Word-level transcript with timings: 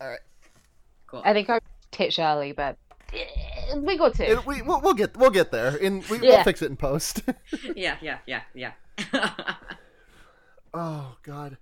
All 0.00 0.08
right. 0.08 0.20
Cool. 1.06 1.22
I 1.24 1.32
think 1.32 1.48
I 1.50 1.60
titch 1.90 2.18
early, 2.18 2.52
but 2.52 2.76
eh, 3.12 3.74
we 3.76 3.96
got 3.96 4.14
to. 4.14 4.30
It- 4.30 4.46
we, 4.46 4.62
we'll, 4.62 4.80
we'll 4.80 4.94
get 4.94 5.16
we'll 5.16 5.30
get 5.30 5.50
there. 5.52 5.76
In 5.76 6.02
we, 6.10 6.18
Yeah. 6.18 6.36
we'll 6.36 6.44
fix 6.44 6.62
it 6.62 6.70
in 6.70 6.76
post. 6.76 7.22
yeah, 7.76 7.96
yeah, 8.02 8.18
yeah, 8.26 8.42
yeah. 8.54 8.72
oh 10.74 11.16
God, 11.22 11.56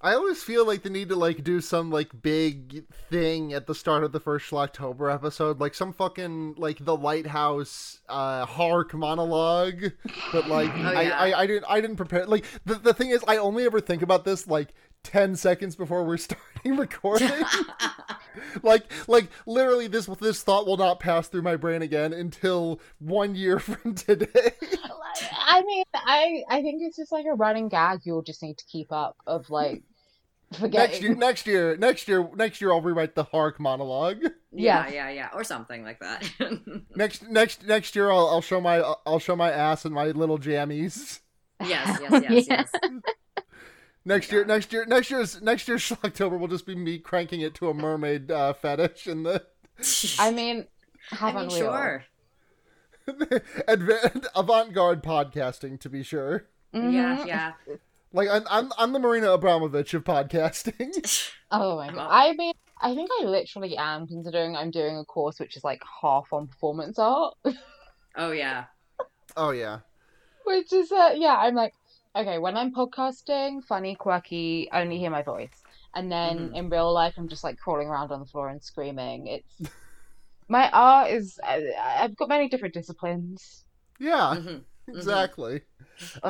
I 0.00 0.14
always 0.14 0.42
feel 0.42 0.66
like 0.66 0.82
the 0.82 0.90
need 0.90 1.08
to 1.08 1.16
like 1.16 1.42
do 1.42 1.60
some 1.60 1.90
like 1.90 2.22
big 2.22 2.84
thing 3.10 3.52
at 3.52 3.66
the 3.66 3.74
start 3.74 4.04
of 4.04 4.12
the 4.12 4.20
first 4.20 4.50
Schlocktober 4.50 5.12
episode, 5.12 5.58
like 5.60 5.74
some 5.74 5.92
fucking 5.92 6.56
like 6.58 6.84
the 6.84 6.96
lighthouse 6.96 8.00
uh 8.08 8.44
hark 8.46 8.94
monologue. 8.94 9.92
But 10.32 10.48
like 10.48 10.70
Oh, 10.76 10.82
I. 10.82 11.08
I 11.10 11.40
I 11.42 11.46
didn't 11.46 11.64
I 11.68 11.80
didn't 11.80 11.96
prepare. 11.96 12.26
Like 12.26 12.44
the 12.64 12.74
the 12.74 12.94
thing 12.94 13.10
is, 13.10 13.24
I 13.26 13.38
only 13.38 13.64
ever 13.64 13.80
think 13.80 14.02
about 14.02 14.24
this 14.24 14.46
like. 14.46 14.74
10 15.04 15.36
seconds 15.36 15.76
before 15.76 16.04
we're 16.04 16.16
starting 16.18 16.76
recording 16.76 17.30
like 18.62 18.84
like 19.08 19.28
literally 19.46 19.86
this 19.88 20.06
this 20.20 20.42
thought 20.42 20.66
will 20.66 20.76
not 20.76 21.00
pass 21.00 21.28
through 21.28 21.42
my 21.42 21.56
brain 21.56 21.82
again 21.82 22.12
until 22.12 22.80
one 22.98 23.34
year 23.34 23.58
from 23.58 23.94
today 23.94 24.52
I 25.46 25.62
mean, 25.66 25.84
I 25.94 26.42
I 26.48 26.62
think 26.62 26.80
it's 26.82 26.96
just 26.96 27.12
like 27.12 27.26
a 27.26 27.34
running 27.34 27.68
gag. 27.68 28.00
You'll 28.04 28.22
just 28.22 28.42
need 28.42 28.56
to 28.58 28.64
keep 28.64 28.90
up 28.90 29.16
of 29.26 29.50
like 29.50 29.82
next 30.52 30.60
year 31.02 31.10
forgetting. 31.12 31.18
next 31.18 31.46
year 31.46 31.76
next 31.76 32.08
year 32.08 32.30
next 32.34 32.60
year 32.60 32.72
i'll 32.72 32.80
rewrite 32.80 33.14
the 33.14 33.24
hark 33.24 33.60
monologue 33.60 34.22
yeah, 34.52 34.84
Yes. 34.86 34.92
yeah, 34.94 35.10
yeah, 35.10 35.28
or 35.34 35.44
something 35.44 35.82
like 35.84 35.98
that. 36.00 36.28
next 36.96 37.28
next 37.28 37.66
next 37.66 37.94
year 37.96 38.10
i'll, 38.10 38.26
I'll 38.28 38.40
show 38.40 38.60
my 38.60 38.80
i'll 39.06 39.18
show 39.18 39.36
my 39.36 39.50
ass 39.50 39.84
and 39.84 39.94
my 39.94 40.06
little 40.06 40.38
jammies 40.38 41.20
yes, 41.60 41.98
yes, 42.00 42.10
yes, 42.10 42.46
Yeah. 42.48 42.66
yes. 42.72 42.72
Next 44.04 44.32
year 44.32 44.44
next 44.44 44.72
year 44.72 44.84
next 44.86 45.10
year's 45.10 45.40
next 45.42 45.68
year's 45.68 45.92
october 46.04 46.36
will 46.36 46.48
just 46.48 46.66
be 46.66 46.74
me 46.74 46.98
cranking 46.98 47.40
it 47.40 47.54
to 47.54 47.68
a 47.68 47.74
mermaid 47.74 48.30
uh, 48.30 48.52
fetish 48.52 49.06
and 49.06 49.24
the 49.24 49.44
I 50.18 50.30
mean, 50.32 50.66
I 51.12 51.14
haven't 51.16 51.48
mean, 51.48 51.56
we 51.60 51.62
all? 51.66 51.72
sure. 51.76 52.04
adva- 53.08 54.26
avant-garde 54.36 55.02
podcasting 55.02 55.78
to 55.80 55.88
be 55.88 56.02
sure 56.02 56.46
Yeah, 56.72 56.80
Mhm. 57.18 57.26
yeah. 57.26 57.52
like 58.12 58.28
i'm 58.30 58.44
i'm, 58.50 58.72
I'm 58.78 58.92
the 58.92 58.98
marina 58.98 59.26
abramovic 59.28 59.92
of 59.94 60.04
podcasting 60.04 61.30
Oh 61.54 61.76
my 61.76 61.92
god. 61.92 62.08
I 62.10 62.32
mean, 62.32 62.54
I 62.80 62.94
think 62.94 63.10
I 63.20 63.24
literally 63.26 63.76
am 63.76 64.06
considering 64.06 64.56
I'm 64.56 64.70
doing 64.70 64.96
a 64.96 65.04
course 65.04 65.38
which 65.38 65.56
is 65.56 65.62
like 65.64 65.82
half 66.00 66.32
on 66.32 66.46
performance 66.46 66.98
art, 66.98 67.34
Oh 68.16 68.32
yeah. 68.32 68.64
oh 69.36 69.50
yeah 69.50 69.80
which 70.44 70.72
is 70.72 70.90
uh, 70.90 71.12
yeah. 71.14 71.36
I'm 71.36 71.54
like, 71.54 71.72
okay, 72.16 72.38
when 72.38 72.56
I'm 72.56 72.72
podcasting, 72.74 73.64
funny, 73.64 73.94
quirky, 73.96 74.68
only 74.72 74.98
hear 74.98 75.10
my 75.10 75.22
voice, 75.22 75.62
and 75.94 76.10
then 76.10 76.38
Mhm. 76.38 76.54
in 76.54 76.68
real 76.70 76.92
life, 76.92 77.14
I'm 77.16 77.28
just 77.28 77.44
like 77.44 77.58
crawling 77.58 77.88
around 77.88 78.12
on 78.12 78.20
the 78.20 78.26
floor 78.26 78.48
and 78.48 78.62
screaming. 78.62 79.26
It's 79.26 79.60
my 80.48 80.70
art 80.70 81.10
is 81.10 81.38
I, 81.42 81.62
I've 82.00 82.16
got 82.16 82.28
many 82.28 82.48
different 82.48 82.74
disciplines. 82.74 83.64
yeah 83.98 84.36
Mhm. 84.36 84.64
exactly 84.88 85.62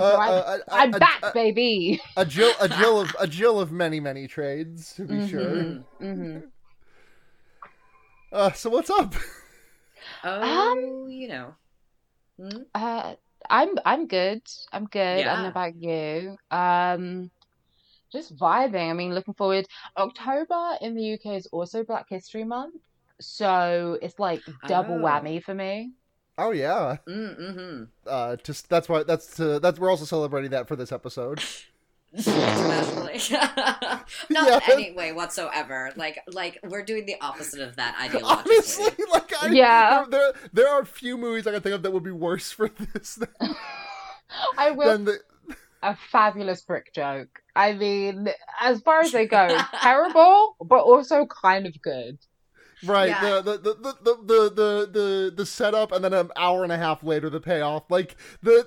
So 0.00 0.16
Uh, 0.16 0.18
I'm, 0.18 0.42
uh, 0.46 0.58
I'm 0.70 0.92
uh, 0.92 0.98
back, 0.98 1.22
uh, 1.22 1.32
baby. 1.34 2.00
a 2.16 2.24
jill 2.26 2.56
a 2.60 2.68
jill 2.68 3.00
of 3.00 3.16
a 3.20 3.26
jill 3.26 3.60
of 3.60 3.72
many 3.72 4.00
many 4.00 4.28
trades 4.28 4.94
to 4.94 5.04
be 5.06 5.14
Mhm. 5.14 5.30
sure 5.30 5.78
Mhm. 6.00 6.16
hmm 6.16 6.40
uh 8.32 8.52
so 8.52 8.70
what's 8.70 8.90
up 8.90 9.14
Oh, 10.24 11.06
you 11.08 11.28
know. 11.28 11.54
Hmm? 12.38 12.62
Uh, 12.74 13.14
I'm 13.50 13.70
I'm 13.84 14.06
good. 14.06 14.42
I'm 14.72 14.86
good. 14.86 15.26
I 15.26 15.34
don't 15.34 15.42
know 15.42 15.48
about 15.48 15.76
you. 15.76 16.36
Um, 16.50 17.30
just 18.12 18.36
vibing. 18.36 18.90
I 18.90 18.92
mean, 18.94 19.14
looking 19.14 19.34
forward. 19.34 19.66
October 19.96 20.76
in 20.80 20.94
the 20.94 21.14
UK 21.14 21.36
is 21.36 21.46
also 21.52 21.84
Black 21.84 22.06
History 22.08 22.44
Month, 22.44 22.76
so 23.20 23.98
it's 24.02 24.18
like 24.18 24.44
double 24.66 24.96
Oh. 24.96 25.02
whammy 25.02 25.42
for 25.42 25.54
me. 25.54 25.92
oh 26.38 26.50
yeah 26.50 26.96
Mm-hmm. 27.08 27.84
uh 28.06 28.36
just 28.36 28.68
that's 28.68 28.88
why 28.88 29.02
that's 29.02 29.36
to 29.36 29.58
that's 29.60 29.78
we're 29.78 29.90
also 29.90 30.04
celebrating 30.04 30.50
that 30.52 30.68
for 30.68 30.76
this 30.76 30.92
episode 30.92 31.40
Internationally. 31.40 31.68
Not 34.30 34.46
Yeah. 34.48 34.60
any 34.70 34.92
way 34.92 35.12
whatsoever. 35.12 35.92
Like, 35.96 36.18
like 36.32 36.58
we're 36.62 36.84
doing 36.84 37.06
the 37.06 37.16
opposite 37.20 37.60
of 37.60 37.76
that 37.76 37.96
ideologically. 37.96 38.46
honestly 38.46 39.04
like 39.10 39.32
I, 39.42 39.48
Yeah. 39.48 40.04
there, 40.10 40.20
there 40.20 40.32
there 40.52 40.68
are 40.68 40.84
few 40.84 41.16
movies 41.16 41.46
i 41.46 41.52
can 41.52 41.60
think 41.62 41.74
of 41.74 41.82
that 41.82 41.90
would 41.92 42.02
be 42.02 42.10
worse 42.10 42.52
for 42.52 42.68
this 42.68 43.14
than, 43.14 43.28
I 44.58 44.70
will 44.72 44.86
than 44.92 45.04
the 45.06 45.20
a 45.84 45.96
fabulous 46.12 46.60
brick 46.62 46.94
joke. 46.94 47.40
I 47.56 47.72
mean, 47.72 48.28
as 48.60 48.80
far 48.82 49.00
as 49.00 49.10
they 49.10 49.26
go, 49.26 49.58
terrible, 49.82 50.54
but 50.64 50.78
also 50.84 51.26
kind 51.26 51.66
of 51.66 51.74
good. 51.82 52.18
right 52.84 53.08
Yeah. 53.08 53.40
the, 53.40 53.58
the, 53.58 53.74
the, 53.74 53.74
the, 54.02 54.16
the 54.24 54.50
the 54.54 54.90
the 54.92 55.32
the 55.38 55.46
setup 55.46 55.90
and 55.92 56.04
then 56.04 56.12
an 56.12 56.30
hour 56.36 56.62
and 56.62 56.72
a 56.72 56.76
half 56.78 57.02
later 57.02 57.28
the 57.30 57.40
payoff 57.40 57.90
like 57.90 58.16
the 58.42 58.66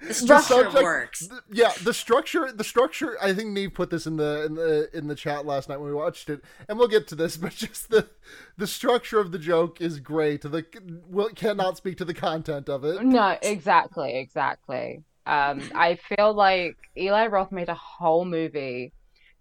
The 0.00 0.14
structure 0.14 0.54
subject- 0.54 0.82
works. 0.84 1.26
th- 1.28 1.40
yeah 1.50 1.72
the 1.82 1.92
structure 1.92 2.52
the 2.52 2.62
structure 2.62 3.16
i 3.20 3.34
think 3.34 3.50
neve 3.50 3.74
put 3.74 3.90
this 3.90 4.06
in 4.06 4.16
the 4.16 4.44
in 4.46 4.54
the 4.54 4.88
in 4.96 5.08
the 5.08 5.16
chat 5.16 5.44
last 5.44 5.68
night 5.68 5.78
when 5.78 5.88
we 5.88 5.94
watched 5.94 6.30
it 6.30 6.40
and 6.68 6.78
we'll 6.78 6.86
get 6.86 7.08
to 7.08 7.16
this 7.16 7.36
but 7.42 7.52
just 7.52 7.90
the 7.90 8.08
the 8.56 8.66
structure 8.68 9.18
of 9.18 9.32
the 9.32 9.38
joke 9.40 9.80
is 9.80 9.98
great 9.98 10.42
the 10.42 10.64
well 11.08 11.28
cannot 11.30 11.76
speak 11.76 11.96
to 11.98 12.04
the 12.04 12.14
content 12.14 12.68
of 12.68 12.84
it 12.84 13.02
No, 13.02 13.36
exactly, 13.42 14.16
exactly. 14.18 15.02
Um, 15.26 15.60
I 15.74 15.96
feel 15.96 16.32
like 16.32 16.76
Eli 16.96 17.26
Roth 17.26 17.52
made 17.52 17.68
a 17.68 17.74
whole 17.74 18.24
movie 18.24 18.92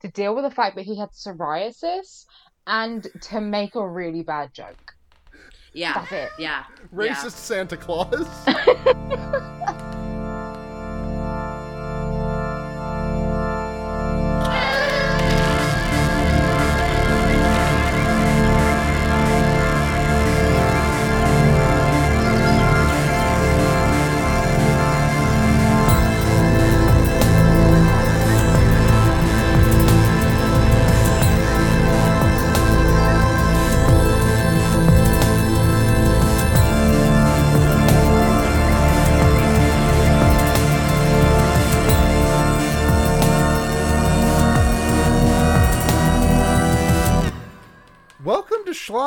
to 0.01 0.07
deal 0.09 0.35
with 0.35 0.43
the 0.43 0.51
fact 0.51 0.75
that 0.75 0.85
he 0.85 0.97
had 0.97 1.11
psoriasis 1.11 2.25
and 2.65 3.07
to 3.21 3.39
make 3.39 3.75
a 3.75 3.87
really 3.87 4.21
bad 4.23 4.53
joke. 4.53 4.95
Yeah. 5.73 5.93
That's 5.93 6.11
it. 6.11 6.29
Yeah. 6.39 6.63
racist 6.93 7.37
santa 7.37 7.77
claus 7.77 8.27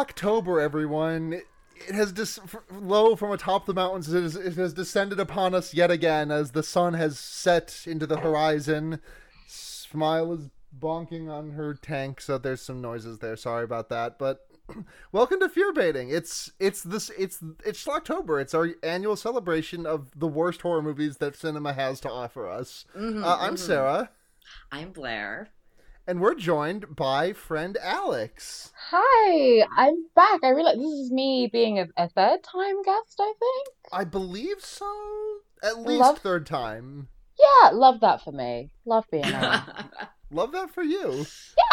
Schlocktober, 0.04 0.62
everyone. 0.62 1.42
It 1.88 1.94
has 1.94 2.10
dis- 2.12 2.40
low 2.72 3.16
from 3.16 3.32
atop 3.32 3.66
the 3.66 3.74
mountains. 3.74 4.12
It 4.12 4.22
has, 4.22 4.34
it 4.36 4.54
has 4.54 4.72
descended 4.72 5.20
upon 5.20 5.54
us 5.54 5.74
yet 5.74 5.90
again 5.90 6.30
as 6.30 6.52
the 6.52 6.62
sun 6.62 6.94
has 6.94 7.18
set 7.18 7.84
into 7.86 8.06
the 8.06 8.18
horizon. 8.18 9.00
Smile 9.46 10.32
is 10.32 10.48
bonking 10.78 11.28
on 11.30 11.50
her 11.50 11.74
tank, 11.74 12.20
so 12.22 12.38
there's 12.38 12.62
some 12.62 12.80
noises 12.80 13.18
there. 13.18 13.36
Sorry 13.36 13.64
about 13.64 13.90
that, 13.90 14.18
but 14.18 14.46
welcome 15.12 15.38
to 15.40 15.48
Fear 15.50 15.72
Baiting. 15.74 16.08
It's 16.10 16.50
it's 16.58 16.82
this 16.82 17.10
it's 17.18 17.42
it's 17.64 17.84
Schlocktober. 17.84 18.40
It's 18.40 18.54
our 18.54 18.70
annual 18.82 19.16
celebration 19.16 19.84
of 19.84 20.18
the 20.18 20.28
worst 20.28 20.62
horror 20.62 20.82
movies 20.82 21.18
that 21.18 21.36
cinema 21.36 21.74
has 21.74 22.00
to 22.00 22.10
offer 22.10 22.48
us. 22.48 22.86
Mhm, 22.96 23.22
Uh, 23.22 23.36
I'm 23.38 23.54
mhm. 23.54 23.58
Sarah, 23.58 24.10
I'm 24.72 24.92
Blair. 24.92 25.48
And 26.10 26.20
we're 26.20 26.34
joined 26.34 26.96
by 26.96 27.32
friend 27.32 27.78
Alex. 27.80 28.72
Hi, 28.90 29.64
I'm 29.76 29.94
back. 30.16 30.40
I 30.42 30.48
realize 30.48 30.74
this 30.76 30.84
is 30.84 31.12
me 31.12 31.48
being 31.52 31.78
a, 31.78 31.86
a 31.96 32.08
third 32.08 32.42
time 32.42 32.82
guest, 32.82 33.14
I 33.20 33.32
think. 33.38 33.68
I 33.92 34.02
believe 34.02 34.56
so. 34.60 34.90
At 35.62 35.78
least 35.78 36.00
Love- 36.00 36.18
third 36.18 36.46
time. 36.46 37.06
Yeah, 37.38 37.70
love 37.70 38.00
that 38.00 38.24
for 38.24 38.32
me. 38.32 38.70
Love 38.84 39.04
being 39.12 39.24
on. 39.32 39.62
Love 40.32 40.50
that 40.50 40.74
for 40.74 40.82
you. 40.82 41.24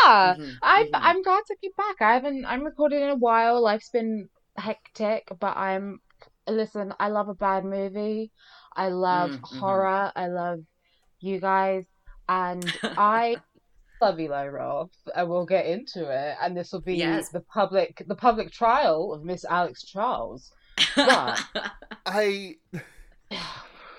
Yeah. 0.06 0.36
Mhm, 0.36 0.54
I'm 0.62 0.86
mhm. 0.86 0.90
I'm 0.94 1.22
glad 1.24 1.42
to 1.48 1.56
be 1.60 1.72
back. 1.76 1.96
I 2.00 2.14
haven't 2.14 2.46
I'm 2.46 2.64
recording 2.64 3.02
in 3.02 3.10
a 3.10 3.16
while. 3.16 3.60
Life's 3.60 3.90
been 3.90 4.30
hectic, 4.56 5.28
but 5.40 5.58
I'm 5.58 6.00
listen, 6.48 6.94
I 7.00 7.08
love 7.10 7.28
a 7.28 7.34
bad 7.34 7.66
movie. 7.66 8.32
I 8.76 8.90
love 8.90 9.32
Mm, 9.32 9.40
mhm. 9.42 9.60
horror. 9.60 10.12
I 10.16 10.28
love 10.28 10.60
you 11.22 11.40
guys. 11.42 11.86
And 12.30 12.64
I 12.84 13.38
love 14.02 14.20
Eli 14.20 14.48
Roth, 14.48 14.90
and 15.16 15.30
we'll 15.30 15.46
get 15.46 15.66
into 15.66 16.10
it. 16.10 16.36
And 16.42 16.56
this 16.56 16.72
will 16.72 16.82
be 16.82 16.96
Yes. 16.96 17.30
the 17.30 17.42
public 17.42 18.04
the 18.08 18.16
public 18.16 18.52
trial 18.52 19.14
of 19.14 19.24
Miss 19.24 19.46
Alex 19.46 19.84
Charles. 19.84 20.52
But- 20.96 21.40
I 22.06 22.56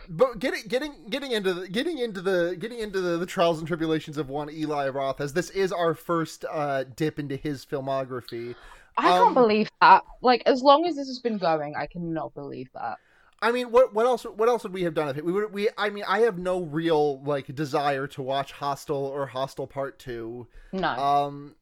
but 0.08 0.38
getting 0.38 0.62
getting 0.68 0.94
getting 1.10 1.32
into 1.32 1.52
the 1.52 1.68
getting 1.68 1.98
into 1.98 2.20
the 2.22 2.56
getting 2.58 2.78
into 2.78 3.00
the, 3.00 3.18
the 3.18 3.26
trials 3.26 3.58
and 3.58 3.66
tribulations 3.68 4.16
of 4.16 4.28
one 4.28 4.50
Eli 4.50 4.88
Roth, 4.88 5.20
as 5.20 5.32
this 5.32 5.50
is 5.50 5.72
our 5.72 5.94
first 5.94 6.44
uh, 6.50 6.84
dip 6.96 7.18
into 7.18 7.36
his 7.36 7.64
filmography. 7.66 8.54
I 8.96 9.02
can't 9.02 9.28
Um, 9.28 9.34
believe 9.34 9.68
that. 9.80 10.02
Like, 10.22 10.42
as 10.46 10.60
long 10.62 10.84
as 10.84 10.96
this 10.96 11.06
has 11.06 11.20
been 11.20 11.38
going, 11.38 11.76
I 11.76 11.86
cannot 11.86 12.34
believe 12.34 12.68
that. 12.74 12.96
I 13.40 13.52
mean, 13.52 13.70
what 13.70 13.94
what 13.94 14.04
else 14.04 14.24
what 14.24 14.48
else 14.48 14.64
would 14.64 14.72
we 14.72 14.82
have 14.82 14.94
done 14.94 15.08
if 15.08 15.16
it? 15.16 15.24
We 15.24 15.32
would 15.32 15.52
we. 15.52 15.68
I 15.78 15.90
mean, 15.90 16.04
I 16.08 16.20
have 16.20 16.38
no 16.38 16.62
real 16.62 17.22
like 17.22 17.54
desire 17.54 18.06
to 18.08 18.22
watch 18.22 18.52
Hostel 18.52 18.96
or 18.96 19.26
Hostel 19.26 19.66
Part 19.66 19.98
Two. 19.98 20.48
No. 20.72 20.88
Um, 20.88 21.54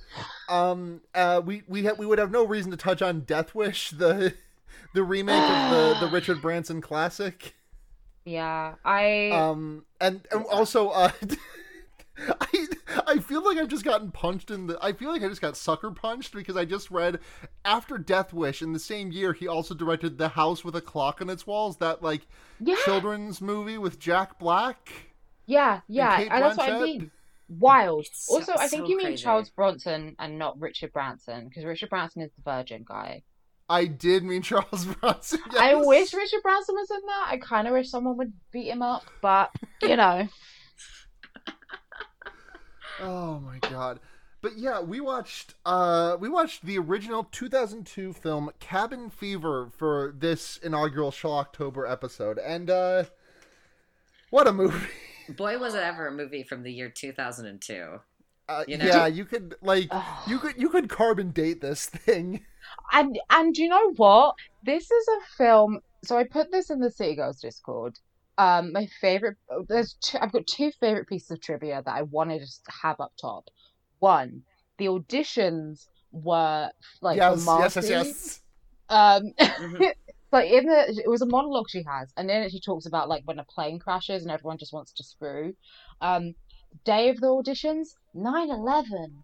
um, 0.49 1.01
uh, 1.15 1.43
we 1.45 1.63
we 1.69 1.85
ha- 1.85 1.95
we 1.99 2.07
would 2.07 2.19
have 2.19 2.31
no 2.31 2.47
reason 2.47 2.71
to 2.71 2.77
touch 2.79 3.03
on 3.03 3.21
Death 3.21 3.55
Wish, 3.55 3.91
the 3.97 4.35
the 4.95 5.03
remake 5.03 5.43
of 5.43 5.71
the 5.71 6.07
the 6.07 6.13
Richard 6.13 6.41
Branson 6.41 6.81
classic. 6.81 7.55
yeah, 8.25 8.75
I. 8.85 9.31
Um, 9.31 9.85
and, 10.01 10.27
and 10.33 10.47
also, 10.47 10.89
uh, 10.89 11.11
I 12.41 12.67
I 13.07 13.19
feel 13.19 13.45
like 13.45 13.59
I've 13.59 13.69
just 13.69 13.85
gotten 13.85 14.11
punched 14.11 14.51
in 14.51 14.67
the. 14.67 14.79
I 14.83 14.93
feel 14.93 15.11
like 15.11 15.23
I 15.23 15.29
just 15.29 15.41
got 15.41 15.57
sucker 15.57 15.91
punched 15.91 16.35
because 16.35 16.57
I 16.57 16.65
just 16.65 16.91
read 16.91 17.19
after 17.65 17.99
Death 17.99 18.33
Wish 18.33 18.63
in 18.63 18.73
the 18.73 18.79
same 18.79 19.13
year 19.13 19.33
he 19.33 19.47
also 19.49 19.75
directed 19.75 20.19
The 20.19 20.29
House 20.29 20.65
with 20.65 20.77
a 20.77 20.81
Clock 20.81 21.21
on 21.21 21.31
Its 21.31 21.47
Walls, 21.47 21.77
that 21.79 22.03
like 22.03 22.27
yeah, 22.61 22.77
children's 22.85 23.41
movie 23.41 23.79
with 23.79 23.99
Jack 23.99 24.39
Black. 24.39 24.93
yeah, 25.47 25.81
yeah, 25.89 26.17
Kate 26.17 26.29
and 26.31 26.43
that's 26.43 26.57
what 26.59 26.71
I 26.71 26.81
mean. 26.83 27.11
Wild. 27.49 28.07
It's 28.07 28.27
so- 28.27 28.35
also, 28.37 28.53
I 28.55 28.69
think 28.69 28.85
so 28.85 28.89
you 28.89 28.97
mean 28.97 29.07
crazy. 29.07 29.23
Charles 29.23 29.51
Bronson 29.51 30.17
and 30.19 30.39
not 30.39 30.61
Richard 30.61 30.93
Branson 30.93 31.49
because 31.49 31.65
Richard 31.65 31.91
Branson 31.91 32.23
is 32.23 32.31
the 32.37 32.43
Virgin 32.43 32.85
guy. 32.87 33.23
I 33.69 33.87
did 33.87 34.25
mean 34.25 34.43
Charles 34.43 34.85
Bronson. 34.85 35.41
I 35.59 35.75
wish 35.75 36.13
Richard 36.15 36.43
Branson 36.43 36.75
was 36.75 36.91
in 36.91 37.01
that. 37.07 37.27
I 37.31 37.37
kind 37.39 37.67
of 37.67 37.73
wish 37.73 37.89
someone 37.91 38.17
would 38.17 38.33
beat 38.53 38.69
him 38.69 38.83
up, 38.83 39.05
but 39.21 39.51
you 39.83 39.97
know. 39.97 40.29
Oh 43.01 43.41
my 43.41 43.59
god. 43.69 44.01
But 44.43 44.59
yeah, 44.59 44.81
we 44.81 45.01
watched 45.01 45.55
uh 45.65 46.17
we 46.21 46.29
watched 46.29 46.65
the 46.65 46.79
original 46.79 47.25
2002 47.25 48.13
film 48.13 48.51
Cabin 48.61 49.11
Fever 49.11 49.71
for 49.77 50.15
this 50.17 50.59
inaugural 50.59 51.11
Schlocktober 51.11 51.91
episode 51.91 52.39
and 52.39 52.71
uh 52.71 53.05
what 54.31 54.47
a 54.47 54.53
movie. 54.53 54.87
Boy, 55.37 55.59
was 55.59 55.75
it 55.75 55.83
ever 55.83 56.07
a 56.07 56.13
movie 56.13 56.43
from 56.45 56.63
the 56.63 56.73
year 56.73 56.89
2002. 56.89 58.01
Uh, 58.49 58.65
You 58.69 58.79
know? 58.79 58.85
yeah, 58.85 59.07
you 59.07 59.25
could 59.25 59.57
like 59.61 59.89
Ugh. 59.91 60.29
you 60.29 60.39
could 60.39 60.55
you 60.57 60.69
could 60.69 60.89
carbon 60.89 61.31
date 61.31 61.61
this 61.61 61.87
thing. 61.87 62.45
And 62.93 63.17
and 63.31 63.57
you 63.57 63.69
know 63.69 63.93
what? 63.95 64.35
This 64.65 64.91
is 64.91 65.09
a 65.09 65.37
film. 65.37 65.81
So 66.05 66.19
I 66.19 66.25
put 66.25 66.51
this 66.51 66.69
in 66.69 66.81
the 66.81 66.91
City 66.91 67.15
Girls 67.15 67.41
Discord. 67.41 67.97
Um, 68.39 68.73
my 68.73 68.87
favorite. 69.01 69.37
There's 69.69 69.95
two, 69.95 70.19
I've 70.21 70.33
got 70.33 70.47
two 70.47 70.71
favorite 70.81 71.09
pieces 71.09 71.31
of 71.31 71.41
trivia 71.41 71.83
that 71.85 71.95
I 71.95 72.03
wanted 72.03 72.41
to 72.43 72.73
have 72.83 73.01
up 73.01 73.13
top. 73.21 73.49
One, 73.99 74.43
the 74.79 74.87
auditions 74.87 75.87
were 76.13 76.71
like 77.01 77.17
yes, 77.19 77.45
for 77.45 77.61
yes, 77.61 77.77
yes, 77.77 77.91
yes. 77.91 78.41
Um, 78.89 79.33
Mhm. 79.39 79.93
like 80.33 80.51
in 80.51 80.67
the 80.67 81.03
it 81.05 81.09
was 81.09 81.23
a 81.23 81.27
monologue 81.27 81.69
she 81.69 81.83
has, 81.85 82.13
and 82.17 82.31
in 82.31 82.43
it 82.43 82.53
she 82.53 82.61
talks 82.61 82.87
about 82.87 83.09
like 83.09 83.23
when 83.25 83.39
a 83.39 83.45
plane 83.45 83.79
crashes 83.79 84.23
and 84.23 84.31
everyone 84.31 84.59
just 84.59 84.73
wants 84.73 84.93
to 84.93 85.05
screw. 85.05 85.55
Um, 86.01 86.35
day 86.85 87.09
of 87.09 87.21
the 87.21 87.29
auditions, 87.29 87.95
9/11 88.15 89.23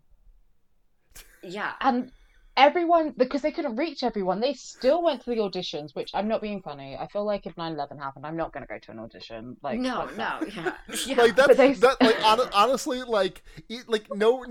Yeah. 1.42 1.72
and 1.80 2.10
everyone 2.56 3.14
because 3.16 3.40
they 3.40 3.50
couldn't 3.50 3.76
reach 3.76 4.02
everyone 4.02 4.38
they 4.40 4.52
still 4.52 5.02
went 5.02 5.22
to 5.24 5.30
the 5.30 5.36
auditions 5.36 5.94
which 5.94 6.10
i'm 6.12 6.28
not 6.28 6.42
being 6.42 6.60
funny 6.60 6.96
i 7.00 7.06
feel 7.06 7.24
like 7.24 7.46
if 7.46 7.54
9-11 7.56 7.98
happened 7.98 8.26
i'm 8.26 8.36
not 8.36 8.52
going 8.52 8.62
to 8.62 8.68
go 8.70 8.78
to 8.78 8.90
an 8.90 8.98
audition 8.98 9.56
like 9.62 9.78
no, 9.80 10.04
no, 10.18 10.38
yeah. 10.54 10.74
yeah. 11.06 11.16
Like 11.16 11.36
that, 11.36 11.48
But 11.48 11.56
they- 11.56 11.72
that 11.72 12.00
like 12.02 12.16
hon- 12.20 12.50
honestly, 12.52 13.02
like, 13.04 13.42
e- 13.70 13.78
like 13.86 14.14
no, 14.14 14.44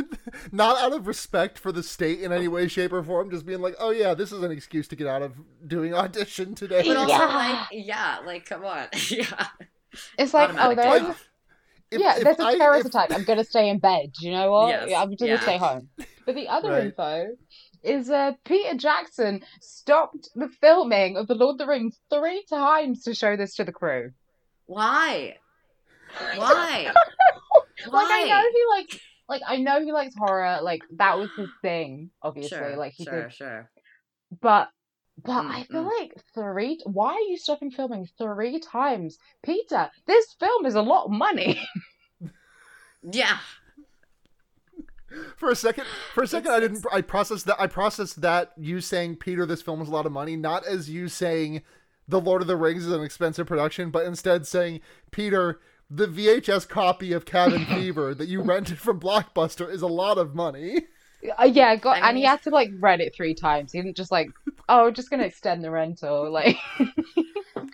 not 0.52 0.78
out 0.78 0.92
of 0.94 1.06
respect 1.06 1.58
for 1.58 1.72
the 1.72 1.82
state 1.82 2.20
in 2.20 2.32
any 2.32 2.48
way, 2.48 2.68
shape, 2.68 2.92
or 2.92 3.02
form. 3.02 3.30
Just 3.30 3.44
being 3.44 3.60
like, 3.60 3.74
oh 3.78 3.90
yeah, 3.90 4.14
this 4.14 4.32
is 4.32 4.42
an 4.42 4.50
excuse 4.50 4.88
to 4.88 4.96
get 4.96 5.06
out 5.06 5.22
of 5.22 5.34
doing 5.66 5.92
audition 5.94 6.54
today. 6.54 6.82
but 6.86 6.96
also, 6.96 7.12
Yeah. 7.12 7.26
like, 7.26 7.68
yeah, 7.72 8.18
like, 8.24 8.46
come 8.46 8.64
on. 8.64 8.86
yeah. 9.10 9.46
it's 10.18 10.32
like 10.32 10.50
oh 10.58 10.74
there's 10.74 11.02
Like, 11.02 11.10
if- 11.10 12.00
yeah 12.00 12.16
if 12.16 12.24
there's 12.24 12.38
a 12.38 12.44
I- 12.44 12.56
terrorist 12.56 12.86
if- 12.86 12.94
attack 12.94 13.12
i'm 13.12 13.24
going 13.24 13.38
to 13.38 13.44
stay 13.44 13.68
in 13.68 13.78
bed 13.78 14.10
you 14.20 14.30
know 14.32 14.50
what 14.50 14.68
Yes, 14.70 14.88
Yeah, 14.88 15.02
i'm 15.02 15.10
just 15.10 15.20
going 15.20 15.32
yeah. 15.32 15.36
to 15.36 15.42
stay 15.42 15.58
home 15.58 15.90
but 16.26 16.34
the 16.34 16.48
other 16.48 16.70
Right. 16.70 16.84
info 16.84 17.26
is 17.82 18.10
uh 18.10 18.32
peter 18.44 18.76
jackson 18.76 19.42
stopped 19.60 20.28
the 20.34 20.48
filming 20.60 21.16
of 21.16 21.26
the 21.26 21.34
lord 21.34 21.54
of 21.54 21.58
the 21.58 21.66
rings 21.66 21.98
three 22.10 22.44
times 22.48 23.02
to 23.02 23.14
show 23.14 23.36
this 23.36 23.54
to 23.56 23.64
the 23.64 23.72
crew 23.72 24.12
Why? 24.66 25.36
Why? 26.36 26.38
Why? 26.38 26.92
like 27.92 28.10
i 28.10 28.28
know 28.28 28.42
he 28.52 28.64
like 28.70 29.00
like 29.28 29.42
i 29.46 29.56
know 29.56 29.82
he 29.82 29.92
likes 29.92 30.14
horror 30.16 30.60
like 30.62 30.82
that 30.96 31.18
was 31.18 31.30
his 31.36 31.48
thing 31.62 32.10
obviously 32.22 32.58
Sure, 32.58 32.76
like 32.76 32.92
he 32.92 33.04
sure, 33.04 33.22
did 33.22 33.32
sure. 33.32 33.70
But 34.40 34.68
but 35.24 35.44
I 35.46 35.64
feel 35.64 35.84
like 35.84 36.12
three. 36.34 36.80
Why 36.84 37.12
are 37.14 37.20
you 37.20 37.36
stopping 37.36 37.70
filming 37.70 38.08
three 38.18 38.58
times, 38.60 39.18
Peter? 39.42 39.90
This 40.06 40.34
film 40.40 40.64
is 40.66 40.74
a 40.74 40.82
lot 40.82 41.04
of 41.04 41.10
money. 41.10 41.60
Yeah. 43.10 43.38
For 45.36 45.50
a 45.50 45.56
second, 45.56 45.84
for 46.14 46.22
a 46.22 46.26
second, 46.26 46.52
I 46.52 46.60
didn't. 46.60 46.84
I 46.92 47.00
processed 47.00 47.46
that. 47.46 47.60
I 47.60 47.66
processed 47.66 48.20
that 48.22 48.52
you 48.56 48.80
saying 48.80 49.16
Peter, 49.16 49.44
this 49.46 49.62
film 49.62 49.82
is 49.82 49.88
a 49.88 49.92
lot 49.92 50.06
of 50.06 50.12
money, 50.12 50.36
not 50.36 50.66
as 50.66 50.88
you 50.88 51.08
saying 51.08 51.62
the 52.08 52.20
Lord 52.20 52.42
of 52.42 52.48
the 52.48 52.56
Rings 52.56 52.86
is 52.86 52.92
an 52.92 53.02
expensive 53.02 53.46
production, 53.46 53.90
but 53.90 54.06
instead 54.06 54.46
saying 54.46 54.80
Peter, 55.10 55.60
the 55.90 56.06
VHS 56.06 56.68
copy 56.68 57.12
of 57.12 57.24
Cabin 57.24 57.64
Fever 57.66 58.14
that 58.14 58.28
you 58.28 58.42
rented 58.42 58.78
from 58.78 59.00
Blockbuster 59.00 59.70
is 59.70 59.82
a 59.82 59.86
lot 59.86 60.18
of 60.18 60.34
money. 60.34 60.86
Uh, 61.38 61.44
yeah, 61.44 61.76
got, 61.76 62.02
I 62.02 62.08
and 62.08 62.16
he 62.16 62.24
had 62.24 62.42
to 62.42 62.50
like 62.50 62.70
rent 62.80 63.00
it 63.02 63.14
three 63.14 63.34
times. 63.34 63.72
He 63.72 63.80
didn't 63.80 63.96
just 63.96 64.10
like, 64.10 64.30
oh, 64.68 64.90
just 64.90 65.10
gonna 65.10 65.22
extend 65.24 65.62
the 65.62 65.70
rental. 65.70 66.30
Like, 66.32 66.56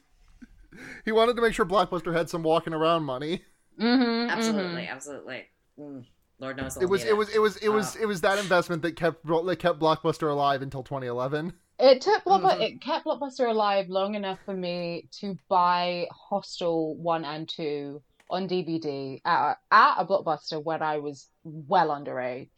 He 1.05 1.13
wanted 1.13 1.37
to 1.37 1.43
make 1.43 1.55
sure 1.55 1.65
Blockbuster 1.65 2.15
had 2.15 2.29
some 2.29 2.43
walking 2.43 2.75
around 2.75 3.05
money. 3.05 3.43
mhm, 3.81 4.29
Absolutely, 4.29 4.83
mhm. 4.83 4.91
absolutely. 4.91 5.45
Mm. 5.79 6.05
Lord 6.41 6.57
knows 6.57 6.77
It 6.77 6.81
they'll 6.81 6.89
was 6.89 7.03
need 7.05 7.11
it 7.11 7.17
was 7.17 7.29
it 7.35 7.39
was 7.41 7.57
it 7.59 7.69
was 7.69 7.97
Uh. 7.97 8.01
it 8.03 8.07
was 8.07 8.21
that 8.23 8.39
investment 8.39 8.83
that 8.83 8.97
kept 8.97 9.27
that 9.27 9.57
kept 9.59 9.79
Blockbuster 9.81 10.31
alive 10.31 10.63
until 10.63 10.83
2011. 10.83 11.53
It 11.81 12.01
took 12.01 12.25
Blockbuster. 12.25 12.59
Mhm. 12.59 12.61
It 12.61 12.81
kept 12.81 13.07
Blockbuster 13.07 13.49
alive 13.51 13.89
long 13.89 14.15
enough 14.15 14.39
for 14.45 14.55
me 14.55 15.09
to 15.21 15.37
buy 15.49 16.09
Hostel 16.13 16.97
one 16.97 17.25
and 17.25 17.49
two 17.49 18.03
on 18.31 18.47
DVD 18.49 19.21
at 19.25 19.53
a, 19.53 19.75
at 19.75 19.95
a 20.01 20.05
Blockbuster 20.05 20.63
when 20.63 20.83
I 20.83 20.99
was 20.99 21.29
well 21.45 21.89
underage, 21.89 22.51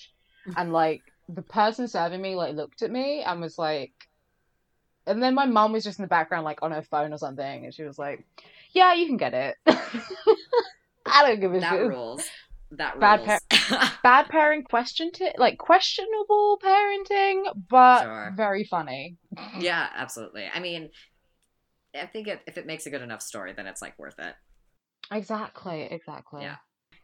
and 0.57 0.73
like 0.73 1.03
the 1.29 1.43
person 1.43 1.87
serving 1.87 2.21
me 2.21 2.35
like 2.35 2.55
looked 2.57 2.83
at 2.83 2.91
me 2.91 3.23
and 3.23 3.41
was 3.41 3.57
like, 3.59 3.93
and 5.07 5.23
then 5.23 5.35
my 5.35 5.47
mom 5.47 5.73
was 5.73 5.85
just 5.85 5.99
in 5.99 6.03
the 6.03 6.09
background 6.09 6.45
like 6.45 6.63
on 6.63 6.73
her 6.73 6.83
phone 6.83 7.13
or 7.13 7.19
something, 7.19 7.65
and 7.65 7.73
she 7.75 7.83
was 7.85 7.99
like, 7.99 8.25
"Yeah, 8.73 8.95
you 8.95 9.07
can 9.07 9.17
get 9.17 9.33
it." 9.35 9.57
I 11.07 11.27
don't 11.27 11.41
give 11.41 11.55
a 11.55 11.61
That 11.61 11.71
shit. 11.73 11.89
rules. 11.89 12.25
That 12.73 13.01
Bad 13.01 13.21
rules. 13.27 13.91
Bad 14.03 14.29
pairing 14.29 14.63
question 14.63 15.11
to 15.13 15.33
like 15.39 15.59
questionable 15.59 16.59
parenting, 16.63 17.45
but 17.69 18.03
Sure. 18.03 18.33
very 18.37 18.65
funny. 18.65 19.17
yeah, 19.59 19.89
absolutely. 19.95 20.49
I 20.53 20.61
mean, 20.61 20.91
I 22.01 22.07
think 22.07 22.29
it, 22.29 22.41
if 22.47 22.59
it 22.59 22.67
makes 22.67 22.87
a 22.87 22.91
good 22.91 23.03
enough 23.03 23.23
story, 23.23 23.53
then 23.53 23.67
it's 23.67 23.83
like 23.83 23.99
worth 23.99 24.19
it. 24.19 24.35
Exactly, 25.11 25.83
exactly. 25.91 26.43
Yeah. 26.43 26.57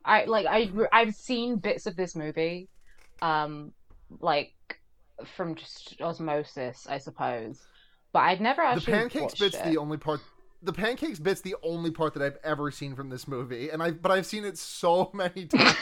I 0.04 0.25
like 0.26 0.46
I 0.46 0.70
I've 0.92 1.14
seen 1.16 1.56
bits 1.56 1.87
of 1.87 1.96
this 1.96 2.14
movie, 2.14 2.68
um, 3.20 3.73
like 4.20 4.52
from 5.37 5.56
just 5.56 6.00
osmosis, 6.00 6.87
I 6.88 6.99
suppose, 6.99 7.61
but 8.12 8.20
I'd 8.20 8.40
never 8.40 8.62
The 8.62 8.68
actually 8.68 8.92
pancakes 8.92 9.23
watched 9.23 9.40
bit's 9.40 9.56
it. 9.56 9.64
the 9.64 9.78
only 9.78 9.96
part. 9.96 10.20
The 10.66 10.73
pancakes 10.73 11.18
bit's 11.20 11.40
the 11.42 11.54
only 11.62 11.90
part 11.90 12.12
that 12.14 12.23
I've 12.23 12.38
ever 12.44 12.70
seen 12.70 12.94
from 12.96 13.08
this 13.08 13.26
movie, 13.28 13.70
and 13.70 13.82
I 13.82 13.92
but 13.92 14.11
I've 14.12 14.26
seen 14.26 14.44
it 14.44 14.58
so 14.58 15.11
many 15.14 15.46
times. 15.46 15.76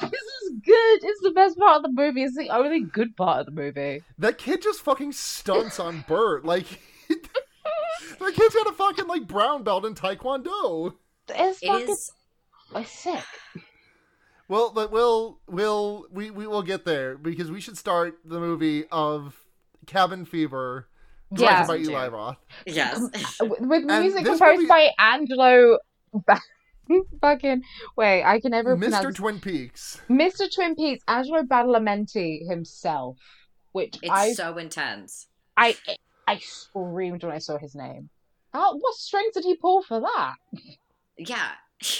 this 0.00 0.12
is 0.42 0.52
good. 0.64 1.00
It's 1.02 1.20
the 1.22 1.32
best 1.34 1.58
part 1.58 1.78
of 1.78 1.82
the 1.82 1.92
movie. 1.92 2.22
It's 2.22 2.36
the 2.36 2.50
only 2.50 2.80
good 2.80 3.16
part 3.16 3.40
of 3.40 3.46
the 3.46 3.52
movie. 3.52 4.02
that 4.18 4.38
kid 4.38 4.60
just 4.62 4.82
fucking 4.82 5.12
stunts 5.12 5.80
on 5.80 6.04
Bert. 6.06 6.44
Like 6.44 6.66
that 7.08 8.32
kid's 8.34 8.54
got 8.54 8.66
a 8.68 8.72
fucking 8.72 9.06
like 9.06 9.26
brown 9.26 9.62
belt 9.62 9.84
in 9.86 9.94
Taekwondo. 9.94 10.94
It's 11.28 11.62
It 11.62 11.66
fucking 11.66 11.88
is. 11.88 12.12
it's 12.74 12.90
sick. 12.90 13.24
Well, 14.48 14.72
but 14.74 14.92
we'll 14.92 15.40
we'll 15.48 16.06
we 16.12 16.30
we 16.30 16.46
will 16.46 16.62
get 16.62 16.84
there 16.84 17.16
because 17.16 17.50
we 17.50 17.60
should 17.60 17.78
start 17.78 18.18
the 18.24 18.38
movie 18.38 18.84
of 18.92 19.42
Cabin 19.86 20.24
Fever, 20.24 20.86
directed 20.86 20.86
Yeah, 21.36 21.66
by 21.66 21.76
Eli 21.78 22.08
two. 22.08 22.14
Roth. 22.14 22.36
Yes. 22.66 22.96
Um, 22.98 23.10
uh, 23.14 23.44
with 23.46 23.60
with 23.60 23.90
And 23.90 24.02
music 24.04 24.24
composed 24.24 24.56
movie- 24.58 24.66
by 24.66 24.90
Angelo. 24.98 25.78
Fucking 27.20 27.62
wait, 27.96 28.22
I 28.22 28.38
can 28.38 28.52
never 28.52 28.76
Mr. 28.76 28.80
pronounce 28.82 29.16
Twin 29.16 29.40
Peaks. 29.40 30.00
Mr. 30.08 30.46
Twin 30.54 30.76
Peaks, 30.76 31.02
Angelo 31.08 31.42
Badalamenti 31.42 32.48
himself, 32.48 33.16
which 33.72 33.96
It's 34.02 34.10
I 34.10 34.32
so 34.34 34.56
intense. 34.56 35.26
I 35.56 35.76
I 36.28 36.38
screamed 36.38 37.24
when 37.24 37.32
I 37.32 37.38
saw 37.38 37.58
his 37.58 37.74
name. 37.74 38.08
How 38.52 38.76
what 38.76 38.94
strings 38.94 39.34
did 39.34 39.42
he 39.44 39.56
pull 39.56 39.82
for 39.82 40.00
that? 40.00 40.34
Yeah. 41.18 41.50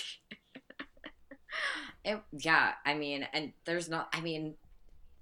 it, 2.05 2.21
yeah, 2.33 2.73
I 2.85 2.95
mean, 2.95 3.27
and 3.33 3.53
there's 3.65 3.89
not, 3.89 4.09
I 4.13 4.21
mean, 4.21 4.55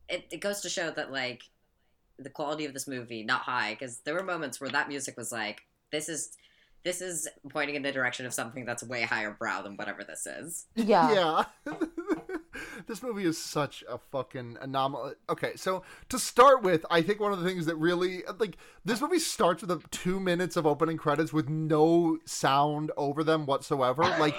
it, 0.08 0.26
it 0.30 0.40
goes 0.40 0.61
to 0.61 0.68
show 0.68 0.90
that, 0.90 1.11
like, 1.11 1.42
the 2.18 2.30
quality 2.30 2.64
of 2.64 2.73
this 2.73 2.87
movie, 2.87 3.23
not 3.23 3.42
high, 3.42 3.73
because 3.73 4.00
there 4.00 4.14
were 4.14 4.23
moments 4.23 4.61
where 4.61 4.71
that 4.71 4.88
music 4.88 5.16
was 5.16 5.33
like, 5.33 5.62
this 5.92 6.09
is. 6.09 6.30
This 6.85 7.00
is 7.00 7.26
pointing 7.49 7.76
in 7.76 7.83
the 7.83 7.92
direction 7.92 8.26
of 8.26 8.35
something 8.35 8.66
that's 8.66 8.83
way 8.83 9.00
higher 9.00 9.30
brow 9.30 9.62
than 9.62 9.78
whatever 9.78 10.04
this 10.04 10.26
is. 10.26 10.66
Yeah. 10.75 11.47
Yeah. 11.66 11.73
this 12.87 13.02
movie 13.02 13.25
is 13.25 13.38
such 13.38 13.84
a 13.88 13.99
fucking 13.99 14.58
anomaly. 14.61 15.14
Okay, 15.28 15.52
so 15.56 15.82
to 16.08 16.18
start 16.18 16.62
with, 16.62 16.84
I 16.90 17.02
think 17.02 17.20
one 17.20 17.32
of 17.32 17.40
the 17.40 17.49
things 17.49 17.66
that 17.66 17.76
really 17.76 18.23
like 18.38 18.56
this 18.84 19.00
movie 19.00 19.18
starts 19.18 19.62
with 19.62 19.70
a 19.70 19.80
two 19.90 20.20
minutes 20.20 20.56
of 20.56 20.66
opening 20.66 20.96
credits 20.96 21.32
with 21.32 21.49
no 21.49 22.18
sound 22.25 22.90
over 22.96 23.25
them 23.25 23.46
whatsoever. 23.46 24.02
Like, 24.02 24.34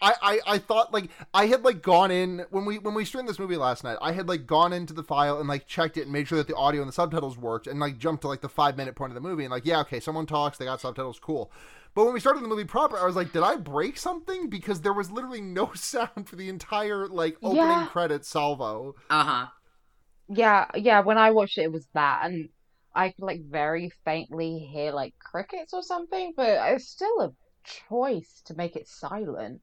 I, 0.00 0.14
I 0.22 0.40
I 0.46 0.58
thought 0.58 0.92
like 0.92 1.08
I 1.32 1.46
had 1.46 1.64
like 1.64 1.82
gone 1.82 2.10
in 2.10 2.44
when 2.50 2.64
we 2.64 2.78
when 2.78 2.94
we 2.94 3.04
streamed 3.04 3.28
this 3.28 3.38
movie 3.38 3.56
last 3.56 3.84
night. 3.84 3.98
I 4.00 4.12
had 4.12 4.28
like 4.28 4.46
gone 4.46 4.72
into 4.72 4.92
the 4.92 5.02
file 5.02 5.38
and 5.38 5.48
like 5.48 5.66
checked 5.66 5.96
it 5.96 6.02
and 6.02 6.12
made 6.12 6.28
sure 6.28 6.38
that 6.38 6.48
the 6.48 6.56
audio 6.56 6.82
and 6.82 6.88
the 6.88 6.92
subtitles 6.92 7.38
worked 7.38 7.66
and 7.66 7.80
like 7.80 7.98
jumped 7.98 8.22
to 8.22 8.28
like 8.28 8.40
the 8.40 8.48
five 8.48 8.76
minute 8.76 8.94
point 8.94 9.10
of 9.10 9.14
the 9.14 9.26
movie 9.26 9.44
and 9.44 9.50
like 9.50 9.64
yeah 9.66 9.80
okay 9.80 10.00
someone 10.00 10.26
talks 10.26 10.58
they 10.58 10.64
got 10.64 10.80
subtitles 10.80 11.18
cool. 11.18 11.50
But 11.96 12.04
when 12.04 12.14
we 12.14 12.20
started 12.20 12.44
the 12.44 12.48
movie 12.48 12.64
proper, 12.64 12.98
I 12.98 13.06
was 13.06 13.16
like, 13.16 13.32
did 13.32 13.42
I 13.42 13.56
break 13.56 13.98
something? 13.98 14.50
Because 14.50 14.82
there 14.82 14.92
was 14.92 15.10
literally 15.10 15.40
no 15.40 15.72
sound 15.74 16.28
for 16.28 16.36
the 16.36 16.48
entire 16.50 17.08
like 17.08 17.38
opening 17.42 17.84
Yeah. 17.84 17.86
credits 17.86 18.28
salvo. 18.28 18.94
Uh 19.10 19.24
huh. 19.24 19.46
Yeah, 20.28 20.66
yeah, 20.74 21.00
when 21.00 21.18
I 21.18 21.30
watched 21.30 21.58
it 21.58 21.62
it 21.64 21.72
was 21.72 21.86
that 21.94 22.26
and 22.26 22.48
I 22.94 23.10
could 23.10 23.24
like 23.24 23.42
very 23.44 23.90
faintly 24.04 24.58
hear 24.58 24.92
like 24.92 25.14
crickets 25.18 25.72
or 25.74 25.82
something, 25.82 26.32
but 26.36 26.72
it's 26.72 26.88
still 26.88 27.20
a 27.20 27.32
choice 27.64 28.42
to 28.46 28.54
make 28.54 28.76
it 28.76 28.88
silent. 28.88 29.62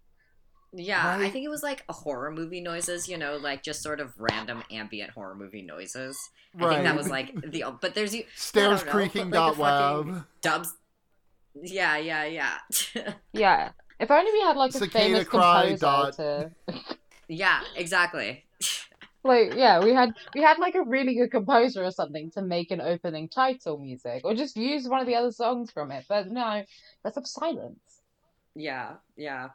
Yeah, 0.75 1.15
I 1.19 1.29
think 1.29 1.45
it 1.45 1.49
was 1.49 1.61
like 1.61 1.83
a 1.87 1.93
horror 1.93 2.31
movie 2.31 2.61
noises, 2.61 3.07
you 3.07 3.17
know, 3.17 3.37
like 3.37 3.63
just 3.63 3.83
sort 3.83 3.99
of 3.99 4.11
random 4.17 4.63
ambient 4.71 5.11
horror 5.11 5.35
movie 5.35 5.61
noises. 5.61 6.17
I 6.59 6.65
think 6.65 6.83
that 6.83 6.95
was 6.95 7.09
like 7.09 7.35
the, 7.43 7.65
but 7.79 7.93
there's 7.93 8.15
you 8.15 8.23
stairs 8.35 8.81
I 8.81 8.83
don't 8.83 8.85
know, 8.87 8.91
creaking 8.91 9.29
but, 9.29 9.43
like, 9.45 9.55
dot 9.55 9.57
web. 9.57 10.25
dubs. 10.41 10.73
Yeah, 11.55 11.97
yeah, 11.97 12.25
yeah. 12.25 12.57
Yeah. 13.33 13.71
If 13.99 14.11
only 14.11 14.31
we 14.31 14.41
had 14.41 14.57
like 14.57 14.71
a 14.71 14.79
Cicada 14.79 15.05
famous 15.05 15.27
cry 15.27 15.77
composer 15.79 16.51
to 16.67 16.81
yeah, 17.27 17.61
exactly. 17.75 18.43
like 19.23 19.53
yeah, 19.55 19.79
we 19.83 19.93
had 19.93 20.13
we 20.33 20.41
had 20.41 20.59
like 20.59 20.75
a 20.75 20.83
really 20.83 21.15
good 21.15 21.31
composer 21.31 21.83
or 21.83 21.91
something 21.91 22.31
to 22.31 22.41
make 22.41 22.71
an 22.71 22.81
opening 22.81 23.29
title 23.29 23.77
music 23.77 24.21
or 24.25 24.33
just 24.33 24.57
use 24.57 24.87
one 24.87 24.99
of 24.99 25.07
the 25.07 25.15
other 25.15 25.31
songs 25.31 25.71
from 25.71 25.91
it. 25.91 26.05
But 26.09 26.29
no, 26.29 26.63
let's 27.03 27.15
have 27.15 27.27
silence. 27.27 28.01
Yeah, 28.55 28.93
yeah. 29.15 29.49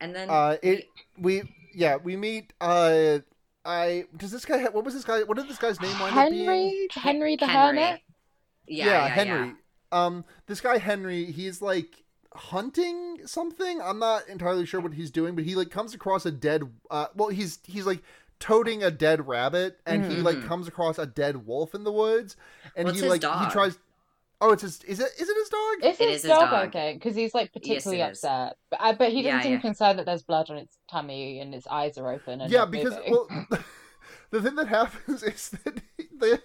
And 0.00 0.14
then 0.14 0.30
Uh, 0.30 0.56
it 0.62 0.86
we 1.18 1.42
yeah 1.74 1.96
we 1.96 2.16
meet 2.16 2.52
uh. 2.60 3.18
I 3.66 4.04
does 4.18 4.30
this 4.30 4.44
guy 4.44 4.64
what 4.64 4.84
was 4.84 4.92
this 4.92 5.04
guy 5.04 5.22
what 5.22 5.38
did 5.38 5.48
this 5.48 5.56
guy's 5.56 5.80
name 5.80 5.98
wind 5.98 6.14
up 6.18 6.28
being? 6.30 6.44
Henry 6.44 6.88
Henry 6.92 7.36
the 7.36 7.46
Henry. 7.46 7.80
Hermit? 7.82 8.00
yeah, 8.66 8.84
yeah, 8.86 9.08
Henry. 9.08 9.46
yeah. 9.48 9.54
Um, 9.94 10.24
this 10.46 10.60
guy 10.60 10.78
Henry, 10.78 11.26
he's 11.26 11.62
like 11.62 12.02
hunting 12.34 13.20
something. 13.26 13.80
I'm 13.80 13.98
not 14.00 14.28
entirely 14.28 14.66
sure 14.66 14.80
what 14.80 14.94
he's 14.94 15.10
doing, 15.10 15.34
but 15.34 15.44
he 15.44 15.54
like 15.54 15.70
comes 15.70 15.94
across 15.94 16.26
a 16.26 16.32
dead. 16.32 16.62
Uh, 16.90 17.06
well, 17.14 17.28
he's 17.28 17.60
he's 17.64 17.86
like 17.86 18.02
toting 18.40 18.82
a 18.82 18.90
dead 18.90 19.26
rabbit, 19.28 19.78
and 19.86 20.04
he 20.04 20.20
like 20.20 20.38
Mhm. 20.38 20.46
comes 20.46 20.68
across 20.68 20.98
a 20.98 21.06
dead 21.06 21.46
wolf 21.46 21.74
in 21.74 21.84
the 21.84 21.92
woods, 21.92 22.36
and 22.76 22.86
What's 22.86 22.98
he 22.98 23.04
his 23.06 23.22
like 23.22 23.38
he 23.38 23.46
tries. 23.52 23.78
Oh, 24.40 24.50
it's 24.52 24.62
his. 24.62 24.82
Is 24.82 25.00
it? 25.00 25.10
Is 25.18 25.28
it 25.28 25.36
his 25.36 25.48
dog? 25.48 25.84
Is 25.92 26.00
It 26.00 26.08
his 26.08 26.16
is 26.16 26.22
his 26.22 26.32
dog, 26.32 26.50
dog. 26.50 26.68
okay? 26.68 26.94
Because 26.94 27.14
he's 27.14 27.32
like 27.32 27.52
particularly 27.52 28.02
it 28.02 28.10
is. 28.10 28.18
upset, 28.24 28.56
but 28.70 28.80
I 28.80 28.92
but 28.92 29.10
he 29.12 29.22
doesn't 29.22 29.38
Yeah, 29.38 29.42
seem 29.42 29.52
yeah. 29.52 29.60
concerned 29.60 29.98
that 30.00 30.06
there's 30.06 30.22
blood 30.22 30.50
on 30.50 30.56
its 30.58 30.76
tummy 30.90 31.38
and 31.38 31.54
its 31.54 31.66
eyes 31.68 31.96
are 31.98 32.12
open. 32.12 32.40
And 32.40 32.50
yeah, 32.50 32.64
because 32.66 32.94
well, 33.08 33.28
the 34.30 34.42
thing 34.42 34.56
that 34.56 34.66
happens 34.68 35.22
is 35.22 35.50
that 35.64 35.80
he, 35.96 36.08
the, 36.18 36.42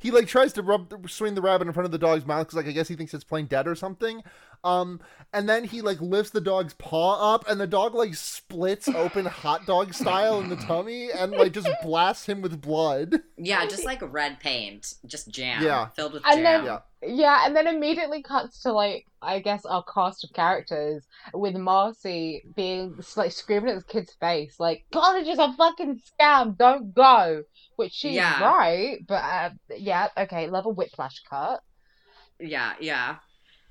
he 0.00 0.10
like 0.10 0.26
tries 0.26 0.52
to 0.54 0.62
rub 0.62 1.08
swing 1.08 1.34
the 1.36 1.42
rabbit 1.42 1.68
in 1.68 1.72
front 1.72 1.84
of 1.84 1.92
the 1.92 1.98
dog's 1.98 2.26
mouth 2.26 2.46
because 2.46 2.56
like 2.56 2.66
I 2.66 2.72
guess 2.72 2.88
he 2.88 2.96
thinks 2.96 3.14
it's 3.14 3.22
playing 3.24 3.46
dead 3.46 3.68
or 3.68 3.74
something. 3.76 4.22
Um, 4.62 5.00
and 5.32 5.48
then 5.48 5.64
he 5.64 5.80
like 5.80 6.00
lifts 6.02 6.32
the 6.32 6.40
dog's 6.40 6.74
paw 6.74 7.34
up, 7.34 7.48
and 7.48 7.58
the 7.60 7.66
dog 7.66 7.94
like 7.94 8.14
splits 8.14 8.88
open 8.88 9.24
hot 9.26 9.64
dog 9.66 9.94
style 9.94 10.40
in 10.40 10.48
the 10.50 10.56
tummy, 10.56 11.10
and 11.10 11.32
like 11.32 11.52
just 11.52 11.68
blasts 11.82 12.26
him 12.26 12.42
with 12.42 12.60
blood. 12.60 13.20
Yeah, 13.38 13.64
just 13.66 13.84
like 13.86 14.00
red 14.12 14.38
paint, 14.40 14.94
just 15.06 15.30
jam. 15.30 15.62
Yeah. 15.62 15.86
Filled 15.88 16.12
with 16.14 16.22
And 16.26 16.34
jam. 16.36 16.42
then- 16.42 16.64
Yeah. 16.66 16.78
Yeah, 17.02 17.46
and 17.46 17.56
then 17.56 17.66
immediately 17.66 18.22
cuts 18.22 18.60
to 18.64 18.72
like 18.72 19.06
I 19.22 19.38
guess 19.38 19.64
our 19.64 19.82
cast 19.84 20.22
of 20.24 20.34
characters 20.34 21.06
with 21.32 21.54
Marcy 21.56 22.42
being 22.54 22.98
like 23.16 23.32
screaming 23.32 23.70
at 23.70 23.78
the 23.78 23.84
kid's 23.84 24.12
face, 24.20 24.56
like 24.60 24.84
college 24.92 25.26
is 25.26 25.38
a 25.38 25.50
fucking 25.54 26.02
scam, 26.20 26.58
don't 26.58 26.94
go. 26.94 27.44
Which 27.80 27.92
she's 27.92 28.12
Yeah. 28.12 28.44
right, 28.44 28.98
but 29.08 29.24
uh, 29.24 29.50
yeah, 29.76 30.08
okay, 30.16 30.48
level 30.50 30.72
whiplash 30.72 31.22
cut. 31.28 31.62
yeah, 32.38 32.74
yeah. 32.78 33.16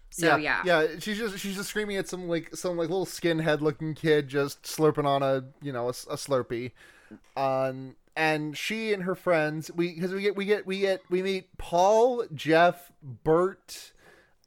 So 0.10 0.38
yeah. 0.38 0.64
yeah. 0.66 0.88
She's 0.98 1.20
just 1.20 1.38
she's 1.38 1.56
just 1.56 1.70
screaming 1.70 1.98
at 1.98 2.08
some 2.08 2.28
like 2.28 2.56
some 2.56 2.76
like 2.76 2.90
little 2.90 3.06
skinhead 3.06 3.62
looking 3.62 3.94
kid 3.94 4.28
just 4.28 4.64
slurping 4.64 5.06
on 5.06 5.22
a 5.22 5.44
you 5.62 5.72
know 5.72 5.86
a, 5.86 5.90
a 5.90 6.16
Slurpee, 6.16 6.72
um, 7.38 7.96
and 8.16 8.58
she 8.58 8.92
and 8.92 9.04
her 9.04 9.14
friends 9.14 9.70
we 9.76 9.94
because 9.94 10.12
we 10.12 10.22
get 10.24 10.36
we 10.36 10.46
get 10.46 10.66
we 10.66 10.80
get 10.80 11.02
we 11.12 11.22
meet 11.22 11.56
Paul, 11.60 12.26
Jeff, 12.34 12.92
Bert, 13.04 13.92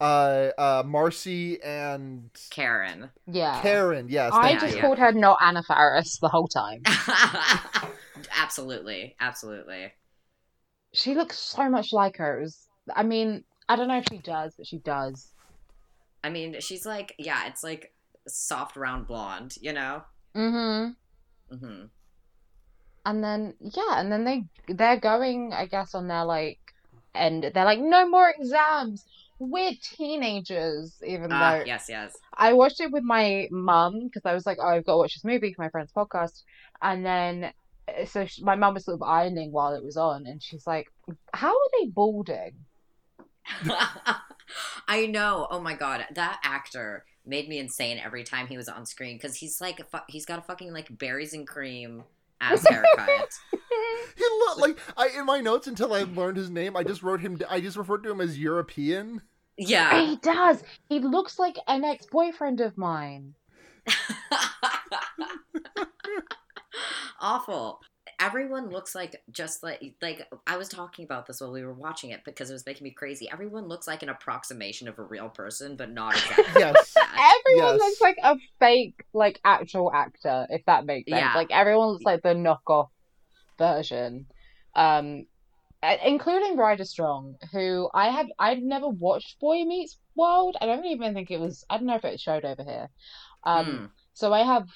uh, 0.03 0.51
uh, 0.57 0.83
Marcy, 0.85 1.61
and 1.63 2.29
Karen. 2.49 3.09
Yeah. 3.25 3.61
Karen. 3.61 4.07
Yes, 4.09 4.33
I 4.33 4.49
thank 4.49 4.59
just 4.59 4.75
yeah. 4.75 4.81
called 4.81 4.99
her 4.99 5.13
not 5.13 5.37
Anna 5.41 5.63
Faris 5.63 6.17
the 6.17 6.27
whole 6.27 6.49
time. 6.49 6.81
absolutely, 8.37 9.15
absolutely. 9.21 9.93
She 10.91 11.15
looks 11.15 11.39
so 11.39 11.69
much 11.69 11.93
like 11.93 12.17
her. 12.17 12.37
It 12.37 12.41
was, 12.41 12.67
I 12.93 13.03
mean, 13.03 13.45
I 13.69 13.77
don't 13.77 13.87
know 13.87 13.99
if 13.99 14.05
she 14.11 14.17
does, 14.17 14.53
but 14.57 14.67
she 14.67 14.79
does. 14.79 15.31
I 16.21 16.29
mean, 16.29 16.59
she's 16.59 16.85
like, 16.85 17.15
yeah, 17.17 17.47
it's 17.47 17.63
like 17.63 17.93
soft 18.27 18.75
round 18.75 19.07
blonde, 19.07 19.55
you 19.61 19.71
know. 19.71 20.03
Mm-hmm. 20.35 21.55
hmm 21.55 21.83
And 23.05 23.23
then 23.23 23.53
yeah, 23.61 23.99
and 24.01 24.11
then 24.11 24.25
they 24.25 24.43
they're 24.67 24.99
going, 24.99 25.53
I 25.53 25.65
guess, 25.65 25.95
on 25.95 26.09
their 26.09 26.25
like 26.25 26.59
and 27.15 27.43
they're 27.43 27.65
like, 27.65 27.79
no 27.79 28.09
more 28.09 28.29
exams. 28.29 29.05
We're 29.39 29.73
teenagers, 29.81 31.01
even 31.05 31.31
Ah, 31.31 31.59
though 31.59 31.65
yes, 31.65 31.85
yes. 31.89 32.13
I 32.35 32.53
watched 32.53 32.79
it 32.79 32.91
with 32.91 33.03
my 33.03 33.47
mum 33.51 34.01
because 34.05 34.25
I 34.25 34.33
was 34.33 34.45
like, 34.45 34.57
oh, 34.61 34.67
I've 34.67 34.85
got 34.85 34.93
to 34.93 34.97
watch 34.97 35.15
this 35.15 35.23
movie 35.25 35.53
for 35.53 35.63
my 35.63 35.69
friend's 35.69 35.91
podcast, 35.91 36.43
and 36.81 37.05
then 37.05 37.53
uh, 37.87 38.05
so 38.05 38.25
she, 38.25 38.43
my 38.43 38.55
mum 38.55 38.73
was 38.75 38.85
sort 38.85 38.95
of 38.95 39.03
ironing 39.03 39.51
while 39.51 39.73
it 39.75 39.83
was 39.83 39.97
on, 39.97 40.25
and 40.27 40.41
she's 40.41 40.65
like, 40.67 40.87
how 41.33 41.49
are 41.49 41.69
they 41.79 41.87
balding? 41.87 42.65
I 44.87 45.05
know. 45.07 45.47
Oh 45.49 45.59
my 45.59 45.73
god, 45.75 46.05
that 46.15 46.39
actor 46.43 47.05
made 47.25 47.47
me 47.47 47.57
insane 47.59 47.99
every 48.03 48.23
time 48.23 48.47
he 48.47 48.57
was 48.57 48.67
on 48.69 48.85
screen 48.85 49.17
because 49.17 49.35
he's 49.35 49.59
like, 49.61 49.81
he's 50.07 50.25
got 50.25 50.39
a 50.39 50.43
fucking 50.43 50.73
like 50.73 50.97
berries 50.97 51.33
and 51.33 51.47
cream 51.47 52.03
ass 52.51 52.65
haircut. 52.69 53.29
He 54.15 54.23
looked 54.39 54.59
like 54.59 54.77
I 54.97 55.09
in 55.17 55.25
my 55.25 55.39
notes 55.41 55.67
until 55.67 55.93
I 55.93 56.03
learned 56.03 56.37
his 56.37 56.49
name. 56.49 56.75
I 56.75 56.83
just 56.83 57.03
wrote 57.03 57.21
him. 57.21 57.39
I 57.49 57.59
just 57.61 57.77
referred 57.77 58.03
to 58.03 58.11
him 58.11 58.21
as 58.21 58.37
European. 58.39 59.21
yeah. 59.57 60.05
He 60.05 60.15
does. 60.17 60.63
He 60.89 60.99
looks 60.99 61.39
like 61.39 61.57
an 61.67 61.83
ex-boyfriend 61.83 62.61
of 62.61 62.77
mine. 62.77 63.33
Awful. 67.19 67.79
Everyone 68.23 68.69
looks 68.69 68.95
like 68.95 69.21
just 69.31 69.63
like 69.63 69.95
like 70.01 70.27
I 70.47 70.55
was 70.55 70.69
talking 70.69 71.03
about 71.03 71.25
this 71.27 71.41
while 71.41 71.51
we 71.51 71.63
were 71.65 71.73
watching 71.73 72.11
it 72.11 72.21
because 72.23 72.49
it 72.49 72.53
was 72.53 72.65
making 72.65 72.85
me 72.85 72.91
crazy. 72.91 73.29
Everyone 73.29 73.67
looks 73.67 73.85
like 73.85 74.01
an 74.01 74.07
approximation 74.09 74.87
of 74.87 74.97
a 74.97 75.03
real 75.03 75.27
person, 75.27 75.75
but 75.75 75.91
not 75.91 76.15
exactly. 76.15 76.53
Yes. 76.57 76.93
Everyone 76.97 77.77
Yes. 77.77 77.79
looks 77.79 78.01
like 78.01 78.17
a 78.23 78.35
fake, 78.59 78.95
like 79.13 79.39
actual 79.43 79.91
actor, 79.93 80.47
if 80.49 80.63
that 80.67 80.85
makes 80.85 81.09
sense. 81.09 81.19
Yeah. 81.19 81.35
Like 81.35 81.51
everyone 81.51 81.89
looks 81.89 82.05
like 82.05 82.21
the 82.23 82.29
knockoff 82.29 82.87
version, 83.57 84.25
um, 84.75 85.25
including 86.05 86.55
Ryder 86.55 86.85
Strong, 86.85 87.35
who 87.51 87.89
I 87.93 88.09
have 88.09 88.27
I've 88.39 88.59
never 88.61 88.87
watched 88.87 89.39
Boy 89.41 89.65
Meets 89.65 89.99
World. 90.15 90.55
I 90.61 90.65
don't 90.65 90.85
even 90.85 91.13
think 91.13 91.29
it 91.29 91.39
was. 91.39 91.65
I 91.69 91.77
don't 91.77 91.87
know 91.87 91.95
if 91.95 92.05
it 92.05 92.21
showed 92.21 92.45
over 92.45 92.63
here. 92.63 92.89
Um, 93.43 93.65
Hmm. 93.65 93.85
so 94.13 94.31
I 94.31 94.43
have 94.43 94.67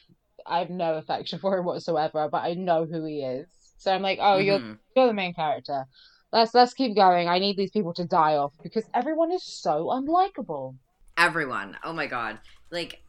I 0.47 0.59
have 0.59 0.69
no 0.69 0.95
affection 0.95 1.39
for 1.39 1.57
him 1.57 1.65
whatsoever, 1.65 2.29
but 2.31 2.43
I 2.43 2.53
know 2.53 2.85
who 2.85 3.05
he 3.05 3.23
is. 3.23 3.47
So 3.77 3.91
I'm 3.93 4.01
like, 4.01 4.19
oh, 4.21 4.37
you're 4.37 4.59
Mhm. 4.59 4.79
you're 4.95 5.07
the 5.07 5.13
main 5.13 5.33
character. 5.33 5.85
Let's 6.31 6.53
let's 6.53 6.73
keep 6.73 6.95
going. 6.95 7.27
I 7.27 7.39
need 7.39 7.57
these 7.57 7.71
people 7.71 7.93
to 7.95 8.05
die 8.05 8.35
off 8.35 8.53
because 8.63 8.85
everyone 8.93 9.31
is 9.31 9.43
so 9.43 9.85
unlikable. 9.87 10.77
everyone. 11.17 11.77
Oh 11.83 11.93
my 11.93 12.05
god. 12.07 12.39
Like 12.71 13.03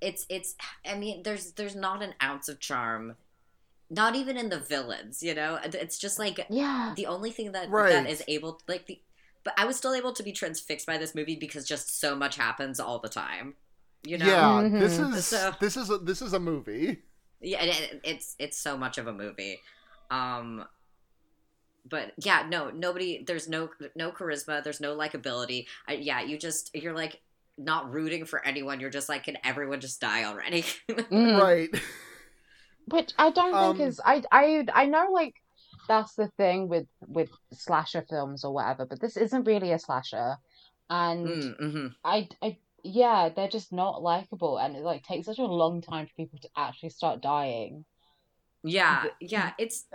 it's 0.00 0.26
it's 0.28 0.54
I 0.84 0.94
mean 0.96 1.22
there's 1.22 1.52
there's 1.52 1.76
not 1.76 2.02
an 2.02 2.14
ounce 2.22 2.48
of 2.48 2.60
charm 2.60 3.16
not 3.90 4.16
even 4.16 4.36
in 4.36 4.48
the 4.48 4.58
villains, 4.58 5.22
you 5.22 5.34
know? 5.34 5.58
It's 5.62 5.98
just 5.98 6.18
like 6.18 6.44
Yeah. 6.48 6.94
the 6.96 7.06
only 7.06 7.30
thing 7.30 7.52
that 7.52 7.68
Right. 7.68 7.90
that 7.90 8.08
is 8.10 8.24
able 8.26 8.60
like 8.66 8.86
the 8.86 9.00
but 9.44 9.54
I 9.58 9.66
was 9.66 9.76
still 9.76 9.92
able 9.94 10.12
to 10.14 10.22
be 10.22 10.32
transfixed 10.32 10.86
by 10.86 10.96
this 10.96 11.14
movie 11.14 11.36
because 11.36 11.68
just 11.68 12.00
so 12.00 12.16
much 12.16 12.36
happens 12.36 12.80
all 12.80 12.98
the 12.98 13.10
time. 13.10 13.56
You 14.04 14.18
know? 14.18 14.26
Yeah, 14.26 14.68
Mhm. 14.68 14.80
this 14.80 14.98
is 14.98 15.26
So- 15.26 15.52
this 15.60 15.76
is 15.76 15.90
a, 15.90 15.98
this 15.98 16.20
is 16.22 16.32
a 16.34 16.40
movie. 16.40 17.02
yeah 17.40 17.62
it, 17.62 17.80
it- 17.80 18.00
it's 18.04 18.36
it's 18.38 18.58
so 18.58 18.76
much 18.76 18.96
of 18.98 19.06
a 19.06 19.12
movie 19.12 19.60
um 20.10 20.64
but 21.88 22.12
yeah 22.18 22.46
no 22.48 22.70
nobody 22.70 23.22
there's 23.26 23.48
no 23.48 23.68
no 23.94 24.10
charisma 24.10 24.62
there's 24.64 24.80
no 24.80 24.96
likability 24.96 25.66
I, 25.88 25.94
yeah 25.94 26.20
you 26.22 26.38
just 26.38 26.70
you're 26.74 26.94
like 26.94 27.20
not 27.58 27.92
rooting 27.92 28.24
for 28.24 28.44
anyone 28.46 28.80
you're 28.80 28.90
just 28.90 29.08
like 29.08 29.24
can 29.24 29.36
everyone 29.44 29.80
just 29.80 30.00
die 30.00 30.24
already 30.24 30.62
Mhm. 30.88 31.40
Right. 31.40 31.70
Which 32.88 33.12
I 33.18 33.30
don't 33.30 33.54
Um, 33.54 33.76
think 33.76 33.88
is 33.88 34.00
I 34.04 34.22
I 34.32 34.66
I 34.72 34.86
know 34.86 35.08
like 35.12 35.34
that's 35.88 36.14
the 36.14 36.28
thing 36.36 36.68
with 36.68 36.86
with 37.06 37.30
slasher 37.52 38.04
films 38.08 38.44
or 38.44 38.52
whatever, 38.52 38.84
but 38.86 39.00
this 39.00 39.16
isn't 39.16 39.44
really 39.44 39.72
a 39.72 39.78
slasher, 39.78 40.36
and 40.90 41.26
mm, 41.28 41.56
hmm 41.58 41.86
I 42.04 42.28
I 42.42 42.58
yeah 42.84 43.30
they're 43.34 43.48
just 43.48 43.72
not 43.72 44.02
likable, 44.02 44.58
and 44.58 44.76
it 44.76 44.82
like 44.82 45.02
takes 45.02 45.26
such 45.26 45.38
a 45.38 45.44
long 45.44 45.80
time 45.82 46.06
for 46.06 46.12
people 46.16 46.38
to 46.40 46.48
actually 46.56 46.90
start 46.90 47.20
dying. 47.22 47.84
yeah 48.62 49.04
yeah 49.20 49.52
it's 49.58 49.86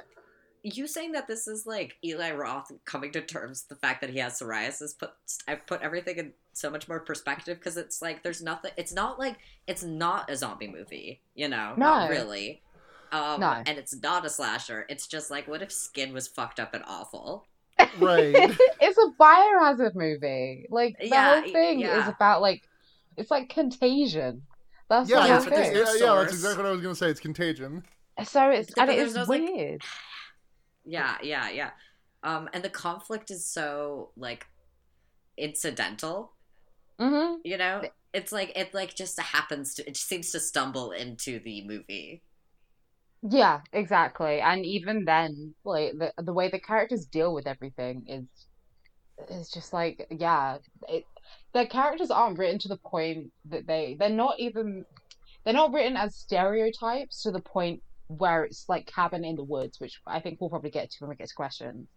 you 0.61 0.87
saying 0.87 1.13
that 1.13 1.27
this 1.27 1.47
is 1.47 1.65
like 1.65 1.95
Eli 2.03 2.31
Roth 2.33 2.69
coming 2.83 3.11
to 3.13 3.21
terms 3.21 3.63
with 3.69 3.77
the 3.77 3.87
fact 3.87 4.01
that 4.01 4.09
he 4.09 4.19
has 4.19 4.39
psoriasis 4.39 4.97
put 4.97 5.11
I 5.47 5.55
put 5.55 5.81
everything 5.81 6.17
in 6.17 6.33
so 6.53 6.69
much 6.69 6.87
more 6.89 6.99
perspective 6.99 7.57
because 7.57 7.77
it's 7.77 8.01
like 8.01 8.23
there's 8.23 8.41
nothing 8.41 8.71
it's 8.75 8.91
not 8.93 9.17
like 9.17 9.37
it's 9.67 9.83
not 9.83 10.29
a 10.29 10.35
zombie 10.35 10.67
movie 10.67 11.21
you 11.33 11.47
know 11.47 11.75
not 11.77 12.09
really 12.09 12.61
um 13.13 13.39
No. 13.39 13.63
and 13.65 13.77
it's 13.77 13.95
not 14.01 14.25
a 14.25 14.29
slasher 14.29 14.85
it's 14.89 15.07
just 15.07 15.31
like 15.31 15.47
what 15.47 15.61
if 15.61 15.71
skin 15.71 16.13
was 16.13 16.27
fucked 16.27 16.59
up 16.59 16.73
and 16.73 16.83
awful 16.87 17.45
Right. 17.97 18.35
it's 18.81 18.97
a 18.97 19.11
biohazard 19.17 19.95
movie. 19.95 20.67
Like 20.69 20.97
the 20.99 21.07
Yeah, 21.07 21.41
whole 21.41 21.51
thing 21.53 21.79
yeah. 21.79 22.01
is 22.01 22.09
about 22.09 22.41
like 22.41 22.61
it's 23.19 23.31
like 23.31 23.49
contagion. 23.49 24.43
That's 24.89 25.09
Yeah, 25.09 25.21
the 25.21 25.21
Yeah, 25.21 25.27
whole 25.27 25.35
it's, 25.37 25.45
but 25.45 25.53
thing. 25.55 25.73
there's 25.73 25.99
yeah, 26.01 26.05
yeah, 26.07 26.15
that's 26.21 26.33
exactly 26.33 26.63
what 26.63 26.69
I 26.69 26.71
was 26.73 26.81
gonna 26.81 26.95
say. 26.95 27.09
It's 27.09 27.19
contagion. 27.19 27.83
So 28.25 28.49
it's 28.49 28.71
But 28.75 28.81
and 28.81 28.91
it 28.91 28.95
there's 28.97 29.15
is 29.15 29.27
like- 29.29 29.41
weird. 29.41 29.81
yeah 30.85 31.17
yeah 31.21 31.49
yeah 31.49 31.71
um 32.23 32.49
and 32.53 32.63
the 32.63 32.69
conflict 32.69 33.29
is 33.31 33.45
so 33.45 34.11
like 34.15 34.47
incidental 35.37 36.31
hmm 36.99 37.35
you 37.43 37.57
know 37.57 37.81
it's 38.13 38.31
like 38.31 38.51
it 38.57 38.73
like 38.73 38.95
just 38.95 39.19
happens 39.19 39.75
to 39.75 39.87
it 39.87 39.95
seems 39.97 40.31
to 40.31 40.39
stumble 40.39 40.91
into 40.91 41.39
the 41.39 41.65
movie 41.67 42.23
Yeah, 43.21 43.59
exactly. 43.73 44.39
And 44.39 44.65
even 44.65 45.03
then, 45.03 45.53
like 45.65 45.91
the 45.99 46.13
the 46.23 46.31
way 46.33 46.47
the 46.49 46.59
characters 46.59 47.05
deal 47.05 47.33
with 47.33 47.47
everything 47.47 48.05
is 48.07 48.25
is 49.29 49.51
just 49.51 49.73
like 49.73 50.07
yeah, 50.09 50.57
it 50.87 51.03
their 51.53 51.65
characters 51.65 52.11
aren't 52.11 52.37
written 52.37 52.59
to 52.59 52.67
the 52.67 52.77
point 52.77 53.31
that 53.45 53.65
they 53.67 53.95
they're 53.99 54.09
not 54.09 54.35
even 54.39 54.85
they're 55.43 55.53
not 55.53 55.71
written 55.73 55.95
as 55.97 56.15
stereotypes 56.15 57.23
to 57.23 57.31
the 57.31 57.41
point 57.41 57.81
where 58.07 58.43
it's 58.43 58.67
like 58.67 58.85
cabin 58.87 59.23
in 59.23 59.35
the 59.35 59.43
woods, 59.43 59.79
which 59.79 59.99
I 60.07 60.19
think 60.19 60.39
we'll 60.41 60.49
probably 60.49 60.71
get 60.71 60.89
to 60.91 60.97
when 61.01 61.09
we 61.11 61.15
get 61.15 61.27
to 61.29 61.35
questions. 61.35 61.87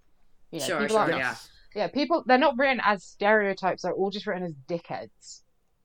You 0.50 0.60
know, 0.60 0.66
Sure, 0.66 0.80
people 0.80 0.94
sure, 0.96 1.00
aren't- 1.00 1.16
yeah. 1.16 1.34
Yeah, 1.74 1.88
people 1.88 2.22
they're 2.26 2.36
not 2.38 2.58
written 2.58 2.80
as 2.84 3.02
stereotypes, 3.02 3.82
they're 3.82 3.92
all 3.94 4.10
just 4.10 4.26
written 4.26 4.44
as 4.44 4.52
dickheads. 4.68 5.40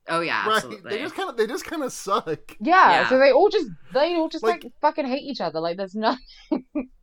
oh 0.10 0.20
yeah 0.22 0.46
Right. 0.48 0.56
absolutely 0.58 0.90
They 0.90 1.00
just 1.00 1.16
kind 1.16 1.30
of 1.30 1.38
they 1.38 1.48
just 1.48 1.66
kind 1.66 1.84
of 1.84 1.92
suck. 1.94 2.28
Yeah, 2.60 2.92
Yeah. 2.92 3.10
so 3.10 3.18
they 3.20 3.32
all 3.32 3.50
just 3.50 3.68
they 3.94 4.16
all 4.16 4.28
just 4.30 4.44
like, 4.44 4.64
Like- 4.64 4.74
fucking 4.82 5.06
hate 5.08 5.24
each 5.24 5.40
other. 5.42 5.60
Like 5.62 5.78
there's 5.78 5.96
no 5.96 6.16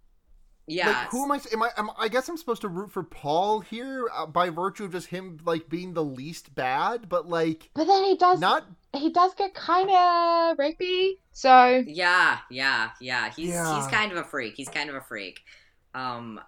yeah 0.66 0.88
Like 0.88 1.10
who 1.10 1.24
am 1.24 1.32
I? 1.32 1.40
Am 1.52 1.62
I? 1.62 1.70
Am, 1.76 1.90
I 1.98 2.08
guess 2.08 2.28
I'm 2.28 2.36
supposed 2.36 2.62
to 2.62 2.68
root 2.68 2.90
for 2.90 3.02
Paul 3.02 3.60
here 3.60 4.08
uh, 4.12 4.26
by 4.26 4.50
virtue 4.50 4.84
of 4.84 4.92
just 4.92 5.08
him 5.08 5.38
like 5.44 5.68
being 5.68 5.92
the 5.94 6.04
least 6.04 6.54
bad, 6.54 7.08
but 7.08 7.28
like 7.28 7.70
But 7.74 7.84
then 7.86 8.04
he 8.04 8.16
does 8.16 8.40
not. 8.40 8.64
he 8.94 9.10
does 9.10 9.34
get 9.34 9.54
kind 9.54 9.90
of 9.90 10.56
rapey. 10.56 11.18
So 11.32 11.84
Yeah, 11.86 12.38
yeah, 12.50 12.90
yeah. 13.00 13.30
He's 13.30 13.50
Yeah. 13.50 13.76
he's 13.76 13.86
kind 13.88 14.10
of 14.12 14.18
a 14.18 14.24
freak. 14.24 14.54
He's 14.56 14.68
kind 14.68 14.88
of 14.88 14.96
a 14.96 15.00
freak. 15.02 15.40
Um 15.94 16.40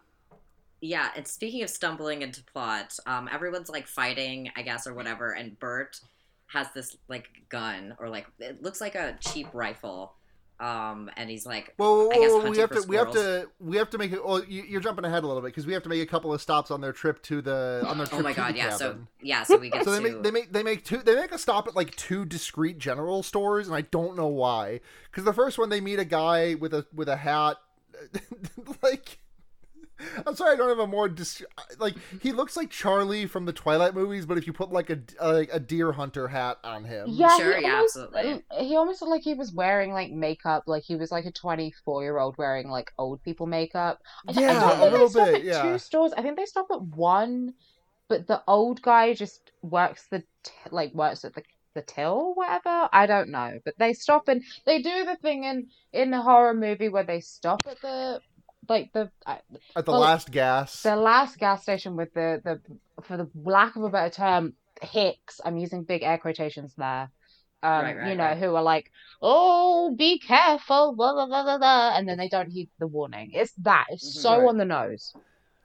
yeah, 0.81 1.11
and 1.17 1.27
speaking 1.27 1.63
of 1.63 1.71
stumbling 1.71 2.23
into 2.23 2.43
plot, 2.45 2.97
um 3.07 3.29
everyone's 3.33 3.69
like 3.69 3.87
fighting, 3.87 4.51
I 4.57 4.63
guess 4.63 4.87
or 4.87 4.95
whatever, 4.95 5.33
and 5.33 5.59
Bert 5.59 6.01
has 6.49 6.69
this 6.75 6.97
like 7.09 7.29
gun 7.49 7.95
or 7.99 8.09
like 8.09 8.27
it 8.39 8.63
looks 8.63 8.81
like 8.81 8.95
a 8.95 9.17
cheap 9.21 9.49
rifle. 9.53 10.15
Um 10.59 11.11
and 11.17 11.29
he's 11.29 11.45
like 11.45 11.75
Well, 11.79 12.09
we 12.09 12.59
have 12.59 12.71
to 12.71 12.85
we 12.89 12.97
have 12.97 13.13
to 13.13 13.49
we 13.61 13.77
have 13.77 13.91
to 13.91 13.99
make 13.99 14.13
it. 14.13 14.25
Well, 14.25 14.43
you, 14.45 14.63
you're 14.63 14.81
jumping 14.81 15.05
ahead 15.05 15.23
a 15.23 15.27
little 15.27 15.43
bit 15.43 15.49
because 15.49 15.67
we 15.67 15.73
have 15.75 15.83
to 15.83 15.89
make 15.89 16.03
a 16.03 16.07
couple 16.07 16.33
of 16.33 16.41
stops 16.41 16.71
on 16.71 16.81
their 16.81 16.93
trip 16.93 17.23
to 17.25 17.43
the 17.43 17.85
on 17.87 17.99
their 17.99 18.07
trip 18.07 18.21
Oh 18.21 18.23
my 18.23 18.33
to 18.33 18.37
god, 18.37 18.55
the 18.55 18.59
yeah. 18.59 18.71
So 18.71 18.99
yeah, 19.21 19.43
so 19.43 19.57
we 19.59 19.71
get 19.71 19.85
So 19.85 19.91
they 19.91 19.99
to 19.99 20.03
make 20.03 20.23
they 20.23 20.31
make 20.31 20.53
they 20.53 20.63
make 20.63 20.85
two 20.85 20.99
they 20.99 21.15
make 21.15 21.33
a 21.33 21.39
stop 21.39 21.67
at 21.69 21.77
like 21.77 21.95
two 21.97 22.25
discrete 22.25 22.79
general 22.79 23.23
stores, 23.23 23.67
and 23.67 23.77
I 23.77 23.83
don't 23.83 24.17
know 24.17 24.29
why. 24.29 24.81
Because 25.11 25.25
the 25.25 25.35
first 25.35 25.59
one 25.59 25.69
they 25.69 25.81
meet 25.81 25.99
a 25.99 26.05
guy 26.05 26.55
with 26.55 26.73
a 26.73 26.87
with 26.95 27.09
a 27.09 27.17
hat, 27.17 27.57
like. 28.83 29.19
I'm 30.27 30.35
sorry, 30.37 30.53
I 30.53 30.57
don't 30.57 30.69
have 30.69 30.79
a 30.79 30.87
more 30.87 31.09
dis- 31.09 31.43
like 31.79 31.95
he 32.21 32.33
looks 32.33 32.57
like 32.57 32.71
Charlie 32.71 33.27
from 33.27 33.45
the 33.47 33.53
Twilight 33.53 33.95
movies, 33.95 34.27
but 34.27 34.39
if 34.39 34.47
you 34.47 34.53
put 34.53 34.71
like 34.73 34.91
a 34.91 34.99
like 35.23 35.51
a 35.53 35.61
deer 35.61 35.93
hunter 35.93 36.29
hat 36.29 36.59
on 36.65 36.85
him, 36.85 37.19
yeah, 37.19 37.29
Sure, 37.29 37.57
he 37.57 37.57
yeah, 37.57 37.71
almost, 37.71 38.01
absolutely. 38.13 38.43
He 38.59 38.77
almost 38.77 39.01
looked 39.01 39.11
like 39.13 39.23
he 39.23 39.35
was 39.35 39.53
wearing 39.53 39.93
like 39.93 40.11
makeup, 40.11 40.65
like 40.67 40.83
he 40.85 40.97
was 40.97 41.11
like 41.13 41.25
a 41.25 41.31
24 41.33 42.03
year 42.03 42.19
old 42.19 42.37
wearing 42.37 42.69
like 42.69 42.91
old 42.99 43.23
people 43.23 43.47
makeup. 43.47 44.01
I, 44.27 44.33
th- 44.33 44.45
I 44.49 44.55
Yeah, 44.55 44.59
don't 44.59 44.81
a 44.81 44.89
think 44.89 44.93
they 44.93 45.07
little 45.07 45.09
stop 45.09 45.33
bit, 45.33 45.35
at 45.35 45.45
yeah. 45.45 45.53
two 45.53 45.79
stores. 45.79 46.13
I 46.17 46.23
think 46.23 46.37
they 46.37 46.45
stop 46.47 46.67
at 46.73 46.83
one, 46.83 47.55
but 48.09 48.27
the 48.27 48.43
old 48.49 48.83
guy 48.83 49.15
just 49.15 49.53
works 49.63 50.07
the 50.11 50.21
t- 50.45 50.53
like 50.71 50.95
works 50.95 51.25
at 51.25 51.35
the 51.35 51.43
the 51.75 51.83
till 51.83 52.35
whatever. 52.35 52.89
I 52.93 53.07
don't 53.07 53.31
know, 53.31 53.61
but 53.65 53.75
they 53.79 53.93
stop 53.93 54.29
and 54.29 54.43
they 54.67 54.83
do 54.83 55.05
the 55.05 55.17
thing 55.17 55.45
in 55.45 55.69
in 55.93 56.13
a 56.15 56.23
horror 56.23 56.55
movie 56.55 56.89
where 56.89 57.05
they 57.05 57.21
stop 57.21 57.67
at 57.69 57.81
the 57.83 58.21
like 58.69 58.93
the 58.93 59.11
at 59.27 59.85
the 59.85 59.93
Well, 59.93 60.01
last 60.03 60.31
gas. 60.31 60.83
the 60.83 60.97
last 60.97 61.39
gas 61.39 61.63
station 61.63 61.97
with 61.97 62.13
the 62.15 62.41
the 62.45 62.61
for 63.05 63.17
the 63.17 63.29
lack 63.45 63.77
of 63.77 63.83
a 63.83 63.89
better 63.91 64.11
term 64.15 64.55
hicks 64.83 65.41
i'm 65.45 65.57
using 65.57 65.85
big 65.85 66.03
air 66.03 66.19
quotations 66.19 66.75
there 66.77 67.11
um 67.63 67.83
Right, 67.85 67.97
right, 67.97 68.09
you 68.09 68.15
know 68.17 68.25
right. 68.25 68.39
who 68.39 68.55
are 68.55 68.63
like 68.63 68.91
oh 69.23 69.95
be 69.97 70.19
careful 70.19 70.95
blah, 70.95 71.13
blah, 71.15 71.27
blah, 71.27 71.43
blah, 71.45 71.59
blah, 71.59 71.97
and 71.97 72.09
then 72.09 72.19
they 72.19 72.29
don't 72.29 72.51
heed 72.51 72.69
the 72.79 72.87
warning 72.87 73.31
it's 73.33 73.53
that 73.59 73.87
it's 73.91 74.07
Mhm. 74.07 74.23
so 74.23 74.31
Right. 74.41 74.49
on 74.49 74.57
the 74.59 74.65
nose 74.65 75.15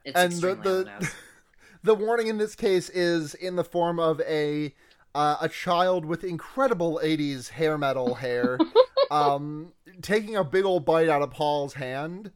it's 0.04 0.16
and 0.16 0.32
the 0.32 0.54
extremely 0.54 0.68
on 0.68 0.78
the, 0.78 0.84
the 0.84 0.84
nose. 1.00 1.14
the 1.82 1.94
warning 1.94 2.26
in 2.28 2.38
this 2.38 2.54
case 2.54 2.88
is 2.90 3.34
in 3.34 3.56
the 3.56 3.64
form 3.64 3.98
of 4.00 4.20
a 4.22 4.74
uh, 5.14 5.36
a 5.42 5.48
child 5.48 6.06
with 6.06 6.24
incredible 6.24 6.98
80s 7.02 7.50
hair 7.50 7.76
metal 7.76 8.14
hair 8.16 8.58
um 9.10 9.72
taking 10.00 10.36
a 10.36 10.44
big 10.44 10.64
old 10.64 10.84
bite 10.86 11.08
out 11.10 11.20
of 11.22 11.30
Paul's 11.30 11.74
hand 11.74 12.30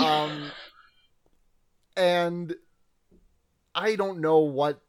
um 0.00 0.50
and 1.96 2.54
I 3.74 3.96
don't 3.96 4.20
know 4.20 4.38
what 4.38 4.80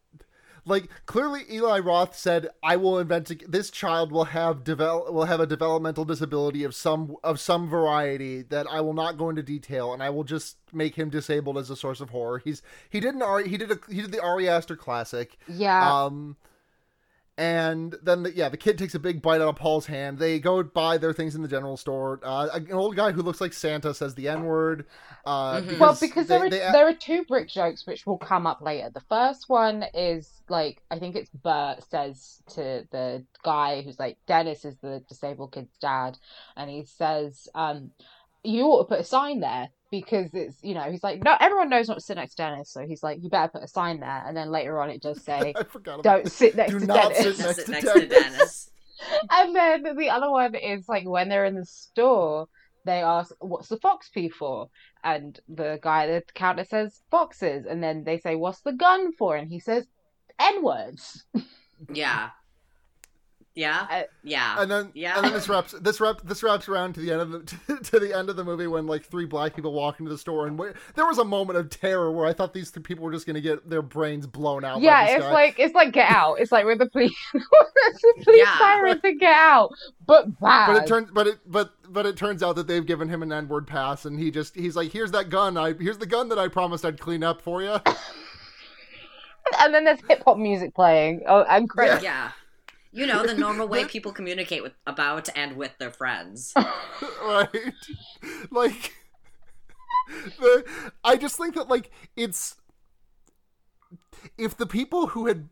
like 0.66 0.90
clearly 1.06 1.42
Eli 1.52 1.80
Roth 1.80 2.16
said 2.16 2.50
I 2.64 2.76
will 2.76 3.00
invent 3.00 3.32
a, 3.32 3.36
this 3.48 3.72
child 3.72 4.12
will 4.12 4.26
have 4.26 4.64
develop 4.64 5.12
will 5.12 5.26
have 5.26 5.40
a 5.40 5.48
developmental 5.48 6.06
disability 6.06 6.64
of 6.64 6.76
some 6.76 7.16
of 7.24 7.40
some 7.40 7.68
variety 7.68 8.44
that 8.44 8.68
I 8.70 8.82
will 8.82 8.94
not 8.94 9.18
go 9.18 9.30
into 9.30 9.42
detail 9.42 9.94
and 9.94 10.04
I 10.04 10.10
will 10.10 10.24
just 10.24 10.58
make 10.72 10.96
him 10.96 11.10
disabled 11.10 11.58
as 11.58 11.70
a 11.70 11.76
source 11.76 12.02
of 12.02 12.12
horror. 12.12 12.40
He's 12.40 12.62
he 12.90 13.00
did 13.00 13.16
an 13.16 13.46
he 13.46 13.58
did 13.58 13.72
a 13.72 13.80
he 13.90 14.02
did 14.02 14.12
the 14.12 14.22
Ari 14.22 14.48
Aster 14.48 14.76
classic. 14.76 15.38
yeah 15.48 16.04
Um 16.06 16.38
and 17.40 17.96
then 18.04 18.24
the, 18.24 18.36
yeah, 18.36 18.50
the 18.50 18.58
kid 18.58 18.78
takes 18.78 18.94
a 18.96 19.00
big 19.00 19.22
bite 19.22 19.40
out 19.42 19.48
of 19.48 19.56
Paul's 19.56 19.86
hand. 19.86 20.20
They 20.20 20.40
go 20.40 20.62
buy 20.62 20.98
their 20.98 21.14
things 21.14 21.36
in 21.36 21.42
the 21.42 21.48
general 21.48 21.78
store. 21.78 22.20
Uh, 22.22 22.50
an 22.54 22.72
old 22.74 22.96
guy 22.98 23.12
who 23.14 23.22
looks 23.22 23.40
like 23.40 23.54
Santa 23.54 23.94
says 23.94 24.14
the 24.16 24.28
N 24.28 24.44
word. 24.44 24.86
Uh, 25.26 25.62
Mhm. 25.62 25.80
well 25.80 25.98
because 26.00 26.28
they- 26.28 26.38
there 26.38 26.46
are 26.46 26.50
they- 26.50 26.58
there 26.74 26.88
are 26.88 26.94
two 26.94 27.24
brick 27.26 27.48
jokes 27.48 27.88
which 27.88 28.06
will 28.06 28.18
come 28.18 28.46
up 28.48 28.62
later 28.62 28.90
the 28.94 29.02
first 29.02 29.48
one 29.50 29.84
is 29.94 30.42
like 30.48 30.82
i 30.90 30.98
think 30.98 31.16
it's 31.16 31.30
bert 31.30 31.84
says 31.92 32.42
to 32.48 32.88
the 32.92 33.24
guy 33.44 33.82
who's 33.82 34.00
like 34.00 34.18
dennis 34.26 34.64
is 34.66 34.76
the 34.78 35.04
disabled 35.10 35.52
kid's 35.52 35.78
dad 35.80 36.18
and 36.56 36.70
he 36.70 36.84
says 36.86 37.48
um 37.54 37.92
you 38.44 38.66
ought 38.66 38.84
to 38.84 38.90
put 38.90 39.00
a 39.00 39.04
sign 39.04 39.40
there 39.40 39.70
because 39.92 40.30
it's 40.34 40.58
you 40.62 40.74
know 40.74 40.92
he's 40.92 41.04
like 41.04 41.24
no 41.24 41.36
everyone 41.40 41.70
knows 41.70 41.88
not 41.88 41.96
to 41.96 42.02
sit 42.02 42.16
next 42.16 42.36
to 42.36 42.44
dennis 42.44 42.72
so 42.72 42.86
he's 42.86 43.02
like 43.02 43.18
you 43.22 43.30
better 43.30 43.52
put 43.52 43.64
a 43.64 43.68
sign 43.68 44.00
there 44.00 44.24
and 44.28 44.38
then 44.38 44.52
later 44.52 44.80
on 44.80 44.90
it 44.90 45.02
does 45.02 45.24
say 45.24 45.54
I 45.58 45.64
forgot 45.64 46.00
about 46.00 46.04
don't 46.04 46.32
sit 46.32 46.56
next 46.56 46.74
Do 46.74 46.80
to 46.80 46.86
not 46.86 47.14
dennis 47.14 47.38
sit 47.38 47.46
next 47.46 47.66
to 47.66 47.72
next 47.72 47.94
to 47.94 48.08
Dennis. 48.08 48.10
Dennis. 48.10 48.72
and 49.32 49.56
then 49.56 49.96
the 49.98 50.10
other 50.10 50.30
one 50.30 50.56
is 50.56 50.88
like 50.88 51.08
when 51.08 51.30
they're 51.30 51.46
in 51.46 51.56
the 51.56 51.66
store, 51.66 52.48
they 52.86 53.02
ask, 53.02 53.34
"What's 53.40 53.68
the 53.68 53.78
fox 53.78 54.10
pee 54.10 54.30
for?" 54.30 54.70
And 55.04 55.40
the 55.48 55.80
guy 55.82 56.08
at 56.08 56.28
the 56.28 56.34
counter 56.34 56.66
says, 56.66 57.02
"Foxes." 57.12 57.66
And 57.66 57.84
then 57.84 58.04
they 58.04 58.20
say, 58.20 58.36
"What's 58.36 58.62
the 58.62 58.74
gun 58.74 59.14
for?" 59.14 59.36
And 59.36 59.50
he 59.50 59.60
says, 59.60 59.88
"N 60.40 60.64
words." 60.64 61.26
Yeah. 61.94 62.32
Yeah, 63.56 64.04
yeah, 64.24 64.62
and 64.62 64.72
then 64.72 64.92
Yeah. 64.94 65.18
and 65.18 65.26
then 65.26 65.34
this 65.34 65.50
wraps 65.50 65.74
this 65.82 66.00
wrap 66.00 66.22
this 66.24 66.44
wraps 66.44 66.70
around 66.70 66.94
to 66.94 67.02
the 67.02 67.12
end 67.12 67.22
of 67.22 67.32
the 67.32 67.80
to, 67.84 68.00
the 68.00 68.16
end 68.18 68.30
of 68.30 68.38
the 68.38 68.44
movie 68.44 68.68
when 68.68 68.88
like 68.88 69.04
three 69.04 69.26
black 69.26 69.54
people 69.56 69.74
walk 69.74 70.00
into 70.00 70.10
the 70.10 70.18
store 70.18 70.48
and 70.48 70.58
where, 70.58 70.76
there 70.96 71.06
was 71.06 71.18
a 71.18 71.26
moment 71.26 71.58
of 71.60 71.70
terror 71.70 72.10
where 72.12 72.26
I 72.26 72.32
thought 72.32 72.54
these 72.54 72.70
three 72.70 72.84
people 72.84 73.04
were 73.04 73.12
just 73.12 73.26
gonna 73.28 73.42
get 73.42 73.70
their 73.70 73.82
brains 73.82 74.28
blown 74.28 74.64
out. 74.64 74.76
by 74.78 74.82
yeah, 74.84 75.06
this 75.08 75.16
it's 75.16 75.26
guy. 75.26 75.34
like 75.34 75.60
it's 75.60 75.74
like 75.76 75.92
Get 75.92 76.10
Out. 76.10 76.36
It's 76.40 76.52
like 76.54 76.66
with 76.66 76.78
the 76.80 76.86
police, 76.90 77.12
the 77.34 78.22
police 78.24 78.40
Yeah. 78.46 78.58
sirens 78.60 79.02
and 79.04 79.20
Get 79.20 79.34
Out, 79.36 79.72
but 80.06 80.40
bad. 80.40 80.68
But 80.74 80.84
it 80.84 80.88
turns, 80.88 81.10
but 81.12 81.28
it, 81.28 81.40
but, 81.46 81.74
but 81.92 82.06
it 82.06 82.16
turns 82.16 82.42
out 82.44 82.56
that 82.56 82.68
they've 82.68 82.86
given 82.86 83.10
him 83.10 83.24
an 83.24 83.34
N-word 83.34 83.68
pass, 83.68 84.06
and 84.06 84.18
he 84.18 84.32
just, 84.32 84.56
he's 84.56 84.76
like, 84.78 84.92
"Here's 84.94 85.12
that 85.12 85.30
gun. 85.30 85.58
I, 85.58 85.74
here's 85.74 85.98
the 85.98 86.06
gun 86.06 86.30
that 86.30 86.40
I 86.40 86.48
promised 86.48 86.86
I'd 86.86 87.00
clean 87.00 87.24
up 87.24 87.42
for 87.42 87.62
you." 87.62 87.76
and 89.60 89.74
then 89.74 89.84
there's 89.84 90.00
hip 90.08 90.24
hop 90.26 90.38
music 90.38 90.74
playing. 90.76 91.24
Oh, 91.28 91.42
and 91.50 91.68
credits. 91.70 92.04
yeah. 92.04 92.32
You 92.92 93.06
know 93.06 93.26
the 93.26 93.36
normal 93.36 93.68
way 93.68 93.86
people 93.96 94.12
communicate 94.12 94.64
with 94.64 94.74
about 94.88 95.30
and 95.36 95.56
with 95.56 95.78
their 95.78 95.92
friends. 95.92 96.54
right? 97.24 97.74
Like, 98.52 98.94
the, 100.40 100.66
I 101.04 101.16
just 101.18 101.38
think 101.38 101.56
that 101.56 101.68
like 101.70 101.92
it's 102.16 102.56
if 104.38 104.58
the 104.58 104.66
people 104.66 105.08
who 105.08 105.28
had 105.28 105.50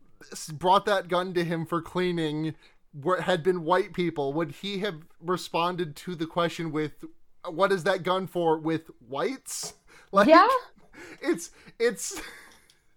brought 0.53 0.85
that 0.85 1.07
gun 1.07 1.33
to 1.33 1.43
him 1.43 1.65
for 1.65 1.81
cleaning 1.81 2.55
were 2.93 3.21
had 3.21 3.43
been 3.43 3.63
white 3.63 3.93
people, 3.93 4.33
would 4.33 4.51
he 4.51 4.79
have 4.79 4.95
responded 5.21 5.95
to 5.97 6.15
the 6.15 6.25
question 6.25 6.71
with, 6.71 7.03
"What 7.47 7.71
is 7.71 7.83
that 7.83 8.03
gun 8.03 8.27
for?" 8.27 8.57
with 8.57 8.89
whites? 9.07 9.73
Like, 10.11 10.27
Yeah. 10.27 10.47
it's 11.21 11.51
it's. 11.79 12.19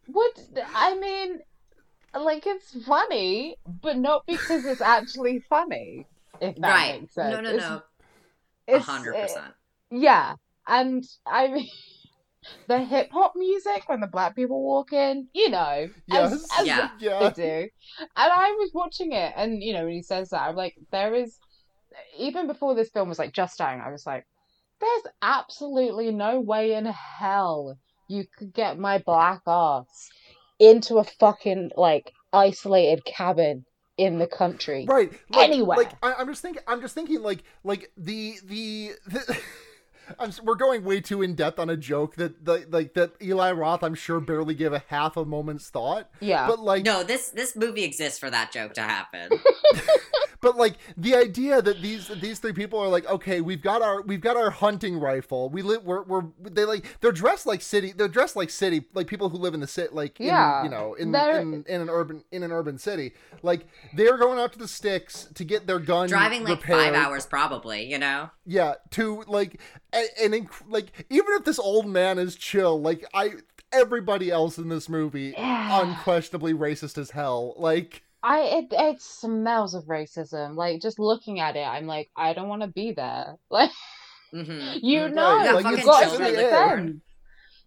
What 0.07 0.39
I 0.75 0.97
mean, 0.97 1.41
like 2.15 2.47
it's 2.47 2.85
funny, 2.85 3.57
but 3.67 3.97
not 3.97 4.27
because 4.27 4.65
it's 4.65 4.81
actually 4.81 5.41
funny. 5.49 6.07
If 6.41 6.57
that 6.57 6.63
right. 6.69 7.01
makes 7.03 7.15
sense. 7.15 7.35
No, 7.35 7.41
no, 7.41 7.51
It's- 7.51 7.69
no. 7.71 7.77
Uh, 7.77 7.81
A 8.69 8.71
it's- 8.73 8.87
hundred 8.87 9.15
percent. 9.15 9.55
Yeah, 9.91 10.35
and 10.67 11.05
I 11.27 11.49
mean, 11.49 11.69
the 12.69 12.79
hip 12.79 13.11
hop 13.13 13.35
music 13.37 13.83
when 13.89 14.01
the 14.01 14.07
black 14.07 14.35
people 14.37 14.63
walk 14.63 14.93
in, 14.93 15.29
you 15.35 15.51
know, 15.51 15.89
Yes. 16.07 16.47
as 16.59 16.67
Yeah. 16.67 16.91
they 16.99 17.07
Yeah. 17.07 17.31
do. 17.31 17.69
And 18.01 18.09
I 18.17 18.53
was 18.59 18.71
watching 18.73 19.13
it, 19.13 19.33
and 19.37 19.63
you 19.63 19.73
know, 19.73 19.85
when 19.85 19.93
he 19.95 20.03
says 20.03 20.31
that, 20.31 20.43
I'm 20.43 20.57
like, 20.57 20.77
there 20.91 21.15
is, 21.15 21.39
even 22.17 22.47
before 22.47 22.75
this 22.75 22.91
film 22.91 23.09
was 23.09 23.19
like 23.19 23.33
just 23.33 23.55
starting, 23.55 23.81
I 23.81 23.91
was 23.91 24.07
like, 24.07 24.27
there's 24.81 25.03
absolutely 25.21 26.11
no 26.13 26.41
way 26.41 26.73
in 26.75 26.87
hell 26.87 27.77
you 28.09 28.25
could 28.39 28.53
get 28.55 28.79
my 28.79 28.99
black 28.99 29.43
ass 29.47 30.11
into 30.61 30.99
a 30.99 31.05
fucking 31.05 31.73
like 31.77 32.13
isolated 32.33 33.05
cabin 33.05 33.65
in 33.97 34.19
the 34.19 34.27
country. 34.27 34.87
right 34.89 35.13
like, 35.31 35.49
Anywhere. 35.51 35.77
like 35.77 35.93
I, 36.03 36.15
i'm 36.15 36.29
just 36.29 36.41
thinking 36.41 36.63
i'm 36.67 36.81
just 36.81 36.95
thinking 36.95 37.23
like 37.23 37.43
like 37.65 37.91
the 37.99 38.37
the, 38.45 38.93
the 39.07 39.39
I'm, 40.19 40.33
we're 40.43 40.55
going 40.55 40.85
way 40.85 41.01
too 41.01 41.23
in 41.23 41.35
depth 41.35 41.59
on 41.59 41.71
a 41.71 41.77
joke 41.77 42.17
that 42.17 42.45
the, 42.45 42.67
like 42.69 42.95
that 42.95 43.13
Eli 43.23 43.53
Roth 43.53 43.85
I'm 43.85 43.95
sure 43.95 44.21
barely 44.21 44.55
gave 44.55 44.73
a 44.73 44.83
half 44.89 45.17
a 45.17 45.25
moment's 45.25 45.69
thought. 45.71 46.11
Yeah. 46.19 46.49
But 46.49 46.59
like 46.59 46.85
No, 46.85 47.05
this 47.05 47.29
this 47.29 47.55
movie 47.55 47.85
exists 47.85 48.19
for 48.19 48.31
that 48.31 48.51
joke 48.51 48.75
to 48.75 48.83
happen. 48.83 49.31
but 50.41 50.57
like 50.57 50.75
the 50.97 51.15
idea 51.15 51.61
that 51.63 51.83
these 51.83 52.09
these 52.21 52.39
three 52.39 52.53
people 52.53 52.79
are 52.79 52.89
like 52.89 53.07
okay 53.09 53.41
we've 53.41 53.63
got 53.63 53.83
our 53.83 54.03
we've 54.03 54.21
got 54.21 54.37
our 54.37 54.51
hunting 54.51 54.99
rifle 54.99 55.49
we 55.51 55.63
live 55.63 55.85
we're, 55.85 56.03
we're 56.03 56.25
they 56.41 56.65
like 56.65 56.85
they're 57.01 57.13
dressed 57.13 57.47
like 57.47 57.61
city 57.63 57.93
they're 57.93 58.09
dressed 58.09 58.37
like 58.37 58.51
city 58.51 58.85
like 58.95 59.07
people 59.07 59.29
who 59.29 59.37
live 59.39 59.55
in 59.55 59.61
the 59.61 59.67
city 59.67 59.89
like 59.93 60.19
in, 60.21 60.27
Yeah, 60.27 60.63
you 60.65 60.69
know 60.71 60.95
in, 60.95 61.13
they're- 61.13 61.41
in 61.41 61.65
in 61.69 61.81
an 61.81 61.89
urban 61.91 62.25
in 62.33 62.43
an 62.43 62.53
urban 62.53 62.79
city 62.79 63.13
like 63.43 63.67
they're 63.95 64.19
going 64.19 64.39
out 64.39 64.53
to 64.55 64.59
the 64.59 64.69
sticks 64.69 65.29
to 65.35 65.45
get 65.45 65.67
their 65.67 65.79
gun 65.79 66.09
Driving 66.09 66.45
like 66.45 66.59
repaired. 66.61 66.79
five 66.79 66.95
hours, 66.95 67.27
probably. 67.27 67.91
You 67.91 67.99
know. 67.99 68.31
yeah 68.47 68.75
to 68.91 69.23
like 69.27 69.61
and 69.93 70.09
an 70.23 70.33
inc- 70.33 70.63
like 70.69 71.07
even 71.11 71.33
if 71.35 71.45
this 71.45 71.59
old 71.59 71.87
man 71.87 72.19
is 72.19 72.35
chill 72.37 72.81
like 72.81 73.05
i 73.15 73.31
everybody 73.73 74.31
else 74.31 74.59
in 74.59 74.69
this 74.69 74.89
movie 74.89 75.35
Yeah. 75.37 75.83
unquestionably 75.83 76.55
racist 76.55 76.99
as 76.99 77.11
hell 77.13 77.55
like 77.57 78.03
I 78.23 78.41
it 78.43 78.67
it 78.73 79.01
smells 79.03 79.75
of 79.75 79.85
racism. 79.85 80.57
Like 80.57 80.81
just 80.81 80.99
looking 80.99 81.41
at 81.41 81.57
it, 81.57 81.67
I'm 81.67 81.87
like, 81.87 82.11
I 82.17 82.33
don't 82.35 82.49
want 82.49 82.63
to 82.63 82.69
be 82.69 82.93
there. 82.93 83.37
Like 83.51 83.71
hmm 84.33 84.79
you 84.83 85.09
Right, 85.15 85.15
know, 85.15 85.49
like, 85.53 85.67
you've 85.67 85.83
got 85.83 86.09
to 86.11 86.23
in 86.25 86.35
the. 86.35 86.93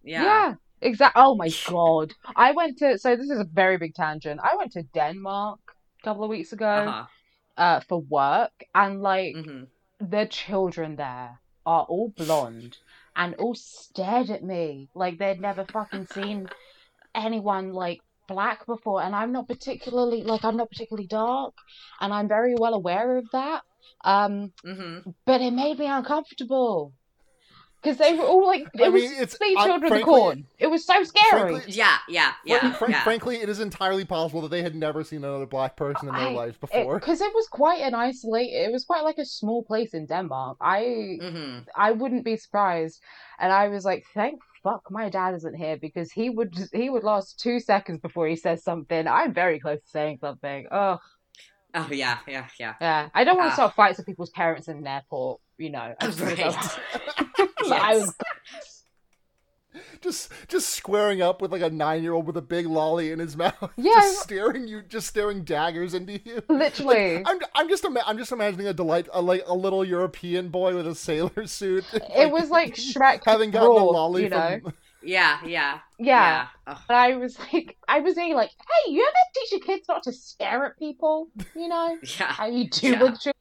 Yeah. 0.04 0.44
Yeah, 0.44 0.56
exactly. 0.82 1.22
Oh 1.22 1.36
my 1.36 1.52
god, 1.64 2.14
I 2.36 2.52
went 2.52 2.78
to. 2.80 2.98
So 2.98 3.16
this 3.16 3.30
is 3.30 3.40
a 3.40 3.44
very 3.46 3.78
big 3.78 3.96
tangent. 3.96 4.40
I 4.44 4.56
went 4.58 4.72
to 4.74 4.84
Denmark 4.84 5.60
a 6.02 6.04
couple 6.04 6.24
of 6.24 6.30
weeks 6.30 6.54
ago 6.54 6.96
Uh-huh. 6.96 7.08
uh, 7.58 7.82
for 7.82 8.02
work, 8.02 8.54
and 8.76 9.02
like 9.02 9.40
hmm 9.44 9.64
the 10.00 10.26
children 10.28 10.96
there 10.98 11.40
are 11.66 11.86
all 11.86 12.10
blonde 12.18 12.78
and 13.16 13.36
all 13.36 13.56
stared 13.56 14.30
at 14.30 14.44
me 14.44 14.90
like 14.96 15.18
they'd 15.18 15.40
never 15.42 15.66
fucking 15.66 16.06
seen 16.06 16.50
anyone 17.16 17.74
like 17.74 18.02
black 18.28 18.66
before 18.66 19.02
and 19.04 19.16
i'm 19.16 19.32
not 19.32 19.48
particularly 19.48 20.24
like 20.24 20.44
i'm 20.46 20.58
not 20.58 20.70
particularly 20.70 21.08
dark 21.08 21.54
and 22.02 22.14
i'm 22.14 22.28
very 22.28 22.56
well 22.58 22.74
aware 22.74 23.18
of 23.18 23.26
that 23.32 23.62
um 24.06 24.52
hmm 24.64 25.00
but 25.26 25.42
it 25.42 25.52
made 25.52 25.78
me 25.78 25.86
uncomfortable 25.88 26.94
because 27.82 27.98
they 27.98 28.14
were 28.14 28.24
all 28.24 28.46
like 28.48 28.62
it 28.74 28.82
I 28.82 28.88
was 28.90 29.02
mean, 29.04 29.12
it's- 29.12 29.38
the 29.38 29.56
I- 29.58 29.66
children 29.66 29.76
of 29.76 29.82
the 29.82 29.88
frankly- 29.90 30.04
corn 30.14 30.46
it 30.58 30.68
was 30.68 30.86
so 30.86 31.04
scary 31.04 31.54
frankly- 31.56 31.74
Yeah. 31.74 31.98
Yeah. 32.08 32.32
Yeah. 32.46 32.60
Fran- 32.60 32.74
fran- 32.76 32.92
yeah. 32.92 33.04
Frankly, 33.04 33.36
it 33.42 33.50
is 33.50 33.60
entirely 33.60 34.06
possible 34.06 34.40
that 34.44 34.52
they 34.52 34.62
had 34.62 34.74
never 34.74 35.04
seen 35.04 35.26
another 35.26 35.46
black 35.46 35.76
person 35.76 36.08
in 36.08 36.16
their 36.16 36.30
I- 36.30 36.34
lives 36.34 36.58
before. 36.58 36.98
because 36.98 37.20
it, 37.20 37.34
was 37.36 37.48
quite 37.50 37.82
an 37.82 37.94
isolated 37.94 38.54
it 38.68 38.72
was 38.72 38.86
quite 38.86 39.04
like 39.04 39.18
a 39.18 39.26
small 39.26 39.64
place 39.66 39.94
in 39.94 40.06
denmark 40.06 40.56
i 40.62 41.18
hmm 41.22 41.60
I 41.76 41.92
wouldn't 41.92 42.24
be 42.24 42.38
surprised. 42.38 43.02
And 43.40 43.52
I 43.52 43.68
was 43.68 43.84
like, 43.84 44.06
thank 44.14 44.40
fuck 44.64 44.90
my 44.90 45.10
dad 45.10 45.34
isn't 45.36 45.56
here 45.56 45.78
because 45.78 46.12
he 46.12 46.30
would 46.30 46.54
he 46.74 46.90
would 46.90 47.04
last 47.04 47.40
two 47.40 47.60
seconds 47.60 48.00
before 48.00 48.28
he 48.28 48.36
says 48.36 48.64
something. 48.64 49.08
I'm 49.08 49.34
very 49.34 49.60
close 49.60 49.82
to 49.82 49.90
saying 49.90 50.20
something. 50.22 50.68
Oh 50.72 51.00
Oh 51.76 51.88
yeah. 51.92 52.20
Yeah. 52.28 52.46
Yeah. 52.60 52.76
yeah. 52.80 53.10
I 53.16 53.24
don't 53.24 53.36
want 53.38 53.48
to 53.50 53.52
Ah. 53.54 53.56
start 53.56 53.76
fights 53.76 53.98
with 53.98 54.06
people's 54.06 54.30
parents 54.30 54.68
in 54.68 54.78
an 54.78 54.86
airport, 54.88 55.42
you 55.58 55.72
know. 55.72 55.94
Wanna 56.02 56.36
go- 56.36 56.56
I 57.72 57.96
was 57.96 58.14
just 60.02 60.32
just 60.48 60.70
squaring 60.70 61.22
up 61.22 61.42
with 61.42 61.52
like 61.52 61.62
a 61.62 61.70
nine 61.70 62.04
year 62.04 62.14
old 62.14 62.26
with 62.28 62.38
a 62.38 62.42
big 62.42 62.66
lolly 62.68 63.12
in 63.12 63.20
his 63.20 63.36
mouth, 63.44 63.72
Yeah, 63.78 63.92
just 64.02 64.24
staring 64.24 64.68
you, 64.68 64.82
just 64.84 65.08
staring 65.08 65.44
daggers 65.44 65.94
into 65.94 66.20
you. 66.24 66.42
literally 66.50 67.24
I'm, 67.26 67.40
I'm 67.56 67.70
just 67.70 67.86
ima- 67.86 68.04
I'm 68.06 68.18
just 68.18 68.32
imagining 68.32 68.68
a 68.68 68.74
delight 68.74 69.08
a, 69.14 69.22
like 69.22 69.44
a 69.46 69.54
little 69.56 69.84
European 69.86 70.50
boy 70.50 70.76
with 70.76 70.88
a 70.88 70.96
sailor 70.96 71.46
suit. 71.48 71.86
it 71.94 72.32
was 72.32 72.50
like 72.50 72.76
Shrek 72.76 73.22
having 73.26 73.52
gotten 73.52 73.70
a 73.70 73.84
lolly 73.86 74.24
you 74.24 74.30
know. 74.30 74.60
from 74.64 74.74
Yeah. 75.02 75.40
Yeah. 75.46 75.80
Yeah. 76.00 76.48
Ugh. 76.68 76.78
And 76.90 76.98
I 76.98 77.16
was 77.16 77.38
like 77.52 77.78
I 77.88 78.00
was 78.00 78.16
thinking 78.16 78.36
like, 78.36 78.50
hey, 78.52 78.92
you 78.92 79.02
ever 79.02 79.16
teach 79.36 79.52
your 79.52 79.62
kids 79.62 79.88
not 79.88 80.04
to 80.04 80.14
stare 80.14 80.66
at 80.66 80.80
people? 80.80 81.30
You 81.56 81.68
know? 81.68 81.98
Yeah. 82.20 82.32
How 82.32 82.46
you 82.48 82.70
do 82.70 82.88
Yeah. 82.88 83.04
with 83.04 83.20
children? 83.20 83.34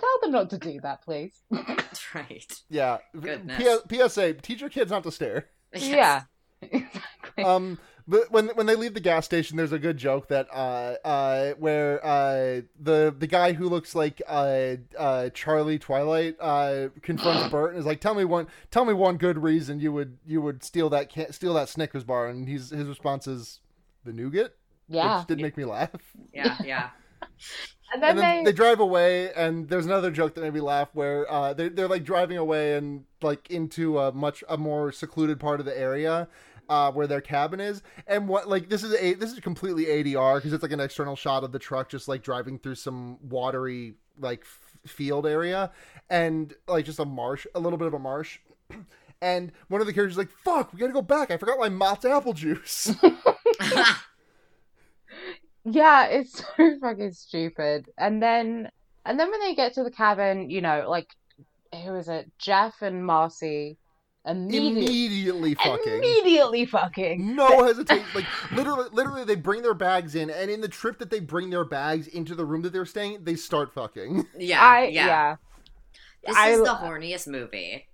Tell 0.00 0.18
them 0.22 0.32
not 0.32 0.50
to 0.50 0.58
do 0.58 0.80
that, 0.80 1.02
please. 1.04 1.42
That's 1.50 2.14
right. 2.14 2.52
yeah. 2.68 2.98
Goodness. 3.20 3.82
P- 3.88 4.08
PSA: 4.08 4.34
Teach 4.34 4.60
your 4.60 4.70
kids 4.70 4.90
not 4.90 5.02
to 5.04 5.12
stare. 5.12 5.46
Yes. 5.74 5.84
Yeah. 5.88 6.22
Exactly. 6.62 7.44
um 7.44 7.78
but 8.06 8.30
when 8.30 8.48
when 8.48 8.66
they 8.66 8.74
leave 8.76 8.92
the 8.92 9.00
gas 9.00 9.24
station 9.24 9.56
there's 9.56 9.72
a 9.72 9.78
good 9.78 9.96
joke 9.96 10.28
that 10.28 10.46
uh 10.52 10.96
uh 11.06 11.52
where 11.54 12.04
uh 12.04 12.60
the 12.78 13.14
the 13.18 13.26
guy 13.26 13.52
who 13.54 13.66
looks 13.68 13.94
like 13.94 14.20
uh 14.28 14.74
uh 14.98 15.30
charlie 15.30 15.78
twilight 15.78 16.36
uh 16.38 16.88
confronts 17.00 17.48
bert 17.50 17.70
and 17.70 17.78
is 17.78 17.86
like 17.86 18.00
tell 18.00 18.14
me 18.14 18.24
one 18.26 18.46
tell 18.70 18.84
me 18.84 18.92
one 18.92 19.16
good 19.16 19.38
reason 19.42 19.80
you 19.80 19.90
would 19.92 20.18
you 20.26 20.42
would 20.42 20.62
steal 20.62 20.90
that 20.90 21.08
can 21.08 21.32
steal 21.32 21.54
that 21.54 21.68
snickers 21.70 22.04
bar 22.04 22.26
and 22.28 22.46
he's 22.46 22.68
his 22.68 22.88
response 22.88 23.26
is 23.26 23.60
the 24.04 24.12
nougat 24.12 24.54
yeah. 24.88 25.18
which 25.20 25.28
did 25.28 25.40
make 25.40 25.56
me 25.56 25.64
laugh 25.64 25.90
Yeah. 26.34 26.58
Yeah. 26.62 26.90
And 27.92 28.02
then, 28.02 28.10
and 28.10 28.18
then 28.18 28.44
they, 28.44 28.50
they 28.52 28.56
drive 28.56 28.80
away 28.80 29.32
and 29.32 29.68
there's 29.68 29.86
another 29.86 30.10
joke 30.10 30.34
that 30.34 30.42
made 30.42 30.54
me 30.54 30.60
laugh 30.60 30.88
where 30.92 31.30
uh 31.30 31.52
they're, 31.54 31.70
they're 31.70 31.88
like 31.88 32.04
driving 32.04 32.36
away 32.36 32.76
and 32.76 33.04
like 33.20 33.50
into 33.50 33.98
a 33.98 34.12
much 34.12 34.44
a 34.48 34.56
more 34.56 34.92
secluded 34.92 35.40
part 35.40 35.58
of 35.58 35.66
the 35.66 35.76
area 35.76 36.28
uh 36.68 36.92
where 36.92 37.06
their 37.08 37.20
cabin 37.20 37.60
is. 37.60 37.82
And 38.06 38.28
what 38.28 38.48
like 38.48 38.68
this 38.68 38.84
is 38.84 38.94
a 38.94 39.14
this 39.14 39.32
is 39.32 39.40
completely 39.40 39.86
adr 39.86 40.36
because 40.36 40.52
it's 40.52 40.62
like 40.62 40.72
an 40.72 40.80
external 40.80 41.16
shot 41.16 41.42
of 41.42 41.50
the 41.52 41.58
truck 41.58 41.88
just 41.88 42.06
like 42.06 42.22
driving 42.22 42.58
through 42.58 42.76
some 42.76 43.18
watery 43.28 43.94
like 44.18 44.42
f- 44.42 44.90
field 44.90 45.26
area. 45.26 45.72
And 46.08 46.54
like 46.68 46.84
just 46.84 47.00
a 47.00 47.04
marsh 47.04 47.46
a 47.56 47.60
little 47.60 47.78
bit 47.78 47.88
of 47.88 47.94
a 47.94 47.98
marsh. 47.98 48.38
And 49.22 49.52
one 49.68 49.80
of 49.80 49.86
the 49.86 49.92
characters 49.92 50.14
is 50.14 50.18
like 50.18 50.30
fuck 50.44 50.72
we 50.72 50.78
gotta 50.78 50.92
go 50.92 51.02
back. 51.02 51.32
I 51.32 51.36
forgot 51.38 51.58
my 51.58 51.68
mott's 51.68 52.04
apple 52.04 52.34
juice 52.34 52.94
yeah, 55.64 56.06
it's 56.06 56.42
so 56.56 56.78
fucking 56.80 57.12
stupid. 57.12 57.86
And 57.98 58.22
then 58.22 58.70
and 59.04 59.18
then 59.18 59.30
when 59.30 59.40
they 59.40 59.54
get 59.54 59.74
to 59.74 59.84
the 59.84 59.90
cabin, 59.90 60.50
you 60.50 60.60
know, 60.60 60.86
like 60.88 61.08
who 61.84 61.94
is 61.94 62.08
it? 62.08 62.30
Jeff 62.38 62.82
and 62.82 63.04
Marcy 63.04 63.78
Immediately, 64.26 64.84
Immediately 64.84 65.54
fucking. 65.54 65.92
immediately 65.94 66.66
fucking. 66.66 67.34
No 67.34 67.64
hesitation. 67.64 68.04
Like 68.14 68.26
literally, 68.52 68.88
literally, 68.92 69.24
they 69.24 69.34
bring 69.34 69.62
their 69.62 69.72
bags 69.72 70.14
in, 70.14 70.28
and 70.28 70.50
in 70.50 70.60
the 70.60 70.68
trip 70.68 70.98
that 70.98 71.08
they 71.10 71.20
bring 71.20 71.48
their 71.48 71.64
bags 71.64 72.06
into 72.06 72.34
the 72.34 72.44
room 72.44 72.60
that 72.62 72.72
they're 72.74 72.84
staying, 72.84 73.24
they 73.24 73.34
start 73.34 73.72
fucking. 73.72 74.26
Yeah, 74.36 74.60
I 74.60 74.84
yeah. 74.88 75.06
yeah. 75.06 75.36
This 76.26 76.36
I- 76.36 76.50
is 76.50 76.60
the 76.60 76.74
horniest 76.74 77.28
movie. 77.28 77.86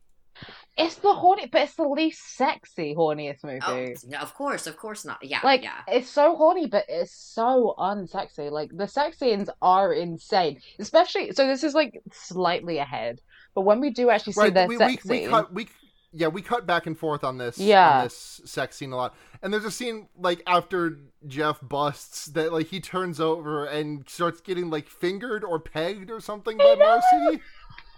It's 0.78 0.96
the 0.96 1.14
horny, 1.14 1.46
but 1.46 1.62
it's 1.62 1.74
the 1.74 1.88
least 1.88 2.36
sexy 2.36 2.94
horniest 2.94 3.38
oh, 3.44 3.48
movie. 3.48 3.94
Oh, 3.96 4.08
no, 4.08 4.18
of 4.18 4.34
course, 4.34 4.66
of 4.66 4.76
course 4.76 5.06
not. 5.06 5.18
Yeah, 5.22 5.40
like 5.42 5.62
yeah. 5.62 5.80
it's 5.88 6.10
so 6.10 6.36
horny, 6.36 6.66
but 6.66 6.84
it's 6.88 7.12
so 7.12 7.74
unsexy. 7.78 8.50
Like 8.50 8.70
the 8.74 8.86
sex 8.86 9.18
scenes 9.18 9.48
are 9.62 9.94
insane, 9.94 10.60
especially. 10.78 11.32
So 11.32 11.46
this 11.46 11.64
is 11.64 11.74
like 11.74 12.02
slightly 12.12 12.76
ahead, 12.78 13.20
but 13.54 13.62
when 13.62 13.80
we 13.80 13.90
do 13.90 14.10
actually 14.10 14.34
see 14.34 14.40
right? 14.42 14.54
their 14.54 14.68
We, 14.68 14.76
sex 14.76 15.04
we, 15.04 15.10
we 15.10 15.18
scene, 15.20 15.30
cut 15.30 15.52
we. 15.52 15.68
Yeah, 16.12 16.28
we 16.28 16.40
cut 16.40 16.66
back 16.66 16.86
and 16.86 16.98
forth 16.98 17.24
on 17.24 17.36
this 17.36 17.58
Yeah. 17.58 17.98
on 17.98 18.04
this 18.04 18.40
sex 18.46 18.76
scene 18.76 18.92
a 18.92 18.96
lot. 18.96 19.14
And 19.42 19.52
there's 19.52 19.66
a 19.66 19.70
scene 19.70 20.08
like 20.16 20.42
after 20.46 20.98
Jeff 21.26 21.58
busts 21.60 22.26
that 22.26 22.54
like 22.54 22.68
he 22.68 22.80
turns 22.80 23.20
over 23.20 23.66
and 23.66 24.08
starts 24.08 24.40
getting 24.40 24.70
like 24.70 24.88
fingered 24.88 25.44
or 25.44 25.58
pegged 25.58 26.10
or 26.10 26.20
something 26.20 26.56
by 26.56 26.74
Marcy. 26.78 27.42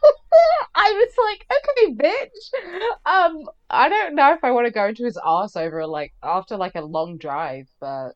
I 0.75 0.93
was 0.93 1.13
like, 1.27 1.47
okay, 1.51 1.95
bitch. 1.95 2.91
Um, 3.07 3.49
I 3.71 3.89
don't 3.89 4.15
know 4.15 4.33
if 4.33 4.45
I 4.45 4.51
want 4.53 4.67
to 4.67 4.73
go 4.73 4.87
into 4.87 5.05
his 5.05 5.19
ass 5.25 5.57
over 5.57 5.87
like 5.87 6.15
after 6.23 6.57
like 6.57 6.75
a 6.75 6.83
long 6.83 7.19
drive, 7.19 7.67
but 7.81 8.13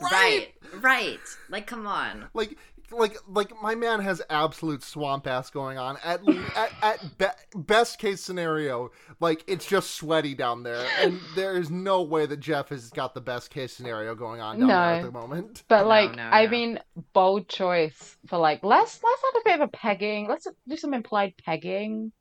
Right, 0.00 0.48
right. 0.80 1.20
Like, 1.48 1.66
come 1.66 1.86
on. 1.86 2.28
like 2.34 2.56
like 2.90 3.16
like 3.28 3.52
my 3.62 3.74
man 3.74 4.00
has 4.00 4.22
absolute 4.30 4.82
swamp 4.82 5.26
ass 5.26 5.50
going 5.50 5.76
on 5.78 5.96
at 6.04 6.20
at, 6.56 6.72
at 6.82 7.18
be- 7.18 7.60
best 7.60 7.98
case 7.98 8.20
scenario 8.22 8.90
like 9.20 9.44
it's 9.46 9.66
just 9.66 9.94
sweaty 9.94 10.34
down 10.34 10.62
there 10.62 10.86
and 11.00 11.20
there 11.34 11.56
is 11.56 11.70
no 11.70 12.02
way 12.02 12.24
that 12.26 12.40
jeff 12.40 12.70
has 12.70 12.88
got 12.90 13.12
the 13.14 13.20
best 13.20 13.50
case 13.50 13.72
scenario 13.72 14.14
going 14.14 14.40
on 14.40 14.58
down 14.58 14.68
there 14.68 14.76
at 14.78 15.02
the 15.02 15.10
moment 15.10 15.64
but 15.68 15.86
like 15.86 16.14
no, 16.16 16.22
I 16.22 16.44
no. 16.46 16.50
mean, 16.50 16.80
bold 17.12 17.48
choice 17.48 18.16
for 18.26 18.38
like 18.38 18.64
let's 18.64 19.00
let's 19.02 19.22
have 19.34 19.42
a 19.42 19.44
bit 19.44 19.54
of 19.60 19.68
a 19.68 19.68
pegging. 19.68 20.28
Let's 20.28 20.46
do 20.66 20.76
some 20.76 20.94
implied 20.94 21.34
pegging, 21.44 22.12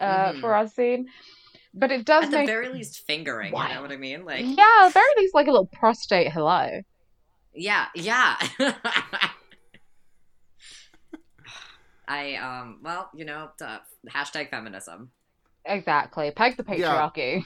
uh, 0.00 0.32
Mhm. 0.32 0.40
for 0.40 0.54
our 0.54 0.66
scene. 0.68 1.06
But 1.72 1.92
it 1.92 2.04
does 2.06 2.24
At 2.24 2.30
the 2.30 2.38
make 2.38 2.46
very 2.46 2.68
least, 2.70 3.06
fingering. 3.06 3.52
You 3.54 3.68
know 3.74 3.82
what 3.82 3.92
I 3.92 3.96
mean? 3.96 4.24
Like, 4.24 4.44
yeah, 4.46 4.86
at 4.86 4.92
very 4.94 5.04
least 5.18 5.34
like 5.34 5.46
a 5.46 5.50
little 5.50 5.66
prostate 5.66 6.32
hello. 6.32 6.80
yeah, 7.54 7.86
yeah. 7.94 8.36
I 12.08 12.34
um. 12.36 12.80
Well, 12.82 13.10
you 13.14 13.24
know, 13.24 13.50
uh, 13.60 13.78
hashtag 14.08 14.50
feminism. 14.50 15.10
Exactly, 15.64 16.30
peg 16.30 16.56
the 16.56 16.64
Yeah. 16.76 17.10
patriarchy. 17.10 17.44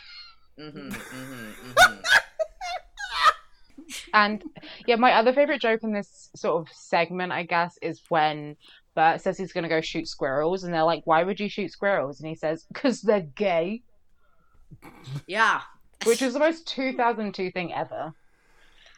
hmm 0.58 0.90
hmm 0.90 1.50
hmm 1.76 2.00
And 4.12 4.42
yeah, 4.86 4.96
my 4.96 5.12
other 5.14 5.32
favorite 5.32 5.60
joke 5.60 5.82
in 5.82 5.92
this 5.92 6.30
sort 6.36 6.60
of 6.60 6.74
segment, 6.74 7.32
I 7.32 7.44
guess, 7.44 7.78
is 7.80 8.02
when 8.08 8.56
Bert 8.94 9.20
says 9.20 9.38
he's 9.38 9.52
going 9.52 9.62
to 9.62 9.68
go 9.68 9.80
shoot 9.80 10.06
squirrels, 10.08 10.64
and 10.64 10.74
they're 10.74 10.82
like, 10.84 11.02
"Why 11.06 11.22
would 11.22 11.40
you 11.40 11.48
shoot 11.48 11.70
squirrels?" 11.72 12.20
And 12.20 12.28
he 12.28 12.34
says, 12.34 12.66
"Cause 12.74 13.00
they're 13.00 13.20
gay," 13.34 13.82
Yeah. 15.26 15.62
which 16.04 16.22
is 16.22 16.34
the 16.34 16.40
most 16.40 16.66
2002 16.68 17.50
thing 17.52 17.72
ever. 17.72 18.12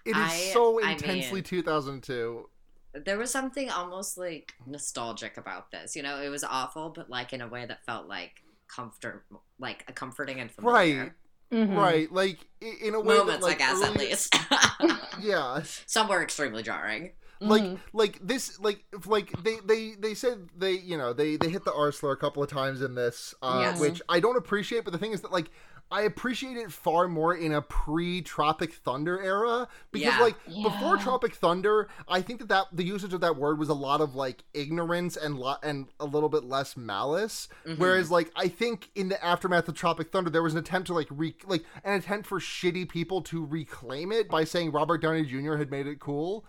it 0.05 0.11
is 0.17 0.17
I- 0.17 0.51
so 0.53 0.83
I 0.83 0.93
intensely 0.93 1.37
mean- 1.37 1.45
2002 1.45 2.49
there 2.95 3.19
was 3.19 3.31
something 3.31 3.71
almost 3.71 4.19
like 4.19 4.53
nostalgic 4.67 5.37
about 5.37 5.71
this. 5.71 5.97
You 5.97 6.03
know, 6.03 6.21
it 6.21 6.29
was 6.29 6.45
awful, 6.45 6.91
but 6.91 7.09
like 7.11 7.33
in 7.33 7.41
a 7.41 7.49
way 7.49 7.65
that 7.67 7.85
felt 7.85 8.07
like 8.09 8.43
comfort, 8.69 9.25
like 9.59 9.85
a 9.89 9.93
comforting 9.93 10.41
and 10.41 10.51
familiar. 10.51 10.97
right 11.05 11.13
Mhm. 11.53 11.77
right 11.77 12.11
like 12.11 12.39
in 12.63 12.95
a 12.95 13.01
way 13.01 13.15
that, 13.17 13.27
moments, 13.27 13.43
like, 13.45 13.57
I 13.57 13.59
guess, 13.59 13.83
at 13.83 13.97
least. 13.99 14.35
yeah 15.21 15.63
Some 15.87 16.09
were 16.09 16.23
extremely 16.23 16.63
jarring. 16.63 17.13
like 17.41 17.63
Mhm. 17.63 17.79
like 17.93 18.19
this 18.27 18.59
like 18.61 18.85
like 19.05 19.31
they 19.43 19.57
they 19.65 19.95
they 19.99 20.15
said 20.15 20.49
they 20.57 20.73
you 20.73 20.97
know 20.97 21.13
they 21.13 21.37
they 21.37 21.49
hit 21.51 21.65
the 21.65 21.75
r 21.75 21.91
slur 21.93 22.13
a 22.13 22.17
couple 22.17 22.43
of 22.43 22.49
times 22.49 22.81
in 22.81 22.95
this 22.95 23.35
uh 23.43 23.59
Yes. 23.63 23.81
which 23.81 24.01
i 24.09 24.21
don't 24.21 24.37
appreciate 24.37 24.85
but 24.85 24.93
the 24.93 24.99
thing 24.99 25.11
is 25.13 25.23
that 25.23 25.33
like 25.33 25.51
i 25.93 26.03
appreciate 26.03 26.57
it 26.57 26.73
far 26.73 27.07
more 27.07 27.35
in 27.35 27.53
a 27.53 27.63
pre-tropic 27.63 28.73
thunder 28.73 29.21
era 29.23 29.69
because 29.93 30.15
Yeah. 30.15 30.21
like 30.21 30.35
before 30.47 30.97
tropic 30.97 31.35
thunder 31.35 31.89
i 32.09 32.21
think 32.21 32.41
that 32.41 32.49
that 32.49 32.67
the 32.73 32.83
usage 32.85 33.13
of 33.13 33.21
that 33.21 33.37
word 33.37 33.59
was 33.59 33.69
a 33.69 33.75
lot 33.75 34.01
of 34.01 34.15
like 34.15 34.43
ignorance 34.55 35.17
and 35.17 35.39
lot 35.39 35.61
and 35.63 35.87
a 36.01 36.05
little 36.05 36.29
bit 36.29 36.45
less 36.45 36.77
malice 36.77 37.49
Mhm. 37.67 37.79
whereas 37.79 38.11
like 38.11 38.31
i 38.35 38.49
think 38.49 38.91
in 38.95 39.09
the 39.09 39.23
aftermath 39.25 39.69
of 39.69 39.75
tropic 39.75 40.11
thunder 40.11 40.31
there 40.31 40.43
was 40.43 40.55
an 40.55 40.59
attempt 40.61 40.87
to 40.89 40.95
like 40.95 41.09
re 41.11 41.35
like 41.47 41.65
an 41.85 41.95
attempt 41.95 42.27
for 42.27 42.41
shitty 42.41 42.89
people 42.89 43.21
to 43.23 43.45
reclaim 43.45 44.11
it 44.13 44.29
by 44.29 44.45
saying 44.45 44.73
robert 44.73 45.03
downey 45.03 45.25
jr 45.25 45.57
had 45.57 45.71
made 45.71 45.87
it 45.87 46.01
cool 46.01 46.45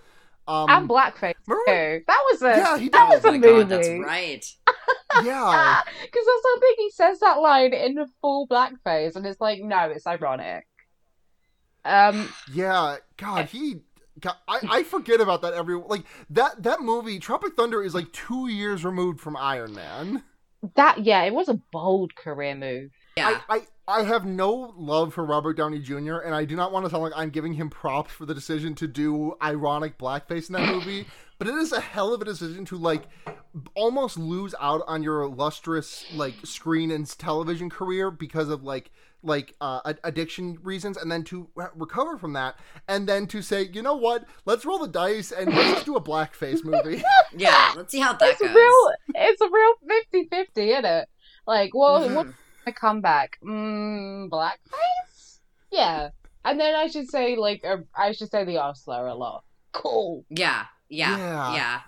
um 0.47 0.69
and 0.69 0.89
blackface 0.89 1.33
remember- 1.47 2.03
That 2.07 2.21
was 2.31 2.41
a 2.41 2.47
Yeah, 2.49 2.77
he 2.77 2.89
that 2.89 3.07
oh 3.09 3.15
was 3.15 3.23
a 3.25 3.31
my 3.31 3.37
movie. 3.37 3.59
god, 3.59 3.69
that's 3.69 3.87
right. 3.89 4.55
yeah 5.23 5.81
Because 6.01 6.25
there's 6.25 6.41
something 6.41 6.73
he 6.77 6.89
says 6.91 7.19
that 7.19 7.39
line 7.39 7.73
in 7.73 7.95
the 7.95 8.07
full 8.21 8.47
blackface, 8.47 9.15
and 9.15 9.25
it's 9.25 9.41
like, 9.41 9.61
no, 9.61 9.89
it's 9.89 10.07
ironic. 10.07 10.65
Um, 11.85 12.29
Yeah, 12.53 12.97
God, 13.17 13.45
he. 13.49 13.81
God, 14.19 14.35
I, 14.47 14.59
I 14.69 14.83
forget 14.83 15.19
about 15.19 15.41
that 15.41 15.53
every 15.53 15.75
like 15.75 16.03
that 16.29 16.61
that 16.63 16.81
movie 16.81 17.19
Tropic 17.19 17.55
Thunder 17.55 17.81
is 17.81 17.95
like 17.95 18.11
two 18.13 18.47
years 18.47 18.85
removed 18.85 19.19
from 19.19 19.35
Iron 19.35 19.73
Man. 19.73 20.23
that 20.75 21.03
yeah, 21.03 21.23
it 21.23 21.33
was 21.33 21.49
a 21.49 21.59
bold 21.71 22.15
career 22.15 22.55
move. 22.55 22.91
Yeah. 23.17 23.39
I, 23.49 23.57
I 23.57 23.99
I 23.99 24.03
have 24.03 24.25
no 24.25 24.73
love 24.77 25.13
for 25.13 25.25
Robert 25.25 25.57
Downey 25.57 25.79
Jr. 25.79 26.17
and 26.19 26.33
I 26.33 26.45
do 26.45 26.55
not 26.55 26.71
want 26.71 26.85
to 26.85 26.89
sound 26.91 27.03
like 27.03 27.13
I'm 27.15 27.31
giving 27.31 27.53
him 27.53 27.69
props 27.69 28.13
for 28.13 28.25
the 28.25 28.33
decision 28.33 28.75
to 28.75 28.87
do 28.87 29.33
ironic 29.43 29.97
blackface 29.97 30.47
in 30.47 30.53
that 30.53 30.73
movie, 30.73 31.05
but 31.43 31.53
it 31.53 31.57
is 31.57 31.73
a 31.73 31.81
hell 31.81 32.13
of 32.13 32.21
a 32.21 32.25
decision 32.25 32.63
to 32.63 32.77
like 32.77 33.03
almost 33.75 34.17
lose 34.17 34.55
out 34.61 34.81
on 34.87 35.03
your 35.03 35.21
illustrious 35.23 36.05
like 36.15 36.33
screen 36.45 36.89
and 36.89 37.05
television 37.19 37.69
career 37.69 38.09
because 38.09 38.47
of 38.47 38.63
like 38.63 38.91
like 39.23 39.53
uh, 39.61 39.93
addiction 40.03 40.57
reasons 40.63 40.95
and 40.97 41.11
then 41.11 41.23
to 41.23 41.47
re- 41.55 41.67
recover 41.75 42.17
from 42.17 42.31
that 42.33 42.55
and 42.87 43.07
then 43.07 43.27
to 43.27 43.41
say 43.41 43.63
you 43.73 43.81
know 43.81 43.95
what 43.95 44.25
let's 44.45 44.63
roll 44.65 44.79
the 44.79 44.87
dice 44.87 45.31
and 45.33 45.53
let's 45.53 45.69
just 45.71 45.85
do 45.85 45.95
a 45.97 46.01
blackface 46.01 46.63
movie 46.63 47.03
yeah, 47.37 47.73
let's 47.75 47.91
see 47.91 47.99
how 47.99 48.13
that 48.13 48.29
it's 48.29 48.41
goes. 48.41 48.53
real. 48.55 48.91
It's 49.15 49.41
a 49.41 49.49
real 49.49 50.25
50-50, 50.57 50.71
isn't 50.71 50.85
it? 50.85 51.09
Like, 51.45 51.71
well, 51.73 52.01
Mm-hmm. 52.01 52.15
what's 52.15 52.33
the 52.65 52.71
comeback? 52.71 53.37
Mm, 53.43 54.29
blackface? 54.29 55.39
Yeah, 55.71 56.09
and 56.45 56.57
then 56.59 56.73
I 56.75 56.87
should 56.87 57.09
say 57.09 57.35
like 57.35 57.63
uh, 57.65 57.77
I 57.95 58.13
should 58.13 58.31
say 58.31 58.45
the 58.45 58.57
Osler 58.59 59.07
a 59.07 59.13
lot. 59.15 59.43
Cool. 59.73 60.23
Yeah, 60.29 60.65
yeah, 60.97 61.17
Yeah. 61.17 61.53
yeah. 61.55 61.79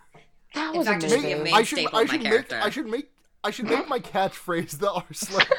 That 0.53 0.73
was 0.75 0.87
fact, 0.87 1.03
amazing. 1.03 1.19
should 1.21 1.25
be 1.27 1.31
a 1.33 1.37
Maybe- 1.37 1.43
main 1.51 1.53
I 1.53 1.63
should 1.63 1.79
I 1.79 1.83
of 1.85 1.93
my 1.93 2.05
should 2.05 2.23
make. 2.23 2.53
I 2.53 2.69
should 2.69 2.87
make 2.87 3.11
I 3.43 3.51
should 3.51 3.65
make 3.69 3.87
my 3.89 3.99
catchphrase 3.99 4.79
the 4.79 4.87
arsler. 4.87 5.45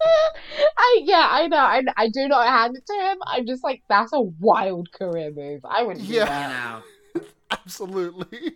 I 0.78 1.00
yeah, 1.04 1.26
I 1.30 1.46
know. 1.48 1.56
I, 1.56 1.82
I 1.96 2.08
do 2.08 2.28
not 2.28 2.46
hand 2.46 2.76
it 2.76 2.86
to 2.86 2.92
him. 2.94 3.18
I'm 3.26 3.46
just 3.46 3.64
like 3.64 3.82
that's 3.88 4.12
a 4.12 4.20
wild 4.20 4.92
career 4.92 5.32
move. 5.34 5.62
I 5.64 5.82
wouldn't 5.82 6.06
do 6.06 6.12
Yeah. 6.12 6.24
that. 6.26 6.82
You 7.14 7.20
know. 7.22 7.26
Absolutely. 7.50 8.52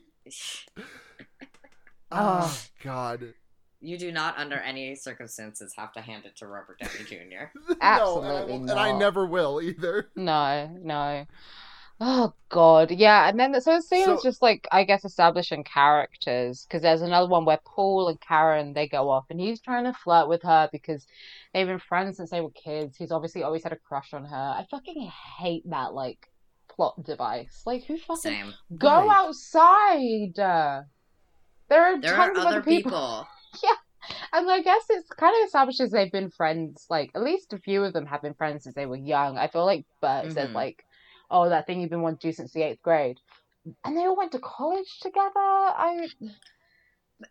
Oh. 2.12 2.58
God. 2.82 3.34
You 3.82 3.96
do 3.96 4.12
not, 4.12 4.36
under 4.36 4.56
any 4.56 4.94
circumstances, 4.94 5.72
have 5.78 5.92
to 5.94 6.00
hand 6.02 6.26
it 6.26 6.36
to 6.38 6.46
Robert 6.46 6.78
Downey 6.80 7.04
Jr. 7.08 7.16
no, 7.56 7.70
and 7.70 7.78
I, 7.80 7.98
Absolutely 7.98 8.54
and 8.56 8.70
I 8.72 8.92
never 8.98 9.24
will 9.26 9.62
either. 9.62 10.10
No, 10.16 10.70
no. 10.82 11.24
Oh 12.02 12.32
God, 12.48 12.90
yeah. 12.90 13.28
And 13.28 13.38
then 13.38 13.60
so 13.60 13.76
the 13.76 13.82
scene 13.82 14.08
is 14.08 14.22
So- 14.22 14.28
just 14.30 14.40
like 14.40 14.66
I 14.72 14.84
guess 14.84 15.04
establishing 15.04 15.64
characters 15.64 16.64
because 16.64 16.80
there's 16.82 17.02
another 17.02 17.28
one 17.28 17.44
where 17.44 17.60
Paul 17.64 18.08
and 18.08 18.18
Karen 18.20 18.72
they 18.72 18.88
go 18.88 19.10
off 19.10 19.26
and 19.28 19.38
he's 19.38 19.60
trying 19.60 19.84
to 19.84 19.92
flirt 19.92 20.26
with 20.28 20.42
her 20.42 20.68
because 20.72 21.06
they've 21.52 21.66
been 21.66 21.78
friends 21.78 22.16
since 22.16 22.30
they 22.30 22.40
were 22.40 22.50
kids. 22.52 22.96
He's 22.96 23.12
obviously 23.12 23.42
always 23.42 23.62
had 23.64 23.72
a 23.72 23.76
crush 23.76 24.14
on 24.14 24.24
her. 24.24 24.54
I 24.58 24.66
fucking 24.70 25.10
hate 25.38 25.68
that 25.68 25.92
like 25.92 26.30
plot 26.74 27.02
device. 27.04 27.62
Like 27.66 27.84
who 27.84 27.98
fucking 27.98 28.16
Same. 28.22 28.54
go 28.78 29.06
Right. 29.06 29.16
outside? 29.18 30.86
There 31.68 31.84
are 31.84 32.00
There 32.00 32.14
are 32.14 32.26
tons 32.28 32.38
of 32.38 32.44
other 32.46 32.62
people. 32.62 32.90
people. 32.90 33.28
And 34.32 34.50
I 34.50 34.62
guess 34.62 34.84
it's 34.88 35.08
kind 35.10 35.34
of 35.40 35.46
establishes 35.46 35.90
they've 35.90 36.10
been 36.10 36.30
friends. 36.30 36.86
Like 36.88 37.10
at 37.14 37.22
least 37.22 37.52
a 37.52 37.58
few 37.58 37.84
of 37.84 37.92
them 37.92 38.06
have 38.06 38.22
been 38.22 38.32
friends 38.34 38.64
since 38.64 38.74
they 38.74 38.86
were 38.86 38.96
young. 38.96 39.36
I 39.36 39.46
feel 39.48 39.66
like 39.66 39.84
Bert 40.00 40.32
says 40.32 40.48
Mhm. 40.48 40.54
like, 40.54 40.84
"Oh, 41.30 41.48
that 41.48 41.66
thing 41.66 41.80
you've 41.80 41.90
been 41.90 42.02
wanting 42.02 42.18
to 42.18 42.28
do 42.28 42.32
since 42.32 42.52
the 42.52 42.62
eighth 42.62 42.82
grade," 42.82 43.18
and 43.84 43.96
they 43.96 44.02
all 44.02 44.16
went 44.16 44.32
to 44.32 44.38
college 44.38 44.98
together. 45.00 45.30
I 45.36 46.08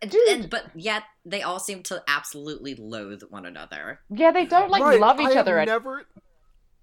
And- 0.02 0.10
Dude. 0.10 0.28
and- 0.28 0.50
but 0.50 0.66
yet, 0.74 1.02
they 1.24 1.42
all 1.42 1.58
seem 1.58 1.82
to 1.84 2.02
absolutely 2.06 2.74
loathe 2.76 3.22
one 3.28 3.44
another. 3.44 4.00
yeah, 4.08 4.30
they 4.30 4.46
don't 4.46 4.70
like 4.70 4.82
Right, 4.82 5.00
love 5.00 5.18
each 5.20 5.26
I 5.26 5.30
have 5.30 5.38
other. 5.38 5.64
Never. 5.64 6.06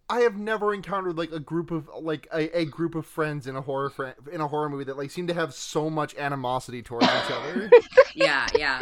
I 0.09 0.21
have 0.21 0.37
never 0.37 0.73
encountered 0.73 1.17
like 1.17 1.31
a 1.31 1.39
group 1.39 1.69
of 1.71 1.89
like 2.01 2.27
a, 2.33 2.59
a 2.59 2.65
group 2.65 2.95
of 2.95 3.05
friends 3.05 3.45
in 3.47 3.55
a 3.57 3.61
horror 3.61 3.89
fr- 3.89 4.07
in 4.31 4.39
a 4.41 4.47
horror 4.47 4.69
movie 4.69 4.85
that 4.85 4.97
like 4.97 5.11
seem 5.11 5.27
to 5.27 5.33
have 5.33 5.53
so 5.53 5.89
much 5.89 6.15
animosity 6.15 6.81
towards 6.81 7.05
each 7.07 7.31
other. 7.31 7.69
Yeah, 8.15 8.47
yeah. 8.55 8.81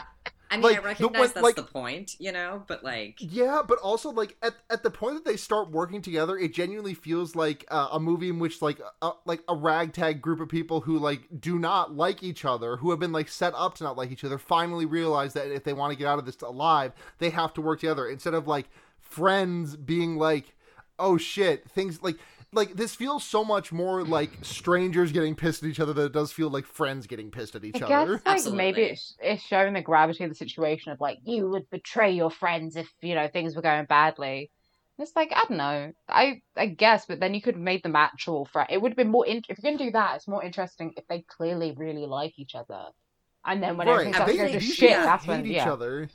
I 0.51 0.57
mean, 0.57 0.63
Like, 0.63 0.77
I 0.77 0.81
recognize 0.83 1.19
one- 1.19 1.31
that's 1.33 1.43
like- 1.43 1.55
the 1.55 1.63
point, 1.63 2.15
you 2.19 2.31
know, 2.31 2.63
but 2.67 2.83
like, 2.83 3.17
Yeah, 3.19 3.61
but 3.67 3.79
also 3.79 4.11
like 4.11 4.37
at, 4.41 4.53
at 4.69 4.83
the 4.83 4.91
point 4.91 5.15
that 5.15 5.25
they 5.25 5.37
start 5.37 5.71
working 5.71 6.01
together, 6.01 6.37
it 6.37 6.53
genuinely 6.53 6.93
feels 6.93 7.35
like 7.35 7.65
uh, 7.69 7.89
a 7.91 7.99
movie 7.99 8.29
in 8.29 8.39
which 8.39 8.61
like 8.61 8.79
a, 9.01 9.11
like 9.25 9.41
a 9.49 9.55
ragtag 9.55 10.21
group 10.21 10.39
of 10.39 10.47
people 10.49 10.81
who 10.81 10.97
like 10.99 11.21
do 11.39 11.57
not 11.57 11.95
like 11.95 12.21
each 12.23 12.45
other, 12.45 12.77
who 12.77 12.91
have 12.91 12.99
been 12.99 13.11
like 13.11 13.27
set 13.27 13.53
up 13.55 13.75
to 13.75 13.83
not 13.83 13.97
like 13.97 14.11
each 14.11 14.23
other, 14.23 14.37
finally 14.37 14.85
realize 14.85 15.33
that 15.33 15.51
if 15.51 15.63
they 15.63 15.73
want 15.73 15.91
to 15.91 15.97
get 15.97 16.07
out 16.07 16.19
of 16.19 16.25
this 16.25 16.39
alive, 16.41 16.91
they 17.17 17.31
have 17.31 17.53
to 17.55 17.61
work 17.61 17.79
together. 17.79 18.07
Instead 18.07 18.33
of 18.35 18.47
like 18.47 18.69
friends 18.99 19.75
being 19.75 20.17
like, 20.17 20.53
oh 20.99 21.17
shit, 21.17 21.69
things 21.69 22.01
like 22.03 22.17
like 22.53 22.73
this 22.75 22.95
feels 22.95 23.23
so 23.23 23.43
much 23.43 23.71
more 23.71 24.03
like 24.03 24.31
strangers 24.41 25.11
getting 25.11 25.35
pissed 25.35 25.63
at 25.63 25.69
each 25.69 25.79
other 25.79 25.93
than 25.93 26.05
it 26.05 26.13
does 26.13 26.31
feel 26.31 26.49
like 26.49 26.65
friends 26.65 27.07
getting 27.07 27.29
pissed 27.31 27.55
at 27.55 27.63
each 27.65 27.81
I 27.81 27.85
other. 28.01 28.21
guess 28.25 28.45
like 28.45 28.53
maybe 28.55 28.83
it's 28.83 29.15
it's 29.21 29.43
showing 29.43 29.73
the 29.73 29.81
gravity 29.81 30.23
of 30.23 30.29
the 30.29 30.35
situation 30.35 30.91
of 30.91 30.99
like 31.01 31.19
you 31.23 31.49
would 31.49 31.69
betray 31.69 32.11
your 32.11 32.31
friends 32.31 32.75
if 32.75 32.89
you 33.01 33.15
know 33.15 33.27
things 33.27 33.55
were 33.55 33.61
going 33.61 33.85
badly. 33.85 34.49
And 34.97 35.05
It's 35.05 35.15
like 35.15 35.31
I 35.35 35.43
don't 35.47 35.57
know. 35.57 35.91
I 36.07 36.41
I 36.55 36.67
guess, 36.67 37.05
but 37.05 37.19
then 37.19 37.33
you 37.33 37.41
could 37.41 37.55
have 37.55 37.63
made 37.63 37.83
them 37.83 37.95
actual 37.95 38.45
friends. 38.45 38.69
It 38.71 38.81
would 38.81 38.91
have 38.93 38.97
been 38.97 39.11
more 39.11 39.25
in- 39.27 39.43
if 39.49 39.57
you're 39.61 39.71
gonna 39.73 39.83
do 39.83 39.91
that. 39.91 40.15
It's 40.15 40.27
more 40.27 40.43
interesting 40.43 40.93
if 40.95 41.05
they 41.07 41.21
clearly 41.27 41.73
really 41.75 42.05
like 42.05 42.39
each 42.39 42.55
other, 42.55 42.85
and 43.45 43.61
then 43.61 43.75
when 43.75 43.87
everything 43.89 44.13
right, 44.13 44.15
starts 44.15 44.31
they, 44.31 44.37
to 44.37 44.43
go 44.45 44.53
to 44.53 44.59
these 44.59 44.73
shit, 44.75 44.89
people 44.91 45.03
that's 45.03 45.25
hate 45.25 45.31
when 45.31 45.45
each 45.45 45.51
yeah. 45.53 45.73
other. 45.73 46.09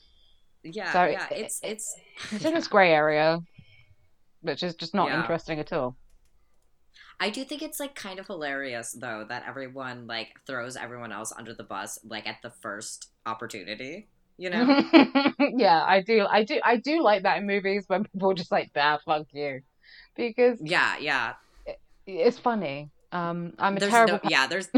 yeah, 0.63 0.93
So 0.93 1.05
yeah, 1.05 1.27
it's 1.31 1.61
it's 1.63 1.95
It's 2.33 2.45
in 2.45 2.55
this 2.55 2.69
grey 2.69 2.93
area, 2.95 3.41
which 4.41 4.63
is 4.63 4.75
just 4.75 4.95
not 4.95 5.09
Yeah. 5.09 5.21
interesting 5.21 5.59
at 5.61 5.73
all. 5.75 5.97
I 7.21 7.29
do 7.29 7.45
think 7.45 7.61
it's 7.61 7.79
like 7.79 7.95
kind 7.95 8.19
of 8.19 8.27
hilarious 8.27 8.93
though 8.93 9.27
that 9.29 9.45
everyone 9.47 10.07
like 10.07 10.41
throws 10.47 10.75
everyone 10.75 11.13
else 11.13 11.33
under 11.37 11.53
the 11.53 11.63
bus 11.63 11.99
like 12.03 12.27
at 12.27 12.41
the 12.43 12.49
first 12.51 13.11
opportunity. 13.27 14.09
You 14.39 14.49
know? 14.49 14.83
yeah, 15.39 15.85
I 15.87 16.01
do. 16.01 16.27
I 16.27 16.45
do. 16.45 16.61
I 16.65 16.77
do 16.77 17.03
like 17.03 17.25
that 17.25 17.37
in 17.37 17.47
movies 17.47 17.85
when 17.89 18.05
people 18.05 18.33
just 18.33 18.51
like, 18.51 18.71
"Ah, 18.75 18.99
fuck 19.05 19.27
you," 19.33 19.61
because 20.17 20.59
yeah, 20.63 20.97
yeah. 20.99 21.35
it's 22.07 22.39
funny. 22.39 22.89
Um, 23.13 23.53
I'm 23.59 23.77
a 23.77 23.81
There's 23.81 23.93
terrible. 23.93 24.21
no 24.25 24.31
yeah, 24.31 24.47
there's 24.47 24.71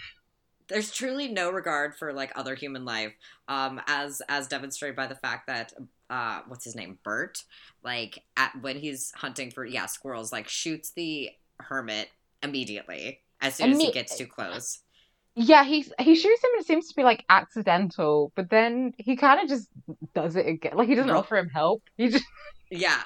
there's 0.68 0.90
truly 0.90 1.28
no 1.28 1.50
regard 1.50 1.96
for 1.96 2.12
like 2.12 2.32
other 2.36 2.54
human 2.54 2.84
life. 2.84 3.14
Um, 3.48 3.80
as 3.86 4.20
as 4.28 4.46
demonstrated 4.46 4.94
by 4.94 5.06
the 5.06 5.14
fact 5.14 5.46
that 5.46 5.72
uh, 6.10 6.42
what's 6.46 6.66
his 6.66 6.76
name, 6.76 6.98
Bert, 7.02 7.44
like 7.82 8.22
at 8.36 8.60
when 8.60 8.76
he's 8.76 9.10
hunting 9.16 9.50
for 9.50 9.64
yeah 9.64 9.86
squirrels, 9.86 10.32
like 10.32 10.48
shoots 10.48 10.90
the 10.90 11.30
hermit 11.60 12.08
immediately 12.42 13.20
as 13.40 13.56
soon 13.56 13.72
as 13.72 13.80
he 13.80 13.92
gets 13.92 14.16
too 14.16 14.26
close. 14.26 14.80
Yeah, 15.34 15.64
he 15.64 15.86
he 16.00 16.16
shoots 16.16 16.42
him 16.42 16.50
and 16.54 16.62
it 16.62 16.66
seems 16.66 16.88
to 16.88 16.96
be 16.96 17.04
like 17.04 17.24
accidental, 17.28 18.32
but 18.34 18.50
then 18.50 18.92
he 18.98 19.16
kind 19.16 19.40
of 19.40 19.48
just 19.48 19.68
does 20.14 20.34
it 20.34 20.46
again. 20.46 20.72
Like 20.74 20.88
he 20.88 20.96
doesn't 20.96 21.10
Ro- 21.10 21.20
offer 21.20 21.36
him 21.36 21.48
help. 21.48 21.82
He 21.96 22.08
just 22.08 22.24
Yeah, 22.70 23.00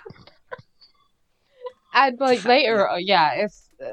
and 1.95 2.19
like 2.21 2.45
later, 2.45 2.89
uh, 2.89 2.97
yeah, 2.97 3.33
it's 3.35 3.69
uh, 3.85 3.91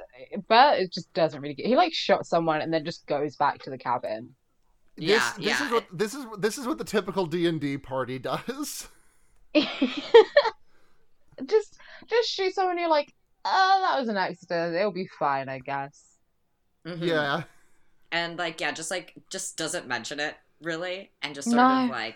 but 0.48 0.80
it 0.80 0.92
just 0.92 1.12
doesn't 1.14 1.42
really 1.42 1.54
get. 1.54 1.66
He 1.66 1.76
like 1.76 1.94
shot 1.94 2.26
someone 2.26 2.62
and 2.62 2.74
then 2.74 2.86
just 2.86 3.06
goes 3.08 3.36
back 3.36 3.60
to 3.64 3.70
the 3.70 3.78
cabin. 3.78 4.36
Yeah, 4.98 5.16
this, 5.16 5.32
this 5.34 5.46
yeah. 5.46 5.66
is 5.66 5.72
what 5.72 5.86
this 5.94 6.14
is 6.14 6.26
this 6.38 6.58
is 6.58 6.68
what 6.68 6.78
the 6.78 6.84
typical 6.84 7.26
D 7.26 7.48
and 7.48 7.60
D 7.60 7.78
party 7.78 8.20
does. 8.30 8.88
just 9.54 9.70
just 12.08 12.30
shoot 12.30 12.54
someone. 12.54 12.78
You're 12.78 12.90
like, 12.90 13.14
oh, 13.52 13.82
that 13.90 14.00
was 14.00 14.10
an 14.10 14.18
accident. 14.18 14.76
It'll 14.76 14.92
be 14.92 15.08
fine, 15.20 15.50
I 15.50 15.60
guess. 15.60 16.04
Mhm. 16.86 17.02
Yeah, 17.06 17.44
and 18.12 18.38
like 18.38 18.62
yeah, 18.62 18.72
just 18.72 18.92
like 18.92 19.14
just 19.30 19.58
doesn't 19.58 19.88
mention 19.88 20.20
it 20.20 20.36
really, 20.62 21.12
and 21.22 21.36
just 21.36 21.50
sort 21.50 21.58
No. 21.58 21.84
of 21.86 21.90
like 21.90 22.16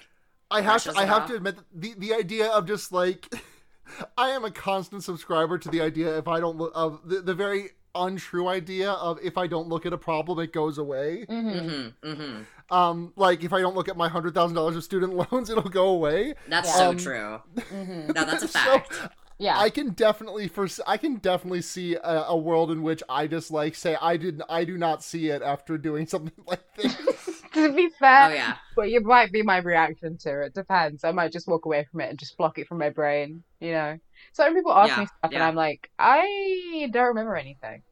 I 0.51 0.61
have 0.61 0.83
to 0.83 0.93
I 0.95 1.05
have 1.05 1.23
off. 1.23 1.27
to 1.29 1.35
admit 1.35 1.57
the 1.73 1.93
the 1.97 2.13
idea 2.13 2.47
of 2.49 2.65
just 2.67 2.91
like 2.91 3.27
I 4.17 4.29
am 4.29 4.45
a 4.45 4.51
constant 4.51 5.03
subscriber 5.03 5.57
to 5.57 5.69
the 5.69 5.81
idea 5.81 6.17
if 6.17 6.27
I 6.27 6.39
don't 6.39 6.57
look 6.57 6.71
of 6.75 7.01
the, 7.05 7.21
the 7.21 7.33
very 7.33 7.71
untrue 7.95 8.47
idea 8.47 8.91
of 8.91 9.19
if 9.21 9.37
I 9.37 9.45
don't 9.45 9.67
look 9.67 9.85
at 9.85 9.93
a 9.93 9.97
problem 9.97 10.39
it 10.39 10.51
goes 10.53 10.77
away. 10.77 11.25
hmm 11.29 11.33
mm-hmm, 11.49 12.07
mm-hmm. 12.09 12.75
Um, 12.75 13.13
like 13.15 13.43
if 13.43 13.53
I 13.53 13.59
don't 13.61 13.75
look 13.75 13.89
at 13.89 13.97
my 13.97 14.07
hundred 14.09 14.33
thousand 14.33 14.55
dollars 14.55 14.75
of 14.75 14.83
student 14.83 15.13
loans, 15.31 15.49
it'll 15.49 15.63
go 15.63 15.87
away. 15.89 16.33
That's 16.47 16.69
Yeah. 16.69 16.75
so 16.75 16.89
Um, 16.89 16.97
true. 16.97 17.41
hmm 17.69 18.07
No, 18.07 18.25
that's 18.25 18.43
a 18.43 18.47
So, 18.47 18.59
fact. 18.59 18.99
Yeah. 19.39 19.57
I 19.57 19.69
can 19.69 19.91
definitely 19.91 20.47
first 20.47 20.79
I 20.87 20.97
can 20.97 21.15
definitely 21.15 21.61
see 21.61 21.95
a, 21.95 22.25
a 22.29 22.37
world 22.37 22.71
in 22.71 22.81
which 22.81 23.03
I 23.07 23.27
just 23.27 23.51
like 23.51 23.75
say 23.75 23.95
I 24.01 24.17
didn't 24.17 24.43
I 24.49 24.63
do 24.63 24.77
not 24.77 25.03
see 25.03 25.29
it 25.29 25.41
after 25.41 25.77
doing 25.77 26.07
something 26.07 26.43
like 26.47 26.63
this. 26.75 27.43
to 27.53 27.73
be 27.73 27.89
fair, 27.99 28.29
oh 28.29 28.29
yeah, 28.29 28.57
but 28.75 28.87
it 28.89 29.03
might 29.03 29.31
be 29.31 29.43
my 29.43 29.57
reaction 29.57 30.17
to 30.19 30.41
it. 30.43 30.53
Depends. 30.53 31.03
I 31.03 31.11
might 31.11 31.31
just 31.31 31.47
walk 31.47 31.65
away 31.65 31.85
from 31.91 32.01
it 32.01 32.09
and 32.09 32.19
just 32.19 32.37
block 32.37 32.57
it 32.57 32.67
from 32.67 32.79
my 32.79 32.89
brain. 32.89 33.43
You 33.59 33.71
know. 33.71 33.97
So 34.33 34.43
when 34.43 34.55
people 34.55 34.73
ask 34.73 34.97
Yeah, 34.97 35.01
me 35.01 35.07
stuff, 35.07 35.31
and. 35.33 35.43
I'm 35.43 35.55
like, 35.55 35.89
I 35.99 36.89
don't 36.91 37.07
remember 37.07 37.35
anything. 37.35 37.83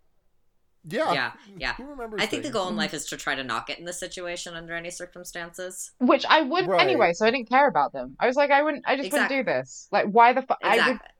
yeah, 0.83 1.13
yeah, 1.13 1.31
yeah. 1.57 1.73
Who 1.73 1.85
remembers 1.85 2.21
I 2.21 2.25
think 2.25 2.43
the 2.43 2.49
goal 2.49 2.67
in 2.69 2.75
life 2.75 2.93
is 2.93 3.05
to 3.07 3.17
try 3.17 3.35
to 3.35 3.43
not 3.43 3.67
get 3.67 3.79
in 3.79 3.85
this 3.85 3.99
situation 3.99 4.55
under 4.55 4.73
any 4.75 4.89
circumstances. 4.91 5.91
Which 5.99 6.25
I 6.25 6.41
would 6.41 6.65
Right. 6.65 6.81
anyway, 6.81 7.13
so 7.13 7.25
I 7.27 7.31
didn't 7.31 7.49
care 7.49 7.67
about 7.67 7.93
them. 7.93 8.15
I 8.19 8.25
was 8.27 8.35
like, 8.35 8.49
I 8.51 8.63
wouldn't. 8.63 8.83
I 8.87 8.95
just 8.95 9.07
Exactly. 9.07 9.11
wouldn't 9.11 9.29
do 9.29 9.43
this. 9.43 9.87
Like, 9.91 10.07
why 10.07 10.33
the 10.33 10.41
fuck? 10.41 10.57
I 10.63 10.79
would 10.79 10.99
Exactly. 10.99 11.10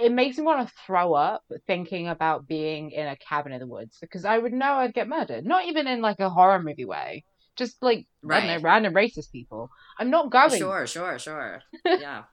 It 0.00 0.12
makes 0.12 0.36
me 0.38 0.44
want 0.44 0.66
to 0.66 0.74
throw 0.86 1.14
up 1.14 1.44
thinking 1.66 2.08
about 2.08 2.46
being 2.46 2.90
in 2.90 3.06
a 3.06 3.16
cabin 3.16 3.52
in 3.52 3.60
the 3.60 3.66
woods 3.66 3.98
because 4.00 4.24
I 4.24 4.38
would 4.38 4.52
know 4.52 4.74
I'd 4.74 4.94
get 4.94 5.08
murdered. 5.08 5.44
Not 5.46 5.66
even 5.66 5.86
in 5.86 6.00
like 6.00 6.20
a 6.20 6.30
horror 6.30 6.62
movie 6.62 6.84
way. 6.84 7.24
Just 7.56 7.82
like 7.82 8.06
don't 8.26 8.46
know, 8.46 8.58
random 8.58 8.94
racist 8.94 9.30
people. 9.30 9.70
I'm 9.98 10.10
not 10.10 10.30
going. 10.30 10.58
Sure, 10.58 10.86
sure, 10.86 11.18
sure. 11.18 11.62
Yeah, 11.86 12.24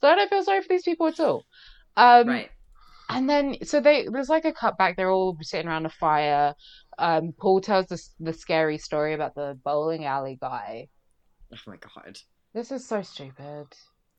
So 0.00 0.08
I 0.08 0.14
don't 0.14 0.28
feel 0.28 0.44
sorry 0.44 0.60
for 0.62 0.68
these 0.68 0.82
people 0.82 1.06
at 1.06 1.20
all. 1.20 1.44
Um, 1.96 2.28
right. 2.28 2.50
And 3.08 3.30
then 3.30 3.56
so 3.62 3.80
they 3.80 4.08
there's 4.10 4.28
like 4.28 4.44
a 4.44 4.52
cutback. 4.52 4.96
They're 4.96 5.10
all 5.10 5.38
sitting 5.40 5.68
around 5.68 5.86
a 5.86 5.90
fire. 5.90 6.54
Um, 6.98 7.32
Paul 7.38 7.60
tells 7.60 7.86
the 7.86 8.02
the 8.20 8.32
scary 8.32 8.78
story 8.78 9.14
about 9.14 9.34
the 9.34 9.58
bowling 9.64 10.04
alley 10.04 10.38
guy. 10.40 10.88
Oh 11.52 11.58
my 11.66 11.76
god. 11.76 12.18
This 12.52 12.72
is 12.72 12.86
so 12.86 13.02
stupid. 13.02 13.66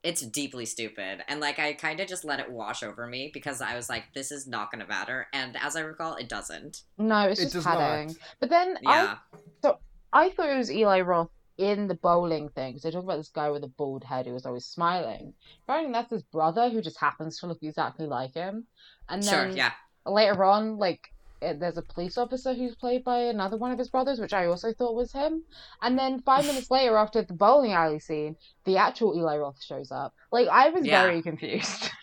It's 0.04 0.22
deeply 0.22 0.66
stupid. 0.66 1.24
And 1.28 1.40
like 1.40 1.60
I 1.60 1.74
kind 1.74 2.00
of 2.00 2.08
just 2.08 2.24
let 2.24 2.40
it 2.40 2.50
wash 2.52 2.84
over 2.84 3.08
me 3.08 3.32
because 3.34 3.62
I 3.62 3.76
was 3.76 3.90
like, 3.90 4.14
this 4.14 4.32
is 4.32 4.48
not 4.48 4.72
going 4.72 4.82
to 4.82 4.88
matter. 4.88 5.28
And 5.34 5.58
as 5.62 5.76
I 5.76 5.82
recall, 5.82 6.16
it 6.16 6.30
doesn't. 6.30 6.84
No, 6.98 7.28
it's 7.28 7.40
It 7.40 7.44
just 7.46 7.54
does 7.56 7.64
padding. 7.66 8.08
not. 8.08 8.16
But 8.40 8.50
then 8.50 8.78
I 8.86 9.18
so 9.62 9.80
I 10.14 10.30
thought 10.30 10.50
it 10.50 10.58
was 10.58 10.72
Eli 10.72 11.02
Roth 11.02 11.30
in 11.58 11.88
the 11.88 11.96
bowling 11.96 12.50
thing. 12.50 12.74
because 12.74 12.84
they 12.84 12.92
talk 12.92 13.04
about 13.04 13.18
this 13.18 13.30
guy 13.30 13.50
with 13.50 13.64
a 13.64 13.68
bald 13.68 14.04
head 14.04 14.28
who 14.28 14.34
was 14.34 14.46
always 14.46 14.66
smiling. 14.66 15.34
Apparently, 15.64 15.92
that's 15.92 16.12
his 16.12 16.24
brother 16.24 16.70
who 16.70 16.82
just 16.82 17.00
happens 17.00 17.40
to 17.40 17.48
look 17.48 17.64
exactly 17.64 18.06
like 18.06 18.34
him. 18.36 18.66
And 19.10 19.26
Sure, 19.26 19.48
then 19.48 19.58
yeah. 19.58 19.72
later 20.06 20.44
on, 20.46 20.78
like 20.78 21.02
it, 21.02 21.17
there's 21.42 21.78
a 21.78 21.82
police 21.84 22.18
officer 22.18 22.54
who's 22.54 22.76
played 22.76 23.04
by 23.04 23.20
another 23.20 23.58
one 23.58 23.72
of 23.72 23.80
his 23.80 23.90
brothers, 23.90 24.20
which 24.20 24.34
I 24.34 24.46
also 24.48 24.74
thought 24.74 24.96
was 24.96 25.12
him. 25.14 25.44
And 25.82 25.98
then 25.98 26.22
five 26.22 26.46
minutes 26.46 26.72
later, 26.72 26.98
after 26.98 27.22
the 27.24 27.34
bowling 27.34 27.74
alley 27.74 28.00
scene, 28.00 28.38
the 28.66 28.78
actual 28.78 29.16
Eli 29.18 29.38
Roth 29.38 29.62
shows 29.64 29.92
up. 29.92 30.14
Like 30.32 30.48
I 30.50 30.70
was 30.70 30.88
Yeah. 30.88 30.88
very 30.88 31.22
confused. 31.22 31.90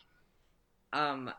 Um, 0.92 1.32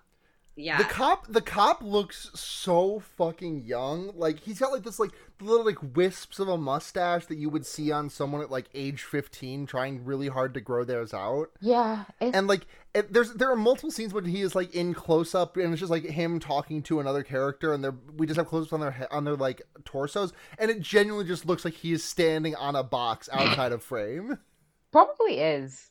yeah. 0.58 0.78
The 0.78 0.86
cop, 0.86 1.28
the 1.28 1.42
cop 1.42 1.82
looks 1.82 2.30
so 2.34 3.00
fucking 3.18 3.66
young. 3.66 4.12
Like 4.16 4.40
he's 4.40 4.60
got 4.60 4.72
like 4.72 4.84
this 4.84 5.00
like 5.00 5.12
little 5.42 5.66
like 5.66 5.96
wisps 5.96 6.40
of 6.40 6.48
a 6.48 6.58
mustache 6.58 7.26
that 7.26 7.38
you 7.38 7.50
would 7.50 7.66
see 7.66 7.92
on 7.92 8.10
someone 8.10 8.42
at 8.42 8.50
like 8.50 8.70
age 8.74 9.04
fifteen 9.04 9.66
trying 9.66 10.06
really 10.06 10.30
hard 10.30 10.54
to 10.54 10.62
grow 10.62 10.84
theirs 10.86 11.14
out. 11.14 11.48
yeah, 11.60 12.06
it's, 12.22 12.36
And 12.38 12.48
like 12.48 12.68
it, 12.94 13.12
there's 13.12 13.34
there 13.34 13.52
are 13.52 13.56
multiple 13.58 13.92
scenes 13.92 14.14
when 14.14 14.24
he 14.24 14.42
is 14.42 14.56
like 14.56 14.74
in 14.74 14.94
close 14.94 15.36
up 15.36 15.58
and 15.58 15.74
it's 15.74 15.80
just 15.82 15.92
like 15.92 16.06
him 16.06 16.40
talking 16.40 16.82
to 16.84 17.02
another 17.02 17.24
character 17.24 17.74
and 17.74 17.84
they're 17.84 17.96
we 18.16 18.26
just 18.26 18.38
have 18.38 18.48
close 18.48 18.64
ups 18.64 18.74
on 18.74 18.80
their 18.80 19.08
on 19.12 19.26
their 19.26 19.36
like 19.36 19.62
torsos 19.84 20.32
and 20.58 20.72
it 20.72 20.80
genuinely 20.80 21.28
just 21.28 21.46
looks 21.46 21.66
like 21.66 21.74
he 21.74 21.92
is 21.92 22.02
standing 22.04 22.56
on 22.56 22.78
a 22.78 22.84
box 22.84 23.28
outside 23.34 23.74
of 23.74 23.84
frame. 23.84 24.40
probably 24.92 25.40
is. 25.40 25.90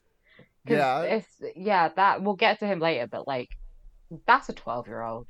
Yeah. 0.67 1.03
it's 1.03 1.43
yeah 1.55 1.91
that 1.97 2.23
we'll 2.23 2.37
get 2.37 2.61
to 2.61 2.67
him 2.67 2.81
later, 2.81 3.07
but 3.07 3.29
like 3.29 3.51
that's 4.27 4.49
a 4.49 4.53
twelve 4.53 4.87
year 4.87 5.03
old. 5.03 5.27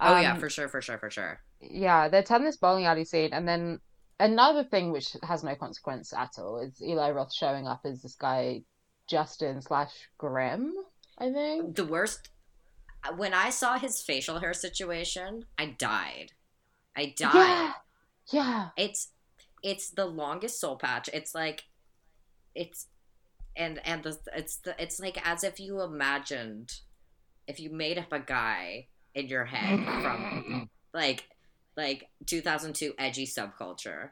oh, 0.00 0.18
yeah, 0.18 0.32
um, 0.32 0.40
for 0.40 0.48
sure, 0.50 0.68
for 0.68 0.80
sure, 0.80 0.98
for 0.98 1.10
sure. 1.10 1.40
yeah, 1.60 2.08
they're 2.08 2.22
telling 2.22 2.44
this 2.44 2.56
bowling 2.56 2.86
alley 2.86 3.04
scene, 3.04 3.32
and 3.32 3.46
then 3.46 3.80
another 4.18 4.64
thing 4.64 4.92
which 4.92 5.16
has 5.22 5.42
no 5.44 5.54
consequence 5.54 6.12
at 6.12 6.38
all 6.38 6.58
is 6.60 6.82
Eli 6.82 7.10
Roth 7.10 7.32
showing 7.32 7.66
up 7.66 7.80
as 7.84 8.02
this 8.02 8.14
guy 8.14 8.62
Justin 9.08 9.60
slash 9.62 9.92
Grimm, 10.18 10.74
I 11.18 11.32
think. 11.32 11.76
The 11.76 11.84
worst. 11.84 12.30
When 13.16 13.32
I 13.32 13.50
saw 13.50 13.78
his 13.78 14.02
facial 14.02 14.40
hair 14.40 14.52
situation, 14.52 15.46
I 15.58 15.74
died. 15.78 16.32
I 16.94 17.14
died. 17.16 17.32
Yeah, 17.34 17.72
yeah, 18.30 18.68
It's 18.76 19.08
it's 19.62 19.90
the 19.90 20.06
longest 20.06 20.60
soul 20.60 20.76
patch. 20.76 21.08
It's 21.12 21.34
like 21.34 21.64
it's 22.54 22.86
and 23.56 23.80
and 23.86 24.02
the 24.02 24.18
it's 24.34 24.56
the 24.58 24.74
it's 24.80 25.00
like 25.00 25.18
as 25.26 25.44
if 25.44 25.58
you 25.60 25.80
imagined 25.80 26.80
if 27.46 27.60
you 27.60 27.70
made 27.70 27.98
up 27.98 28.12
a 28.12 28.20
guy 28.20 28.86
in 29.14 29.26
your 29.28 29.44
head 29.44 29.78
from 30.02 30.68
like 30.94 31.24
like 31.76 32.08
2002 32.26 32.94
edgy 32.98 33.26
subculture 33.26 34.10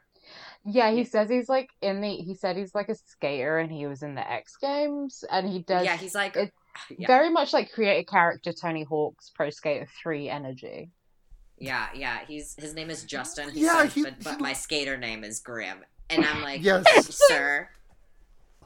Yeah, 0.65 0.91
he 0.91 1.03
says 1.05 1.29
he's 1.29 1.49
like 1.49 1.69
in 1.81 2.01
the. 2.01 2.15
He 2.17 2.35
said 2.35 2.55
he's 2.57 2.75
like 2.75 2.89
a 2.89 2.95
skater, 2.95 3.57
and 3.59 3.71
he 3.71 3.87
was 3.87 4.03
in 4.03 4.15
the 4.15 4.29
X 4.31 4.57
Games, 4.61 5.23
and 5.31 5.47
he 5.49 5.59
does. 5.59 5.85
yeah, 5.85 5.95
he's 5.97 6.13
like 6.15 6.35
it- 6.35 6.53
yeah, 6.97 7.07
very 7.07 7.29
much 7.29 7.51
like 7.51 7.71
create 7.71 7.99
a 7.99 8.03
character 8.05 8.53
Tony 8.53 8.83
Hawk's 8.83 9.31
Pro 9.35 9.49
Skater 9.49 9.87
Three 10.01 10.29
energy. 10.29 10.91
yeah, 11.57 11.87
yeah. 11.95 12.19
He's 12.27 12.55
his 12.57 12.73
name 12.73 12.89
is 12.89 13.03
Justin. 13.03 13.49
He 13.51 13.61
Yeah, 13.61 13.81
says, 13.83 13.93
he- 13.93 14.03
but, 14.03 14.23
but 14.23 14.35
he- 14.35 14.41
my 14.41 14.53
skater 14.53 14.97
name 14.97 15.23
is 15.23 15.39
Grim, 15.39 15.79
and 16.09 16.23
I'm 16.25 16.41
like, 16.41 16.61
Yes. 16.69 16.85
sir, 17.27 17.69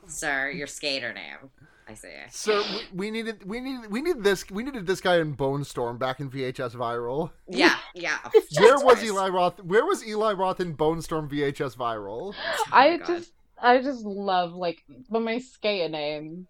sir, 0.08 0.50
your 0.52 0.68
skater 0.68 1.14
name. 1.14 1.50
I 1.94 1.96
say. 1.96 2.24
So 2.32 2.62
we, 2.62 2.82
we 2.94 3.12
needed 3.12 3.48
we 3.48 3.60
needed 3.62 3.92
we 3.92 4.02
needed 4.02 4.24
this 4.24 4.50
we 4.52 4.64
needed 4.64 4.86
this 4.86 5.02
guy 5.02 5.18
in 5.20 5.36
Bonestorm 5.36 5.98
back 6.00 6.20
in 6.20 6.30
VHS 6.30 6.76
Viral. 6.76 7.32
Yeah, 7.48 7.78
yeah. 7.96 8.18
Where 8.58 8.76
was 8.80 8.96
Christ. 8.96 9.04
Eli 9.06 9.28
Roth? 9.30 9.60
Where 9.64 9.86
was 9.86 10.06
Eli 10.06 10.34
Roth 10.34 10.60
in 10.60 10.76
Bonestorm 10.76 11.30
VHS 11.30 11.76
Viral? 11.78 12.34
Oh 12.36 12.64
I 12.72 12.98
God. 12.98 13.08
just, 13.08 13.32
I 13.62 13.82
just 13.82 14.04
love 14.04 14.54
like, 14.54 14.84
but 15.10 15.22
my 15.22 15.40
skater 15.40 15.90
name. 15.90 16.48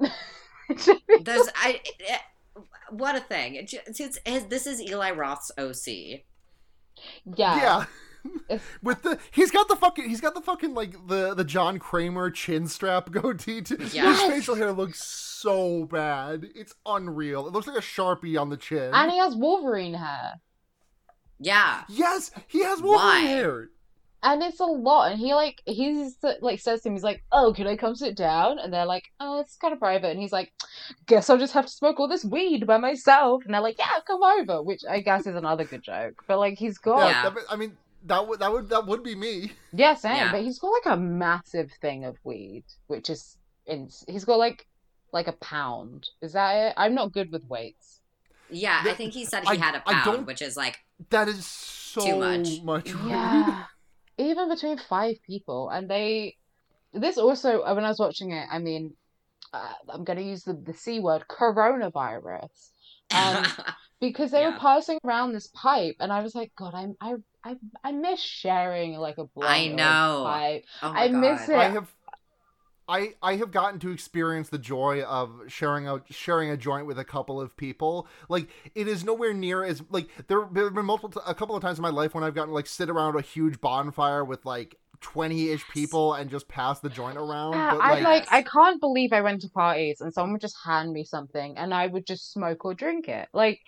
There's 1.22 1.48
I. 1.56 1.80
eh, 2.08 2.18
what 2.90 3.16
a 3.16 3.20
thing! 3.20 3.54
It 3.54 3.68
ju- 3.68 3.78
It's, 3.86 4.18
it's, 4.26 4.46
this 4.46 4.66
is 4.66 4.80
Eli 4.82 5.12
Roth's 5.12 5.50
OC. 5.58 5.86
yeah, 5.86 7.56
Yeah. 7.56 7.84
It's- 8.48 8.60
With 8.82 9.02
the 9.02 9.18
he's 9.30 9.50
got 9.50 9.68
the 9.68 9.76
fucking 9.76 10.08
he's 10.08 10.20
got 10.20 10.34
the 10.34 10.40
fucking 10.42 10.74
like 10.74 10.92
the 11.08 11.34
the 11.34 11.44
John 11.44 11.78
Kramer 11.78 12.30
chin 12.30 12.66
strap 12.68 13.10
goatee. 13.10 13.62
Too. 13.62 13.76
Yes. 13.92 14.20
His 14.20 14.30
facial 14.30 14.54
hair 14.54 14.72
looks 14.72 15.02
so 15.02 15.86
bad. 15.86 16.46
It's 16.54 16.74
unreal. 16.86 17.46
It 17.46 17.52
looks 17.52 17.66
like 17.66 17.76
a 17.76 17.80
sharpie 17.80 18.40
on 18.40 18.50
the 18.50 18.56
chin. 18.56 18.90
and 18.92 19.10
he 19.10 19.18
has 19.18 19.34
Wolverine 19.34 19.94
hair, 19.94 20.40
Yeah. 21.40 21.82
yes, 21.88 22.30
he 22.46 22.62
has 22.62 22.80
Wolverine 22.80 23.04
Why? 23.04 23.18
hair. 23.20 23.68
and 24.22 24.42
it's 24.42 24.60
a 24.60 24.64
lot. 24.64 25.10
And 25.12 25.18
he 25.20 25.34
like, 25.34 25.60
he's 25.66 26.16
like 26.40 26.60
says 26.60 26.82
to 26.82 26.88
him, 26.88 26.94
he's 26.94 27.02
like, 27.02 27.24
"Oh, 27.32 27.52
can 27.52 27.66
I 27.66 27.76
come 27.76 27.96
sit 27.96 28.16
down?" 28.16 28.58
And 28.60 28.72
they're 28.72 28.86
like, 28.86 29.04
"Oh, 29.18 29.40
it's 29.40 29.56
kind 29.56 29.72
of 29.72 29.80
private." 29.80 30.10
And 30.10 30.20
he's 30.20 30.30
like, 30.32 30.52
"Guess 31.06 31.28
I'll 31.28 31.38
just 31.38 31.54
have 31.54 31.66
to 31.66 31.72
smoke 31.72 31.98
all 31.98 32.06
this 32.06 32.24
weed 32.24 32.64
by 32.66 32.76
myself." 32.78 33.44
And 33.44 33.52
they're 33.52 33.60
like, 33.60 33.78
"Yeah, 33.78 33.88
come 34.06 34.22
over," 34.22 34.62
which 34.62 34.82
I 34.88 35.00
guess 35.00 35.26
is 35.26 35.34
another 35.34 35.64
good 35.64 35.82
joke. 35.82 36.22
But 36.28 36.38
like, 36.38 36.56
he's 36.58 36.78
got 36.78 37.08
Yeah, 37.08 37.24
Yeah. 37.34 37.42
I 37.50 37.56
mean 37.56 37.76
that 38.06 38.26
would 38.26 38.40
that 38.40 38.52
would 38.52 38.68
that 38.70 38.86
would 38.86 39.02
be 39.02 39.14
me. 39.14 39.52
Yeah, 39.72 39.94
same. 39.94 40.16
Yeah. 40.16 40.32
But 40.32 40.42
he's 40.42 40.58
got 40.58 40.68
like 40.68 40.94
a 40.94 41.00
massive 41.00 41.70
thing 41.80 42.04
of 42.04 42.16
weed, 42.24 42.64
which 42.86 43.10
is 43.10 43.36
ins- 43.66 44.04
he's 44.08 44.24
got 44.24 44.38
like 44.38 44.66
like 45.12 45.28
a 45.28 45.32
pound. 45.32 46.08
Is 46.20 46.32
that 46.32 46.52
it? 46.54 46.74
I'm 46.76 46.94
not 46.94 47.12
good 47.12 47.30
with 47.32 47.44
weights. 47.46 48.00
Yeah, 48.50 48.82
I 48.84 48.94
think 48.94 49.12
he 49.14 49.24
said 49.24 49.44
I- 49.46 49.54
he 49.54 49.60
had 49.60 49.74
a 49.74 49.80
pound, 49.80 50.26
which 50.26 50.42
is 50.42 50.56
like 50.56 50.78
That 51.10 51.28
is 51.28 51.46
so 51.46 52.00
Too 52.04 52.16
much. 52.18 52.62
much. 52.62 52.94
weed. 52.94 53.10
Yeah. 53.10 53.64
Even 54.18 54.48
between 54.48 54.78
five 54.78 55.16
people, 55.26 55.68
and 55.70 55.88
they. 55.88 56.36
This 56.94 57.16
also, 57.16 57.64
when 57.74 57.84
I 57.84 57.88
was 57.88 57.98
watching 57.98 58.32
it, 58.32 58.46
I 58.52 58.58
mean, 58.58 58.94
uh, 59.54 59.72
I'm 59.88 60.04
going 60.04 60.18
to 60.18 60.22
use 60.24 60.42
the 60.44 60.52
the 60.52 60.74
c 60.74 61.00
word, 61.00 61.24
coronavirus, 61.28 62.50
um, 63.14 63.46
because 64.02 64.32
they 64.32 64.44
were 64.44 64.58
passing 64.58 64.98
around 65.04 65.32
this 65.32 65.46
pipe, 65.46 65.94
and 66.00 66.12
I 66.12 66.22
was 66.22 66.34
like, 66.34 66.52
God, 66.56 66.74
I'm 66.74 66.96
I 67.00 67.14
I 67.44 67.56
I 67.84 67.92
miss 67.92 68.20
sharing 68.20 68.94
like 68.96 69.16
a 69.16 69.24
blunt 69.24 69.50
I 69.50 69.68
know. 69.68 70.24
pipe. 70.26 70.64
oh 70.82 70.92
my 70.92 71.04
I 71.04 71.08
miss 71.08 71.48
it. 71.48 71.54
I 71.54 71.68
have 71.68 71.94
I 72.88 73.14
I 73.22 73.36
have 73.36 73.52
gotten 73.52 73.78
to 73.80 73.90
experience 73.90 74.48
the 74.48 74.58
joy 74.58 75.02
of 75.02 75.42
sharing 75.46 75.88
a 75.88 76.02
sharing 76.10 76.50
a 76.50 76.56
joint 76.56 76.86
with 76.86 76.98
a 76.98 77.04
couple 77.04 77.40
of 77.40 77.56
people. 77.56 78.08
Like 78.28 78.48
it 78.74 78.88
is 78.88 79.04
nowhere 79.04 79.32
near 79.32 79.62
as 79.62 79.84
like 79.88 80.08
there 80.26 80.48
there 80.50 80.64
have 80.64 80.74
been 80.74 80.84
multiple 80.84 81.10
t- 81.10 81.20
a 81.24 81.34
couple 81.34 81.54
of 81.54 81.62
times 81.62 81.78
in 81.78 81.82
my 81.82 81.90
life 81.90 82.12
when 82.12 82.24
I've 82.24 82.34
gotten 82.34 82.52
like 82.52 82.66
sit 82.66 82.90
around 82.90 83.14
a 83.14 83.22
huge 83.22 83.60
bonfire 83.60 84.24
with 84.24 84.44
like 84.44 84.78
20-ish 85.02 85.68
people 85.68 86.14
and 86.14 86.30
just 86.30 86.48
pass 86.48 86.80
the 86.80 86.88
joint 86.88 87.18
around. 87.18 87.52
Yeah, 87.52 87.72
but 87.72 87.80
I 87.80 87.90
like, 87.94 88.02
like 88.04 88.32
I 88.32 88.42
can't 88.42 88.80
believe 88.80 89.12
I 89.12 89.20
went 89.20 89.40
to 89.42 89.48
parties 89.50 90.00
and 90.00 90.12
someone 90.12 90.32
would 90.32 90.40
just 90.40 90.56
hand 90.64 90.92
me 90.92 91.04
something 91.04 91.56
and 91.58 91.74
I 91.74 91.86
would 91.86 92.06
just 92.06 92.32
smoke 92.32 92.64
or 92.64 92.74
drink 92.74 93.08
it. 93.08 93.28
Like 93.32 93.60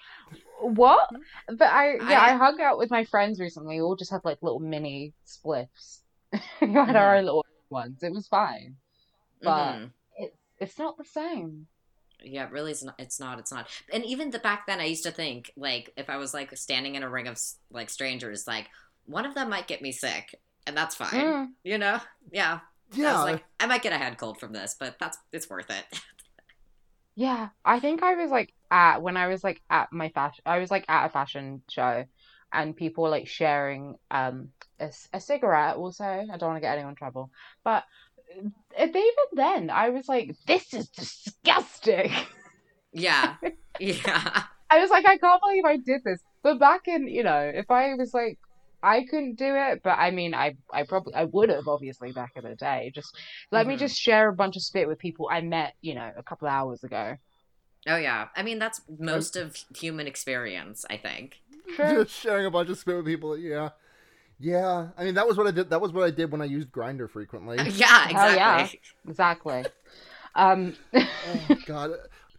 what? 0.60 1.08
But 1.48 1.68
I 1.70 1.94
yeah, 2.08 2.20
I, 2.20 2.34
I- 2.34 2.36
hung 2.36 2.60
out 2.60 2.78
with 2.78 2.90
my 2.90 3.04
friends 3.04 3.40
recently. 3.40 3.76
We 3.76 3.82
all 3.82 3.96
just 3.96 4.10
had 4.10 4.24
like 4.24 4.38
little 4.42 4.60
mini 4.60 5.12
spliffs. 5.26 6.00
we 6.60 6.72
had 6.72 6.96
our 6.96 7.16
own 7.16 7.24
little 7.24 7.46
ones. 7.70 8.02
It 8.02 8.12
was 8.12 8.26
fine. 8.26 8.76
But 9.42 9.72
Mhm. 9.74 9.90
it's 10.18 10.36
it's 10.58 10.78
not 10.78 10.96
the 10.96 11.04
same. 11.04 11.66
Yeah, 12.22 12.48
really, 12.50 12.70
it's 12.70 12.82
not. 12.82 12.94
It's 12.98 13.20
not. 13.20 13.38
It's 13.38 13.52
not. 13.52 13.68
And 13.92 14.02
even 14.06 14.30
the 14.30 14.38
back 14.38 14.66
then, 14.66 14.80
I 14.80 14.84
used 14.84 15.02
to 15.04 15.10
think 15.10 15.52
like 15.56 15.92
if 15.96 16.08
I 16.08 16.16
was 16.16 16.32
like 16.32 16.56
standing 16.56 16.94
in 16.94 17.02
a 17.02 17.10
ring 17.10 17.28
of 17.28 17.38
like 17.70 17.90
strangers, 17.90 18.46
like 18.46 18.68
one 19.04 19.26
of 19.26 19.34
them 19.34 19.50
might 19.50 19.66
get 19.66 19.82
me 19.82 19.92
sick, 19.92 20.34
and 20.66 20.76
that's 20.76 20.94
fine. 20.94 21.10
Mm. 21.12 21.48
You 21.62 21.78
know? 21.78 22.00
Yeah. 22.32 22.60
I 22.92 22.96
yeah, 22.96 23.12
was 23.14 23.32
like, 23.32 23.44
I 23.58 23.66
might 23.66 23.82
get 23.82 23.92
a 23.92 23.98
head 23.98 24.18
cold 24.18 24.38
from 24.38 24.52
this, 24.52 24.76
but 24.78 24.98
that's 24.98 25.18
it's 25.32 25.48
worth 25.48 25.70
it. 25.70 25.84
Yeah, 27.16 27.50
I 27.64 27.78
think 27.78 28.02
I 28.02 28.14
was 28.14 28.30
like 28.30 28.52
at 28.70 29.00
when 29.00 29.16
I 29.16 29.28
was 29.28 29.44
like 29.44 29.62
at 29.70 29.92
my 29.92 30.08
fashion, 30.08 30.42
I 30.46 30.58
was 30.58 30.70
like 30.70 30.84
at 30.88 31.06
a 31.06 31.08
fashion 31.08 31.62
show, 31.68 32.04
and 32.52 32.76
people 32.76 33.04
were 33.04 33.10
like 33.10 33.28
sharing 33.28 33.96
um 34.10 34.48
a, 34.80 34.90
a 35.12 35.20
cigarette. 35.20 35.76
Also, 35.76 36.04
I 36.04 36.24
don't 36.26 36.42
want 36.48 36.56
to 36.56 36.60
get 36.60 36.74
anyone 36.74 36.90
in 36.90 36.96
trouble, 36.96 37.30
but 37.62 37.84
uh, 38.36 38.86
even 38.86 39.28
then, 39.34 39.70
I 39.70 39.90
was 39.90 40.08
like, 40.08 40.34
"This 40.46 40.74
is 40.74 40.88
disgusting." 40.88 42.12
yeah. 42.92 43.36
Yeah. 43.80 44.42
I 44.70 44.78
was 44.78 44.88
like, 44.90 45.04
I 45.04 45.18
can't 45.18 45.42
believe 45.42 45.64
I 45.64 45.78
did 45.78 46.02
this. 46.04 46.20
But 46.44 46.60
back 46.60 46.86
in, 46.86 47.08
you 47.08 47.24
know, 47.24 47.40
if 47.52 47.72
I 47.72 47.94
was 47.94 48.14
like, 48.14 48.38
I 48.84 49.04
couldn't 49.08 49.36
do 49.36 49.54
it, 49.56 49.80
but 49.82 49.98
I 49.98 50.10
mean, 50.10 50.34
I 50.34 50.56
I 50.72 50.82
probably 50.84 51.14
I 51.14 51.24
would 51.24 51.48
have 51.48 51.66
obviously 51.68 52.12
back 52.12 52.32
in 52.36 52.44
the 52.44 52.54
day. 52.54 52.92
Just 52.94 53.16
let 53.50 53.66
me 53.66 53.74
Mhm. 53.76 53.78
just 53.78 53.96
share 53.96 54.28
a 54.28 54.32
bunch 54.32 54.56
of 54.56 54.62
spit 54.62 54.86
with 54.86 54.98
people 54.98 55.28
I 55.32 55.40
met, 55.40 55.74
you 55.80 55.94
know, 55.94 56.12
a 56.16 56.22
couple 56.22 56.46
hours 56.48 56.84
ago. 56.84 57.16
Oh 57.86 57.96
yeah. 57.96 58.28
I 58.36 58.42
mean, 58.42 58.58
that's 58.58 58.80
most 58.98 59.36
of 59.36 59.56
human 59.76 60.06
experience. 60.06 60.84
I 60.90 60.96
think. 60.98 61.40
Sure. 61.76 61.86
just 62.04 62.14
sharing 62.20 62.46
a 62.46 62.50
bunch 62.50 62.68
of 62.68 62.78
spit 62.78 62.96
with 62.96 63.06
people. 63.06 63.36
Yeah. 63.38 63.70
Yeah, 64.40 64.88
I 64.98 65.04
mean 65.04 65.14
that 65.14 65.26
was 65.26 65.36
what 65.38 65.46
I 65.46 65.52
did. 65.52 65.70
That 65.70 65.80
was 65.80 65.92
what 65.92 66.04
I 66.04 66.10
did 66.10 66.30
when 66.32 66.42
I 66.42 66.44
used 66.44 66.70
Grindr 66.70 67.08
frequently. 67.08 67.56
Yeah. 67.70 68.08
Hell 68.08 68.34
yeah. 68.34 68.60
Exactly. 68.60 68.80
Exactly. 69.08 69.64
Um, 70.34 70.76
oh 70.94 71.56
God, 71.66 71.90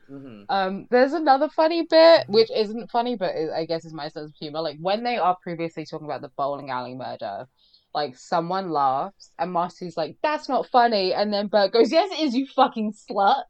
hmm 0.07 0.43
um, 0.49 0.87
there's 0.91 1.13
another 1.13 1.49
funny 1.49 1.83
bit, 1.89 2.25
which 2.27 2.51
isn't 2.51 2.91
funny, 2.91 3.15
but 3.15 3.35
is, 3.35 3.49
I 3.51 3.65
guess 3.65 3.85
is 3.85 3.93
my 3.93 4.09
sense 4.09 4.29
of 4.29 4.35
humor. 4.35 4.61
Like 4.61 4.77
when 4.79 5.03
they 5.03 5.17
are 5.17 5.35
previously 5.41 5.85
talking 5.85 6.05
about 6.05 6.21
the 6.21 6.31
bowling 6.37 6.69
alley 6.69 6.93
murder, 6.93 7.47
like 7.93 8.15
someone 8.17 8.69
laughs 8.69 9.31
and 9.39 9.51
Marcy's 9.51 9.97
like, 9.97 10.17
"That's 10.21 10.47
not 10.47 10.67
funny," 10.67 11.13
and 11.13 11.33
then 11.33 11.47
Bert 11.47 11.73
goes, 11.73 11.91
"Yes, 11.91 12.11
it 12.11 12.19
is, 12.19 12.35
you 12.35 12.45
fucking 12.47 12.93
slut." 12.93 13.43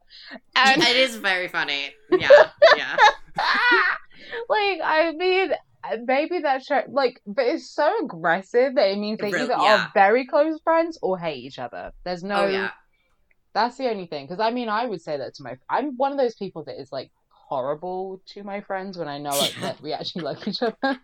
And 0.54 0.82
it 0.82 0.96
is 0.96 1.16
very 1.16 1.48
funny. 1.48 1.94
Yeah. 2.10 2.30
Yeah. 2.76 2.96
like, 4.48 4.80
I 4.82 5.12
mean. 5.16 5.52
Maybe 6.04 6.40
that's 6.40 6.66
show, 6.66 6.82
like, 6.88 7.20
but 7.28 7.46
it's 7.46 7.70
so 7.70 7.88
aggressive 8.02 8.74
that 8.74 8.90
it 8.90 8.98
means 8.98 9.20
they 9.20 9.30
Real- 9.30 9.44
either 9.44 9.52
yeah. 9.52 9.84
are 9.84 9.90
very 9.94 10.26
close 10.26 10.58
friends 10.64 10.98
or 11.00 11.16
hate 11.16 11.44
each 11.44 11.60
other. 11.60 11.92
There's 12.04 12.24
no 12.24 12.42
Oh 12.42 12.48
yeah. 12.48 12.70
That's 13.56 13.76
the 13.78 13.88
only 13.88 14.06
thing. 14.06 14.26
Because 14.26 14.40
I 14.40 14.50
mean, 14.50 14.68
I 14.68 14.84
would 14.86 15.00
say 15.02 15.16
that 15.16 15.32
to 15.36 15.42
my. 15.42 15.56
I'm 15.70 15.96
one 15.96 16.12
of 16.12 16.18
those 16.18 16.34
people 16.34 16.62
that 16.64 16.78
is 16.80 16.92
like 16.92 17.10
horrible 17.30 18.20
to 18.32 18.42
my 18.44 18.60
friends 18.60 18.98
when 18.98 19.08
I 19.08 19.18
know 19.18 19.30
like, 19.30 19.54
that 19.62 19.80
we 19.80 19.92
actually 19.94 20.22
like 20.24 20.46
each 20.46 20.62
other. 20.62 20.76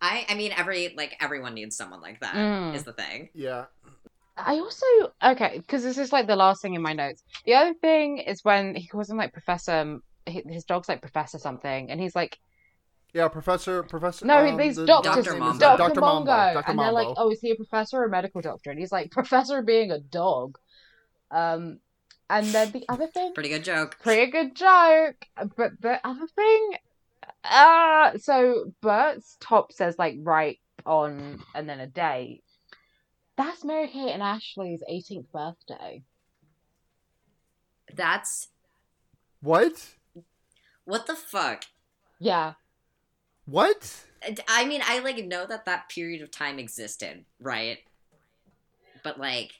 I. 0.00 0.26
I 0.28 0.34
mean, 0.34 0.52
every 0.56 0.94
like 0.96 1.16
everyone 1.20 1.54
needs 1.54 1.76
someone 1.76 2.00
like 2.00 2.20
that. 2.20 2.34
Is 2.74 2.82
Mm. 2.82 2.84
the 2.84 2.92
thing. 2.92 3.28
yeah. 3.34 3.64
I 4.34 4.54
also 4.60 4.86
okay 5.22 5.58
because 5.58 5.82
this 5.82 5.98
is 5.98 6.10
like 6.10 6.26
the 6.26 6.36
last 6.36 6.62
thing 6.62 6.72
in 6.74 6.80
my 6.82 6.94
notes. 6.94 7.22
The 7.44 7.54
other 7.54 7.74
thing 7.74 8.18
is 8.18 8.42
when 8.42 8.74
he 8.74 8.86
calls 8.88 9.10
him 9.10 9.16
like 9.18 9.32
Professor. 9.32 9.72
um, 9.72 10.02
His 10.26 10.64
dog's 10.64 10.88
like 10.88 11.00
Professor 11.02 11.38
something, 11.38 11.90
and 11.90 12.00
he's 12.00 12.14
like, 12.16 12.38
Yeah, 13.12 13.28
Professor, 13.28 13.82
Professor. 13.82 14.24
no, 14.24 14.38
um, 14.46 14.58
he's 14.58 14.76
the 14.76 14.86
Doctor 14.86 15.10
Dr. 15.22 15.32
name 15.38 15.42
is, 15.42 15.58
Mambo. 15.58 15.66
uh, 15.66 15.76
Doctor 15.76 16.00
Mongo, 16.00 16.54
Dr. 16.54 16.70
and 16.70 16.78
they're 16.78 16.92
like, 16.92 17.08
oh, 17.18 17.30
is 17.30 17.40
he 17.42 17.50
a 17.50 17.56
professor 17.56 17.98
or 17.98 18.04
a 18.04 18.08
medical 18.08 18.40
doctor? 18.40 18.70
And 18.70 18.78
he's 18.80 18.90
like, 18.92 19.10
Professor 19.10 19.60
being 19.62 19.90
a 19.90 19.98
dog. 19.98 20.56
Um, 21.32 21.80
and 22.30 22.46
then 22.46 22.70
the 22.72 22.84
other 22.88 23.06
thing 23.08 23.32
Pretty 23.34 23.48
good 23.48 23.64
joke. 23.64 23.98
pretty 24.00 24.30
good 24.30 24.54
joke. 24.54 25.16
But 25.56 25.80
the 25.80 25.98
other 26.06 26.26
thing, 26.28 26.70
uh, 27.44 28.18
so 28.18 28.72
Bert's 28.80 29.36
top 29.40 29.72
says 29.72 29.96
like 29.98 30.16
right 30.20 30.58
on 30.86 31.42
and 31.54 31.68
then 31.68 31.80
a 31.80 31.86
date. 31.86 32.42
That's 33.36 33.64
Mary 33.64 33.88
Kate 33.88 34.12
and 34.12 34.22
Ashley's 34.22 34.82
18th 34.90 35.26
birthday. 35.32 36.02
That's 37.94 38.48
What? 39.40 39.88
what 40.84 41.06
the 41.06 41.14
fuck. 41.14 41.64
Yeah. 42.18 42.54
What? 43.46 44.04
I 44.48 44.64
mean, 44.66 44.82
I 44.86 44.98
like 44.98 45.22
know 45.22 45.46
that 45.46 45.64
that 45.64 45.88
period 45.88 46.22
of 46.22 46.30
time 46.30 46.58
existed, 46.58 47.24
right? 47.40 47.78
But 49.02 49.18
like, 49.18 49.52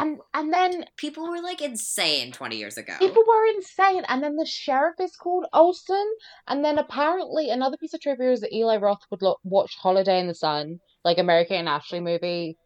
And 0.00 0.20
and 0.32 0.52
then 0.52 0.84
people 0.96 1.28
were 1.28 1.42
like 1.42 1.60
insane 1.60 2.30
twenty 2.32 2.56
years 2.56 2.78
ago. 2.78 2.94
people 3.00 3.24
were 3.26 3.46
insane. 3.56 4.04
And 4.08 4.22
then 4.22 4.36
the 4.36 4.46
sheriff 4.46 4.94
is 5.00 5.16
called 5.16 5.46
Olson. 5.52 6.06
And 6.46 6.64
then 6.64 6.78
apparently 6.78 7.50
another 7.50 7.76
piece 7.76 7.94
of 7.94 8.00
trivia 8.00 8.30
is 8.30 8.40
that 8.42 8.54
Eli 8.54 8.76
Roth 8.76 9.02
would 9.10 9.22
lo- 9.22 9.40
watch 9.42 9.74
Holiday 9.76 10.20
in 10.20 10.28
the 10.28 10.34
Sun, 10.34 10.78
like 11.04 11.18
a 11.18 11.24
Mary 11.24 11.44
Kate 11.44 11.56
and 11.58 11.68
Ashley 11.68 11.98
movie 12.00 12.56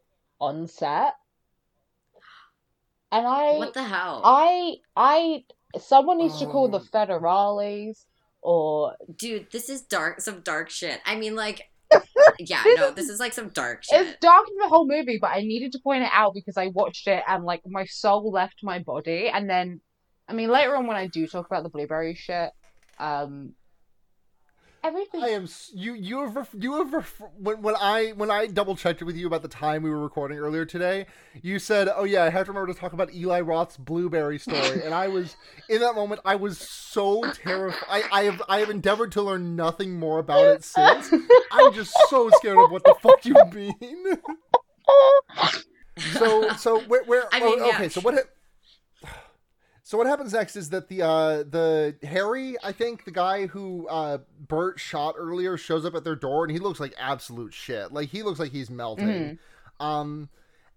on 0.41 0.69
set. 0.69 1.15
And 3.11 3.27
I 3.27 3.53
What 3.59 3.75
the 3.75 3.83
hell? 3.83 4.21
I 4.25 4.77
I 4.97 5.45
someone 5.79 6.19
needs 6.19 6.39
to 6.39 6.47
call 6.47 6.69
the 6.69 6.81
Oh. 6.81 6.89
federales 6.93 8.05
or 8.43 8.95
Dude, 9.17 9.51
this 9.53 9.69
is 9.69 9.83
dark 9.83 10.21
some 10.21 10.41
dark 10.41 10.69
shit. 10.71 11.01
I 11.07 11.17
mean 11.17 11.35
like 11.35 11.69
yeah, 12.39 12.63
This 12.65 12.79
no, 12.81 12.89
is- 12.89 12.95
this 12.95 13.09
is 13.09 13.21
like 13.21 13.33
some 13.33 13.49
dark 13.51 13.85
shit. 13.85 14.01
it's 14.07 14.17
dark 14.21 14.47
in 14.49 14.57
the 14.63 14.69
whole 14.69 14.87
movie, 14.87 15.19
but 15.21 15.31
I 15.31 15.41
needed 15.41 15.73
to 15.73 15.79
point 15.81 16.03
it 16.03 16.11
out 16.13 16.35
because 16.35 16.57
I 16.57 16.69
watched 16.69 17.07
it 17.09 17.23
and 17.27 17.45
like 17.45 17.63
my 17.67 17.85
soul 17.85 18.31
left 18.31 18.61
my 18.63 18.79
body. 18.79 19.29
And 19.29 19.49
then, 19.49 19.81
I 20.29 20.33
mean, 20.33 20.51
later 20.51 20.77
on 20.77 20.87
when 20.87 20.97
I 20.97 21.07
do 21.07 21.27
talk 21.27 21.47
about 21.47 21.63
the 21.63 21.69
blueberry 21.69 22.15
shit, 22.15 22.51
um, 22.99 23.55
everything. 24.83 25.23
I 25.23 25.29
am 25.29 25.49
you. 25.73 25.95
You 25.95 26.21
have 26.21 26.37
ref- 26.37 26.55
you 26.59 26.75
have 26.75 26.93
ref- 26.93 27.23
when 27.39 27.63
when 27.63 27.75
I 27.81 28.11
when 28.11 28.31
I 28.31 28.47
double 28.47 28.77
checked 28.77 29.03
it 29.03 29.05
with 29.05 29.17
you 29.17 29.27
about 29.27 29.43
the 29.43 29.49
time 29.49 29.83
we 29.83 29.91
were 29.91 30.01
recording 30.01 30.39
earlier 30.39 30.65
today. 30.65 31.07
You 31.43 31.59
said, 31.59 31.89
"Oh 31.95 32.05
yeah, 32.05 32.25
I 32.25 32.31
have 32.31 32.47
to 32.47 32.53
remember 32.53 32.73
to 32.73 32.79
talk 32.79 32.93
about 32.93 33.15
Eli 33.15 33.41
Roth's 33.41 33.77
blueberry 33.77 34.39
story," 34.39 34.83
and 34.85 34.95
I 34.95 35.09
was 35.09 35.37
in 35.69 35.81
that 35.81 35.95
moment. 35.95 36.21
I 36.25 36.37
was 36.37 36.59
so 36.59 37.23
terrified. 37.33 37.83
I, 37.89 38.03
I 38.13 38.25
have 38.25 38.43
I 38.49 38.59
have 38.59 38.71
endeavored 38.71 39.13
to 39.13 39.23
learn 39.23 39.57
nothing 39.57 39.99
more 39.99 40.19
about 40.19 40.47
it 40.47 40.65
since. 40.65 41.13
I'm 41.53 41.73
just 41.73 41.97
so 42.09 42.31
scared 42.35 42.59
of 42.59 42.71
what 42.71 42.85
the 42.85 42.95
fuck 43.01 43.25
you 43.25 43.35
mean. 43.53 44.17
so 46.15 46.49
so 46.55 46.81
where 46.81 47.05
where 47.05 47.25
I 47.33 47.41
oh, 47.43 47.57
yeah. 47.57 47.75
okay 47.75 47.89
so 47.89 48.01
what 48.01 48.15
ha- 48.15 48.21
so 49.93 49.99
what 49.99 50.07
happens 50.07 50.33
next 50.33 50.57
is 50.57 50.71
that 50.71 50.89
the 50.89 51.03
uh 51.03 51.43
the 51.43 51.95
harry 52.03 52.57
i 52.63 52.73
think 52.73 53.05
the 53.05 53.11
guy 53.11 53.47
who 53.47 53.87
uh 53.89 54.17
bert 54.49 54.81
shot 54.81 55.15
earlier 55.19 55.59
shows 55.59 55.85
up 55.85 55.95
at 55.95 56.03
their 56.03 56.17
door 56.17 56.45
and 56.45 56.51
he 56.51 56.59
looks 56.59 56.81
like 56.81 56.95
absolute 56.99 57.53
shit. 57.53 57.93
Like 57.93 58.09
he 58.09 58.23
looks 58.23 58.41
like 58.41 58.53
he's 58.53 58.71
melting. 58.71 59.39
Um 59.81 60.31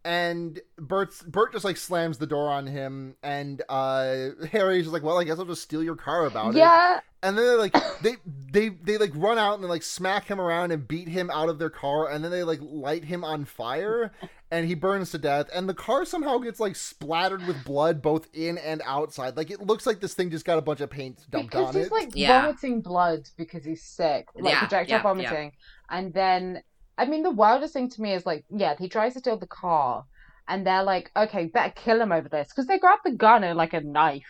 and 0.05 0.61
Bert's 0.77 1.21
Bert 1.23 1.51
just 1.53 1.65
like 1.65 1.77
slams 1.77 2.17
the 2.19 2.27
door 2.27 2.49
on 2.49 2.67
him, 2.67 3.17
and 3.23 3.61
uh 3.69 4.29
Harry's 4.53 4.85
just 4.85 4.93
like, 4.93 5.03
"Well, 5.03 5.19
I 5.19 5.25
guess 5.25 5.39
I'll 5.39 5.45
just 5.45 5.63
steal 5.63 5.83
your 5.83 5.97
car 5.97 6.25
about 6.27 6.55
it." 6.55 6.59
yeah, 6.59 7.01
And 7.23 7.37
then 7.37 7.45
they 7.45 7.55
like 7.55 7.75
they 8.01 8.15
they 8.51 8.69
they 8.69 8.97
like 8.97 9.11
run 9.15 9.37
out 9.39 9.55
and 9.55 9.63
they 9.63 9.67
like 9.67 9.83
smack 9.83 10.27
him 10.27 10.39
around 10.39 10.71
and 10.71 10.87
beat 10.87 11.07
him 11.09 11.31
out 11.31 11.49
of 11.49 11.59
their 11.59 11.69
car 11.71 12.09
and 12.09 12.23
then 12.23 12.31
they 12.31 12.43
like 12.43 12.59
light 12.61 13.05
him 13.05 13.23
on 13.23 13.45
fire 13.45 14.13
and 14.51 14.67
he 14.67 14.75
burns 14.75 15.11
to 15.11 15.17
death 15.17 15.47
and 15.53 15.67
the 15.67 15.73
car 15.73 16.05
somehow 16.05 16.37
gets 16.37 16.59
like 16.59 16.75
splattered 16.75 17.45
with 17.47 17.63
blood 17.63 18.01
both 18.01 18.27
in 18.33 18.57
and 18.59 18.81
outside. 18.85 19.35
Like 19.37 19.49
it 19.51 19.61
looks 19.61 19.85
like 19.87 19.99
this 20.01 20.13
thing 20.13 20.29
just 20.29 20.45
got 20.45 20.59
a 20.59 20.61
bunch 20.61 20.81
of 20.81 20.89
paint 20.89 21.25
dumped 21.31 21.51
because 21.51 21.69
on 21.69 21.75
he's 21.75 21.87
it. 21.87 21.91
like 21.91 22.11
Yeah. 22.13 22.41
vomiting 22.41 22.81
blood 22.81 23.27
because 23.37 23.65
he's 23.65 23.83
sick, 23.83 24.27
like 24.35 24.53
Yeah, 24.53 24.59
projectile 24.59 24.99
yeah, 25.01 25.01
vomiting. 25.01 25.51
And 25.89 26.13
then, 26.13 26.63
I 26.97 27.05
mean, 27.05 27.23
the 27.23 27.31
wildest 27.31 27.73
thing 27.73 27.89
to 27.89 28.01
me 28.01 28.13
is 28.13 28.25
like, 28.25 28.45
yeah, 28.49 28.75
he 28.77 28.89
tries 28.89 29.13
to 29.13 29.19
steal 29.19 29.37
the 29.37 29.47
car, 29.47 30.05
and 30.47 30.65
they're 30.65 30.83
like, 30.83 31.11
okay, 31.15 31.45
better 31.45 31.73
kill 31.75 32.01
him 32.01 32.11
over 32.11 32.29
this 32.29 32.47
because 32.49 32.67
they 32.67 32.79
grab 32.79 32.99
the 33.03 33.11
gun 33.11 33.43
and 33.43 33.57
like 33.57 33.73
a 33.73 33.81
knife, 33.81 34.23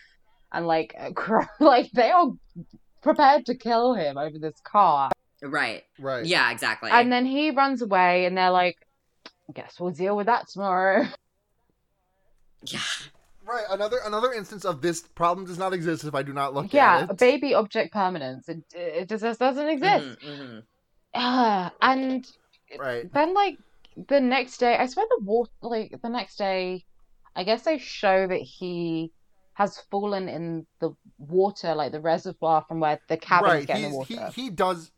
and 0.51 0.65
like, 0.65 0.95
like 1.59 1.91
they 1.91 2.11
are 2.11 2.31
prepared 3.01 3.45
to 3.47 3.55
kill 3.55 3.93
him 3.93 4.17
over 4.17 4.39
this 4.39 4.59
car. 4.63 5.11
right. 5.43 5.83
right. 5.99 6.25
Yeah, 6.25 6.51
exactly. 6.51 6.89
And 6.91 7.11
then 7.11 7.25
he 7.25 7.51
runs 7.51 7.81
away, 7.81 8.25
and 8.25 8.37
they're 8.37 8.51
like, 8.51 8.77
guess 9.55 9.79
we'll 9.79 9.91
deal 9.91 10.15
with 10.15 10.27
that 10.27 10.47
tomorrow. 10.47 11.07
yeah. 12.63 12.79
Right. 13.47 13.65
Another 13.69 13.99
another 14.05 14.33
instance 14.33 14.65
of 14.65 14.81
this 14.81 15.01
problem 15.01 15.45
does 15.45 15.57
not 15.57 15.73
exist 15.73 16.03
if 16.03 16.15
I 16.15 16.23
do 16.23 16.33
not 16.33 16.53
look 16.53 16.73
yeah, 16.73 16.97
at 16.97 17.03
it. 17.03 17.07
Yeah, 17.09 17.13
baby 17.13 17.53
object 17.53 17.93
permanence. 17.93 18.49
It, 18.49 18.63
it 18.73 19.09
just 19.09 19.39
doesn't 19.39 19.67
exist. 19.67 20.19
Mhm, 20.19 20.39
mhm. 20.39 20.63
Ah, 21.13 21.71
and 21.81 22.27
Right. 22.77 23.11
then 23.13 23.33
like 23.33 23.57
the 24.07 24.19
next 24.19 24.57
day, 24.57 24.75
I 24.75 24.85
swear 24.87 25.05
the 25.09 25.23
water, 25.23 25.51
like 25.61 26.01
the 26.01 26.09
next 26.09 26.37
day, 26.37 26.85
I 27.35 27.43
guess 27.43 27.63
they 27.63 27.77
show 27.77 28.27
that 28.27 28.41
he 28.41 29.11
has 29.53 29.79
fallen 29.89 30.27
in 30.27 30.65
the 30.79 30.93
water, 31.17 31.73
like 31.75 31.91
the 31.91 32.01
reservoir 32.01 32.65
from 32.67 32.79
where 32.79 32.99
the 33.07 33.17
cabin's 33.17 33.53
right. 33.53 33.67
getting 33.67 33.91
the 33.91 33.97
water. 33.97 34.31
he 34.35 34.43
he 34.43 34.49
does 34.49 34.91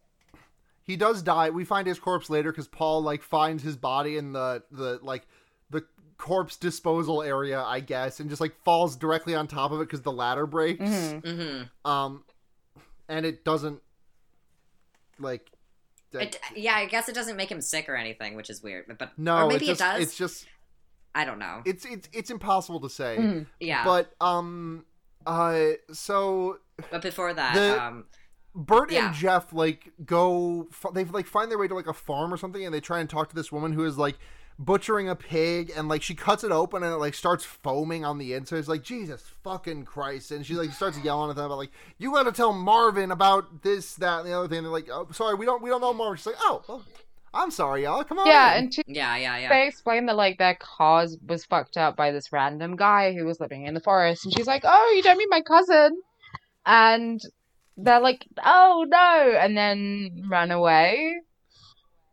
he 0.87 0.95
does 0.95 1.21
die. 1.21 1.49
We 1.49 1.65
find 1.65 1.85
his 1.85 1.99
corpse 1.99 2.29
later 2.29 2.51
because 2.51 2.67
Paul 2.67 3.03
like 3.03 3.21
finds 3.21 3.61
his 3.61 3.75
body 3.75 4.17
in 4.17 4.33
the 4.33 4.63
the 4.71 4.99
like 5.03 5.27
the 5.69 5.83
corpse 6.17 6.55
disposal 6.57 7.21
area, 7.21 7.61
I 7.61 7.81
guess, 7.81 8.19
and 8.19 8.29
just 8.29 8.41
like 8.41 8.55
falls 8.63 8.95
directly 8.95 9.35
on 9.35 9.47
top 9.47 9.71
of 9.71 9.81
it 9.81 9.83
because 9.83 10.01
the 10.01 10.11
ladder 10.11 10.47
breaks. 10.47 10.83
Mhm. 10.83 11.21
Mhm. 11.21 11.89
Um, 11.89 12.23
and 13.07 13.25
it 13.25 13.43
doesn't 13.43 13.81
like. 15.19 15.51
It, 16.13 16.39
yeah, 16.55 16.75
I 16.75 16.85
guess 16.85 17.09
it 17.09 17.15
doesn't 17.15 17.35
make 17.35 17.51
him 17.51 17.61
sick 17.61 17.89
or 17.89 17.95
anything, 17.95 18.35
which 18.35 18.49
is 18.49 18.63
weird. 18.63 18.95
But 18.97 19.11
no, 19.17 19.43
or 19.45 19.47
maybe 19.47 19.65
it, 19.65 19.67
just, 19.77 19.81
it 19.81 19.83
does. 19.83 20.01
It's 20.03 20.17
just 20.17 20.45
I 21.13 21.25
don't 21.25 21.39
know. 21.39 21.61
it's 21.65 21.85
it's 21.85 22.07
it's 22.13 22.29
impossible 22.29 22.79
to 22.81 22.89
say. 22.89 23.17
Mhm. 23.19 23.45
yeah, 23.59 23.83
But 23.83 24.13
um, 24.21 24.85
uh, 25.25 25.71
so 25.91 26.59
but 26.91 27.01
before 27.01 27.33
that, 27.33 27.53
the- 27.55 27.81
um, 27.83 28.05
Bert 28.55 28.91
Yeah. 28.91 29.07
and 29.07 29.15
Jeff 29.15 29.53
like 29.53 29.91
go. 30.05 30.67
f- 30.71 30.91
They 30.93 31.03
like 31.03 31.27
find 31.27 31.51
their 31.51 31.57
way 31.59 31.67
to 31.67 31.75
like 31.75 31.87
a 31.87 31.93
farm 31.93 32.33
or 32.33 32.37
something, 32.37 32.63
and 32.65 32.73
they 32.73 32.79
try 32.79 32.99
and 32.99 33.09
talk 33.09 33.29
to 33.29 33.35
this 33.35 33.51
woman 33.51 33.73
who 33.73 33.83
is 33.85 33.97
like 33.97 34.17
butchering 34.59 35.09
a 35.09 35.15
pig, 35.15 35.71
and 35.75 35.87
like 35.87 36.01
she 36.01 36.15
cuts 36.15 36.43
it 36.43 36.51
open, 36.51 36.83
and 36.83 36.93
it 36.93 36.97
like 36.97 37.13
starts 37.13 37.43
foaming 37.43 38.03
on 38.05 38.17
the 38.17 38.33
inside. 38.33 38.57
It's 38.57 38.67
like 38.67 38.83
Jesus 38.83 39.21
fucking 39.43 39.85
Christ, 39.85 40.31
and 40.31 40.45
she 40.45 40.53
like 40.53 40.71
starts 40.71 40.99
yelling 40.99 41.29
at 41.29 41.35
them 41.35 41.45
about 41.45 41.57
like 41.57 41.71
you 41.97 42.11
got 42.11 42.23
to 42.23 42.31
tell 42.31 42.53
Marvin 42.53 43.11
about 43.11 43.63
this, 43.63 43.95
that, 43.95 44.19
and 44.19 44.27
the 44.27 44.37
other 44.37 44.47
thing. 44.47 44.59
And 44.59 44.65
they're 44.65 44.73
like, 44.73 44.89
oh, 44.91 45.07
sorry, 45.11 45.35
we 45.35 45.45
don't 45.45 45.61
we 45.61 45.69
don't 45.69 45.81
know 45.81 45.93
Marvin. 45.93 46.17
She's 46.17 46.27
like, 46.27 46.35
oh, 46.39 46.63
well, 46.67 46.83
I'm 47.33 47.51
sorry, 47.51 47.83
y'all. 47.83 48.03
Come 48.03 48.19
on. 48.19 48.27
Yeah, 48.27 48.53
in." 48.53 48.65
and 48.65 48.73
she, 48.73 48.83
yeah, 48.87 49.15
yeah, 49.17 49.37
yeah. 49.37 49.49
they 49.49 49.67
explain 49.67 50.05
that 50.07 50.15
like 50.15 50.37
their 50.37 50.55
cause 50.55 51.17
was 51.25 51.45
fucked 51.45 51.77
up 51.77 51.95
by 51.95 52.11
this 52.11 52.31
random 52.31 52.75
guy 52.75 53.13
who 53.13 53.25
was 53.25 53.39
living 53.39 53.65
in 53.65 53.73
the 53.73 53.81
forest, 53.81 54.25
and 54.25 54.33
she's 54.35 54.47
like, 54.47 54.63
"Oh, 54.65 54.93
you 54.95 55.03
don't 55.03 55.17
mean 55.17 55.29
my 55.29 55.41
cousin?" 55.41 56.01
And 56.65 57.21
they're 57.77 58.01
like, 58.01 58.25
"Oh 58.43 58.85
no!" 58.87 59.37
and 59.39 59.55
then 59.55 60.25
run 60.29 60.51
away. 60.51 61.21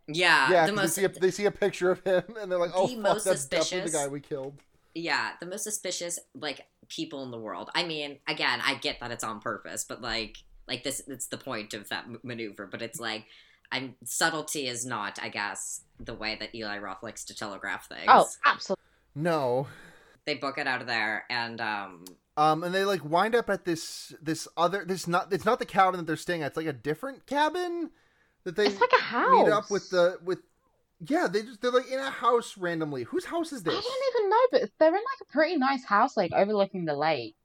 Yeah, 0.07 0.51
yeah. 0.51 0.65
the 0.65 0.71
'cause 0.73 0.75
most 0.81 0.95
they, 0.95 1.01
see 1.01 1.05
a, 1.05 1.09
they 1.19 1.31
see 1.31 1.45
a 1.45 1.51
picture 1.51 1.91
of 1.91 2.03
him, 2.03 2.23
and 2.39 2.51
they're 2.51 2.59
like, 2.59 2.71
oh, 2.75 2.87
The 2.87 2.93
fuck, 2.93 3.01
most 3.03 3.23
that's 3.25 3.45
definitely 3.45 3.89
suspicious- 3.89 3.91
the 3.91 3.97
guy 3.97 4.07
we 4.07 4.19
killed. 4.21 4.59
yeah, 4.93 5.31
the 5.39 5.45
most 5.45 5.63
suspicious 5.63 6.19
like 6.35 6.65
people 6.89 7.23
in 7.23 7.31
the 7.31 7.39
world. 7.39 7.69
I 7.75 7.83
mean, 7.83 8.19
again, 8.27 8.61
I 8.63 8.75
get 8.75 8.99
that 8.99 9.11
it's 9.11 9.23
on 9.23 9.39
purpose, 9.41 9.83
but 9.83 10.01
like 10.01 10.37
like 10.67 10.83
this 10.83 11.01
it's 11.07 11.27
the 11.27 11.37
point 11.37 11.73
of 11.73 11.89
that 11.89 12.05
maneuver, 12.23 12.65
but 12.67 12.81
it's 12.81 12.99
like 12.99 13.25
I'm 13.71 13.95
subtlety 14.03 14.67
is 14.67 14.85
not, 14.85 15.17
I 15.21 15.29
guess, 15.29 15.81
the 15.99 16.13
way 16.13 16.37
that 16.39 16.53
Eli 16.53 16.77
Roth 16.77 17.01
likes 17.03 17.25
to 17.25 17.35
telegraph 17.35 17.89
things. 17.89 18.05
Oh, 18.07 18.27
absolutely. 18.45 18.83
No. 19.15 19.67
They 20.25 20.35
book 20.35 20.57
it 20.57 20.67
out 20.67 20.81
of 20.81 20.87
there 20.87 21.25
and 21.29 21.59
um 21.61 22.05
Um, 22.37 22.63
and 22.63 22.73
they 22.73 22.85
like 22.85 23.03
wind 23.03 23.33
up 23.35 23.49
at 23.49 23.65
this 23.65 24.13
this 24.21 24.47
other 24.55 24.85
this 24.85 25.07
not 25.07 25.31
it's 25.33 25.45
not 25.45 25.57
the 25.59 25.65
cabin 25.65 25.97
that 25.99 26.05
they're 26.05 26.15
staying 26.15 26.43
at. 26.43 26.47
It's 26.49 26.57
like 26.57 26.65
a 26.67 26.73
different 26.73 27.25
cabin 27.25 27.89
that 28.45 28.55
they 28.55 28.65
It's 28.67 28.79
like 28.79 28.91
a 28.97 29.01
house. 29.01 29.45
meet 29.45 29.51
up 29.51 29.69
with 29.69 29.89
the 29.89 30.17
with. 30.23 30.39
Yeah, 31.07 31.27
they 31.27 31.41
just 31.43 31.61
they're 31.61 31.71
like 31.71 31.91
in 31.91 31.99
a 31.99 32.09
house 32.09 32.57
randomly. 32.57 33.03
Whose 33.03 33.25
house 33.25 33.51
is 33.51 33.63
this 33.63 33.73
I 33.73 33.77
this? 33.77 33.85
don't 33.85 34.21
even 34.21 34.29
know, 34.29 34.37
but 34.51 34.69
they're 34.79 34.87
in 34.89 34.93
like 34.95 35.21
a 35.21 35.31
pretty 35.31 35.57
nice 35.57 35.83
house, 35.83 36.15
like 36.15 36.31
overlooking 36.31 36.85
the 36.85 36.95
lake, 36.95 37.35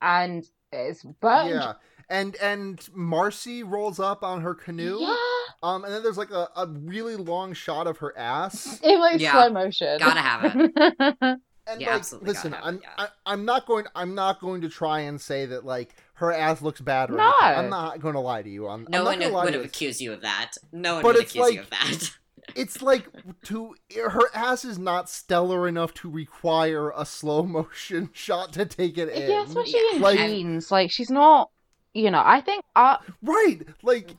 and 0.00 0.44
it's 0.72 1.02
burned. 1.20 1.50
Yeah, 1.50 1.72
and 2.08 2.36
and 2.36 2.88
Marcy 2.94 3.62
rolls 3.62 3.98
up 3.98 4.22
on 4.22 4.42
her 4.42 4.54
canoe. 4.54 5.00
Yeah, 5.00 5.16
Um, 5.62 5.84
and 5.84 5.92
then 5.92 6.02
there's 6.02 6.18
like 6.18 6.30
a, 6.30 6.48
a 6.56 6.66
really 6.68 7.16
long 7.16 7.52
shot 7.54 7.86
of 7.86 7.98
her 7.98 8.16
ass. 8.16 8.80
in 8.84 9.00
like 9.00 9.20
Yeah. 9.20 9.32
slow 9.32 9.50
motion. 9.50 9.98
gotta 9.98 10.20
have 10.20 10.44
it. 10.44 11.38
And 11.68 11.80
Yeah, 11.80 11.88
like, 11.90 12.00
absolutely 12.00 12.28
listen, 12.28 12.52
gotta 12.52 12.64
I'm. 12.66 12.80
I, 12.98 13.08
I'm 13.26 13.44
not 13.44 13.66
going 13.66 13.86
I'm 13.96 14.14
not 14.14 14.40
going 14.40 14.60
to 14.60 14.68
try 14.68 15.00
and 15.00 15.20
say 15.20 15.46
that 15.46 15.64
like 15.64 15.96
her 16.16 16.32
ass 16.32 16.60
looks 16.62 16.80
bad 16.80 17.10
or 17.10 17.16
No. 17.16 17.32
anything. 17.42 17.64
I'm 17.64 17.70
not 17.70 18.00
going 18.00 18.14
to 18.14 18.20
lie 18.20 18.42
to 18.42 18.48
you. 18.50 18.68
I'm, 18.68 18.86
No 18.90 18.98
I'm 18.98 19.04
not 19.04 19.04
one 19.04 19.20
gonna 19.20 19.32
lie 19.34 19.44
would 19.44 19.50
to 19.52 19.58
have 19.58 19.64
you. 19.64 19.68
accused 19.68 20.00
you 20.00 20.12
of 20.12 20.20
that. 20.22 20.52
No 20.72 20.94
one 20.94 21.02
But 21.02 21.14
would 21.14 21.22
it's 21.24 21.34
accuse 21.34 21.50
you 21.52 21.60
like- 21.60 21.64
of 21.64 21.70
that. 21.70 22.10
it's 22.54 22.80
like 22.80 23.06
to 23.44 23.74
her 24.08 24.28
ass 24.34 24.64
is 24.64 24.78
not 24.78 25.10
stellar 25.10 25.66
enough 25.66 25.92
to 25.94 26.08
require 26.08 26.92
a 26.96 27.04
slow 27.04 27.42
motion 27.42 28.08
shot 28.14 28.52
to 28.52 28.64
take 28.64 28.96
it 28.98 29.08
in. 29.08 29.30
yeah, 29.30 29.44
especially 29.44 29.80
in 29.94 30.00
Like- 30.00 30.18
jeans. 30.18 30.70
Like 30.70 30.90
she's 30.90 31.10
not. 31.10 31.50
You 31.92 32.10
know, 32.10 32.22
I 32.24 32.40
think 32.42 32.62
uh, 32.76 32.98
right? 33.22 33.60
Like, 33.82 34.14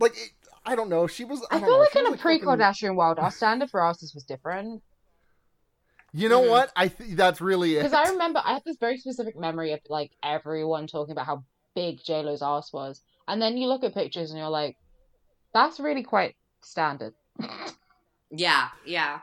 like 0.00 0.12
it, 0.16 0.30
I 0.66 0.74
don't 0.74 0.88
know. 0.88 1.06
She 1.06 1.24
was. 1.24 1.46
I, 1.50 1.56
I 1.56 1.60
feel 1.60 1.68
know, 1.70 1.78
like 1.78 1.94
in 1.96 2.06
a 2.06 2.10
was, 2.10 2.20
pre-Kardashian 2.20 2.96
world, 2.96 3.18
our 3.20 3.30
standard 3.30 3.70
for 3.70 3.80
asses 3.84 4.14
was 4.14 4.24
different. 4.24 4.82
You 6.12 6.28
know 6.28 6.42
Mhm. 6.42 6.50
what? 6.50 6.72
I 6.76 6.88
think 6.88 7.16
that's 7.16 7.40
really 7.40 7.76
it. 7.76 7.82
Because 7.84 7.92
I 7.92 8.10
remember 8.10 8.40
I 8.44 8.54
have 8.54 8.64
this 8.64 8.76
very 8.78 8.98
specific 8.98 9.38
memory 9.38 9.72
of 9.72 9.80
like 9.88 10.12
everyone 10.22 10.86
talking 10.86 11.12
about 11.12 11.26
how 11.26 11.44
big 11.74 12.02
J 12.04 12.22
Lo's 12.22 12.42
ass 12.42 12.72
was, 12.72 13.02
and 13.28 13.40
then 13.40 13.56
you 13.56 13.68
look 13.68 13.84
at 13.84 13.94
pictures 13.94 14.30
and 14.30 14.38
you're 14.38 14.48
like, 14.48 14.76
that's 15.54 15.78
really 15.80 16.02
quite 16.02 16.36
standard. 16.62 17.14
yeah, 18.30 18.68
yeah. 18.84 19.20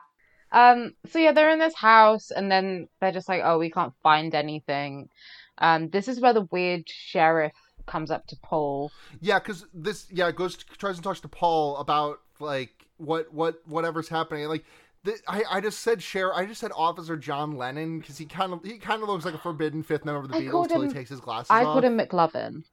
Um, 0.51 0.93
so 1.09 1.19
yeah, 1.19 1.33
they're 1.33 1.49
in 1.49 1.59
this 1.59 1.75
house, 1.75 2.31
and 2.31 2.49
then 2.49 2.87
they're 3.01 3.11
just 3.11 3.27
like, 3.27 3.41
"Oh, 3.43 3.57
we 3.59 3.69
can't 3.69 3.93
find 4.01 4.33
anything." 4.33 5.09
Um, 5.57 5.89
this 5.89 6.07
is 6.07 6.19
where 6.21 6.33
the 6.33 6.47
weird 6.51 6.87
sheriff 6.87 7.51
comes 7.85 8.11
up 8.11 8.27
to 8.27 8.37
Paul. 8.43 8.91
Yeah, 9.19 9.39
because 9.39 9.65
this 9.73 10.07
yeah 10.11 10.31
goes 10.31 10.55
tries 10.55 10.95
to 10.97 11.01
talk 11.01 11.17
to 11.17 11.27
Paul 11.27 11.77
about 11.77 12.19
like 12.39 12.87
what 12.97 13.33
what 13.33 13.61
whatever's 13.67 14.07
happening. 14.07 14.47
Like 14.47 14.63
the, 15.03 15.17
I 15.27 15.43
I 15.49 15.61
just 15.61 15.79
said 15.81 16.01
share. 16.01 16.33
I 16.33 16.45
just 16.45 16.59
said 16.59 16.71
Officer 16.75 17.15
John 17.17 17.55
Lennon 17.57 17.99
because 17.99 18.17
he 18.17 18.25
kind 18.25 18.53
of 18.53 18.63
he 18.63 18.77
kind 18.77 19.01
of 19.03 19.09
looks 19.09 19.25
like 19.25 19.33
a 19.33 19.39
forbidden 19.39 19.83
fifth 19.83 20.05
member 20.05 20.21
of 20.21 20.27
the 20.29 20.35
I 20.35 20.41
Beatles 20.41 20.63
until 20.63 20.81
he 20.81 20.89
takes 20.89 21.09
his 21.09 21.19
glasses 21.19 21.51
I 21.51 21.57
off. 21.57 21.61
I 21.61 21.63
called 21.65 21.83
him 21.85 21.97
McLovin. 21.97 22.63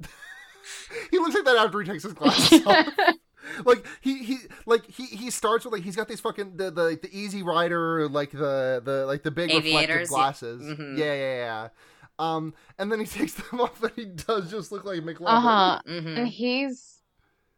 he 1.10 1.18
looks 1.18 1.34
like 1.34 1.44
that 1.44 1.56
after 1.56 1.80
he 1.80 1.88
takes 1.90 2.02
his 2.02 2.12
glasses 2.12 2.64
off. 2.66 2.86
like 3.64 3.84
he 4.00 4.22
he 4.22 4.38
like 4.66 4.86
he 4.86 5.06
he 5.06 5.30
starts 5.30 5.64
with 5.64 5.72
like 5.72 5.82
he's 5.82 5.96
got 5.96 6.08
these 6.08 6.20
fucking 6.20 6.56
the 6.56 6.70
the, 6.70 6.98
the 7.02 7.08
easy 7.12 7.42
rider 7.42 8.08
like 8.08 8.30
the 8.30 8.80
the 8.84 9.04
like 9.06 9.22
the 9.22 9.30
big 9.30 9.50
reflective 9.50 9.74
Aviators, 9.74 10.10
yeah. 10.10 10.14
glasses 10.16 10.62
Mhm. 10.62 10.96
yeah 10.98 11.14
yeah 11.14 11.34
yeah 11.36 11.68
um 12.18 12.54
and 12.78 12.90
then 12.92 13.00
he 13.00 13.06
takes 13.18 13.32
them 13.34 13.60
off 13.60 13.82
and 13.82 13.92
he 13.96 14.04
does 14.04 14.50
just 14.50 14.70
look 14.72 14.84
like 14.84 15.00
McLovin 15.00 15.26
Uh 15.28 15.40
huh. 15.40 15.80
hmm 15.86 16.16
And 16.16 16.28
he's, 16.28 17.00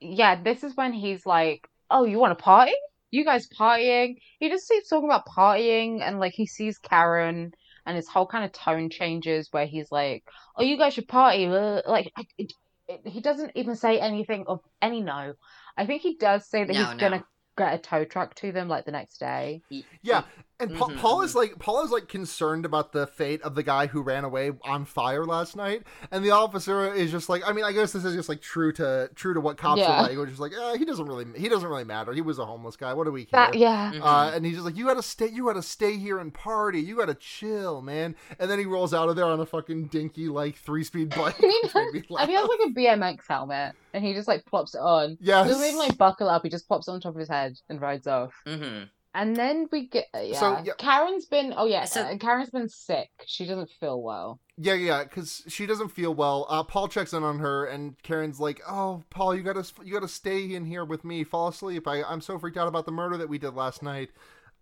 yeah, 0.01 0.41
this 0.43 0.65
is 0.65 0.75
when 0.77 0.93
he's 0.93 1.27
like, 1.27 1.69
"Oh, 1.91 2.05
you 2.05 2.19
want 2.19 2.37
to 2.37 2.43
party? 2.43 2.73
You 3.15 3.25
guys 3.25 3.49
partying?" 3.49 4.17
He 4.41 4.49
just 4.49 4.69
keeps 4.69 4.89
talking 4.89 5.09
about 5.09 5.27
partying, 5.27 6.01
and 6.03 6.19
like 6.21 6.33
he 6.35 6.47
sees 6.47 6.79
Karen, 6.79 7.53
and 7.87 7.97
his 7.97 8.09
whole 8.09 8.27
kind 8.27 8.45
of 8.45 8.53
tone 8.53 8.91
changes 8.91 9.49
where 9.53 9.67
he's 9.67 9.91
like, 9.93 10.25
"Oh, 10.57 10.63
you 10.63 10.77
guys 10.79 10.95
should 10.95 11.09
party." 11.09 11.47
uh," 11.47 11.83
Like 11.87 12.11
I, 12.17 12.25
it, 12.39 12.53
it, 12.89 13.07
he 13.07 13.21
doesn't 13.21 13.53
even 13.55 13.77
say 13.77 14.01
anything 14.01 14.45
of 14.49 14.61
any 14.83 15.01
no. 15.03 15.35
I 15.77 15.87
think 15.87 16.03
he 16.03 16.17
does 16.17 16.49
say 16.49 16.65
that 16.65 16.73
No, 16.73 16.81
he's 16.81 16.95
no. 16.95 17.01
gonna 17.01 17.25
get 17.57 17.75
a 17.75 17.79
tow 17.79 18.05
truck 18.05 18.35
to 18.37 18.53
them 18.53 18.69
like 18.69 18.85
the 18.85 18.93
next 18.93 19.19
day. 19.19 19.63
yeah 20.03 20.23
and 20.61 20.77
Pa- 20.77 20.87
Mhm, 20.87 20.97
Paul 20.99 21.23
is 21.23 21.35
like 21.35 21.59
Paul 21.59 21.85
is 21.85 21.91
like 21.91 22.07
concerned 22.09 22.65
about 22.65 22.93
the 22.93 23.07
fate 23.07 23.43
of 23.43 23.55
the 23.57 23.63
guy 23.63 23.87
who 23.89 24.03
ran 24.03 24.23
away 24.25 24.53
on 24.63 24.85
fire 24.85 25.25
last 25.25 25.57
night 25.57 25.83
and 26.13 26.25
the 26.25 26.31
officer 26.31 26.93
is 26.95 27.11
just 27.11 27.29
like 27.29 27.43
I 27.47 27.53
mean 27.53 27.65
I 27.65 27.73
guess 27.73 27.93
this 27.93 28.05
is 28.05 28.15
just 28.15 28.29
like 28.29 28.41
true 28.41 28.73
to 28.75 29.11
true 29.17 29.35
to 29.35 29.41
what 29.41 29.57
cops 29.57 29.81
Yeah. 29.81 29.99
are 29.99 30.03
like 30.09 30.17
which 30.17 30.31
is 30.31 30.39
like 30.39 30.53
eh, 30.53 30.77
he 30.79 30.85
doesn't 30.85 31.07
really 31.07 31.27
he 31.37 31.49
doesn't 31.49 31.69
really 31.69 31.85
matter 31.85 32.13
he 32.13 32.21
was 32.21 32.39
a 32.39 32.47
homeless 32.47 32.77
guy 32.77 32.95
what 32.95 33.05
do 33.05 33.11
we 33.13 33.25
care 33.25 33.47
That 33.51 33.55
yeah. 33.59 33.93
Mhm. 33.95 34.01
Uh, 34.03 34.31
and 34.35 34.45
he's 34.47 34.55
just 34.55 34.65
like, 34.65 34.77
you 34.77 34.87
gotta 34.87 35.03
stay, 35.03 35.27
you 35.29 35.45
gotta 35.47 35.63
stay 35.63 35.97
here 35.97 36.19
and 36.19 36.33
party. 36.33 36.81
You 36.81 36.97
gotta 36.97 37.15
chill, 37.15 37.83
man. 37.83 38.15
And 38.39 38.51
then 38.51 38.59
he 38.59 38.65
rolls 38.65 38.95
out 38.95 39.09
of 39.09 39.17
there 39.17 39.25
on 39.27 39.41
a 39.41 39.47
fucking 39.47 39.87
dinky 39.89 40.29
like 40.29 40.57
three 40.57 40.85
speed 40.85 41.11
bike. 41.17 41.39
And 41.43 41.51
he 41.51 41.61
which 41.63 41.73
has, 41.73 41.85
and 42.21 42.29
he 42.31 42.35
has 42.37 42.49
like 42.49 42.61
a 42.67 42.71
BMX 42.71 43.21
helmet, 43.29 43.75
and 43.93 44.05
he 44.05 44.13
just 44.15 44.29
like 44.29 44.45
plops 44.47 44.75
it 44.75 44.79
on. 44.79 45.11
He 45.21 45.27
yes. 45.27 45.47
doesn't 45.49 45.65
even 45.67 45.79
like 45.79 45.97
buckle 45.99 46.29
up. 46.29 46.43
He 46.43 46.49
just 46.49 46.69
pops 46.69 46.89
it 46.89 46.93
on 46.93 47.01
top 47.01 47.15
of 47.15 47.19
his 47.21 47.29
head 47.29 47.57
and 47.69 47.81
rides 47.81 48.07
off. 48.07 48.33
hmm 48.47 48.85
And 49.15 49.37
then 49.37 49.69
we 49.71 49.87
get 49.87 50.07
uh, 50.15 50.19
yeah. 50.21 50.41
So, 50.41 50.59
yeah. 50.65 50.73
Karen's 50.77 51.27
been 51.27 51.55
oh 51.57 51.67
yeah. 51.67 51.85
So- 51.85 52.03
uh, 52.03 52.17
Karen's 52.19 52.51
been 52.51 52.69
sick. 52.69 53.11
She 53.27 53.47
doesn't 53.47 53.71
feel 53.81 54.03
well. 54.03 54.41
Yeah, 54.57 54.75
yeah, 54.75 55.05
because 55.05 55.43
she 55.49 55.67
doesn't 55.67 55.89
feel 55.89 56.15
well. 56.15 56.47
Uh, 56.49 56.63
Paul 56.63 56.87
checks 56.89 57.13
in 57.13 57.23
on 57.25 57.39
her, 57.41 57.65
and 57.65 58.01
Karen's 58.03 58.39
like, 58.39 58.61
"Oh, 58.69 59.03
Paul, 59.11 59.35
you 59.35 59.43
gotta, 59.43 59.65
you 59.85 59.93
gotta 59.93 60.07
stay 60.07 60.55
in 60.55 60.65
here 60.65 60.85
with 60.85 61.05
me. 61.05 61.25
Fall 61.25 61.49
asleep. 61.49 61.89
I, 61.89 62.05
I'm 62.05 62.21
so 62.21 62.39
freaked 62.39 62.57
out 62.57 62.69
about 62.69 62.87
the 62.87 62.93
murder 62.93 63.17
that 63.17 63.29
we 63.29 63.39
did 63.39 63.55
last 63.55 63.83
night." 63.83 64.11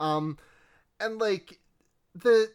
Um, 0.01 0.39
and 0.99 1.19
like 1.19 1.59
the 2.15 2.49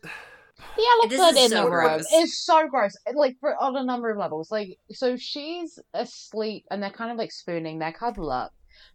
The 0.75 0.81
yellow 0.81 1.09
This 1.09 1.17
blood 1.19 1.35
is 1.35 1.43
in 1.43 1.49
so 1.49 1.63
the 1.65 1.71
room 1.71 1.87
gross. 1.87 2.11
is 2.13 2.43
so 2.43 2.67
gross. 2.67 2.95
Like 3.13 3.37
for 3.39 3.55
on 3.61 3.75
a 3.75 3.83
number 3.83 4.09
of 4.09 4.17
levels. 4.17 4.51
Like 4.51 4.77
so 4.91 5.15
she's 5.17 5.77
asleep 5.93 6.65
and 6.71 6.81
they're 6.81 6.89
kind 6.89 7.11
of 7.11 7.17
like 7.17 7.31
spooning. 7.31 7.77
They're 7.79 7.91
cuddle 7.91 8.31
up, 8.31 8.53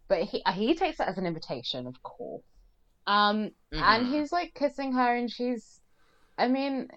but 0.09 0.23
he 0.23 0.43
he 0.53 0.75
takes 0.75 0.97
that 0.97 1.07
as 1.07 1.17
an 1.17 1.25
invitation, 1.25 1.87
of 1.87 2.01
course. 2.03 2.43
Um, 3.07 3.51
and 3.73 4.05
Mhm. 4.05 4.13
he's 4.13 4.31
like 4.31 4.53
kissing 4.55 4.93
her, 4.93 5.15
and 5.15 5.29
she's. 5.31 5.79
I 6.37 6.47
mean, 6.47 6.87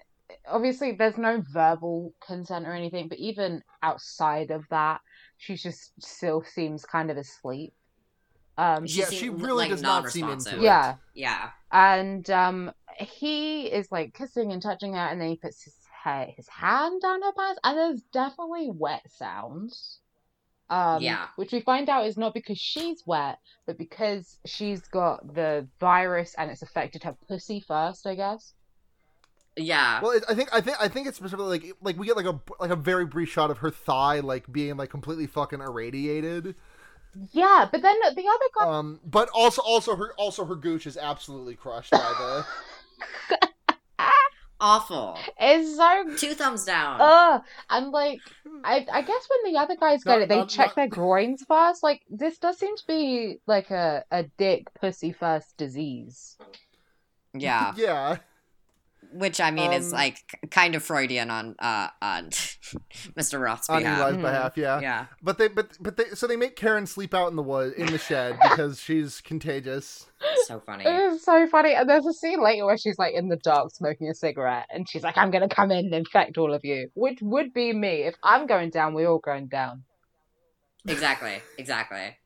obviously 0.48 0.92
there's 0.92 1.18
no 1.18 1.42
verbal 1.52 2.14
consent 2.26 2.66
or 2.66 2.72
anything, 2.72 3.08
but 3.08 3.18
even 3.18 3.62
outside 3.82 4.50
of 4.50 4.64
that, 4.70 5.00
she 5.38 5.56
just 5.56 5.92
still 6.00 6.42
seems 6.42 6.84
kind 6.84 7.10
of 7.10 7.16
asleep. 7.16 7.72
Um, 8.58 8.86
She 8.86 9.00
yeah, 9.00 9.10
she 9.10 9.28
really 9.28 9.58
like, 9.58 9.70
does 9.70 9.82
not 9.82 10.10
seem 10.10 10.28
into 10.28 10.50
it. 10.56 10.62
yeah. 10.62 10.94
Yeah. 11.14 11.50
and 11.72 12.28
um 12.30 12.72
he 12.98 13.66
is 13.66 13.90
like 13.90 14.14
kissing 14.14 14.52
and 14.52 14.62
touching 14.62 14.94
her 14.94 14.98
and 15.00 15.20
then 15.20 15.28
he 15.30 15.36
puts 15.36 15.64
his 15.64 15.74
ha- 16.04 16.30
his 16.36 16.48
hand 16.48 17.00
down 17.02 17.22
her 17.22 17.32
pants 17.32 17.60
and 17.64 17.76
there's 17.78 18.02
definitely 18.12 18.70
wet 18.70 19.02
sounds 19.10 20.00
um 20.70 21.00
Yeah. 21.02 21.26
which 21.36 21.52
we 21.52 21.60
find 21.60 21.88
out 21.88 22.06
is 22.06 22.16
not 22.16 22.34
because 22.34 22.58
she's 22.58 23.02
wet 23.06 23.38
but 23.66 23.78
because 23.78 24.38
she's 24.46 24.80
got 24.88 25.34
the 25.34 25.66
virus 25.80 26.34
and 26.36 26.50
it's 26.50 26.62
affected 26.62 27.02
her 27.04 27.16
pussy 27.28 27.60
first 27.60 28.06
i 28.06 28.14
guess 28.14 28.52
Yeah. 29.56 30.00
well, 30.02 30.10
it, 30.12 30.24
I 30.28 30.34
think, 30.34 30.48
I 30.52 30.60
think, 30.60 30.76
I 30.80 30.88
think 30.88 31.06
it's 31.06 31.16
specifically 31.16 31.46
like, 31.58 31.76
like 31.80 31.96
we 31.98 32.06
get 32.06 32.16
like 32.16 32.26
a 32.26 32.38
like 32.60 32.70
a 32.70 32.76
very 32.76 33.06
brief 33.06 33.30
shot 33.30 33.50
of 33.50 33.58
her 33.58 33.70
thigh 33.70 34.20
like 34.20 34.50
being 34.52 34.76
like 34.76 34.90
completely 34.90 35.26
fucking 35.26 35.60
irradiated. 35.60 36.54
yeah 37.32 37.66
but 37.70 37.80
then 37.80 37.96
the 38.00 38.08
other 38.28 38.48
guy 38.58 38.66
Um, 38.78 39.00
but 39.04 39.28
also, 39.32 39.62
also 39.62 39.96
her, 39.96 40.12
also 40.18 40.44
her 40.44 40.56
gooch 40.56 40.86
is 40.86 40.96
absolutely 40.98 41.54
crushed 41.54 41.92
by 41.92 41.98
the. 42.18 42.46
Awful. 44.60 45.18
is 45.40 45.76
so 45.76 46.04
Two 46.16 46.34
thumbs 46.34 46.64
down. 46.64 46.98
Ugh. 47.00 47.42
And 47.70 47.90
like, 47.90 48.20
I 48.64 48.86
I 48.90 49.02
guess 49.02 49.28
when 49.28 49.52
the 49.52 49.58
other 49.58 49.76
guys 49.76 50.04
Not- 50.06 50.12
get 50.14 50.22
it, 50.22 50.28
they 50.28 50.36
not- 50.38 50.48
check 50.48 50.68
not- 50.68 50.76
their 50.76 50.88
groins 50.88 51.44
first. 51.46 51.82
Like, 51.82 52.02
this 52.08 52.38
does 52.38 52.58
seem 52.58 52.76
to 52.76 52.86
be 52.86 53.38
like 53.46 53.70
a 53.70 54.04
a 54.10 54.22
dick 54.38 54.72
pussy 54.74 55.12
first 55.12 55.56
disease. 55.56 56.36
yeah. 57.34 57.74
yeah. 57.76 58.16
Which 59.12 59.40
I 59.40 59.50
mean 59.50 59.72
is 59.72 59.92
Um, 59.92 59.98
like 59.98 60.18
kind 60.50 60.74
of 60.74 60.82
Freudian 60.82 61.30
on 61.30 61.54
uh 61.58 61.88
on 62.02 62.30
Mr. 63.18 63.40
Roth's 63.40 63.68
On 63.70 63.82
behalf. 63.82 64.00
Eli's 64.00 64.16
Mhm. 64.18 64.22
behalf, 64.22 64.56
yeah. 64.56 64.80
Yeah. 64.80 65.06
But 65.22 65.38
they, 65.38 65.48
but, 65.48 65.76
but 65.80 65.96
they, 65.96 66.04
so 66.14 66.26
they 66.26 66.36
make 66.36 66.56
Karen 66.56 66.86
sleep 66.86 67.14
out 67.14 67.28
in 67.30 67.36
the 67.36 67.42
wood, 67.42 67.72
in 67.74 67.86
the 67.86 67.98
shed 67.98 68.38
because 68.42 68.80
she's 68.80 69.20
contagious. 69.20 70.06
So 70.46 70.60
funny. 70.60 70.84
It 70.84 71.12
is 71.12 71.24
so 71.24 71.46
funny. 71.48 71.74
And 71.74 71.88
there's 71.88 72.06
a 72.06 72.12
scene 72.12 72.42
later 72.42 72.64
where 72.64 72.76
she's 72.78 72.98
like 72.98 73.14
in 73.14 73.28
the 73.28 73.36
dark 73.36 73.70
smoking 73.72 74.08
a 74.08 74.14
cigarette, 74.14 74.66
and 74.70 74.88
she's 74.88 75.02
like, 75.02 75.16
"I'm 75.18 75.30
gonna 75.30 75.48
come 75.48 75.70
in 75.70 75.86
and 75.86 75.94
infect 75.94 76.38
all 76.38 76.52
of 76.54 76.64
you," 76.64 76.90
which 76.94 77.18
would 77.22 77.52
be 77.52 77.72
me 77.72 78.02
if 78.02 78.14
I'm 78.22 78.46
going 78.46 78.70
down. 78.70 78.94
We're 78.94 79.08
all 79.08 79.18
going 79.18 79.48
down. 79.48 79.84
Exactly. 80.86 81.40
Exactly. 81.58 82.16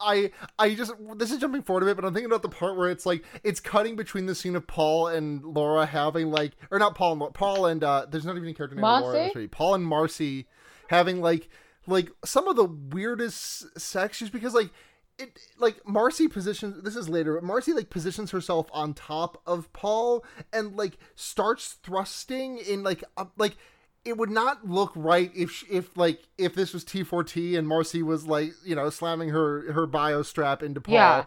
I, 0.00 0.30
I 0.58 0.74
just, 0.74 0.92
this 1.16 1.30
is 1.30 1.38
jumping 1.38 1.62
forward 1.62 1.84
a 1.84 1.86
bit, 1.86 1.96
but 1.96 2.04
I'm 2.04 2.12
thinking 2.12 2.30
about 2.30 2.42
the 2.42 2.48
part 2.48 2.76
where 2.76 2.90
it's 2.90 3.06
like 3.06 3.24
it's 3.44 3.60
cutting 3.60 3.94
between 3.96 4.26
the 4.26 4.34
scene 4.34 4.56
of 4.56 4.66
Paul 4.66 5.08
and 5.08 5.44
Laura 5.44 5.86
having 5.86 6.30
like, 6.30 6.52
or 6.70 6.78
not 6.78 6.94
Paul, 6.94 7.12
and 7.12 7.20
Laura- 7.20 7.32
Paul 7.32 7.66
and 7.66 7.84
uh, 7.84 8.06
there's 8.10 8.24
not 8.24 8.36
even 8.36 8.48
a 8.48 8.54
character 8.54 8.74
named 8.74 8.82
Laura. 8.82 9.04
in 9.06 9.12
this 9.12 9.20
Marcy? 9.20 9.38
movie. 9.38 9.48
Paul 9.48 9.74
and 9.74 9.86
Marcy 9.86 10.46
having 10.88 11.20
like, 11.20 11.48
like 11.86 12.10
some 12.24 12.48
of 12.48 12.56
the 12.56 12.64
weirdest 12.64 13.78
sex, 13.80 14.18
just 14.18 14.32
because 14.32 14.54
like. 14.54 14.70
It 15.18 15.38
like 15.58 15.86
Marcy 15.86 16.26
positions. 16.26 16.82
This 16.82 16.96
is 16.96 17.06
later, 17.06 17.34
but 17.34 17.44
Marcy 17.44 17.74
like 17.74 17.90
positions 17.90 18.30
herself 18.30 18.68
on 18.72 18.94
top 18.94 19.42
of 19.46 19.70
Paul 19.74 20.24
and 20.54 20.74
like 20.74 20.96
starts 21.14 21.74
thrusting 21.82 22.56
in 22.56 22.82
like 22.82 23.04
a, 23.18 23.26
like 23.36 23.58
it 24.04 24.16
would 24.16 24.30
not 24.30 24.66
look 24.68 24.92
right 24.94 25.30
if 25.34 25.64
if 25.70 25.96
like 25.96 26.20
if 26.38 26.54
this 26.54 26.72
was 26.72 26.84
T4T 26.84 27.56
and 27.56 27.68
Marcy 27.68 28.02
was 28.02 28.26
like 28.26 28.52
you 28.64 28.74
know 28.74 28.90
slamming 28.90 29.28
her 29.30 29.72
her 29.72 29.86
bio 29.86 30.22
strap 30.22 30.62
into 30.62 30.80
Paul. 30.80 30.94
Yeah. 30.94 31.24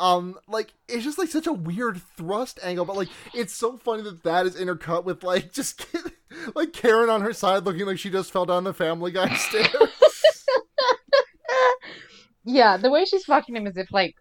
Um, 0.00 0.38
like 0.46 0.74
it's 0.88 1.02
just 1.02 1.18
like 1.18 1.28
such 1.28 1.46
a 1.46 1.52
weird 1.52 2.00
thrust 2.16 2.60
angle, 2.62 2.84
but 2.84 2.96
like 2.96 3.08
it's 3.34 3.52
so 3.52 3.76
funny 3.76 4.02
that 4.02 4.22
that 4.22 4.46
is 4.46 4.54
intercut 4.56 5.04
with 5.04 5.24
like 5.24 5.52
just 5.52 5.84
like 6.54 6.72
Karen 6.72 7.10
on 7.10 7.22
her 7.22 7.32
side 7.32 7.64
looking 7.64 7.86
like 7.86 7.98
she 7.98 8.10
just 8.10 8.30
fell 8.30 8.46
down 8.46 8.64
the 8.64 8.74
Family 8.74 9.10
Guy 9.10 9.34
stairs. 9.34 9.68
yeah, 12.44 12.76
the 12.76 12.90
way 12.90 13.04
she's 13.04 13.24
fucking 13.24 13.56
him 13.56 13.66
is 13.66 13.76
if 13.76 13.90
like 13.92 14.14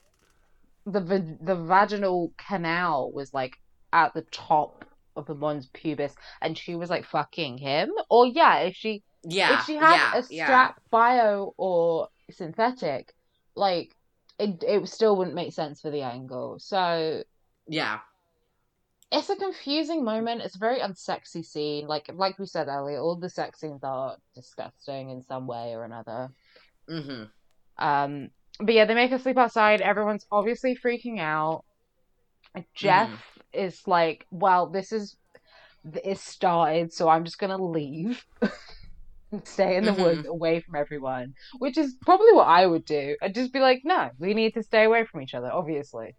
the 0.85 1.01
the 1.41 1.55
vaginal 1.55 2.31
canal 2.37 3.11
was 3.11 3.33
like 3.33 3.57
at 3.93 4.13
the 4.13 4.21
top 4.31 4.85
of 5.17 5.25
the 5.27 5.35
mons 5.35 5.67
pubis, 5.73 6.15
and 6.41 6.57
she 6.57 6.75
was 6.75 6.89
like 6.89 7.05
fucking 7.05 7.57
him. 7.59 7.91
Or 8.09 8.25
yeah, 8.27 8.59
if 8.59 8.75
she 8.75 9.03
Yeah. 9.23 9.49
if 9.49 9.65
she 9.65 9.75
had 9.77 9.97
yeah, 9.97 10.13
a 10.13 10.23
yeah. 10.29 10.43
strap 10.43 10.81
bio 10.91 11.53
or 11.57 12.09
synthetic, 12.31 13.13
like 13.55 13.95
it 14.39 14.63
it 14.63 14.87
still 14.89 15.17
wouldn't 15.17 15.35
make 15.35 15.53
sense 15.53 15.81
for 15.81 15.91
the 15.91 16.03
angle. 16.03 16.59
So 16.59 17.23
Yeah. 17.67 17.99
it's 19.11 19.29
a 19.29 19.35
confusing 19.35 20.03
moment. 20.03 20.41
It's 20.41 20.55
a 20.55 20.59
very 20.59 20.79
unsexy 20.79 21.43
scene. 21.45 21.87
Like 21.87 22.09
like 22.13 22.37
we 22.39 22.45
said 22.45 22.67
earlier, 22.67 22.99
all 22.99 23.15
the 23.15 23.29
sex 23.29 23.59
scenes 23.59 23.83
are 23.83 24.17
disgusting 24.35 25.09
in 25.09 25.23
some 25.23 25.47
way 25.47 25.73
or 25.73 25.83
another. 25.85 26.29
hmm 26.87 27.29
Um, 27.77 28.29
but 28.59 28.73
yeah, 28.73 28.85
they 28.85 28.95
make 28.95 29.11
us 29.11 29.23
sleep 29.23 29.37
outside. 29.37 29.81
Everyone's 29.81 30.25
obviously 30.31 30.75
freaking 30.75 31.19
out. 31.19 31.63
Jeff 32.75 33.36
is 33.53 33.81
like, 33.87 34.25
"Well, 34.31 34.69
this 34.69 34.91
is 34.91 35.15
it 36.03 36.17
started, 36.19 36.93
so 36.93 37.09
I'm 37.09 37.25
just 37.25 37.39
gonna 37.39 37.57
leave 37.63 38.23
and 39.31 39.47
stay 39.47 39.77
in 39.77 39.85
the 39.85 39.93
Mhm. 39.93 39.97
woods 40.01 40.25
away 40.27 40.61
from 40.61 40.75
everyone." 40.75 41.33
Which 41.59 41.77
is 41.77 41.95
probably 42.05 42.33
what 42.33 42.47
I 42.47 42.65
would 42.67 42.85
do. 42.85 43.17
I'd 43.21 43.35
just 43.35 43.53
be 43.53 43.59
like, 43.59 43.81
"No, 43.83 44.09
we 44.19 44.33
need 44.33 44.53
to 44.55 44.63
stay 44.63 44.83
away 44.85 45.05
from 45.05 45.21
each 45.21 45.33
other." 45.33 45.51
Obviously, 45.51 46.15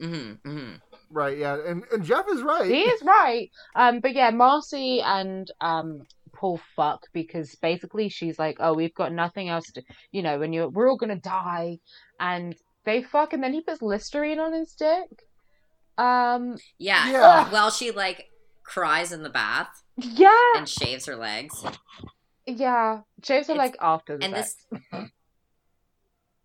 hmm 0.00 0.32
hmm 0.44 0.74
right? 1.10 1.38
Yeah, 1.38 1.56
and, 1.66 1.84
and 1.92 2.04
Jeff 2.04 2.26
is 2.30 2.42
right. 2.42 2.68
he 2.68 2.82
is 2.82 3.02
right. 3.02 3.50
Um, 3.74 4.00
but 4.00 4.14
yeah, 4.14 4.30
Marcy 4.30 5.00
and 5.00 5.50
um 5.60 6.06
Paul 6.34 6.60
fuck 6.76 7.00
because 7.12 7.54
basically 7.56 8.08
she's 8.08 8.38
like, 8.38 8.58
oh, 8.60 8.74
we've 8.74 8.94
got 8.94 9.12
nothing 9.12 9.48
else 9.48 9.70
to, 9.72 9.82
you 10.12 10.22
know, 10.22 10.42
and 10.42 10.54
you're 10.54 10.68
we're 10.68 10.88
all 10.90 10.96
gonna 10.96 11.16
die, 11.20 11.78
and 12.20 12.54
they 12.84 13.02
fuck, 13.02 13.32
and 13.32 13.42
then 13.42 13.52
he 13.52 13.62
puts 13.62 13.82
Listerine 13.82 14.38
on 14.40 14.52
his 14.52 14.74
dick. 14.74 15.27
Um, 15.98 16.56
Yeah. 16.78 17.10
Yeah. 17.10 17.50
Well, 17.50 17.70
she 17.70 17.90
like 17.90 18.30
cries 18.62 19.12
in 19.12 19.22
the 19.22 19.30
bath 19.30 19.82
yeah, 19.96 20.30
and 20.56 20.68
shaves 20.68 21.06
her 21.06 21.16
legs. 21.16 21.64
yeah. 22.46 23.00
Shaves 23.24 23.48
her 23.48 23.54
It's- 23.54 23.66
like 23.66 23.76
after 23.80 24.16
the 24.16 24.24
and 24.24 24.34
sex. 24.36 24.56
this 24.70 24.80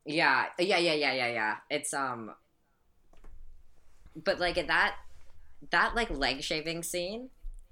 yeah 0.05 0.45
yeah 0.59 0.77
yeah 0.77 0.93
yeah 0.93 1.13
yeah 1.13 1.27
yeah 1.27 1.55
it's 1.69 1.93
um 1.93 2.33
but 4.21 4.37
like 4.39 4.55
that 4.67 4.95
that 5.71 5.95
like 5.95 6.09
leg 6.09 6.43
shaving 6.43 6.83
scene 6.83 7.29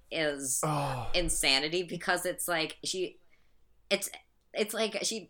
is 0.09 0.61
Oh. 0.63 1.09
insanity 1.13 1.83
because 1.83 2.25
it's 2.25 2.47
like 2.47 2.77
she 2.85 3.17
it's 3.89 4.09
it's 4.53 4.73
like 4.73 4.97
she 5.03 5.29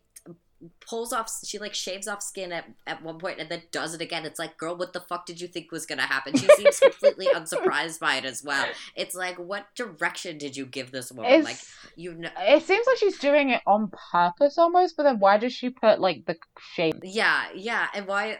pulls 0.79 1.11
off 1.11 1.31
she 1.43 1.57
like 1.57 1.73
shaves 1.73 2.07
off 2.07 2.21
skin 2.21 2.51
at, 2.51 2.65
at 2.85 3.01
one 3.01 3.17
point 3.17 3.39
and 3.39 3.49
then 3.49 3.61
does 3.71 3.93
it 3.93 4.01
again 4.01 4.25
it's 4.25 4.39
like 4.39 4.57
girl 4.57 4.75
what 4.75 4.93
the 4.93 4.99
fuck 4.99 5.25
did 5.25 5.41
you 5.41 5.47
think 5.47 5.71
was 5.71 5.85
gonna 5.85 6.01
happen 6.03 6.35
she 6.35 6.47
seems 6.55 6.79
completely 6.81 7.27
unsurprised 7.33 7.99
by 7.99 8.15
it 8.15 8.25
as 8.25 8.43
well 8.43 8.65
it's 8.95 9.15
like 9.15 9.37
what 9.37 9.73
direction 9.75 10.37
did 10.37 10.55
you 10.55 10.65
give 10.65 10.91
this 10.91 11.11
woman 11.11 11.31
It's, 11.31 11.45
like 11.45 11.57
you 11.95 12.13
know 12.13 12.29
it 12.39 12.63
seems 12.63 12.85
like 12.85 12.97
she's 12.97 13.17
doing 13.17 13.49
it 13.49 13.61
on 13.65 13.91
purpose 14.11 14.57
almost, 14.57 14.95
but 14.97 15.03
then 15.03 15.19
why 15.19 15.37
does 15.37 15.53
she 15.53 15.69
put 15.69 15.99
like 15.99 16.25
the 16.25 16.35
shape? 16.73 16.95
yeah 17.03 17.45
yeah 17.55 17.87
and 17.93 18.07
why 18.07 18.39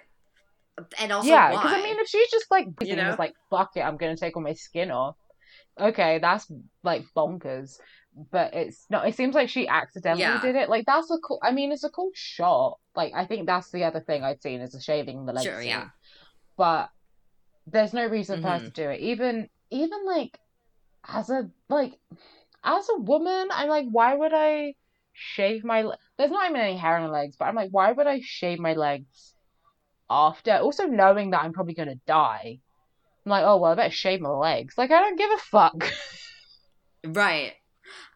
and 1.00 1.12
also 1.12 1.30
yeah, 1.30 1.52
because 1.52 1.74
I 1.74 1.82
mean, 1.82 2.00
if 2.00 2.08
she's 2.08 2.30
just 2.32 2.50
like, 2.50 2.68
You 2.82 2.96
know? 2.96 3.12
know, 3.12 3.16
like 3.20 3.34
fuck 3.50 3.72
it, 3.76 3.82
I'm 3.82 3.98
gonna 3.98 4.16
take 4.18 4.36
all 4.36 4.44
my 4.44 4.54
skin 4.54 4.92
off. 4.92 5.16
Okay, 5.80 6.20
that's 6.20 6.52
like 6.84 7.06
bonkers. 7.16 7.78
But 8.32 8.54
it's 8.54 8.86
not. 8.90 9.08
It 9.08 9.16
seems 9.16 9.36
like 9.36 9.50
she 9.50 9.68
accidentally 9.68 10.24
Yeah. 10.24 10.42
did 10.42 10.56
it. 10.56 10.70
Like 10.70 10.86
that's 10.86 11.10
a 11.10 11.18
cool. 11.20 11.40
I 11.42 11.52
mean, 11.52 11.72
it's 11.72 11.86
a 11.86 11.90
cool 11.90 12.12
shot. 12.14 12.78
Like 12.96 13.14
I 13.16 13.26
think 13.26 13.46
that's 13.46 13.72
the 13.72 13.86
other 13.86 14.02
thing 14.02 14.24
I'd 14.24 14.42
seen 14.42 14.62
is 14.62 14.74
the 14.74 14.82
shaving 14.82 15.26
the 15.26 15.34
legs. 15.34 15.46
Sure, 15.46 15.60
scene. 15.60 15.70
yeah. 15.70 15.90
But 16.58 16.90
there's 17.68 17.94
no 17.94 18.06
reason 18.06 18.42
for 18.42 18.50
her 18.50 18.58
to 18.60 18.66
mm-hmm. 18.66 18.74
do 18.74 18.90
it. 18.90 19.00
Even 19.00 19.50
even 19.70 20.06
like 20.06 20.38
as 21.08 21.30
a 21.30 21.50
like 21.70 21.98
as 22.64 22.88
a 22.90 23.00
woman, 23.00 23.48
I'm 23.52 23.70
like, 23.70 23.88
why 23.90 24.14
would 24.14 24.34
I 24.34 24.76
shave 25.14 25.64
my? 25.64 25.84
le- 25.84 25.98
There's 26.18 26.32
not 26.32 26.50
even 26.50 26.62
any 26.62 26.78
hair 26.78 26.98
on 26.98 27.04
my 27.04 27.10
legs, 27.10 27.38
but 27.38 27.46
I'm 27.46 27.56
like, 27.56 27.72
why 27.72 27.94
would 27.94 28.08
I 28.08 28.20
shave 28.22 28.60
my 28.60 28.74
legs 28.74 29.34
after? 30.10 30.52
Also 30.58 30.86
knowing 30.86 31.32
that 31.32 31.44
I'm 31.44 31.54
probably 31.54 31.76
gonna 31.76 31.96
die. 32.06 32.60
I'm 33.26 33.30
like, 33.30 33.46
oh 33.46 33.58
well, 33.58 33.72
I 33.72 33.76
better 33.76 33.92
shave 33.94 34.20
my 34.20 34.30
legs. 34.30 34.78
Like 34.78 34.92
I 34.92 35.00
don't 35.00 35.18
give 35.18 35.32
a 35.32 35.38
fuck. 35.38 35.92
Right. 37.04 37.54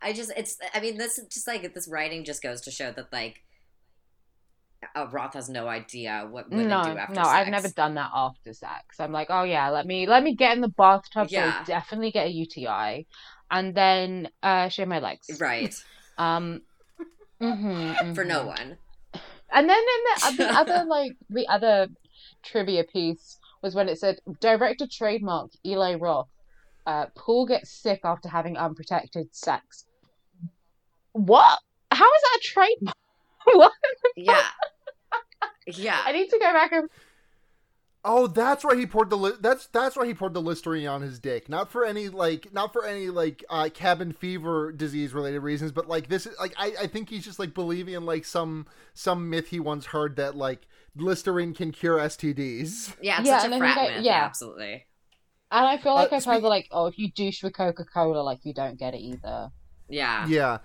I 0.01 0.13
just 0.13 0.31
it's 0.35 0.57
I 0.73 0.79
mean 0.79 0.97
this 0.97 1.17
is 1.17 1.27
just 1.27 1.47
like 1.47 1.73
this 1.73 1.87
writing 1.87 2.23
just 2.23 2.41
goes 2.41 2.61
to 2.61 2.71
show 2.71 2.91
that 2.91 3.11
like 3.11 3.43
uh, 4.95 5.07
Roth 5.11 5.33
has 5.33 5.49
no 5.49 5.67
idea 5.67 6.27
what 6.29 6.49
women 6.49 6.67
no, 6.67 6.83
do 6.83 6.97
after 6.97 7.15
no, 7.15 7.23
sex. 7.23 7.33
I've 7.33 7.47
never 7.47 7.69
done 7.69 7.95
that 7.95 8.11
after 8.13 8.53
sex. 8.53 8.99
I'm 8.99 9.11
like, 9.11 9.27
oh 9.29 9.43
yeah, 9.43 9.69
let 9.69 9.85
me 9.85 10.07
let 10.07 10.23
me 10.23 10.35
get 10.35 10.55
in 10.55 10.61
the 10.61 10.69
bathtub, 10.69 11.27
Yeah. 11.29 11.59
I 11.61 11.63
definitely 11.63 12.11
get 12.11 12.27
a 12.27 12.31
UTI, 12.31 13.07
and 13.49 13.73
then 13.75 14.29
uh, 14.43 14.69
shave 14.69 14.87
my 14.87 14.99
legs. 14.99 15.39
Right. 15.39 15.73
Um. 16.17 16.61
mhm, 17.41 18.15
For 18.15 18.23
no 18.23 18.43
mhm. 18.43 18.45
one. 18.45 18.77
And 19.51 19.69
then 19.69 19.77
in 19.77 20.37
the, 20.37 20.43
the 20.45 20.49
other 20.57 20.85
like 20.85 21.11
the 21.29 21.45
other 21.49 21.87
trivia 22.41 22.85
piece 22.85 23.37
was 23.61 23.75
when 23.75 23.89
it 23.89 23.99
said 23.99 24.19
director 24.39 24.87
trademark 24.89 25.51
Eli 25.65 25.95
Roth. 25.95 26.29
Uh, 26.85 27.07
Paul 27.15 27.45
gets 27.47 27.71
sick 27.71 28.01
after 28.03 28.29
having 28.29 28.57
unprotected 28.57 29.35
sex. 29.35 29.85
What? 31.13 31.59
How 31.91 32.05
is 32.05 32.21
that 32.21 32.37
a 32.39 32.43
trademark? 32.43 32.97
what? 33.45 33.71
Yeah. 34.15 34.41
Yeah. 35.67 35.99
I 36.05 36.11
need 36.11 36.29
to 36.29 36.39
go 36.39 36.53
back 36.53 36.71
and 36.71 36.89
Oh, 38.07 38.27
that's 38.27 38.63
why 38.63 38.75
he 38.75 38.85
poured 38.85 39.09
the 39.09 39.17
li- 39.17 39.31
that's 39.41 39.65
that's 39.67 39.95
why 39.95 40.05
he 40.05 40.13
poured 40.13 40.35
the 40.35 40.41
Listerine 40.41 40.85
on 40.85 41.01
his 41.01 41.17
dick. 41.17 41.49
Not 41.49 41.71
for 41.71 41.83
any 41.83 42.07
like 42.07 42.53
not 42.53 42.71
for 42.71 42.85
any 42.85 43.07
like 43.09 43.43
uh, 43.49 43.69
cabin 43.73 44.11
fever 44.11 44.71
disease 44.71 45.11
related 45.11 45.39
reasons, 45.39 45.71
but 45.71 45.87
like 45.87 46.07
this 46.07 46.27
is 46.27 46.35
like 46.39 46.53
I, 46.55 46.73
I 46.81 46.87
think 46.87 47.09
he's 47.09 47.25
just 47.25 47.39
like 47.39 47.55
believing 47.55 47.95
in 47.95 48.05
like 48.05 48.23
some 48.23 48.67
some 48.93 49.27
myth 49.31 49.47
he 49.47 49.59
once 49.59 49.87
heard 49.87 50.17
that 50.17 50.35
like 50.35 50.67
Listerine 50.95 51.55
can 51.55 51.71
cure 51.71 51.97
STDs. 51.97 52.95
Yeah, 53.01 53.21
it's 53.21 53.27
Yeah, 53.27 53.39
such 53.39 53.45
and 53.45 53.53
a 53.55 53.57
then 53.57 53.59
frat 53.59 53.75
myth. 53.95 54.03
yeah. 54.05 54.17
Yeah, 54.19 54.23
absolutely. 54.25 54.85
And 55.51 55.65
I 55.65 55.77
feel 55.77 55.93
like 55.95 56.11
Uh, 56.11 56.15
I've 56.17 56.25
heard 56.25 56.37
speak- 56.37 56.43
like, 56.49 56.67
oh, 56.71 56.87
if 56.87 56.97
you 56.97 57.11
douche 57.11 57.43
with 57.43 57.53
Coca 57.55 57.85
Cola, 57.85 58.21
like 58.21 58.39
you 58.45 58.53
don't 58.53 58.77
get 58.77 58.93
it 58.93 58.99
either. 58.99 59.51
Yeah. 59.89 60.25
Yeah. 60.27 60.57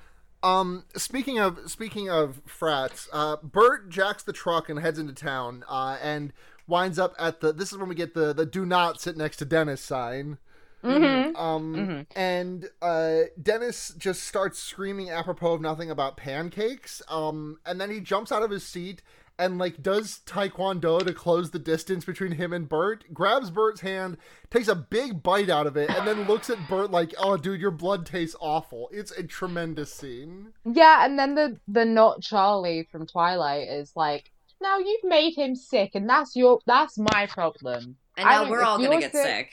Um. 0.43 0.85
Speaking 0.97 1.39
of 1.39 1.71
speaking 1.71 2.09
of 2.09 2.41
frats, 2.47 3.09
uh, 3.13 3.37
Bert 3.43 3.91
jacks 3.91 4.23
the 4.23 4.33
truck 4.33 4.69
and 4.71 4.79
heads 4.79 4.99
into 4.99 5.13
town. 5.13 5.65
Uh, 5.69 5.99
and 6.03 6.33
winds 6.67 6.99
up 6.99 7.15
at 7.19 7.41
the. 7.41 7.53
This 7.53 7.73
is 7.73 7.79
when 7.79 7.89
we 7.91 7.95
get 7.95 8.15
the 8.15 8.33
the 8.33 8.47
"Do 8.47 8.65
not 8.65 9.01
sit 9.01 9.17
next 9.19 9.37
to 9.39 9.45
Dennis" 9.45 9.83
sign. 9.83 10.39
Mm-hmm. 10.83 11.37
Um, 11.37 11.75
Mhm. 11.77 12.07
and 12.17 12.71
uh, 12.81 13.25
Dennis 13.43 13.93
just 13.99 14.23
starts 14.25 14.59
screaming 14.59 15.11
apropos 15.11 15.53
of 15.53 15.61
nothing 15.61 15.91
about 15.91 16.17
pancakes. 16.17 17.03
Um, 17.07 17.59
and 17.67 17.79
then 17.79 17.91
he 17.91 18.01
jumps 18.01 18.33
out 18.33 18.43
of 18.43 18.51
his 18.51 18.65
seat 18.65 19.03
and 19.41 19.59
like 19.59 19.83
does 19.83 20.21
taekwondo 20.27 21.05
to 21.05 21.13
close 21.15 21.51
the 21.51 21.59
distance 21.59 22.05
between 22.05 22.33
him 22.33 22.53
and 22.53 22.69
Bert. 22.69 23.05
Grabs 23.13 23.51
Bert's 23.51 23.81
hand, 23.81 24.19
takes 24.51 24.69
a 24.69 24.75
big 24.77 25.23
bite 25.23 25.49
out 25.51 25.67
of 25.67 25.77
it, 25.77 25.91
and 25.91 26.07
then 26.07 26.27
looks 26.29 26.51
at 26.51 26.69
Bert 26.69 26.91
like, 26.91 27.15
"Oh, 27.19 27.37
dude, 27.37 27.61
your 27.61 27.71
blood 27.71 28.07
tastes 28.07 28.37
awful." 28.41 28.89
It's 28.93 29.11
a 29.13 29.23
tremendous 29.23 29.93
scene. 29.93 30.53
Yeah, 30.65 31.05
and 31.05 31.19
then 31.19 31.35
the 31.35 31.59
the 31.67 31.85
not 31.85 32.23
Charlie 32.23 32.87
from 32.93 33.07
Twilight 33.07 33.69
is 33.69 33.93
like, 33.97 34.31
now 34.61 34.79
you've 34.79 35.05
made 35.05 35.35
him 35.35 35.57
sick, 35.57 35.93
and 35.95 36.09
that's 36.09 36.37
your 36.37 36.61
that's 36.67 36.99
my 36.99 37.27
problem. 37.27 37.97
And 38.17 38.29
I 38.29 38.33
now 38.33 38.41
don't- 38.43 38.51
we're 38.51 38.63
all 38.63 38.79
gonna 38.79 39.01
get 39.01 39.13
sick- 39.13 39.25
sick. 39.25 39.51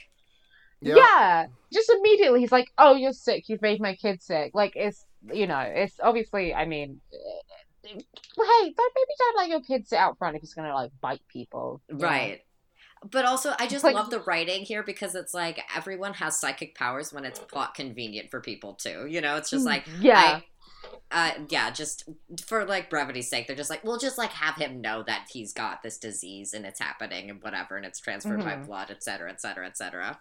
Yep. 0.81 0.97
Yeah, 0.97 1.47
just 1.73 1.89
immediately 1.89 2.41
he's 2.41 2.51
like, 2.51 2.67
"Oh, 2.77 2.95
you're 2.95 3.13
sick. 3.13 3.49
You've 3.49 3.63
made 3.63 3.81
my 3.81 3.95
kid 3.95 4.21
sick." 4.21 4.51
Like 4.53 4.73
it's 4.75 5.05
you 5.33 5.47
know, 5.47 5.59
it's 5.59 5.99
obviously. 6.01 6.53
I 6.53 6.65
mean, 6.65 7.01
hey, 7.88 8.73
don't 8.75 8.93
maybe 8.95 9.15
don't 9.19 9.38
let 9.38 9.49
your 9.49 9.61
kids 9.61 9.89
sit 9.89 9.97
out 9.99 10.17
front 10.17 10.35
if 10.35 10.41
he's 10.41 10.53
gonna 10.53 10.73
like 10.73 10.91
bite 11.01 11.21
people. 11.27 11.81
you 11.89 11.95
know? 11.97 12.05
Right. 12.05 12.41
But 13.11 13.25
also, 13.25 13.53
I 13.59 13.67
just 13.67 13.83
like- 13.83 13.93
love 13.95 14.09
the 14.09 14.21
writing 14.21 14.63
here 14.63 14.81
because 14.83 15.13
it's 15.15 15.33
like 15.33 15.61
everyone 15.75 16.15
has 16.15 16.39
psychic 16.39 16.75
powers 16.75 17.13
when 17.13 17.25
it's 17.25 17.38
plot 17.39 17.75
convenient 17.75 18.31
for 18.31 18.41
people 18.41 18.73
too. 18.73 19.05
You 19.07 19.21
know, 19.21 19.35
it's 19.38 19.49
just 19.51 19.65
like 19.65 19.85
yeah, 19.99 20.39
I, 21.11 21.29
uh, 21.38 21.43
yeah, 21.49 21.69
just 21.69 22.09
for 22.47 22.65
like 22.65 22.89
brevity's 22.89 23.29
sake, 23.29 23.45
they're 23.45 23.55
just 23.55 23.69
like, 23.69 23.83
we'll 23.83 23.99
just 23.99 24.17
like 24.17 24.31
have 24.31 24.55
him 24.55 24.81
know 24.81 25.03
that 25.03 25.27
he's 25.31 25.53
got 25.53 25.83
this 25.83 25.99
disease 25.99 26.53
and 26.53 26.65
it's 26.65 26.79
happening 26.79 27.29
and 27.29 27.41
whatever, 27.43 27.77
and 27.77 27.85
it's 27.85 27.99
transferred 27.99 28.39
by 28.43 28.55
Mhm. 28.55 28.65
blood, 28.65 28.89
et 28.89 29.03
cetera, 29.03 29.29
et 29.31 29.39
cetera, 29.41 29.67
et 29.67 29.77
cetera. 29.77 30.19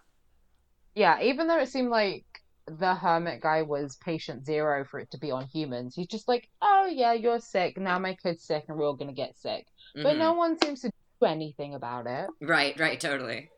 yeah. 0.94 1.20
Even 1.22 1.46
though 1.46 1.58
it 1.58 1.68
seemed 1.68 1.90
like 1.90 2.24
the 2.66 2.94
hermit 2.94 3.40
guy 3.40 3.62
was 3.62 3.96
patient 3.96 4.44
zero 4.44 4.84
for 4.84 4.98
it 5.00 5.10
to 5.12 5.18
be 5.18 5.30
on 5.30 5.46
humans, 5.46 5.94
he's 5.94 6.08
just 6.08 6.26
like, 6.28 6.48
"Oh 6.60 6.86
yeah, 6.86 7.12
you're 7.12 7.40
sick. 7.40 7.78
Now 7.78 7.98
my 7.98 8.14
kid's 8.14 8.42
sick, 8.44 8.64
and 8.68 8.76
we're 8.76 8.86
all 8.86 8.94
gonna 8.94 9.12
get 9.12 9.38
sick." 9.38 9.66
But 9.94 10.14
Mhm. 10.16 10.18
no 10.18 10.32
one 10.34 10.58
seems 10.60 10.80
to 10.82 10.90
do 11.20 11.26
anything 11.26 11.74
about 11.74 12.06
it. 12.06 12.28
Right, 12.40 12.78
right, 12.78 12.98
totally. 13.00 13.50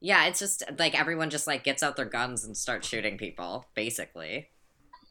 Yeah, 0.00 0.26
it's 0.26 0.38
just 0.38 0.62
like 0.78 0.98
everyone 0.98 1.30
just 1.30 1.46
like 1.46 1.62
gets 1.64 1.82
out 1.82 1.96
their 1.96 2.04
guns 2.06 2.44
and 2.44 2.56
starts 2.56 2.88
shooting 2.88 3.18
people, 3.18 3.66
basically. 3.74 4.48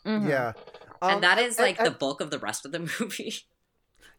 Mhm. 0.05 0.27
Yeah. 0.30 0.53
Um, 1.01 1.13
and 1.15 1.23
that 1.23 1.38
is 1.39 1.57
and- 1.57 1.65
like 1.67 1.77
and- 1.80 1.88
the 1.88 1.91
bulk 1.91 2.21
of 2.21 2.32
the 2.32 2.39
rest 2.39 2.65
of 2.65 2.71
the 2.71 2.80
movie. 2.99 3.34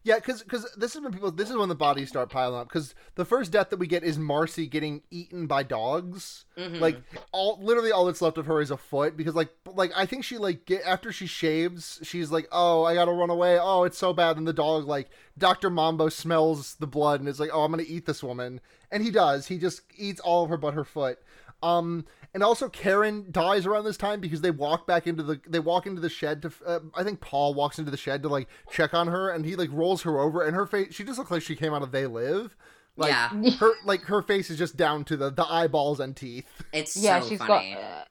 Yeah, 0.03 0.15
because 0.15 0.41
because 0.41 0.67
this 0.75 0.95
is 0.95 1.01
when 1.01 1.11
people 1.11 1.31
this 1.31 1.49
is 1.49 1.55
when 1.55 1.69
the 1.69 1.75
bodies 1.75 2.09
start 2.09 2.29
piling 2.29 2.59
up. 2.59 2.67
Because 2.67 2.95
the 3.15 3.25
first 3.25 3.51
death 3.51 3.69
that 3.69 3.77
we 3.77 3.85
get 3.85 4.03
is 4.03 4.17
Marcy 4.17 4.65
getting 4.65 5.03
eaten 5.11 5.45
by 5.45 5.61
dogs. 5.61 6.45
Mhm. 6.57 6.79
Like 6.79 7.01
all 7.31 7.59
literally 7.61 7.91
all 7.91 8.05
that's 8.05 8.21
left 8.21 8.39
of 8.39 8.47
her 8.47 8.61
is 8.61 8.71
a 8.71 8.77
foot. 8.77 9.15
Because 9.15 9.35
like 9.35 9.49
like 9.75 9.91
I 9.95 10.07
think 10.07 10.23
she 10.23 10.39
like 10.39 10.65
get 10.65 10.81
after 10.85 11.11
she 11.11 11.27
shaves, 11.27 11.99
she's 12.01 12.31
like, 12.31 12.47
oh 12.51 12.83
I 12.83 12.95
gotta 12.95 13.11
run 13.11 13.29
away. 13.29 13.59
Oh 13.61 13.83
it's 13.83 13.97
so 13.97 14.11
bad. 14.11 14.37
And 14.37 14.47
the 14.47 14.53
dog 14.53 14.85
like 14.85 15.09
Doctor 15.37 15.69
Mambo 15.69 16.09
smells 16.09 16.75
the 16.75 16.87
blood 16.87 17.19
and 17.19 17.29
is 17.29 17.39
like, 17.39 17.51
oh 17.53 17.63
I'm 17.63 17.71
gonna 17.71 17.83
eat 17.85 18.07
this 18.07 18.23
woman. 18.23 18.59
And 18.91 19.03
he 19.03 19.11
does. 19.11 19.47
He 19.47 19.59
just 19.59 19.81
eats 19.95 20.19
all 20.19 20.43
of 20.43 20.49
her 20.49 20.57
but 20.57 20.73
her 20.73 20.83
foot. 20.83 21.19
Um, 21.63 22.05
and 22.33 22.43
also 22.43 22.69
Karen 22.69 23.27
dies 23.31 23.65
around 23.65 23.83
this 23.83 23.97
time 23.97 24.19
because 24.21 24.41
they 24.41 24.51
walk 24.51 24.87
back 24.87 25.05
into 25.05 25.21
the 25.23 25.39
they 25.47 25.59
walk 25.59 25.85
into 25.85 26.01
the 26.01 26.09
shed 26.09 26.41
to 26.43 26.51
uh, 26.65 26.79
I 26.95 27.03
think 27.03 27.19
Paul 27.21 27.53
walks 27.53 27.77
into 27.77 27.91
the 27.91 27.97
shed 27.97 28.23
to 28.23 28.29
like 28.29 28.47
check 28.71 28.93
on 28.93 29.07
her 29.07 29.29
and 29.29 29.45
he 29.45 29.55
like 29.55 29.69
rolls 29.71 30.01
her 30.03 30.19
over 30.19 30.41
and 30.45 30.55
her 30.55 30.65
face 30.65 30.93
she 30.95 31.03
just 31.03 31.19
looks 31.19 31.29
like 31.31 31.41
she 31.41 31.55
came 31.55 31.73
out 31.73 31.81
of 31.83 31.91
They 31.91 32.05
Live. 32.07 32.55
Like 32.97 33.11
yeah, 33.11 33.29
her 33.59 33.71
like 33.85 34.01
her 34.03 34.21
face 34.21 34.49
is 34.49 34.57
just 34.57 34.75
down 34.77 35.03
to 35.05 35.17
the 35.17 35.29
the 35.29 35.45
eyeballs 35.45 35.99
and 35.99 36.15
teeth. 36.15 36.45
it's 36.73 36.95
yeah, 36.97 37.19
so 37.21 37.29
she's 37.29 37.39
funny. 37.39 37.73
got. 37.73 37.81
Uh, 37.81 38.03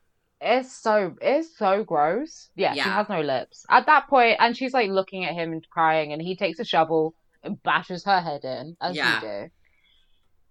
it's 0.42 0.72
so 0.72 1.16
it's 1.20 1.56
so 1.58 1.84
gross. 1.84 2.48
Yeah, 2.56 2.72
she 2.72 2.80
has 2.80 3.08
no 3.10 3.20
lips 3.20 3.66
at 3.68 3.84
that 3.86 4.08
point, 4.08 4.36
and 4.40 4.56
she's 4.56 4.72
like 4.72 4.88
looking 4.90 5.24
at 5.26 5.34
him 5.34 5.52
and 5.52 5.66
crying, 5.68 6.12
and 6.14 6.22
he 6.22 6.34
takes 6.34 6.58
a 6.60 6.64
shovel 6.64 7.14
and 7.42 7.62
bashes 7.62 8.04
her 8.04 8.20
head 8.20 8.44
in, 8.44 8.76
as 8.80 8.96
Yeah. 8.96 9.16
you 9.16 9.20
do. 9.20 9.50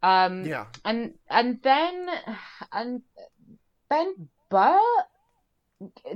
Um, 0.02 0.46
Yeah. 0.46 0.66
and 0.86 1.14
and 1.30 1.62
then 1.62 2.10
and 2.72 3.02
then 3.90 4.30
Bert 4.50 4.80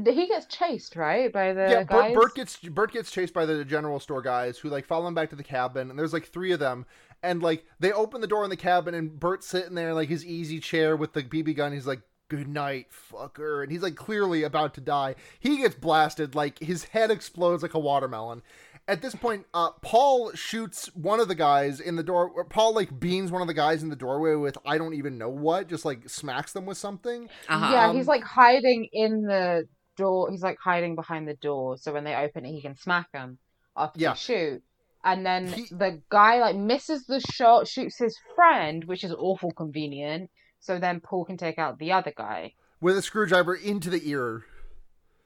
he 0.05 0.27
gets 0.27 0.45
chased 0.47 0.95
right 0.95 1.31
by 1.31 1.53
the 1.53 1.67
yeah, 1.69 1.83
guys. 1.83 2.13
Bert, 2.13 2.21
Bert 2.21 2.35
gets 2.35 2.57
Bert 2.57 2.91
gets 2.91 3.11
chased 3.11 3.33
by 3.33 3.45
the 3.45 3.63
general 3.63 3.99
store 3.99 4.21
guys 4.21 4.57
who 4.57 4.69
like 4.69 4.85
follow 4.85 5.07
him 5.07 5.13
back 5.13 5.29
to 5.29 5.35
the 5.35 5.43
cabin, 5.43 5.89
and 5.89 5.97
there's 5.97 6.13
like 6.13 6.25
three 6.27 6.51
of 6.51 6.59
them, 6.59 6.85
and 7.21 7.41
like 7.41 7.65
they 7.79 7.91
open 7.93 8.19
the 8.21 8.27
door 8.27 8.43
in 8.43 8.49
the 8.49 8.57
cabin, 8.57 8.93
and 8.93 9.19
Bert's 9.19 9.47
sitting 9.47 9.75
there 9.75 9.89
in 9.89 9.95
like 9.95 10.09
his 10.09 10.25
easy 10.25 10.59
chair 10.59 10.97
with 10.97 11.13
the 11.13 11.23
BB 11.23 11.55
gun. 11.55 11.71
He's 11.71 11.87
like, 11.87 12.01
"Good 12.27 12.47
night, 12.49 12.87
fucker," 12.91 13.63
and 13.63 13.71
he's 13.71 13.83
like 13.83 13.95
clearly 13.95 14.43
about 14.43 14.73
to 14.73 14.81
die. 14.81 15.15
He 15.39 15.57
gets 15.57 15.75
blasted, 15.75 16.35
like 16.35 16.59
his 16.59 16.83
head 16.85 17.09
explodes 17.09 17.63
like 17.63 17.73
a 17.73 17.79
watermelon. 17.79 18.41
At 18.87 19.01
this 19.01 19.15
point, 19.15 19.45
uh, 19.53 19.69
Paul 19.81 20.33
shoots 20.33 20.87
one 20.93 21.21
of 21.21 21.29
the 21.29 21.35
guys 21.35 21.79
in 21.79 21.95
the 21.95 22.03
door. 22.03 22.43
Paul 22.45 22.75
like 22.75 22.99
beans 22.99 23.31
one 23.31 23.41
of 23.41 23.47
the 23.47 23.53
guys 23.53 23.81
in 23.81 23.89
the 23.89 23.95
doorway 23.95 24.35
with 24.35 24.57
I 24.65 24.77
don't 24.77 24.93
even 24.93 25.17
know 25.17 25.29
what, 25.29 25.69
just 25.69 25.85
like 25.85 26.09
smacks 26.09 26.51
them 26.51 26.65
with 26.65 26.77
something. 26.77 27.29
Uh-huh. 27.47 27.69
Yeah, 27.71 27.89
Um, 27.89 27.95
he's 27.95 28.07
like 28.07 28.23
hiding 28.23 28.89
in 28.91 29.21
the 29.23 29.67
door. 29.95 30.29
He's 30.31 30.43
like 30.43 30.57
hiding 30.59 30.95
behind 30.95 31.27
the 31.29 31.35
door, 31.35 31.77
so 31.77 31.93
when 31.93 32.03
they 32.03 32.13
open 32.15 32.45
it, 32.45 32.51
he 32.51 32.61
can 32.61 32.75
smack 32.75 33.09
them 33.13 33.37
after 33.77 33.99
Yeah. 34.01 34.13
they 34.13 34.17
shoot. 34.19 34.63
And 35.05 35.25
then 35.25 35.47
He- 35.47 35.67
the 35.71 36.01
guy 36.09 36.39
like 36.39 36.55
misses 36.57 37.05
the 37.05 37.21
shot, 37.21 37.67
shoots 37.69 37.97
his 37.97 38.17
friend, 38.35 38.83
which 38.83 39.03
is 39.05 39.13
awful 39.13 39.51
convenient. 39.51 40.29
So 40.59 40.77
then 40.79 40.99
Paul 40.99 41.23
can 41.25 41.37
take 41.37 41.57
out 41.57 41.79
the 41.79 41.91
other 41.93 42.13
guy. 42.15 42.53
with 42.81 42.97
a 42.97 43.01
screwdriver 43.01 43.55
into 43.55 43.89
the 43.89 44.01
ear. 44.09 44.43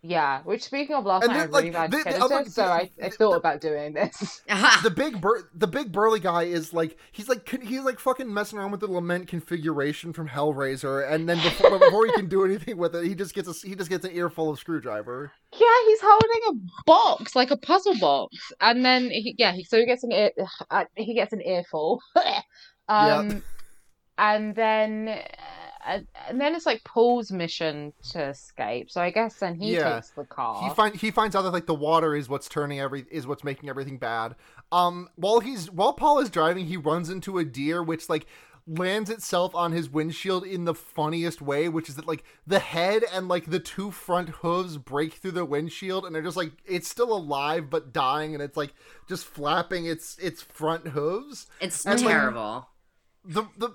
Yeah, 0.09 0.41
which 0.43 0.63
speaking 0.63 0.95
of 0.95 1.05
last 1.05 1.23
And 1.23 1.33
night, 1.33 1.37
I 1.37 1.39
then, 1.41 1.49
really 1.51 1.71
like, 1.71 1.73
bad 1.73 1.91
the- 1.91 1.97
the 1.97 2.03
tinnitus, 2.17 2.21
other- 2.21 2.49
so 2.49 2.63
I, 2.63 2.89
I 3.01 3.09
thought 3.09 3.31
the- 3.31 3.37
about 3.37 3.59
doing 3.59 3.93
this. 3.93 4.41
the 4.83 4.89
big 4.89 5.19
bur- 5.19 5.49
the 5.53 5.67
big 5.67 5.91
burly 5.91 6.19
guy 6.21 6.43
is 6.43 6.71
like 6.73 6.97
he's 7.11 7.27
like 7.27 7.47
he's 7.49 7.81
like 7.81 7.99
fucking 7.99 8.33
messing 8.33 8.57
around 8.57 8.71
with 8.71 8.79
the 8.79 8.87
lament 8.91 9.27
configuration 9.27 10.13
from 10.13 10.29
Hellraiser, 10.29 11.11
and 11.11 11.27
then 11.27 11.37
before, 11.43 11.77
before 11.77 12.05
he 12.05 12.11
can 12.13 12.29
do 12.29 12.45
anything 12.45 12.77
with 12.77 12.95
it, 12.95 13.03
he 13.05 13.15
just 13.15 13.33
gets 13.33 13.47
a 13.49 13.67
he 13.67 13.75
just 13.75 13.89
gets 13.89 14.05
an 14.05 14.11
earful 14.13 14.49
of 14.49 14.59
screwdriver. 14.59 15.31
Yeah, 15.51 15.67
he's 15.87 15.99
holding 16.01 16.41
a 16.49 16.83
box, 16.85 17.35
like 17.35 17.51
a 17.51 17.57
puzzle 17.57 17.97
box, 17.99 18.35
and 18.61 18.85
then 18.85 19.09
he, 19.09 19.35
yeah, 19.37 19.51
he, 19.51 19.63
so 19.65 19.77
he 19.77 19.85
gets 19.85 20.03
an 20.03 20.11
ear, 20.13 20.31
uh, 20.69 20.85
he 20.95 21.13
gets 21.15 21.33
an 21.33 21.41
earful, 21.41 22.01
um, 22.87 23.43
and 24.17 24.55
then 24.55 25.07
uh, 25.09 25.21
and 25.87 26.39
then 26.41 26.53
it's 26.55 26.65
like 26.65 26.83
Paul's 26.83 27.31
mission 27.31 27.93
to 28.11 28.23
escape. 28.29 28.91
So 28.91 29.01
I 29.01 29.09
guess 29.11 29.35
then 29.35 29.55
he 29.55 29.73
Yeah. 29.73 29.95
takes 29.95 30.09
the 30.11 30.25
car. 30.25 30.61
He 30.67 30.75
find 30.75 30.95
he 30.95 31.11
finds 31.11 31.35
out 31.35 31.43
that 31.43 31.53
like 31.53 31.65
the 31.65 31.73
water 31.75 32.15
is 32.15 32.27
what's 32.29 32.49
turning 32.49 32.79
every 32.79 33.05
is 33.09 33.25
what's 33.25 33.43
making 33.43 33.69
everything 33.69 33.97
bad. 33.97 34.35
Um, 34.71 35.09
while 35.15 35.39
he's 35.39 35.71
while 35.71 35.93
Paul 35.93 36.19
is 36.19 36.29
driving, 36.29 36.65
he 36.65 36.77
runs 36.77 37.09
into 37.09 37.37
a 37.37 37.45
deer, 37.45 37.81
which 37.81 38.09
like 38.09 38.25
lands 38.69 39.09
itself 39.09 39.55
on 39.55 39.71
his 39.71 39.89
windshield 39.89 40.43
in 40.45 40.65
the 40.65 40.75
funniest 40.75 41.41
way, 41.41 41.69
which 41.69 41.87
is 41.87 41.95
that 41.95 42.05
like 42.05 42.25
the 42.45 42.59
head 42.59 43.03
and 43.13 43.29
like 43.29 43.45
the 43.49 43.59
two 43.61 43.91
front 43.91 44.27
hooves 44.27 44.77
break 44.77 45.13
through 45.13 45.31
the 45.31 45.45
windshield, 45.45 46.05
and 46.05 46.13
they're 46.13 46.21
just 46.21 46.35
like 46.35 46.51
it's 46.65 46.89
still 46.89 47.13
alive 47.15 47.69
but 47.69 47.93
dying, 47.93 48.33
and 48.33 48.43
it's 48.43 48.57
like 48.57 48.73
just 49.07 49.23
flapping 49.25 49.85
its 49.85 50.17
its 50.17 50.41
front 50.41 50.89
hooves. 50.89 51.47
It's 51.61 51.85
And, 51.85 52.01
like, 52.01 52.13
terrible. 52.13 52.67
the 53.23 53.43
the 53.57 53.69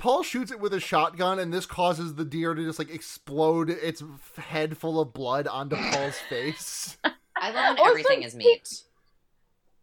Paul 0.00 0.22
shoots 0.22 0.50
it 0.50 0.58
with 0.60 0.72
a 0.74 0.80
shotgun, 0.80 1.38
and 1.38 1.52
this 1.52 1.66
causes 1.66 2.14
the 2.14 2.24
deer 2.24 2.54
to 2.54 2.64
just 2.64 2.78
like 2.78 2.90
explode 2.90 3.68
its 3.70 4.02
head 4.36 4.76
full 4.78 4.98
of 5.00 5.12
blood 5.12 5.46
onto 5.46 5.76
Paul's 5.76 6.16
face. 6.28 6.96
I 7.36 7.50
love 7.50 7.76
when 7.76 7.78
Also, 7.78 7.90
everything 7.90 8.22
is 8.22 8.34
meat. 8.34 8.82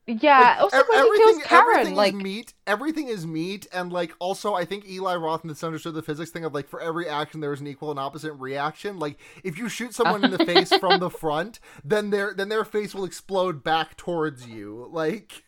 yeah, 0.08 0.40
Like, 0.40 0.60
also 0.62 0.78
ev- 0.78 0.86
when 0.90 1.04
he 1.06 1.18
kills 1.18 1.44
Karen, 1.44 1.70
everything 1.70 1.96
like 1.96 2.14
is 2.16 2.22
meat. 2.22 2.54
Everything 2.66 3.08
is 3.10 3.28
meat, 3.28 3.68
and 3.74 3.92
like 3.94 4.14
also, 4.20 4.54
I 4.54 4.64
think 4.66 4.88
Eli 4.90 5.16
Roth 5.16 5.44
misunderstood 5.44 5.94
the 5.94 6.02
physics 6.02 6.32
thing 6.32 6.46
of 6.46 6.54
like 6.54 6.68
for 6.68 6.82
every 6.82 7.08
action 7.08 7.40
there 7.42 7.54
is 7.54 7.60
an 7.62 7.68
equal 7.68 7.92
and 7.92 8.00
opposite 8.00 8.34
reaction. 8.34 9.00
Like 9.00 9.20
if 9.44 9.58
you 9.58 9.70
shoot 9.70 9.94
someone 9.94 10.24
in 10.24 10.32
the 10.32 10.46
face 10.46 10.72
from 10.78 11.00
the 11.00 11.10
front, 11.10 11.60
then 11.84 12.10
their 12.10 12.34
then 12.34 12.50
their 12.50 12.66
face 12.66 12.96
will 12.96 13.06
explode 13.06 13.64
back 13.64 13.96
towards 13.98 14.48
you. 14.48 14.88
Like. 14.92 15.44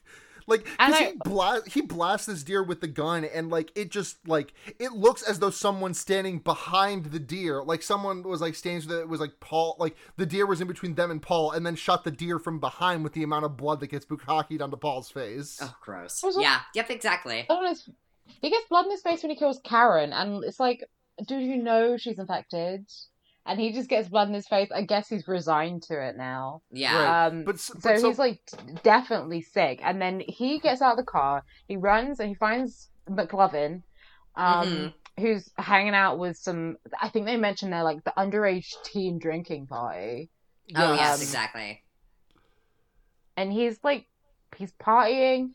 Like, 0.49 0.65
cause 0.65 0.93
I- 0.93 1.03
he 1.11 1.13
bla- 1.23 1.61
he 1.67 1.81
blasts 1.81 2.25
this 2.25 2.43
deer 2.43 2.61
with 2.63 2.81
the 2.81 2.87
gun, 2.87 3.23
and 3.23 3.49
like 3.49 3.71
it 3.75 3.91
just 3.91 4.27
like 4.27 4.53
it 4.79 4.91
looks 4.93 5.21
as 5.21 5.39
though 5.39 5.49
someone's 5.51 5.99
standing 5.99 6.39
behind 6.39 7.05
the 7.07 7.19
deer, 7.19 7.63
like 7.63 7.81
someone 7.83 8.23
was 8.23 8.41
like 8.41 8.55
standing 8.55 8.81
so 8.81 8.89
that 8.89 9.01
it 9.01 9.07
was 9.09 9.19
like 9.21 9.39
Paul, 9.39 9.75
like 9.79 9.95
the 10.17 10.25
deer 10.25 10.45
was 10.45 10.59
in 10.61 10.67
between 10.67 10.95
them 10.95 11.11
and 11.11 11.21
Paul, 11.21 11.51
and 11.51 11.65
then 11.65 11.75
shot 11.75 12.03
the 12.03 12.11
deer 12.11 12.39
from 12.39 12.59
behind 12.59 13.03
with 13.03 13.13
the 13.13 13.23
amount 13.23 13.45
of 13.45 13.55
blood 13.55 13.79
that 13.79 13.87
gets 13.87 14.05
bukkakied 14.05 14.61
onto 14.61 14.75
Paul's 14.77 15.09
face. 15.11 15.59
Oh, 15.61 15.75
gross. 15.81 16.23
Also- 16.23 16.41
Yeah. 16.41 16.59
Yep. 16.75 16.89
Exactly. 16.89 17.45
on 17.49 17.75
he 18.41 18.49
gets 18.49 18.67
blood 18.67 18.85
in 18.85 18.91
his 18.91 19.01
face 19.01 19.23
when 19.23 19.29
he 19.31 19.35
kills 19.35 19.59
Karen, 19.63 20.13
and 20.13 20.43
it's 20.43 20.59
like, 20.59 20.83
do 21.27 21.37
you 21.37 21.57
know 21.57 21.97
she's 21.97 22.19
infected? 22.19 22.85
And 23.49 23.59
he 23.59 23.71
just 23.73 23.89
gets 23.89 24.07
blood 24.07 24.27
in 24.27 24.33
his 24.35 24.47
face. 24.47 24.69
I 24.71 24.83
guess 24.83 25.09
he's 25.09 25.27
resigned 25.27 25.81
to 25.83 25.99
it 25.99 26.15
now. 26.15 26.61
Yeah. 26.71 26.95
Right. 26.95 27.25
Um, 27.27 27.43
But, 27.45 27.55
s- 27.55 27.63
so 27.63 27.79
but 27.83 27.99
he's 28.01 28.19
like 28.19 28.39
definitely 28.83 29.41
sick. 29.41 29.79
And 29.83 29.99
then 29.99 30.21
he 30.27 30.59
gets 30.59 30.81
out 30.83 30.91
of 30.91 30.97
the 30.97 31.11
car, 31.11 31.43
he 31.67 31.75
runs, 31.75 32.19
and 32.19 32.29
he 32.29 32.35
finds 32.35 32.89
McLovin, 33.09 33.81
um, 34.35 34.67
Mhm. 34.67 34.93
who's 35.19 35.49
hanging 35.57 35.95
out 35.95 36.19
with 36.19 36.37
some. 36.37 36.77
I 37.01 37.09
think 37.09 37.25
they 37.25 37.37
mentioned 37.37 37.73
they're 37.73 37.83
like 37.83 38.03
the 38.03 38.13
underage 38.15 38.67
teen 38.85 39.17
drinking 39.17 39.65
party, 39.65 40.29
oh 40.75 40.93
yeah, 40.93 40.95
yes, 40.95 41.15
um, 41.15 41.21
exactly. 41.23 41.83
and 43.35 43.51
he's 43.51 43.79
like, 43.83 44.05
he's 44.57 44.73
partying, 44.73 45.53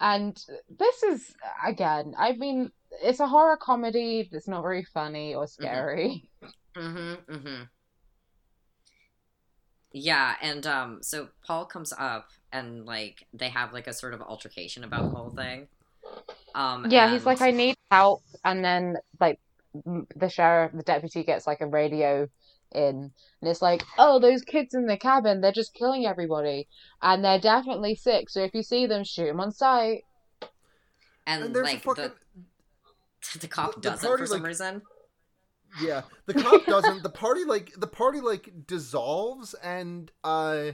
and 0.00 0.36
this 0.68 1.02
is 1.04 1.34
again. 1.64 2.14
I 2.18 2.32
mean, 2.32 2.72
it's 3.02 3.20
a 3.20 3.28
horror 3.28 3.56
comedy 3.56 4.28
that's 4.32 4.48
not 4.48 4.62
very 4.62 4.84
funny 4.84 5.34
or 5.36 5.46
scary. 5.46 6.28
Mm-hmm. 6.42 6.48
Mm-hmm. 6.78 7.62
Yeah, 9.92 10.34
and 10.42 10.66
um, 10.66 10.98
so 11.02 11.28
Paul 11.46 11.64
comes 11.64 11.92
up 11.98 12.28
and 12.52 12.84
like 12.84 13.26
they 13.32 13.48
have 13.48 13.72
like 13.72 13.86
a 13.86 13.92
sort 13.92 14.14
of 14.14 14.20
altercation 14.20 14.84
about 14.84 15.10
the 15.10 15.16
whole 15.16 15.30
thing. 15.30 15.68
Um, 16.54 16.86
Yeah, 16.90 17.10
he's 17.10 17.24
like, 17.26 17.40
I 17.40 17.50
need 17.50 17.76
help, 17.90 18.22
and 18.44 18.64
then 18.64 18.96
like 19.20 19.38
the 19.74 20.28
sheriff, 20.28 20.72
the 20.74 20.82
deputy 20.82 21.24
gets 21.24 21.46
like 21.46 21.60
a 21.60 21.66
radio 21.66 22.28
in, 22.72 23.10
and 23.40 23.50
it's 23.50 23.62
like, 23.62 23.82
oh, 23.98 24.18
those 24.18 24.42
kids 24.42 24.74
in 24.74 24.86
the 24.86 24.96
cabin, 24.98 25.40
they're 25.40 25.52
just 25.52 25.74
killing 25.74 26.06
everybody, 26.06 26.68
and 27.02 27.24
they're 27.24 27.40
definitely 27.40 27.94
sick. 27.94 28.28
So 28.28 28.42
if 28.42 28.54
you 28.54 28.62
see 28.62 28.86
them, 28.86 29.04
shoot 29.04 29.26
them 29.26 29.40
on 29.40 29.52
sight. 29.52 30.02
and, 31.26 31.44
and 31.44 31.54
like 31.56 31.78
a 31.78 31.80
fucking 31.80 32.10
the 33.32 33.38
the 33.40 33.48
cop 33.48 33.74
the- 33.74 33.80
the 33.80 33.90
doesn't 33.90 34.06
party, 34.06 34.22
for 34.22 34.26
some 34.26 34.38
like- 34.40 34.48
reason. 34.48 34.82
Yeah. 35.82 36.02
The 36.26 36.34
cop 36.34 36.66
doesn't. 36.66 37.02
The 37.02 37.08
party 37.08 37.44
like 37.44 37.72
the 37.76 37.86
party 37.86 38.20
like 38.20 38.66
dissolves 38.66 39.54
and 39.54 40.10
uh 40.24 40.72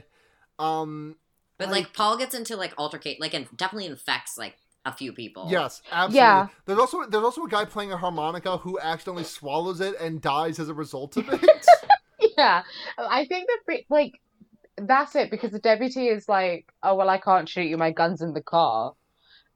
um 0.59 1.15
But 1.57 1.69
like 1.71 1.93
Paul 1.93 2.17
gets 2.17 2.33
into 2.35 2.55
like 2.57 2.75
altercate, 2.77 3.19
like 3.19 3.33
and 3.33 3.47
definitely 3.55 3.87
infects 3.87 4.37
like 4.37 4.57
a 4.85 4.91
few 4.93 5.13
people. 5.13 5.47
yes 5.49 5.81
absolutely. 5.91 6.17
Yeah. 6.19 6.47
There's 6.65 6.79
also 6.79 7.05
there's 7.05 7.23
also 7.23 7.43
a 7.43 7.49
guy 7.49 7.65
playing 7.65 7.91
a 7.91 7.97
harmonica 7.97 8.57
who 8.57 8.79
accidentally 8.79 9.23
swallows 9.23 9.81
it 9.81 9.95
and 9.99 10.21
dies 10.21 10.59
as 10.59 10.69
a 10.69 10.73
result 10.73 11.17
of 11.17 11.27
it. 11.29 11.41
Yeah, 12.37 12.63
I 12.97 13.25
think 13.25 13.47
that 13.47 13.59
pre- 13.65 13.85
like 13.89 14.13
that's 14.77 15.15
it 15.15 15.31
because 15.31 15.51
the 15.51 15.59
deputy 15.59 16.07
is 16.07 16.27
like, 16.27 16.65
oh 16.83 16.95
well, 16.95 17.09
I 17.09 17.17
can't 17.17 17.47
shoot 17.47 17.63
you, 17.67 17.77
my 17.77 17.91
gun's 17.91 18.21
in 18.21 18.33
the 18.33 18.41
car. 18.41 18.93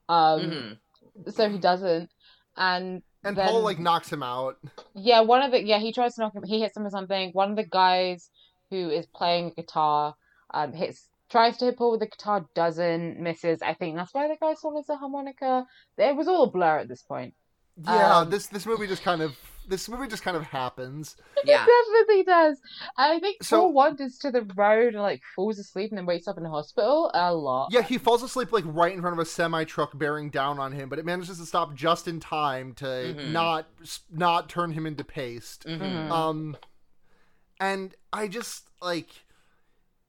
Um, 0.08 0.40
Mhm. 0.40 1.34
so 1.34 1.50
he 1.50 1.58
doesn't, 1.58 2.10
and 2.56 3.02
and 3.24 3.36
Then- 3.38 3.48
Paul 3.50 3.62
like 3.62 3.80
knocks 3.80 4.12
him 4.12 4.24
out. 4.24 4.58
Yeah, 4.94 5.22
one 5.22 5.42
of 5.42 5.52
the 5.52 5.64
yeah, 5.64 5.80
he 5.80 5.92
tries 5.92 6.16
to 6.16 6.22
knock 6.22 6.34
him. 6.36 6.44
He 6.44 6.60
hits 6.62 6.76
him 6.78 6.84
with 6.84 6.92
something. 6.94 7.32
One 7.32 7.52
of 7.52 7.56
the 7.56 7.66
guys 7.66 8.30
who 8.70 8.90
is 8.90 9.06
playing 9.08 9.54
guitar, 9.56 10.16
um, 10.54 10.74
hits 10.74 11.08
tries 11.30 11.58
to 11.58 11.66
hit 11.66 11.78
Paul 11.78 11.92
with 11.92 12.00
the 12.00 12.08
guitar, 12.08 12.46
doesn't 12.56 13.20
misses. 13.20 13.62
I 13.62 13.74
think 13.74 13.96
that's 13.96 14.14
why 14.14 14.28
the 14.28 14.38
guy 14.42 14.54
swallows 14.56 14.88
the 14.88 14.98
harmonica. 14.98 15.66
It 15.98 16.16
was 16.16 16.28
all 16.28 16.44
a 16.44 16.50
blur 16.52 16.80
at 16.80 16.88
this 16.88 17.02
point. 17.04 17.34
Yeah, 17.86 18.18
Um, 18.20 18.30
this 18.30 18.48
this 18.48 18.66
movie 18.66 18.88
just 18.88 19.04
kind 19.04 19.22
of 19.22 19.36
this 19.70 19.88
movie 19.88 20.08
just 20.08 20.24
kind 20.24 20.36
of 20.36 20.44
happens. 20.44 21.16
Yeah. 21.46 21.64
It 21.66 21.70
definitely 21.96 22.24
does. 22.26 22.58
I 22.98 23.20
think 23.20 23.42
So- 23.44 23.60
Paul 23.62 23.74
wanders 23.74 24.18
to 24.20 24.30
the 24.32 24.42
road 24.56 24.94
and 24.94 25.02
like 25.02 25.22
falls 25.36 25.58
asleep 25.58 25.90
and 25.92 25.98
then 25.98 26.06
wakes 26.06 26.28
up 26.28 26.36
in 26.38 26.44
the 26.44 26.50
hospital 26.50 27.10
a 27.14 27.34
lot. 27.34 27.70
Yeah, 27.72 27.82
he 27.82 27.98
falls 27.98 28.22
asleep 28.24 28.52
like 28.52 28.66
right 28.68 28.94
in 28.94 29.00
front 29.00 29.14
of 29.14 29.20
a 29.20 29.26
semi 29.26 29.64
truck 29.64 29.98
bearing 29.98 30.30
down 30.32 30.60
on 30.60 30.74
him, 30.74 30.90
but 30.90 31.00
it 31.00 31.06
manages 31.06 31.38
to 31.40 31.46
stop 31.46 31.74
just 31.76 32.08
in 32.10 32.20
time 32.20 32.74
to 32.76 32.86
Mhm. 32.86 33.32
not 33.32 33.68
not 34.12 34.50
turn 34.50 34.72
him 34.74 34.86
into 34.86 35.04
paste. 35.06 35.64
Mhm. 35.66 35.80
Mhm. 35.80 36.12
Um, 36.12 36.58
and 37.60 37.96
I 38.12 38.28
just 38.28 38.68
like 38.82 39.10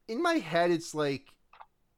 in 0.07 0.21
my 0.21 0.35
head, 0.35 0.71
it's 0.71 0.93
like 0.93 1.27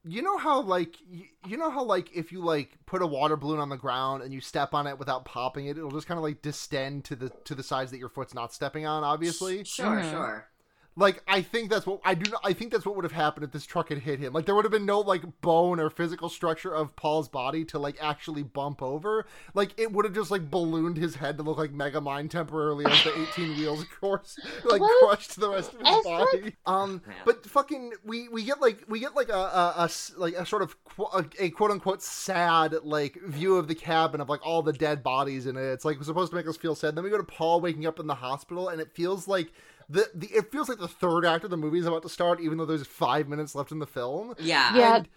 you 0.05 0.21
know 0.21 0.37
how 0.37 0.61
like 0.61 0.97
you, 1.09 1.25
you 1.45 1.57
know 1.57 1.69
how 1.71 1.83
like 1.83 2.15
if 2.15 2.31
you 2.31 2.43
like 2.43 2.77
put 2.85 3.01
a 3.01 3.07
water 3.07 3.37
balloon 3.37 3.59
on 3.59 3.69
the 3.69 3.77
ground 3.77 4.23
and 4.23 4.33
you 4.33 4.41
step 4.41 4.73
on 4.73 4.87
it 4.87 4.97
without 4.99 5.25
popping 5.25 5.67
it, 5.67 5.77
it'll 5.77 5.91
just 5.91 6.07
kind 6.07 6.17
of 6.17 6.23
like 6.23 6.41
distend 6.41 7.05
to 7.05 7.15
the 7.15 7.29
to 7.45 7.55
the 7.55 7.63
sides 7.63 7.91
that 7.91 7.99
your 7.99 8.09
foot's 8.09 8.33
not 8.33 8.53
stepping 8.53 8.85
on. 8.85 9.03
Obviously, 9.03 9.63
Sure, 9.63 10.01
Mhm. 10.01 10.11
sure. 10.11 10.49
Like 10.95 11.23
I 11.27 11.41
think 11.41 11.69
that's 11.69 11.85
what 11.85 11.99
I 12.03 12.13
do. 12.15 12.29
Not, 12.31 12.41
I 12.43 12.53
think 12.53 12.71
that's 12.71 12.85
what 12.85 12.95
would 12.95 13.03
have 13.05 13.11
happened 13.11 13.43
if 13.43 13.51
this 13.51 13.65
truck 13.65 13.89
had 13.89 13.99
hit 13.99 14.19
him. 14.19 14.33
Like 14.33 14.45
there 14.45 14.53
would 14.55 14.65
have 14.65 14.71
been 14.71 14.85
no 14.85 14.99
like 14.99 15.23
bone 15.41 15.79
or 15.79 15.89
physical 15.89 16.29
structure 16.29 16.73
of 16.73 16.95
Paul's 16.95 17.27
body 17.27 17.65
to 17.65 17.79
like 17.79 17.97
actually 18.01 18.43
bump 18.43 18.81
over. 18.81 19.25
Like 19.53 19.73
it 19.77 19.91
would 19.91 20.05
have 20.05 20.13
just 20.13 20.29
like 20.31 20.49
ballooned 20.51 20.97
his 20.97 21.15
head 21.15 21.37
to 21.37 21.43
look 21.43 21.57
like 21.57 21.71
Mega 21.71 21.99
Megamind 21.99 22.29
temporarily 22.29 22.85
as 22.85 23.03
the 23.03 23.19
eighteen 23.21 23.57
wheels 23.57 23.81
of 23.81 23.87
course 23.99 24.37
like 24.65 24.81
Well, 24.81 24.89
crushed 24.99 25.39
the 25.39 25.49
rest 25.49 25.73
of 25.73 25.79
his 25.79 25.89
it's 25.89 26.05
body. 26.05 26.55
um, 26.65 27.01
but 27.25 27.45
fucking 27.45 27.93
we 28.03 28.27
we 28.29 28.43
get 28.43 28.61
like 28.61 28.83
we 28.87 28.99
get 28.99 29.15
like 29.15 29.29
a 29.29 29.33
a 29.33 29.89
like 30.17 30.35
a 30.35 30.45
sort 30.45 30.61
of 30.61 30.83
qu- 30.83 31.03
a, 31.13 31.25
a 31.39 31.49
quote 31.49 31.71
unquote 31.71 32.01
sad 32.01 32.75
like 32.83 33.19
view 33.25 33.57
of 33.57 33.67
the 33.67 33.75
cabin 33.75 34.21
of 34.21 34.29
like 34.29 34.45
all 34.45 34.61
the 34.61 34.73
dead 34.73 35.01
bodies 35.03 35.45
in 35.47 35.57
it. 35.57 35.61
It's 35.61 35.85
like 35.85 36.03
supposed 36.03 36.31
to 36.31 36.35
make 36.35 36.47
us 36.47 36.57
feel 36.57 36.75
sad. 36.75 36.95
Then 36.95 37.03
we 37.03 37.09
go 37.09 37.17
to 37.17 37.23
Paul 37.23 37.61
waking 37.61 37.85
up 37.85 37.99
in 37.99 38.07
the 38.07 38.15
hospital, 38.15 38.69
and 38.69 38.79
it 38.81 38.91
feels 38.93 39.27
like 39.27 39.51
the, 39.93 40.09
the 40.13 40.27
it 40.27 40.51
feels 40.51 40.67
like 40.69 40.79
the 40.79 40.87
third 40.87 41.25
act 41.25 41.43
of 41.43 41.49
the 41.49 41.57
movie 41.57 41.79
is 41.79 41.85
about 41.85 42.01
to 42.03 42.09
start, 42.09 42.41
even 42.41 42.57
though 42.57 42.65
there's 42.65 42.85
five 42.87 43.27
minutes 43.27 43.55
left 43.55 43.71
in 43.71 43.79
the 43.79 43.87
film. 43.87 44.33
Yeah. 44.39 44.75
Yeah. 44.75 44.95
And- 44.97 45.09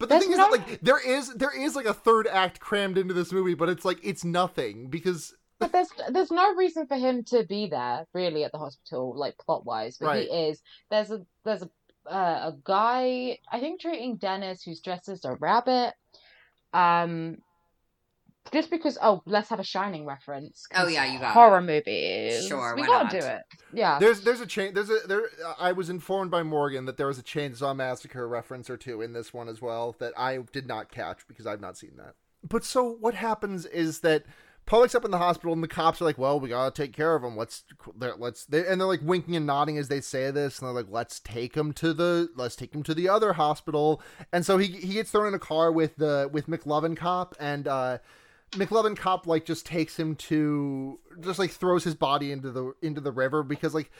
but 0.00 0.08
the 0.08 0.14
There's 0.14 0.22
thing 0.24 0.32
is 0.32 0.38
no- 0.38 0.44
that 0.50 0.68
like 0.68 0.80
there 0.80 1.00
is 1.04 1.34
there 1.34 1.56
is 1.60 1.74
like 1.74 1.86
a 1.86 1.92
third 1.92 2.28
act 2.28 2.60
crammed 2.60 2.98
into 2.98 3.14
this 3.14 3.32
movie, 3.32 3.54
but 3.54 3.68
it's 3.68 3.84
like 3.84 3.98
it's 4.04 4.22
nothing 4.24 4.88
because 4.90 5.34
But 5.58 5.72
there's 5.72 5.88
there's 6.10 6.30
no 6.30 6.54
reason 6.54 6.86
for 6.86 6.96
him 6.96 7.24
to 7.24 7.42
be 7.48 7.66
there 7.66 8.06
really 8.14 8.44
at 8.44 8.52
the 8.52 8.58
hospital, 8.58 9.12
like 9.16 9.36
plot 9.38 9.64
wise. 9.66 9.98
But 9.98 10.06
Right. 10.06 10.28
he 10.28 10.36
is. 10.50 10.62
There's 10.88 11.10
a 11.10 11.26
there's 11.44 11.62
a 11.62 11.70
uh, 12.08 12.52
a 12.52 12.56
guy 12.62 13.38
I 13.50 13.58
think 13.58 13.80
treating 13.80 14.16
Dennis 14.18 14.62
who's 14.62 14.80
dressed 14.80 15.08
as 15.08 15.24
a 15.24 15.34
rabbit. 15.34 15.94
Um, 16.72 17.38
just 18.52 18.70
because 18.70 18.98
oh 19.02 19.22
let's 19.26 19.48
have 19.48 19.60
a 19.60 19.64
Shining 19.64 20.06
reference. 20.06 20.66
oh 20.74 20.86
yeah, 20.88 21.04
you 21.12 21.18
got 21.18 21.32
horror 21.32 21.60
movies. 21.60 22.46
Sure, 22.46 22.74
we 22.74 22.82
why 22.82 22.86
gotta 22.86 23.04
not? 23.04 23.12
do 23.12 23.18
it. 23.18 23.42
Yeah. 23.72 23.98
There's 23.98 24.22
there's 24.22 24.40
a 24.40 24.46
chain 24.46 24.74
there's 24.74 24.90
a 24.90 25.00
there 25.06 25.22
I 25.58 25.72
was 25.72 25.90
informed 25.90 26.30
by 26.30 26.42
Morgan 26.42 26.84
that 26.86 26.96
there 26.96 27.06
was 27.06 27.18
a 27.18 27.22
Chainsaw 27.22 27.74
Massacre 27.74 28.26
reference 28.28 28.68
or 28.70 28.76
two 28.76 29.02
in 29.02 29.12
this 29.12 29.32
one 29.32 29.48
as 29.48 29.60
well 29.60 29.96
that 29.98 30.12
I 30.18 30.38
did 30.52 30.66
not 30.66 30.90
catch 30.90 31.26
because 31.28 31.46
I've 31.46 31.60
not 31.60 31.76
seen 31.76 31.92
that. 31.96 32.14
But 32.48 32.64
so 32.64 32.96
what 33.00 33.14
happens 33.14 33.66
is 33.66 34.00
that 34.00 34.24
Paul 34.66 34.82
wakes 34.82 34.94
up 34.94 35.04
in 35.06 35.10
the 35.10 35.16
hospital 35.18 35.54
and 35.54 35.62
the 35.62 35.68
cops 35.68 36.02
are 36.02 36.04
like, 36.04 36.18
"Well, 36.18 36.38
we 36.38 36.50
gotta 36.50 36.70
take 36.70 36.92
care 36.92 37.14
of 37.14 37.24
him. 37.24 37.38
Let's 37.38 37.64
let's 37.96 38.44
they, 38.44 38.66
and 38.66 38.78
they're 38.78 38.86
like 38.86 39.00
winking 39.02 39.34
and 39.34 39.46
nodding 39.46 39.78
as 39.78 39.88
they 39.88 40.02
say 40.02 40.30
this, 40.30 40.58
and 40.58 40.66
they're 40.68 40.74
like, 40.74 40.90
"Let's 40.90 41.20
take 41.20 41.56
him 41.56 41.72
to 41.74 41.94
the 41.94 42.28
let's 42.36 42.54
take 42.54 42.74
him 42.74 42.82
to 42.82 42.92
the 42.94 43.08
other 43.08 43.32
hospital." 43.32 44.02
And 44.30 44.44
so 44.44 44.58
he 44.58 44.66
he 44.66 44.92
gets 44.92 45.10
thrown 45.10 45.28
in 45.28 45.32
a 45.34 45.38
car 45.38 45.72
with 45.72 45.96
the 45.96 46.28
with 46.30 46.48
McLovin 46.48 46.98
cop 46.98 47.34
and 47.40 47.66
uh 47.66 47.98
McLovin 48.52 48.96
cop 48.96 49.26
like 49.26 49.44
just 49.44 49.66
takes 49.66 49.96
him 49.98 50.14
to 50.16 50.98
just 51.20 51.38
like 51.38 51.50
throws 51.50 51.84
his 51.84 51.94
body 51.94 52.32
into 52.32 52.50
the 52.50 52.72
into 52.82 53.00
the 53.00 53.12
river 53.12 53.42
because 53.42 53.74
like 53.74 53.90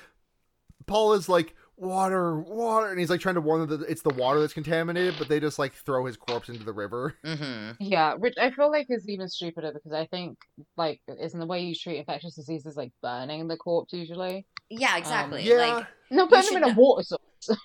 Paul 0.87 1.13
is 1.13 1.29
like 1.29 1.55
water 1.77 2.41
water 2.41 2.89
and 2.91 2.99
he's 2.99 3.11
like 3.11 3.21
trying 3.21 3.37
to 3.37 3.41
warn 3.41 3.61
them 3.61 3.79
that 3.81 3.89
it's 3.89 4.03
the 4.03 4.15
water 4.15 4.41
that's 4.41 4.53
contaminated 4.53 5.15
but 5.17 5.29
they 5.29 5.39
just 5.39 5.59
like 5.61 5.73
throw 5.75 6.07
his 6.07 6.17
corpse 6.17 6.49
into 6.49 6.65
the 6.65 6.73
river 6.73 7.15
Mm-hmm. 7.25 7.73
Yeah, 7.79 8.15
which 8.15 8.35
I 8.41 8.51
feel 8.51 8.71
like 8.71 8.87
is 8.89 9.09
even 9.09 9.29
stupider 9.29 9.73
because 9.73 9.93
I 9.93 10.07
think 10.07 10.39
like 10.77 11.01
isn't 11.21 11.39
the 11.39 11.47
way 11.47 11.61
you 11.61 11.75
treat 11.75 11.99
infectious 11.99 12.35
diseases 12.35 12.77
like 12.77 12.91
burning 13.03 13.47
the 13.49 13.57
corpse 13.57 13.93
usually? 13.93 14.47
Yeah, 14.71 14.97
exactly. 14.97 15.43
yeah 15.43 15.55
Like, 15.77 15.87
No, 16.11 16.27
burn 16.27 16.41
them 16.41 16.53
should 16.55 16.63
in 16.63 16.71
a 16.71 16.75
water 16.75 17.03
source. 17.05 17.59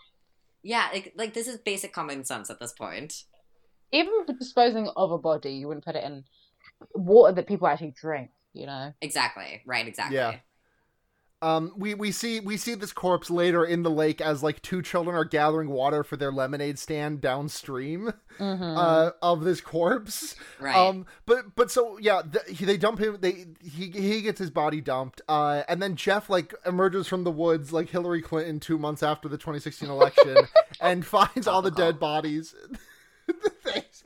yeah, 0.64 0.90
like, 0.94 1.14
like 1.18 1.34
this 1.34 1.48
is 1.48 1.58
basic 1.58 1.92
common 1.94 2.24
sense 2.24 2.50
at 2.50 2.60
this 2.60 2.72
point. 2.74 3.24
Even 3.92 4.26
for 4.26 4.34
disposing 4.34 4.90
of 4.96 5.12
a 5.12 5.18
body, 5.18 5.54
you 5.54 5.68
wouldn't 5.68 5.86
put 5.86 5.96
it 5.96 6.04
in 6.04 6.24
water 6.94 7.34
that 7.36 7.48
people 7.48 7.68
actually 7.68 7.92
drink. 8.00 8.32
You 8.54 8.66
know. 8.68 8.94
Exactly. 9.02 9.62
Right. 9.66 9.88
Exactly. 9.88 10.16
Yeah. 10.18 10.36
um 11.42 11.74
we 11.76 11.94
we 11.96 12.12
see 12.12 12.40
we 12.40 12.56
see 12.56 12.76
this 12.76 12.94
corpse 12.94 13.30
later 13.32 13.66
in 13.66 13.82
the 13.84 13.90
lake 13.90 14.22
as 14.22 14.44
like 14.44 14.62
two 14.62 14.82
children 14.82 15.16
are 15.16 15.26
gathering 15.26 15.70
water 15.70 16.04
for 16.04 16.16
their 16.18 16.32
lemonade 16.32 16.78
stand 16.80 17.20
downstream 17.20 18.14
Mm-hmm. 18.40 18.64
uh 18.78 19.10
of 19.22 19.44
this 19.44 19.60
corpse 19.62 20.36
Right. 20.60 20.76
Um, 20.76 21.06
but 21.26 21.56
but 21.56 21.70
so 21.72 21.98
yeah, 22.00 22.22
the, 22.24 22.42
he, 22.52 22.64
they 22.66 22.78
dump 22.78 23.00
him. 23.00 23.18
They 23.20 23.46
he 23.62 23.90
he 23.90 24.22
gets 24.22 24.40
his 24.40 24.50
body 24.52 24.80
dumped. 24.82 25.22
Uh, 25.28 25.64
and 25.68 25.82
then 25.82 25.96
Jeff 25.96 26.30
like 26.30 26.54
emerges 26.66 27.08
from 27.08 27.24
the 27.26 27.32
woods 27.32 27.74
like 27.74 27.90
Hillary 27.90 28.22
Clinton 28.22 28.60
two 28.60 28.78
months 28.78 29.04
after 29.04 29.28
the 29.28 29.38
2016 29.38 29.90
election 29.90 30.38
and 30.82 31.06
finds 31.06 31.48
all 31.48 31.62
the 31.62 31.72
dead 31.72 32.00
bodies. 32.00 32.56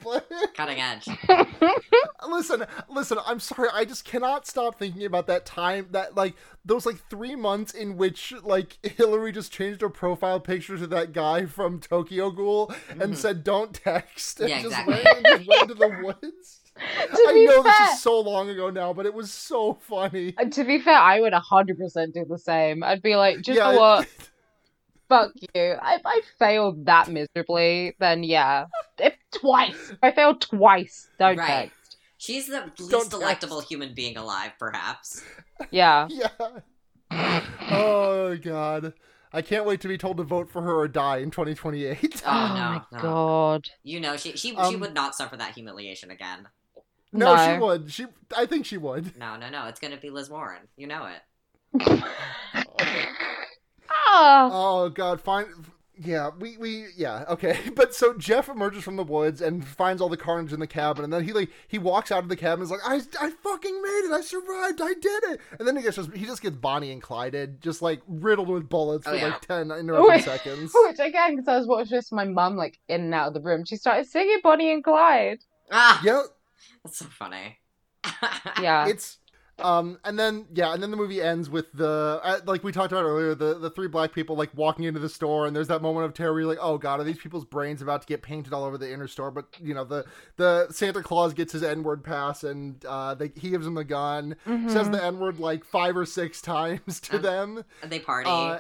Thanks, 0.04 0.26
Cutting 0.56 0.80
edge. 0.80 1.08
Listen, 2.28 2.66
listen. 2.90 3.18
I'm 3.26 3.40
sorry. 3.40 3.70
I 3.74 3.86
just 3.86 4.04
cannot 4.04 4.46
stop 4.48 4.78
thinking 4.80 5.06
about 5.06 5.28
that 5.28 5.46
time. 5.46 5.88
That 5.92 6.16
like 6.16 6.36
those 6.66 6.86
like 6.86 6.98
three 7.10 7.36
months 7.36 7.74
in 7.74 7.96
which 7.98 8.34
like 8.44 8.78
Hillary 8.86 9.32
just 9.32 9.52
changed 9.52 9.82
her 9.82 9.90
profile 9.90 10.40
picture 10.40 10.78
to 10.78 10.88
that 10.88 11.14
guy 11.14 11.46
from 11.46 11.80
Tokyo 11.80 12.32
Ghoul 12.32 12.74
and 13.00 13.18
said 13.18 13.44
"Don't 13.44 13.74
text" 13.74 14.40
and 14.40 14.50
Yeah, 14.50 14.62
just 14.62 14.78
exactly. 14.80 14.96
went, 14.96 15.08
and 15.18 15.26
just 15.26 15.48
went 15.48 15.68
to 15.70 15.74
the 15.76 16.00
woods. 16.04 16.60
to 16.78 16.84
I 16.84 17.46
know 17.48 17.64
fair, 17.64 17.72
this 17.72 17.94
is 17.94 18.02
so 18.02 18.20
long 18.20 18.50
ago 18.50 18.70
now, 18.70 18.94
but 18.94 19.06
it 19.06 19.14
was 19.14 19.32
so 19.32 19.74
funny. 19.74 20.36
uh, 20.38 20.46
to 20.46 20.64
be 20.64 20.80
fair, 20.80 20.96
I 20.98 21.20
would 21.22 21.34
hundred 21.34 21.78
percent 21.78 22.14
do 22.14 22.26
the 22.28 22.38
same. 22.38 22.84
I'd 22.84 23.02
be 23.02 23.16
like, 23.16 23.42
just 23.42 23.58
yeah, 23.58 23.72
know 23.72 23.80
what? 23.80 24.08
Fuck 25.10 25.32
you. 25.36 25.48
If 25.54 26.02
I 26.06 26.22
failed 26.38 26.86
that 26.86 27.08
miserably, 27.10 27.96
then 28.00 28.24
yeah. 28.24 28.66
If 28.98 29.14
twice. 29.32 29.92
If 29.92 29.98
I 30.04 30.12
failed 30.12 30.42
twice, 30.42 31.10
don't 31.20 31.38
Right. 31.38 31.72
text. 31.72 31.98
She's 32.18 32.48
the 32.48 32.72
least 32.80 32.92
text. 32.92 33.10
delectable 33.12 33.62
human 33.62 33.94
being 33.94 34.18
alive, 34.18 34.52
perhaps. 34.60 35.24
Yeah. 35.72 36.08
yeah. 37.12 37.42
Oh 37.70 38.36
god. 38.42 38.94
I 39.32 39.42
can't 39.42 39.66
wait 39.66 39.82
to 39.82 39.88
be 39.88 39.98
told 39.98 40.18
to 40.18 40.24
vote 40.24 40.50
for 40.50 40.62
her 40.62 40.74
or 40.76 40.88
die 40.88 41.18
in 41.18 41.32
2028. 41.32 42.24
Oh, 42.26 42.32
no, 42.32 42.34
my 42.92 42.98
no. 42.98 43.00
god. 43.02 43.66
You 43.84 44.00
know, 44.00 44.18
she 44.18 44.32
she 44.32 44.50
she 44.50 44.56
Um, 44.56 44.80
would 44.80 44.94
not 44.94 45.16
suffer 45.16 45.38
that 45.38 45.54
humiliation 45.54 46.10
again. 46.12 46.48
no, 47.14 47.36
No. 47.36 47.54
she 47.54 47.60
would. 47.60 47.92
She 47.92 48.06
I 48.36 48.46
think 48.46 48.66
she 48.66 48.78
would. 48.78 49.16
No, 49.18 49.36
no, 49.38 49.50
no. 49.50 49.68
It's 49.68 49.80
gonna 49.80 49.98
be 49.98 50.10
Liz 50.10 50.30
Warren. 50.30 50.68
You 50.76 50.88
know 50.88 51.06
it. 51.08 52.04
Oh 54.10 54.90
god, 54.94 55.22
fine. 55.22 55.46
Yeah, 56.00 56.30
we 56.40 56.58
we 56.58 56.86
yeah 56.96 57.26
okay. 57.28 57.58
But 57.76 57.96
so 57.96 58.14
Jeff 58.14 58.50
emerges 58.50 58.84
from 58.84 58.98
the 58.98 59.04
woods 59.04 59.42
and 59.42 59.66
finds 59.68 60.00
all 60.00 60.10
the 60.10 60.18
carnage 60.18 60.54
in 60.54 60.60
the 60.60 60.68
cabin, 60.68 61.04
and 61.04 61.12
then 61.12 61.24
he 61.24 61.34
like 61.34 61.50
he 61.68 61.80
walks 61.80 62.12
out 62.12 62.22
of 62.22 62.30
the 62.30 62.36
cabin. 62.36 62.62
and 62.62 62.64
is 62.64 62.72
like, 62.72 62.82
I 62.86 62.96
I 63.26 63.32
fucking 63.32 63.82
made 63.82 64.02
it. 64.06 64.12
I 64.12 64.22
survived. 64.22 64.80
I 64.80 64.94
did 64.94 65.24
it. 65.32 65.42
And 65.58 65.68
then 65.68 65.76
he 65.76 65.82
gets 65.82 65.96
just 65.96 66.14
he 66.14 66.26
just 66.26 66.44
gets 66.44 66.56
Bonnie 66.56 66.92
and 66.92 67.02
Clyde, 67.02 67.60
just 67.62 67.82
like 67.82 68.02
riddled 68.08 68.48
with 68.50 68.70
bullets 68.70 69.08
Oh, 69.08 69.12
for 69.12 69.18
yeah. 69.18 69.28
like 69.30 69.42
ten 69.42 69.72
interrupted 69.80 70.10
Wait. 70.10 70.24
seconds. 70.24 70.72
Which 70.86 71.00
again, 71.00 71.36
because 71.36 71.48
I 71.48 71.58
was 71.58 71.66
watching 71.68 71.98
this, 71.98 72.12
my 72.12 72.26
mum 72.26 72.56
like 72.58 72.78
in 72.88 73.02
and 73.02 73.14
out 73.16 73.30
of 73.30 73.34
the 73.34 73.42
room. 73.42 73.66
She 73.66 73.76
started 73.76 74.06
singing 74.08 74.38
Bonnie 74.44 74.72
and 74.72 74.84
Clyde. 74.84 75.40
Ah, 75.72 76.00
Yeah, 76.04 76.22
that's 76.84 76.98
so 77.00 77.06
funny. 77.06 77.58
Yeah. 78.62 78.88
it's 78.88 79.18
um 79.60 79.98
and 80.04 80.20
then 80.20 80.46
yeah 80.54 80.74
and 80.74 80.84
then 80.84 80.92
the 80.92 80.98
movie 80.98 81.22
ends 81.22 81.50
with 81.50 81.72
the 81.74 82.20
uh, 82.24 82.40
like 82.46 82.64
we 82.64 82.72
talked 82.72 82.92
about 82.92 83.04
earlier 83.04 83.34
the 83.34 83.58
the 83.58 83.70
three 83.70 83.88
black 83.88 84.12
people 84.14 84.36
like 84.36 84.50
walking 84.56 84.86
into 84.86 85.00
the 85.00 85.10
store 85.10 85.48
and 85.48 85.56
there's 85.56 85.68
that 85.68 85.82
moment 85.82 86.06
of 86.06 86.14
terror 86.14 86.32
where 86.34 86.42
you're 86.42 86.50
like 86.50 86.60
oh 86.62 86.78
god 86.78 87.00
are 87.00 87.04
these 87.04 87.18
people's 87.18 87.46
brains 87.46 87.82
about 87.82 88.02
to 88.02 88.08
get 88.08 88.22
painted 88.22 88.54
all 88.54 88.64
over 88.64 88.78
the 88.78 88.92
inner 88.92 89.08
store 89.08 89.32
but 89.32 89.46
you 89.60 89.74
know 89.74 89.84
the 89.84 90.06
the 90.36 90.68
santa 90.72 91.02
claus 91.02 91.34
gets 91.34 91.54
his 91.54 91.64
n-word 91.64 92.04
pass 92.04 92.44
and 92.44 92.86
uh 92.86 93.16
they, 93.16 93.32
he 93.36 93.50
gives 93.50 93.66
them 93.66 93.74
the 93.74 93.84
gun 93.84 94.36
says 94.46 94.88
Mhm. 94.88 94.92
the 94.92 95.04
n-word 95.04 95.40
like 95.40 95.64
five 95.66 95.98
or 95.98 96.06
six 96.06 96.42
times 96.42 97.00
to 97.02 97.16
Um, 97.18 97.22
them 97.24 97.64
And 97.82 97.92
they 97.92 98.00
party. 98.00 98.30
uh 98.30 98.60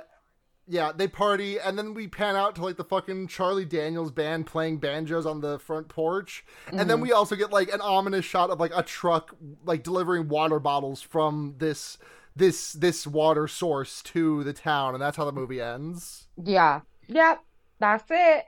yeah, 0.67 0.91
they 0.95 1.07
party, 1.07 1.59
and 1.59 1.77
then 1.77 1.93
we 1.93 2.07
pan 2.07 2.35
out 2.35 2.55
to 2.55 2.61
like 2.63 2.77
the 2.77 2.83
fucking 2.83 3.27
Charlie 3.27 3.65
Daniels 3.65 4.11
band 4.11 4.45
playing 4.45 4.77
banjos 4.79 5.25
on 5.25 5.41
the 5.41 5.59
front 5.59 5.87
porch, 5.87 6.45
and 6.67 6.89
then 6.89 6.97
Mhm. 6.99 7.01
we 7.03 7.11
also 7.11 7.35
get 7.35 7.51
like 7.51 7.73
an 7.73 7.81
ominous 7.81 8.25
shot 8.25 8.49
of 8.49 8.59
like 8.59 8.71
a 8.75 8.83
truck 8.83 9.35
like 9.65 9.83
delivering 9.83 10.27
water 10.27 10.59
bottles 10.59 11.01
from 11.01 11.55
this 11.57 11.97
this 12.35 12.73
this 12.73 13.07
water 13.07 13.47
source 13.47 14.03
to 14.03 14.43
the 14.43 14.53
town, 14.53 14.93
and 14.93 15.01
that's 15.01 15.17
how 15.17 15.25
the 15.25 15.31
movie 15.31 15.61
ends. 15.61 16.27
Yeah. 16.43 16.81
Yep. 17.07 17.39
That's 17.79 18.03
it. 18.09 18.45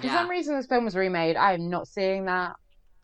For 0.00 0.06
Yeah. 0.06 0.16
some 0.18 0.28
reason, 0.30 0.56
this 0.56 0.66
film 0.66 0.84
was 0.84 0.94
remade. 0.94 1.36
I 1.36 1.54
am 1.54 1.68
not 1.70 1.88
seeing 1.88 2.26
that. 2.26 2.56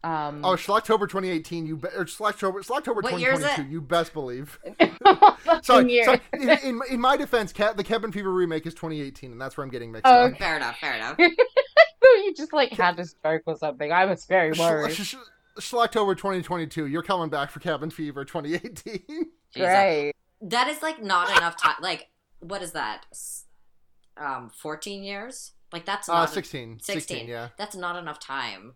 Um, 0.05 0.45
Oh, 0.45 0.51
Schlocktober 0.55 1.01
2018, 1.09 1.67
you 1.67 1.77
be- 1.77 1.89
or 1.89 2.05
Schlocktober 2.05 2.65
Schlocktober 2.65 3.03
What 3.03 3.19
year 3.21 3.33
is 3.33 3.41
2022, 3.41 3.71
you 3.73 3.81
best 3.81 4.13
believe. 4.13 4.59
fucking 4.79 5.63
Sorry, 5.63 6.03
sorry. 6.05 6.21
In, 6.35 6.49
in, 6.51 6.81
in 6.91 7.01
my 7.01 7.17
defense, 7.17 7.53
Cat, 7.53 7.77
the 7.77 7.83
Cabin 7.85 8.13
Fever 8.13 8.33
remake 8.33 8.65
is 8.67 8.75
2018, 8.75 9.33
and 9.33 9.41
that's 9.41 9.57
where 9.57 9.65
I'm 9.65 9.71
getting 9.71 9.91
mixed 9.91 10.07
Oh, 10.07 10.27
up. 10.27 10.31
okay. 10.31 10.39
fair 10.39 10.57
enough. 10.57 10.79
Fair 10.79 10.95
enough. 10.95 11.17
you 11.19 12.35
just 12.37 12.53
like 12.53 12.71
had 12.73 12.99
a 13.01 13.05
stroke 13.05 13.43
or 13.47 13.57
something. 13.57 13.91
I 13.93 14.05
was 14.05 14.25
very 14.27 14.55
Sch- 14.55 14.59
worried. 14.61 14.95
sch- 14.95 15.01
sch- 15.03 15.17
Schlocktober 15.59 16.17
2022, 16.17 16.87
you're 16.87 17.03
coming 17.03 17.29
back 17.29 17.51
for 17.51 17.59
Cabin 17.59 17.91
Fever 17.91 18.25
2018. 18.25 19.03
Jesus. 19.07 19.29
Great. 19.57 20.13
That 20.41 20.69
is 20.69 20.81
like 20.83 21.03
not 21.03 21.29
enough 21.37 21.61
time. 21.61 21.75
Like, 21.81 22.09
what 22.39 22.63
is 22.63 22.71
that? 22.73 23.07
Um, 24.17 24.51
fourteen 24.51 25.03
years. 25.03 25.53
Like 25.73 25.85
that's 25.85 26.09
Uh, 26.09 26.15
not 26.15 26.31
16. 26.31 26.79
16. 26.81 27.01
16, 27.01 27.29
yeah. 27.29 27.49
that's 27.59 27.75
not 27.77 27.97
enough 27.97 28.19
time 28.21 28.75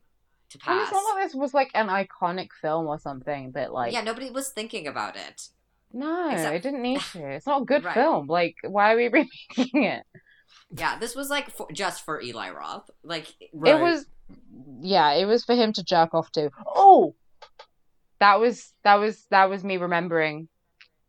to 0.52 0.58
pass. 0.58 0.90
not 0.92 1.14
like 1.14 1.24
this 1.24 1.34
was 1.34 1.52
like 1.52 1.70
an 1.74 1.88
iconic 1.88 2.48
film 2.60 2.86
or 2.86 2.98
something, 2.98 3.50
but 3.50 3.72
like 3.72 3.92
yeah, 3.92 4.02
nobody 4.02 4.30
was 4.30 4.48
thinking 4.50 4.86
about 4.86 5.16
it. 5.16 5.48
No, 5.92 6.30
Except- 6.30 6.54
it 6.54 6.62
didn't 6.62 6.82
need 6.82 7.00
to. 7.12 7.26
It's 7.28 7.46
not 7.46 7.62
a 7.62 7.64
good 7.64 7.84
Right. 7.84 7.94
film. 7.94 8.26
Like, 8.26 8.56
why 8.64 8.92
are 8.92 8.96
we 8.96 9.04
remaking 9.08 9.84
it? 9.84 10.04
Yeah, 10.74 10.98
this 10.98 11.14
was 11.14 11.28
like 11.28 11.50
for, 11.50 11.66
just 11.72 12.04
for 12.04 12.20
Eli 12.22 12.50
Roth. 12.50 12.88
Like, 13.02 13.26
Right. 13.52 13.74
It 13.74 13.80
was, 13.82 14.06
yeah, 14.80 15.12
it 15.12 15.26
was 15.26 15.44
for 15.44 15.54
him 15.54 15.72
to 15.74 15.84
jerk 15.84 16.14
off 16.14 16.32
to. 16.32 16.50
Oh, 16.66 17.14
that 18.20 18.40
was 18.40 18.72
that 18.84 18.94
was 18.96 19.26
that 19.30 19.50
was 19.50 19.64
me 19.64 19.76
remembering. 19.76 20.48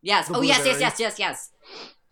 yes. 0.02 0.30
Oh, 0.34 0.42
yes, 0.42 0.66
yes, 0.66 0.80
yes, 0.82 1.00
yes, 1.00 1.20
yes. 1.20 1.50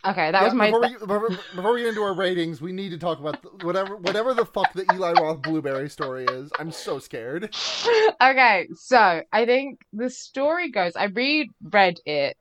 Okay, 0.04 0.32
that 0.32 0.40
Yeah, 0.40 0.44
was 0.44 0.54
my. 0.54 0.68
before, 0.68 0.82
we, 0.82 0.98
before, 0.98 1.30
before 1.56 1.74
we 1.74 1.82
get 1.82 1.90
into 1.90 2.02
our 2.02 2.14
ratings, 2.14 2.62
we 2.62 2.72
need 2.72 2.90
to 2.90 2.98
talk 2.98 3.20
about 3.20 3.42
the, 3.42 3.66
whatever 3.66 3.98
whatever 3.98 4.34
the 4.34 4.46
fuck 4.46 4.74
the 4.74 4.86
Eli 4.94 5.12
Roth 5.14 5.42
blueberry 5.42 5.90
story 5.90 6.26
is. 6.26 6.52
I'm 6.60 6.72
so 6.72 6.98
scared. 7.00 7.56
okay, 8.22 8.68
so 8.76 9.22
I 9.32 9.46
think 9.46 9.82
the 9.94 10.10
story 10.10 10.72
goes. 10.72 10.96
I 10.96 11.06
reread 11.06 12.00
it. 12.06 12.38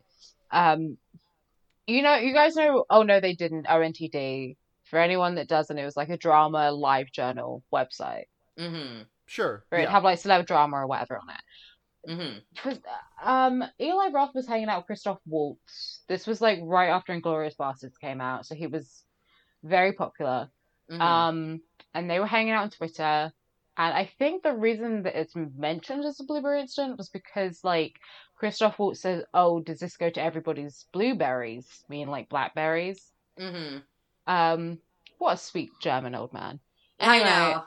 Um, 0.51 0.97
you 1.87 2.03
know, 2.03 2.17
you 2.17 2.33
guys 2.33 2.57
know. 2.57 2.85
Oh 2.89 3.03
no, 3.03 3.21
they 3.21 3.35
didn't. 3.35 3.67
ONTD. 3.67 4.57
For 4.85 4.99
anyone 4.99 5.37
that 5.37 5.47
doesn't, 5.47 5.79
it 5.79 5.85
was 5.85 5.97
like 5.97 6.09
a 6.09 6.17
drama 6.17 6.73
live 6.73 7.13
journal 7.13 7.63
website 7.73 8.25
Mm-hmm. 8.59 9.03
Sure. 9.27 9.65
where 9.69 9.81
it'd 9.81 9.89
yeah. 9.89 9.93
have 9.93 10.03
like 10.03 10.19
celeb 10.21 10.47
drama 10.47 10.79
or 10.79 10.87
whatever 10.89 11.17
on 11.17 11.29
it. 11.31 11.41
Mm-hmm. 12.09 12.71
Um, 13.23 13.65
Eli 13.81 14.09
Roth 14.13 14.35
was 14.35 14.47
hanging 14.47 14.69
out 14.69 14.79
with 14.79 14.87
Christoph 14.87 15.21
Waltz. 15.27 16.01
This 16.09 16.27
was 16.27 16.41
like 16.41 16.59
right 16.63 16.89
after 16.89 17.13
Inglourious 17.13 17.57
Basterds 17.57 17.99
came 18.01 18.21
out, 18.21 18.47
so 18.47 18.55
he 18.55 18.67
was 18.67 19.05
very 19.63 19.93
popular. 19.93 20.51
Mm-hmm. 20.91 21.03
Um, 21.03 21.61
and 21.95 22.11
they 22.11 22.19
were 22.19 22.27
hanging 22.27 22.53
out 22.53 22.65
on 22.65 22.71
Twitter. 22.71 23.33
And 23.77 23.95
I 23.95 24.11
think 24.19 24.43
the 24.43 24.53
reason 24.53 25.05
that 25.05 25.19
it's 25.19 25.35
mentioned 25.37 26.05
as 26.05 26.21
a 26.21 26.25
blueberry 26.25 26.61
incident 26.61 26.99
was 26.99 27.09
because 27.09 27.63
like 27.65 27.95
Christoph 28.37 28.79
Waltz 28.79 29.01
says, 29.01 29.25
"Oh, 29.33 29.61
does 29.61 29.79
this 29.79 29.97
go 29.97 30.11
to 30.11 30.23
everybody's 30.23 30.87
blueberries?" 30.93 31.67
Meaning 31.89 32.09
like 32.09 32.29
blackberries. 32.29 33.13
mm-hmm. 33.39 33.79
Um, 34.27 34.79
what 35.19 35.35
a 35.35 35.37
sweet 35.37 35.71
German 35.81 36.15
old 36.15 36.33
man. 36.33 36.61
I 37.01 37.23
know. 37.23 37.65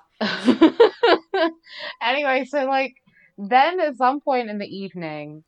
anyway, 2.01 2.45
so 2.49 2.65
like 2.65 2.95
then 3.37 3.79
at 3.79 3.97
some 3.97 4.19
point 4.21 4.49
in 4.49 4.57
the 4.57 4.67
evening, 4.67 5.43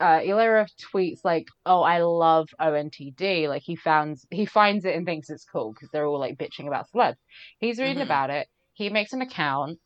uh 0.00 0.20
Eli 0.22 0.64
tweets 0.92 1.24
like, 1.24 1.48
"Oh, 1.64 1.80
I 1.82 2.00
love 2.02 2.48
ONTD." 2.60 3.48
Like 3.48 3.62
he 3.62 3.76
found 3.76 4.18
he 4.30 4.44
finds 4.46 4.84
it 4.84 4.94
and 4.94 5.06
thinks 5.06 5.30
it's 5.30 5.44
cool 5.44 5.72
because 5.72 5.88
they're 5.90 6.06
all 6.06 6.18
like 6.18 6.36
bitching 6.36 6.66
about 6.66 6.90
celebs. 6.90 7.16
He's 7.58 7.78
reading 7.78 7.98
Mhm. 7.98 8.02
about 8.02 8.30
it. 8.30 8.48
He 8.74 8.90
makes 8.90 9.12
an 9.14 9.22
account 9.22 9.78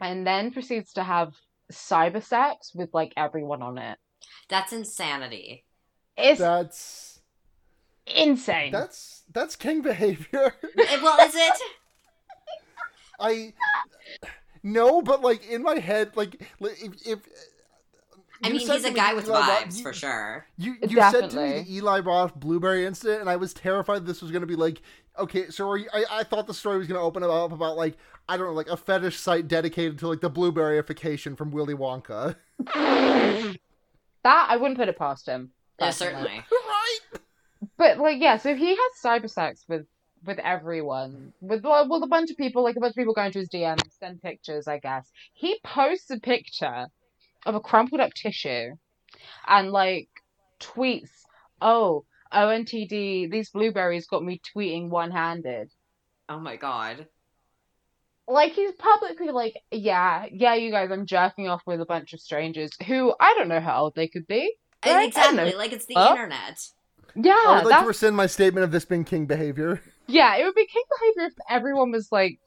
and 0.00 0.26
then 0.26 0.50
proceeds 0.50 0.92
to 0.94 1.04
have 1.04 1.34
cyber 1.72 2.22
sex 2.22 2.72
with 2.74 2.90
like 2.92 3.12
everyone 3.16 3.62
on 3.62 3.78
it. 3.78 3.98
That's 4.48 4.72
insanity. 4.72 5.64
It's 6.16 6.40
That's 6.40 7.20
insane. 8.06 8.72
that's 8.72 9.22
that's 9.32 9.54
king 9.56 9.82
behavior. 9.82 10.54
Eh, 10.76 11.00
well, 11.02 11.24
is 11.26 11.34
it? 11.36 11.58
I 13.20 13.52
no, 14.62 15.02
but 15.02 15.20
like 15.22 15.48
in 15.48 15.62
my 15.62 15.78
head, 15.78 16.12
like 16.16 16.42
if, 16.60 17.06
if 17.06 17.18
I 18.44 18.48
you 18.48 18.54
mean, 18.54 18.66
said 18.66 18.76
he's 18.76 18.84
a 18.84 18.88
me 18.90 18.94
guy 18.94 19.14
with 19.14 19.26
Eli 19.26 19.38
Roth- 19.38 19.50
vibes 19.64 19.76
you- 19.78 19.82
for 19.82 19.92
sure. 19.92 20.46
You 20.56 20.76
you 20.88 21.00
said 21.00 21.30
to 21.30 21.36
me 21.36 21.60
the 21.62 21.74
Eli 21.76 22.00
Roth 22.00 22.34
blueberry 22.34 22.84
incident, 22.86 23.20
and 23.20 23.30
I 23.30 23.36
was 23.36 23.54
terrified 23.54 24.04
this 24.06 24.20
was 24.22 24.30
going 24.30 24.40
to 24.42 24.46
be 24.46 24.56
like 24.56 24.82
okay. 25.18 25.48
So 25.50 25.68
are 25.70 25.76
you, 25.76 25.88
I 25.92 26.04
I 26.10 26.24
thought 26.24 26.46
the 26.46 26.54
story 26.54 26.78
was 26.78 26.86
going 26.86 26.98
to 26.98 27.04
open 27.04 27.22
up 27.22 27.52
about 27.52 27.76
like 27.76 27.96
I 28.28 28.36
don't 28.36 28.46
know 28.46 28.52
like 28.52 28.68
a 28.68 28.76
fetish 28.76 29.18
site 29.18 29.48
dedicated 29.48 29.98
to 30.00 30.08
like 30.08 30.20
the 30.20 30.30
blueberryification 30.30 31.36
from 31.36 31.50
Willy 31.50 31.74
Wonka. 31.74 32.36
that 34.24 34.46
I 34.48 34.56
wouldn't 34.56 34.78
put 34.78 34.88
it 34.88 34.98
past 34.98 35.26
him. 35.26 35.50
Yeah, 35.80 35.90
certainly. 35.90 36.44
right. 36.52 36.98
But 37.76 37.98
like, 37.98 38.20
yeah, 38.20 38.36
so 38.38 38.50
if 38.50 38.58
he 38.58 38.70
has 38.70 38.78
cyber 39.04 39.28
sex 39.30 39.64
with 39.68 39.86
with 40.24 40.38
everyone, 40.38 41.32
with 41.40 41.62
well, 41.64 41.88
with 41.88 42.02
a 42.02 42.06
bunch 42.06 42.30
of 42.30 42.36
people, 42.36 42.62
like 42.62 42.76
a 42.76 42.80
bunch 42.80 42.92
of 42.92 42.96
people 42.96 43.14
going 43.14 43.32
to 43.32 43.38
his 43.40 43.48
DMs, 43.48 43.98
send 43.98 44.22
pictures, 44.22 44.68
I 44.68 44.78
guess. 44.78 45.10
He 45.32 45.58
posts 45.64 46.10
a 46.10 46.20
picture 46.20 46.86
of 47.46 47.54
a 47.54 47.60
crumpled 47.60 48.00
up 48.00 48.14
tissue, 48.14 48.76
and 49.46 49.70
like 49.72 50.08
tweets, 50.60 51.10
"Oh, 51.60 52.04
ONTD, 52.32 53.30
these 53.30 53.50
blueberries 53.50 54.06
got 54.06 54.24
me 54.24 54.40
tweeting 54.54 54.88
one 54.88 55.10
handed." 55.10 55.70
Oh 56.28 56.38
my 56.38 56.56
god. 56.56 57.06
Like 58.28 58.52
he's 58.52 58.72
publicly 58.72 59.30
like, 59.30 59.54
"Yeah, 59.70 60.26
yeah, 60.30 60.54
you 60.54 60.70
guys, 60.70 60.90
I'm 60.90 61.06
jerking 61.06 61.48
off 61.48 61.62
with 61.66 61.80
a 61.80 61.86
bunch 61.86 62.12
of 62.12 62.20
strangers 62.20 62.70
who 62.86 63.14
I 63.18 63.34
don't 63.36 63.48
know 63.48 63.60
how 63.60 63.82
old 63.82 63.94
they 63.94 64.08
could 64.08 64.26
be." 64.26 64.54
Right? 64.84 65.08
Exactly. 65.08 65.54
Like 65.54 65.72
it's 65.72 65.86
the 65.86 65.94
Huh? 65.94 66.10
internet. 66.10 66.68
Yeah, 67.14 67.34
I 67.34 67.54
would 67.56 67.64
like 67.64 67.70
that's 67.70 67.82
to 67.82 67.88
rescind 67.88 68.16
my 68.16 68.26
statement 68.26 68.64
of 68.64 68.70
this 68.70 68.84
being 68.84 69.04
king 69.04 69.26
behavior. 69.26 69.82
Yeah, 70.06 70.36
it 70.36 70.44
would 70.44 70.54
be 70.54 70.66
king 70.66 70.82
behavior 70.98 71.28
if 71.28 71.34
everyone 71.48 71.90
was 71.92 72.10
like 72.12 72.38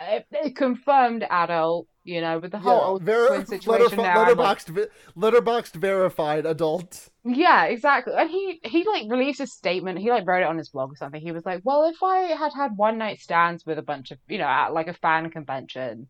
a, 0.00 0.24
a 0.44 0.50
confirmed 0.50 1.24
adult, 1.28 1.86
you 2.04 2.20
know, 2.20 2.38
with 2.38 2.52
the 2.52 2.58
whole 2.58 2.80
old 2.80 3.02
ver- 3.02 3.28
twin 3.28 3.46
situation 3.60 3.98
now. 3.98 4.22
I'm 4.24 4.36
like- 4.36 4.58
Letterboxd, 4.58 4.88
Letterboxd 5.16 5.76
verified 5.76 6.44
adult. 6.46 7.08
yeah, 7.24 7.64
exactly. 7.64 8.12
And 8.16 8.28
he 8.28 8.60
he 8.64 8.84
like 8.84 9.04
released 9.10 9.40
a 9.40 9.46
statement. 9.46 9.98
He 9.98 10.10
like 10.10 10.26
wrote 10.26 10.42
it 10.42 10.48
on 10.48 10.58
his 10.58 10.68
blog 10.68 10.92
or 10.92 10.96
something. 10.96 11.20
He 11.20 11.32
was 11.32 11.46
like, 11.46 11.62
"Well, 11.64 11.84
if 11.88 12.02
I 12.02 12.18
had 12.36 12.52
had 12.54 12.76
one 12.76 12.98
night 12.98 13.20
stands 13.20 13.64
with 13.64 13.78
a 13.78 13.82
bunch 13.82 14.10
of, 14.10 14.18
you 14.28 14.38
know, 14.38 14.44
at 14.44 14.72
like 14.74 14.88
a 14.88 14.94
fan 14.94 15.30
convention, 15.30 16.08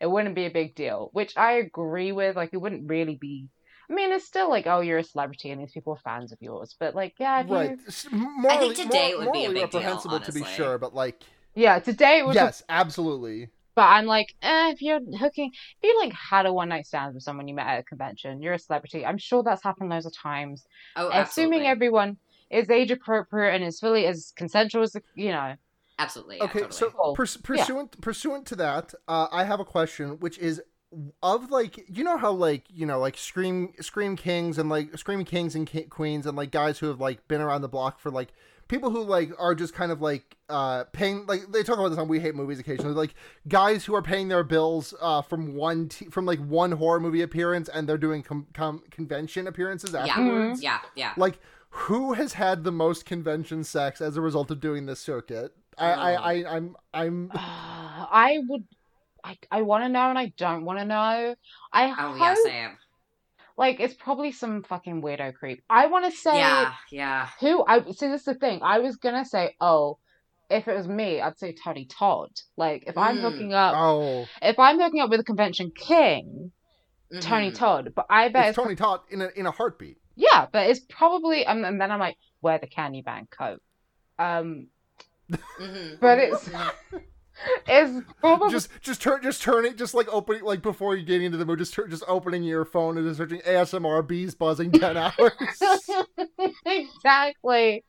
it 0.00 0.06
wouldn't 0.10 0.34
be 0.34 0.46
a 0.46 0.50
big 0.50 0.74
deal." 0.74 1.10
Which 1.12 1.36
I 1.36 1.52
agree 1.54 2.12
with. 2.12 2.36
Like, 2.36 2.50
it 2.52 2.58
wouldn't 2.58 2.88
really 2.88 3.16
be. 3.16 3.48
I 3.88 3.94
mean, 3.94 4.12
it's 4.12 4.24
still 4.26 4.48
like, 4.50 4.66
oh, 4.66 4.80
you're 4.80 4.98
a 4.98 5.04
celebrity 5.04 5.50
and 5.50 5.60
these 5.60 5.72
people 5.72 5.92
are 5.94 5.98
fans 5.98 6.32
of 6.32 6.38
yours. 6.40 6.74
But 6.78 6.94
like, 6.94 7.14
yeah, 7.18 7.40
if 7.40 7.46
you- 7.48 7.54
Right. 7.54 7.78
S- 7.86 8.06
Morally, 8.10 8.74
today 8.74 9.12
mor- 9.12 9.22
it 9.22 9.24
would 9.26 9.32
be 9.32 9.38
a 9.38 9.48
morally 9.48 9.60
big 9.62 9.70
deal, 9.70 9.80
reprehensible 9.80 10.20
to 10.20 10.32
be 10.32 10.44
sure, 10.44 10.78
but 10.78 10.94
like, 10.94 11.22
yeah, 11.54 11.78
today 11.78 12.18
it 12.18 12.26
was 12.26 12.34
yes, 12.34 12.62
absolutely. 12.68 13.48
But 13.76 13.82
I'm 13.88 14.06
like, 14.06 14.34
eh, 14.42 14.70
if 14.70 14.80
you're 14.82 15.00
hooking, 15.18 15.52
if 15.54 15.82
you 15.84 15.98
like 16.00 16.12
had 16.12 16.46
a 16.46 16.52
one 16.52 16.70
night 16.70 16.86
stand 16.86 17.14
with 17.14 17.22
someone 17.22 17.46
you 17.46 17.54
met 17.54 17.66
at 17.66 17.80
a 17.80 17.82
convention, 17.82 18.40
you're 18.42 18.54
a 18.54 18.58
celebrity. 18.58 19.04
I'm 19.04 19.18
sure 19.18 19.42
that's 19.42 19.62
happened 19.62 19.90
loads 19.90 20.06
of 20.06 20.14
times. 20.16 20.64
Oh, 20.96 21.10
Assuming 21.12 21.66
everyone 21.66 22.16
is 22.50 22.70
age 22.70 22.90
appropriate 22.90 23.54
and 23.54 23.62
is 23.64 23.78
fully 23.78 24.06
as 24.06 24.32
consensual 24.34 24.82
as 24.82 24.96
you 25.14 25.28
know. 25.30 25.54
Absolutely. 25.98 26.38
Yeah, 26.38 26.44
Okay, 26.44 26.60
totally. 26.60 26.78
so 26.78 26.90
Cool. 26.90 27.14
purs- 27.14 27.36
pursuant 27.38 28.00
pursuant 28.00 28.46
to 28.46 28.56
that, 28.56 28.94
uh, 29.08 29.28
I 29.30 29.44
have 29.44 29.60
a 29.60 29.64
question, 29.64 30.18
which 30.20 30.38
is 30.38 30.62
of 31.22 31.50
like 31.50 31.84
you 31.88 32.04
know 32.04 32.16
how 32.16 32.30
like 32.32 32.64
you 32.72 32.86
know 32.86 32.98
like 32.98 33.16
scream 33.18 33.72
scream 33.80 34.16
kings 34.16 34.56
and 34.58 34.68
like 34.68 34.96
scream 34.96 35.24
kings 35.24 35.54
and 35.54 35.66
ki- 35.66 35.82
queens 35.84 36.26
and 36.26 36.36
like 36.36 36.50
guys 36.50 36.78
who 36.78 36.86
have 36.86 37.00
like 37.00 37.26
been 37.28 37.40
around 37.40 37.60
the 37.62 37.68
block 37.68 37.98
for 37.98 38.10
like 38.10 38.32
people 38.68 38.90
who 38.90 39.02
like 39.02 39.30
are 39.38 39.54
just 39.54 39.74
kind 39.74 39.90
of 39.92 40.00
like 40.00 40.36
uh 40.48 40.84
paying 40.92 41.26
like 41.26 41.40
they 41.50 41.62
talk 41.62 41.78
about 41.78 41.88
this 41.88 41.98
on 41.98 42.08
we 42.08 42.20
hate 42.20 42.34
movies 42.34 42.58
occasionally 42.60 42.94
like 42.94 43.14
guys 43.48 43.84
who 43.84 43.94
are 43.94 44.02
paying 44.02 44.28
their 44.28 44.44
bills 44.44 44.94
uh 45.00 45.20
from 45.22 45.54
one 45.54 45.88
t- 45.88 46.06
from 46.06 46.24
like 46.24 46.38
one 46.40 46.72
horror 46.72 47.00
movie 47.00 47.22
appearance 47.22 47.68
and 47.68 47.88
they're 47.88 47.98
doing 47.98 48.22
com- 48.22 48.46
com- 48.54 48.82
convention 48.90 49.46
appearances 49.46 49.92
yeah. 49.92 50.06
afterwards 50.06 50.62
Yeah. 50.62 50.78
Yeah. 50.94 51.12
like 51.16 51.38
who 51.70 52.14
has 52.14 52.34
had 52.34 52.64
the 52.64 52.72
most 52.72 53.04
convention 53.04 53.64
sex 53.64 54.00
as 54.00 54.16
a 54.16 54.20
result 54.20 54.50
of 54.50 54.60
doing 54.60 54.86
this 54.86 55.00
circuit 55.00 55.52
I, 55.78 55.90
I, 55.92 56.12
I 56.32 56.56
i'm 56.56 56.76
i'm 56.94 57.30
I 57.34 58.38
would, 58.48 58.64
I, 59.26 59.36
I 59.50 59.62
want 59.62 59.84
to 59.84 59.88
know 59.88 60.08
and 60.08 60.18
I 60.18 60.32
don't 60.36 60.64
want 60.64 60.78
to 60.78 60.84
know. 60.84 61.34
I 61.72 61.86
Oh 61.88 62.12
hope, 62.12 62.18
yeah. 62.20 62.34
Same. 62.34 62.78
like 63.58 63.80
it's 63.80 63.94
probably 63.94 64.30
some 64.32 64.62
fucking 64.62 65.02
weirdo 65.02 65.34
creep. 65.34 65.62
I 65.68 65.86
want 65.86 66.04
to 66.04 66.12
say 66.12 66.38
Yeah. 66.38 66.72
Yeah. 66.92 67.28
who. 67.40 67.64
I 67.66 67.80
see. 67.90 68.08
This 68.08 68.20
is 68.20 68.24
the 68.26 68.34
thing. 68.34 68.60
I 68.62 68.78
was 68.78 68.96
gonna 68.96 69.24
say, 69.24 69.56
oh, 69.60 69.98
if 70.48 70.68
it 70.68 70.76
was 70.76 70.86
me, 70.86 71.20
I'd 71.20 71.38
say 71.38 71.54
Tony 71.54 71.86
Todd. 71.86 72.30
Like 72.56 72.84
if 72.86 72.96
I'm 72.96 73.18
Mm. 73.18 73.22
hooking 73.22 73.52
up, 73.54 73.74
oh 73.76 74.26
if 74.40 74.58
I'm 74.58 74.78
hooking 74.80 75.00
up 75.00 75.10
with 75.10 75.20
a 75.20 75.24
convention 75.24 75.72
king. 75.76 76.52
Tony 77.20 77.50
Mhm. 77.52 77.54
Todd, 77.54 77.92
but 77.94 78.06
I 78.10 78.28
bet 78.28 78.48
it's 78.48 78.58
it's, 78.58 78.64
tony 78.64 78.74
todd 78.74 79.00
in 79.10 79.22
a 79.22 79.28
in 79.36 79.46
a 79.46 79.50
heartbeat 79.52 79.96
yeah, 80.16 80.46
but 80.52 80.68
it's 80.68 80.80
probably 80.80 81.46
um, 81.46 81.64
and 81.64 81.80
then 81.80 81.90
I'm 81.92 82.00
like, 82.00 82.16
wear 82.42 82.58
the 82.58 82.66
Candyman 82.66 83.30
coat. 83.30 83.62
Um, 84.18 84.66
Mhm. 85.30 86.00
but 86.00 86.18
it's 86.18 86.48
it's 87.68 88.04
probably 88.20 88.50
just 88.50 88.70
just 88.80 89.02
turn 89.02 89.22
just 89.22 89.42
turn 89.42 89.64
it 89.64 89.76
just 89.76 89.94
like 89.94 90.08
opening 90.12 90.42
like 90.44 90.62
before 90.62 90.96
you 90.96 91.04
get 91.04 91.22
into 91.22 91.36
the 91.36 91.44
mood 91.44 91.58
just 91.58 91.74
turn, 91.74 91.90
just 91.90 92.04
opening 92.08 92.42
your 92.42 92.64
phone 92.64 92.96
and 92.96 93.06
just 93.06 93.18
searching 93.18 93.40
asmr 93.40 94.06
bees 94.06 94.34
buzzing 94.34 94.72
10 94.72 94.96
hours 94.96 95.76
exactly. 96.64 97.84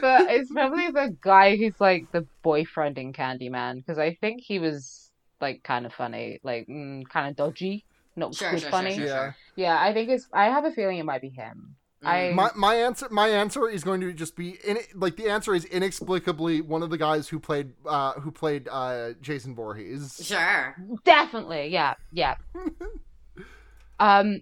But 0.00 0.30
it's 0.30 0.50
probably 0.50 0.90
the 0.90 1.16
guy 1.20 1.56
who's 1.56 1.74
like 1.80 2.08
the 2.12 2.26
boyfriend 2.42 2.98
in 2.98 3.12
Candyman 3.12 3.76
because 3.76 3.98
I 3.98 4.14
think 4.14 4.42
he 4.42 4.58
was 4.58 5.10
like 5.40 5.62
kind 5.62 5.86
of 5.86 5.92
funny, 5.94 6.40
like 6.42 6.66
mm, 6.68 7.08
kind 7.08 7.28
of 7.30 7.36
dodgy, 7.36 7.86
not 8.16 8.36
Sure, 8.36 8.50
good 8.50 8.60
sure, 8.60 8.72
sure, 8.72 8.72
funny. 8.72 8.94
sure, 8.94 9.06
Yeah. 9.06 9.14
sure. 9.14 9.36
Yeah, 9.56 9.78
I 9.80 9.92
think 9.92 10.10
it's. 10.10 10.26
I 10.32 10.46
have 10.46 10.64
a 10.64 10.72
feeling 10.72 10.98
it 10.98 11.04
might 11.04 11.22
be 11.22 11.30
him. 11.30 11.76
I- 12.02 12.30
Mhm. 12.30 12.34
my 12.34 12.50
my 12.56 12.74
answer 12.76 13.08
my 13.10 13.28
answer 13.28 13.68
is 13.68 13.84
going 13.84 14.00
to 14.00 14.12
just 14.12 14.34
be 14.36 14.58
in 14.64 14.78
like 14.94 15.16
the 15.16 15.28
answer 15.28 15.54
is 15.54 15.64
inexplicably 15.66 16.60
one 16.62 16.82
of 16.82 16.88
the 16.90 16.96
guys 16.96 17.28
who 17.28 17.38
played 17.38 17.72
uh 17.86 18.12
who 18.14 18.30
played 18.30 18.68
uh 18.70 19.12
jason 19.20 19.54
Voorhees 19.54 20.18
Sure. 20.24 20.76
Definitely, 21.04 21.68
yeah, 21.68 21.94
yeah. 22.12 22.36
Um, 22.54 22.70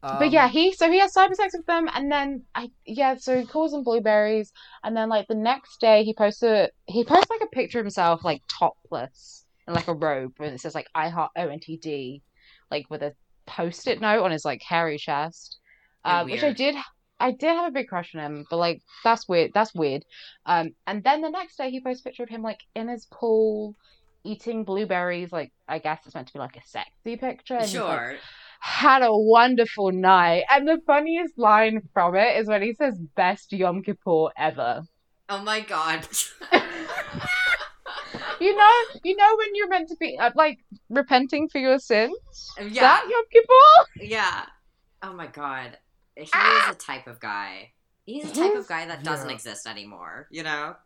Um, 0.05 0.19
but 0.21 0.31
yeah, 0.31 0.47
he 0.47 0.73
so 0.73 0.89
he 0.89 1.01
has 1.01 1.13
cyber 1.13 1.35
sex 1.35 1.53
with 1.57 1.67
them, 1.67 1.89
and 1.93 2.13
then 2.13 2.45
I 2.55 2.71
yeah, 2.87 3.17
so 3.17 3.41
he 3.41 3.45
calls 3.45 3.73
them 3.73 3.83
blueberries, 3.83 4.53
and 4.85 4.97
then 4.97 5.09
like 5.09 5.27
the 5.27 5.35
next 5.35 5.81
day 5.81 6.05
he 6.05 6.15
posts 6.15 6.45
a 6.45 6.71
he 6.87 7.03
posts 7.03 7.29
like 7.29 7.41
a 7.43 7.49
picture 7.49 7.81
of 7.81 7.85
himself 7.85 8.25
like 8.25 8.43
topless 8.47 9.45
in 9.67 9.75
like 9.75 9.89
a 9.89 9.95
robe, 9.95 10.35
and 10.39 10.55
it 10.55 10.61
says 10.61 10.77
like 10.77 10.87
I 10.95 11.09
heart 11.09 11.33
ONTD, 11.37 12.23
like 12.71 12.87
with 12.89 13.03
a 13.03 13.15
post-it 13.47 14.01
note 14.01 14.23
on 14.23 14.31
his 14.31 14.45
like 14.45 14.63
hairy 14.63 14.97
chest, 14.97 15.59
um, 16.05 16.31
which 16.31 16.45
I 16.45 16.53
did 16.53 16.77
I 17.21 17.33
did 17.33 17.49
have 17.49 17.69
a 17.69 17.73
big 17.73 17.89
crush 17.89 18.15
on 18.15 18.21
him, 18.21 18.47
but 18.49 18.57
like 18.59 18.81
that's 19.05 19.29
weird. 19.29 19.51
That's 19.55 19.75
weird. 19.75 20.05
Um, 20.47 20.73
and 20.87 21.03
then 21.03 21.21
the 21.23 21.31
next 21.31 21.57
day 21.57 21.71
he 21.71 21.81
posts 21.81 22.01
a 22.03 22.05
picture 22.05 22.23
of 22.23 22.29
him 22.29 22.43
like 22.43 22.61
in 22.75 22.89
his 22.89 23.07
pool 23.11 23.75
eating 24.25 24.65
blueberries. 24.65 25.33
Like 25.33 25.53
I 25.69 25.79
guess 25.79 26.01
it's 26.07 26.15
meant 26.15 26.29
to 26.29 26.33
be 26.35 26.39
like 26.39 26.57
a 26.57 26.67
sexy 26.67 27.17
picture. 27.17 27.55
and 27.55 27.65
he's, 27.65 27.75
like, 27.75 27.99
Sure. 27.99 28.17
had 28.61 29.03
a 29.03 29.13
wonderful 29.17 29.91
night. 29.93 30.45
And 30.51 30.67
the 30.69 30.79
funniest 30.87 31.37
line 31.39 31.83
from 31.93 32.15
it 32.15 32.37
is 32.39 32.47
when 32.49 32.63
he 32.63 32.75
says 32.75 32.99
best 33.17 33.53
Yom 33.53 33.83
Kippur 33.83 34.29
ever. 34.37 34.83
Oh 35.29 35.43
my 35.43 35.61
god. 35.61 36.07
You 38.41 38.55
know, 38.57 38.71
you 39.03 39.17
know 39.17 39.37
when 39.37 39.49
you're 39.55 39.69
meant 39.69 39.89
to 39.89 39.97
be 39.97 40.17
uh, 40.17 40.31
like 40.37 40.59
repenting 40.91 41.49
for 41.49 41.59
your 41.59 41.81
sins. 41.81 42.15
yeah. 42.57 42.83
That 42.83 43.05
Yom 43.11 43.25
Kippur. 43.33 44.07
Yeah. 44.09 44.45
Oh 45.03 45.13
my 45.13 45.27
god. 45.27 45.77
He 46.25 46.31
Ah! 46.35 46.69
is 46.71 46.75
a 46.77 46.79
type 46.79 47.07
of 47.07 47.21
guy. 47.21 47.73
He's 48.07 48.25
a 48.25 48.35
type 48.35 48.53
He's- 48.53 48.59
of 48.59 48.69
guy 48.69 48.87
that 48.87 49.05
doesn't 49.05 49.29
Yeah. 49.29 49.35
exist 49.35 49.67
anymore, 49.67 50.27
you 50.31 50.43
know? 50.43 50.77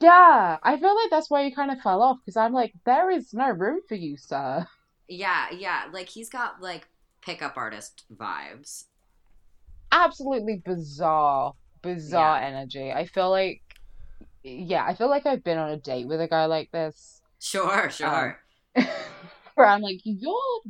Yeah, 0.00 0.58
I 0.62 0.78
feel 0.78 0.94
like 0.94 1.10
that's 1.10 1.30
why 1.30 1.42
you 1.42 1.54
kind 1.54 1.70
of 1.70 1.80
fell 1.80 2.02
off 2.02 2.18
because 2.20 2.36
I'm 2.36 2.52
like, 2.52 2.72
there 2.84 3.10
is 3.10 3.32
no 3.32 3.48
room 3.50 3.80
for 3.88 3.94
you, 3.94 4.16
sir. 4.16 4.66
Yeah, 5.08 5.50
yeah. 5.50 5.88
Like 5.90 6.08
he's 6.08 6.28
got 6.28 6.60
like 6.60 6.88
pickup 7.20 7.56
artist 7.56 8.04
vibes. 8.14 8.84
Absolutely 9.90 10.56
bizarre, 10.64 11.54
bizarre 11.82 12.40
Yeah. 12.40 12.46
energy. 12.46 12.92
I 12.92 13.06
feel 13.06 13.30
like, 13.30 13.62
yeah, 14.42 14.84
I 14.86 14.94
feel 14.94 15.08
like 15.08 15.26
I've 15.26 15.44
been 15.44 15.58
on 15.58 15.70
a 15.70 15.76
date 15.76 16.06
with 16.06 16.20
a 16.20 16.28
guy 16.28 16.46
like 16.46 16.70
this. 16.70 17.20
Sure, 17.40 17.90
sure. 17.90 18.40
where 19.54 19.66
I'm 19.66 19.82
like, 19.82 20.00
you're 20.04 20.60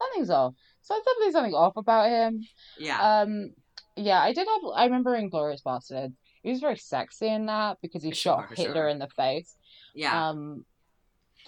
something's 0.00 0.30
off. 0.30 0.54
So 0.88 0.94
there's 0.94 1.04
definitely 1.04 1.32
something 1.32 1.54
off 1.54 1.76
about 1.76 2.08
him. 2.08 2.44
yeah. 2.78 3.20
Um, 3.20 3.52
yeah, 3.94 4.20
I 4.22 4.32
did 4.32 4.46
have. 4.46 4.70
I 4.74 4.84
remember 4.86 5.14
in 5.16 5.28
Glorious 5.28 5.60
Bastards, 5.60 6.14
he 6.42 6.50
was 6.50 6.60
very 6.60 6.76
sexy 6.78 7.26
in 7.28 7.44
that 7.46 7.76
because 7.82 8.02
he 8.02 8.12
shot 8.14 8.46
Sure, 8.48 8.56
Hitler 8.56 8.74
sure. 8.82 8.88
in 8.88 8.98
the 8.98 9.08
face. 9.08 9.54
yeah. 9.94 10.28
Um, 10.30 10.64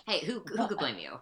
hey, 0.07 0.25
who 0.27 0.41
who 0.47 0.67
could 0.69 0.79
blame 0.79 0.99
you? 0.99 1.13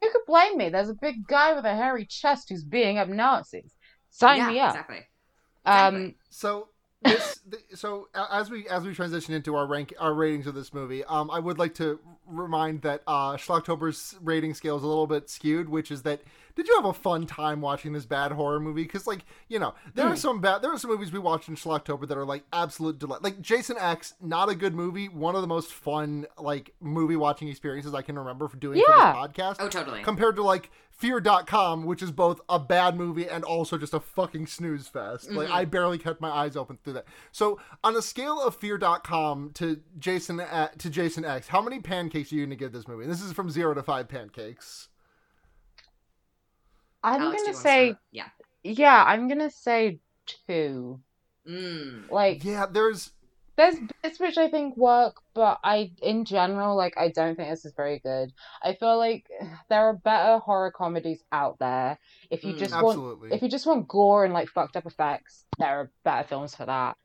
who 0.00 0.10
could 0.10 0.26
blame 0.26 0.56
me? 0.56 0.68
There's 0.70 0.88
a 0.88 0.94
big 0.94 1.26
guy 1.28 1.52
with 1.52 1.64
a 1.64 1.74
hairy 1.74 2.06
chest 2.06 2.48
who's 2.48 2.64
beating 2.64 2.98
up 2.98 3.08
Nazis. 3.08 3.74
Sign 4.10 4.38
yeah, 4.38 4.48
me 4.48 4.60
up. 4.60 4.70
exactly. 4.70 5.00
Um, 5.66 6.14
So 6.30 6.68
this, 7.02 7.40
th- 7.50 7.62
so 7.74 8.08
as 8.14 8.48
we 8.50 8.66
as 8.68 8.84
we 8.84 8.94
transition 8.94 9.34
into 9.34 9.54
our 9.56 9.66
rank 9.66 9.92
our 9.98 10.14
ratings 10.14 10.46
of 10.46 10.54
this 10.54 10.72
movie, 10.72 11.04
um, 11.04 11.30
I 11.30 11.38
would 11.38 11.58
like 11.58 11.74
to 11.74 11.98
remind 12.26 12.82
that 12.82 13.02
uh, 13.06 13.36
Schlocktober's 13.36 14.16
rating 14.22 14.54
scale 14.54 14.76
is 14.76 14.82
a 14.84 14.86
little 14.86 15.06
bit 15.08 15.28
skewed, 15.28 15.68
which 15.68 15.90
is 15.90 16.02
that 16.02 16.20
did 16.54 16.66
you 16.68 16.74
have 16.76 16.84
a 16.84 16.92
fun 16.92 17.26
time 17.26 17.60
watching 17.60 17.92
this 17.92 18.06
bad 18.06 18.32
horror 18.32 18.60
movie? 18.60 18.82
Because 18.82 19.06
like 19.06 19.24
you 19.48 19.58
know 19.58 19.74
there 19.94 20.06
Hmm. 20.06 20.12
are 20.12 20.16
some 20.16 20.40
bad 20.40 20.62
there 20.62 20.72
are 20.72 20.78
some 20.78 20.90
movies 20.90 21.12
we 21.12 21.18
watched 21.18 21.48
in 21.48 21.54
Schlocktober 21.56 22.06
that 22.08 22.16
are 22.18 22.24
like 22.24 22.44
absolute 22.52 22.98
delight. 22.98 23.22
Like 23.22 23.40
Jason 23.40 23.76
X, 23.78 24.14
not 24.20 24.48
a 24.48 24.54
good 24.54 24.74
movie. 24.74 25.08
One 25.08 25.34
of 25.34 25.40
the 25.42 25.48
most 25.48 25.72
fun 25.72 26.26
like 26.38 26.74
movie 26.80 27.16
watching 27.16 27.48
experiences 27.48 27.94
I 27.94 28.02
can 28.02 28.18
remember 28.18 28.48
for 28.48 28.56
doing 28.56 28.78
Yeah. 28.88 29.12
for 29.14 29.28
this 29.28 29.36
podcast 29.36 29.56
Oh, 29.60 29.68
totally. 29.68 30.02
compared 30.02 30.36
to 30.36 30.42
like 30.42 30.70
fear.com 30.90 31.84
which 31.84 32.02
is 32.02 32.10
both 32.12 32.40
a 32.48 32.58
bad 32.58 32.96
movie 32.96 33.26
and 33.28 33.42
also 33.44 33.76
just 33.76 33.92
a 33.92 33.98
fucking 33.98 34.46
snooze 34.46 34.86
fest 34.86 35.30
like 35.32 35.48
Mhm. 35.48 35.52
i 35.52 35.64
barely 35.64 35.98
kept 35.98 36.20
my 36.20 36.30
eyes 36.30 36.54
open 36.56 36.78
through 36.84 36.92
that 36.92 37.06
so 37.32 37.58
on 37.82 37.96
a 37.96 38.02
scale 38.02 38.40
of 38.40 38.54
fear.com 38.54 39.50
to 39.54 39.80
jason 39.98 40.38
uh, 40.40 40.68
to 40.78 40.88
jason 40.90 41.24
x 41.24 41.48
how 41.48 41.60
many 41.60 41.80
pancakes 41.80 42.30
are 42.32 42.36
you 42.36 42.44
gonna 42.46 42.54
give 42.56 42.72
this 42.72 42.86
movie 42.86 43.06
this 43.06 43.20
is 43.22 43.32
from 43.32 43.50
zero 43.50 43.74
to 43.74 43.82
five 43.82 44.06
pancakes 44.08 44.88
I'm 47.02 47.20
Alex, 47.22 47.42
gonna 47.42 47.52
wanna 47.52 47.62
say, 47.62 47.86
start? 47.88 47.98
yeah. 48.12 48.28
yeah, 48.62 49.04
I'm 49.06 49.28
gonna 49.28 49.50
say 49.50 49.98
two. 50.46 51.00
Mm. 51.48 52.10
Like, 52.10 52.44
yeah 52.44 52.66
there's 52.70 53.10
there's 53.56 53.76
bits 54.02 54.18
which 54.18 54.38
I 54.38 54.48
think 54.48 54.76
work, 54.78 55.16
but 55.34 55.58
I, 55.62 55.92
in 56.00 56.24
general, 56.24 56.74
like, 56.74 56.94
I 56.96 57.08
don't 57.08 57.36
think 57.36 57.50
this 57.50 57.66
is 57.66 57.74
very 57.76 57.98
good. 57.98 58.32
I 58.62 58.72
feel 58.74 58.96
like 58.96 59.26
there 59.68 59.80
are 59.88 59.92
better 59.94 60.38
horror 60.38 60.70
comedies 60.70 61.22
out 61.32 61.58
there. 61.58 61.98
If 62.30 62.44
you 62.44 62.54
Mm. 62.54 62.58
just 62.58 62.72
want, 62.82 63.22
if 63.30 63.42
you 63.42 63.48
just 63.50 63.66
want 63.66 63.88
gore 63.88 64.24
and 64.24 64.32
like 64.32 64.48
fucked 64.48 64.76
up 64.76 64.86
effects, 64.86 65.44
there 65.58 65.68
are 65.80 65.90
better 66.02 66.26
films 66.26 66.54
for 66.54 66.64
that. 66.64 66.96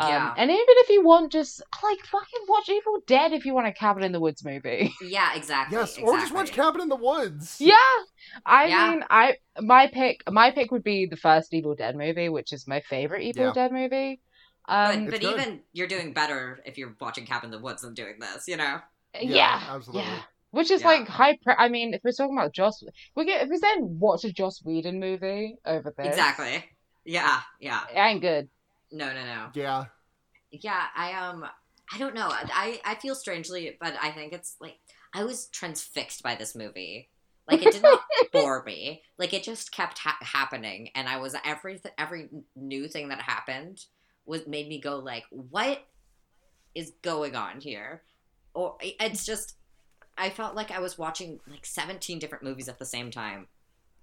Um, 0.00 0.08
Yeah. 0.08 0.34
and 0.36 0.50
even 0.50 0.64
if 0.68 0.88
you 0.90 1.04
want 1.04 1.32
just 1.32 1.62
like 1.82 1.98
fucking 2.06 2.40
watch 2.48 2.68
Evil 2.68 2.98
Dead 3.06 3.32
if 3.32 3.44
you 3.44 3.54
want 3.54 3.66
a 3.66 3.72
Cabin 3.72 4.02
in 4.04 4.12
the 4.12 4.20
Woods 4.20 4.44
movie. 4.44 4.92
Yeah, 5.02 5.34
exactly. 5.34 5.76
yes 5.76 5.90
exactly. 5.96 6.04
or 6.12 6.18
just 6.20 6.34
watch 6.34 6.52
cabin 6.52 6.80
in 6.82 6.88
the 6.88 6.96
woods 6.96 7.56
yeah, 7.60 7.74
I 8.44 8.66
Yeah. 8.66 8.90
mean, 8.90 9.04
I 9.10 9.36
my 9.60 9.86
pick 9.88 10.22
my 10.30 10.50
pick 10.50 10.70
would 10.70 10.84
be 10.84 11.06
the 11.06 11.16
first 11.16 11.52
Evil 11.54 11.74
Dead 11.74 11.96
movie, 11.96 12.28
which 12.28 12.52
is 12.52 12.66
my 12.68 12.80
favorite 12.80 13.22
Evil 13.22 13.46
Yeah. 13.46 13.52
Dead 13.52 13.72
movie. 13.72 14.20
But, 14.66 14.94
Um, 14.96 15.04
but 15.06 15.14
It's 15.14 15.24
good. 15.24 15.40
even 15.40 15.60
you're 15.72 15.86
doing 15.86 16.12
better 16.12 16.60
if 16.66 16.76
you're 16.76 16.94
watching 17.00 17.24
Cabin 17.26 17.46
in 17.46 17.50
the 17.52 17.58
Woods 17.58 17.82
than 17.82 17.94
doing 17.94 18.18
this, 18.20 18.46
you 18.46 18.56
know? 18.56 18.80
yeah, 19.18 19.62
absolutely 19.70 20.02
yeah. 20.02 20.20
Which 20.50 20.70
is 20.70 20.80
Yeah. 20.82 20.86
like 20.88 21.08
high. 21.08 21.38
Pre- 21.42 21.54
I 21.58 21.68
mean, 21.68 21.92
if 21.94 22.02
we're 22.04 22.12
talking 22.12 22.36
about 22.36 22.52
Joss, 22.54 22.82
we 23.16 23.24
get 23.26 23.42
if 23.42 23.48
we 23.50 23.58
then 23.58 23.98
watch 23.98 24.24
a 24.24 24.32
Joss 24.32 24.62
Whedon 24.64 25.00
movie 25.00 25.56
over 25.64 25.92
this, 25.96 26.06
Exactly. 26.06 26.64
Yeah, 27.04 27.40
yeah. 27.60 27.84
it 27.94 27.98
ain't 27.98 28.20
good. 28.20 28.48
No, 28.90 29.12
no, 29.12 29.24
no. 29.24 29.48
yeah 29.54 29.84
Yeah, 30.50 30.84
I 30.96 31.12
um 31.14 31.44
I 31.92 31.98
don't 31.98 32.14
know. 32.14 32.28
I 32.30 32.80
I 32.84 32.94
feel 32.96 33.14
strangely, 33.14 33.76
but 33.80 33.94
I 34.00 34.10
think 34.10 34.32
it's 34.32 34.56
like 34.60 34.78
I 35.14 35.24
was 35.24 35.46
transfixed 35.48 36.22
by 36.22 36.34
this 36.34 36.54
movie. 36.54 37.08
Like 37.50 37.62
it 37.62 37.72
did 37.72 37.82
not 37.82 38.00
bore 38.32 38.62
me. 38.64 39.02
Like 39.18 39.32
it 39.32 39.42
just 39.42 39.72
kept 39.72 39.98
ha- 39.98 40.18
happening, 40.20 40.90
and 40.94 41.08
I 41.08 41.16
was 41.18 41.34
every 41.44 41.80
every 41.96 42.28
new 42.54 42.88
thing 42.88 43.08
that 43.08 43.22
happened 43.22 43.80
was 44.26 44.46
made 44.46 44.68
me 44.68 44.80
go 44.80 44.98
like, 44.98 45.24
what 45.30 45.82
is 46.74 46.92
going 47.02 47.34
on 47.34 47.60
here? 47.60 48.02
Or 48.54 48.76
it's 48.80 49.24
just 49.24 49.54
I 50.18 50.30
felt 50.30 50.54
like 50.54 50.70
I 50.70 50.80
was 50.80 50.98
watching 50.98 51.40
like 51.48 51.64
seventeen 51.64 52.18
different 52.18 52.44
movies 52.44 52.68
at 52.68 52.78
the 52.78 52.84
same 52.84 53.10
time. 53.10 53.46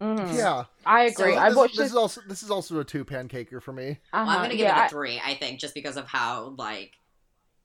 Mhm. 0.02 0.36
yeah 0.36 0.66
I 0.86 1.04
So 1.06 1.24
agree. 1.24 1.32
this, 1.36 1.40
I 1.40 1.50
watched 1.52 1.78
this 1.78 1.84
this. 1.86 1.92
is 1.92 1.96
also 1.98 2.22
this 2.28 2.44
is 2.44 2.52
also 2.52 2.80
a 2.80 2.84
two 2.84 3.06
pancaker 3.06 3.62
for 3.62 3.72
me 3.74 4.00
uh-huh, 4.14 4.26
Well, 4.26 4.30
I'm 4.30 4.42
gonna 4.44 4.56
give 4.56 4.68
yeah, 4.68 4.84
it 4.84 4.88
a 4.88 4.90
three. 4.90 5.22
I 5.26 5.36
think 5.36 5.60
just 5.60 5.74
because 5.74 5.98
of 5.98 6.08
how 6.08 6.56
like, 6.58 6.94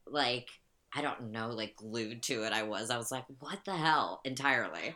like 0.06 0.48
I 0.94 1.02
don't 1.02 1.30
know, 1.30 1.48
like 1.50 1.76
glued 1.76 2.22
to 2.24 2.44
it 2.44 2.52
I 2.52 2.62
was. 2.64 2.90
I 2.90 2.96
was 2.98 3.10
like, 3.12 3.24
what 3.40 3.64
the 3.64 3.76
hell, 3.76 4.20
entirely. 4.24 4.94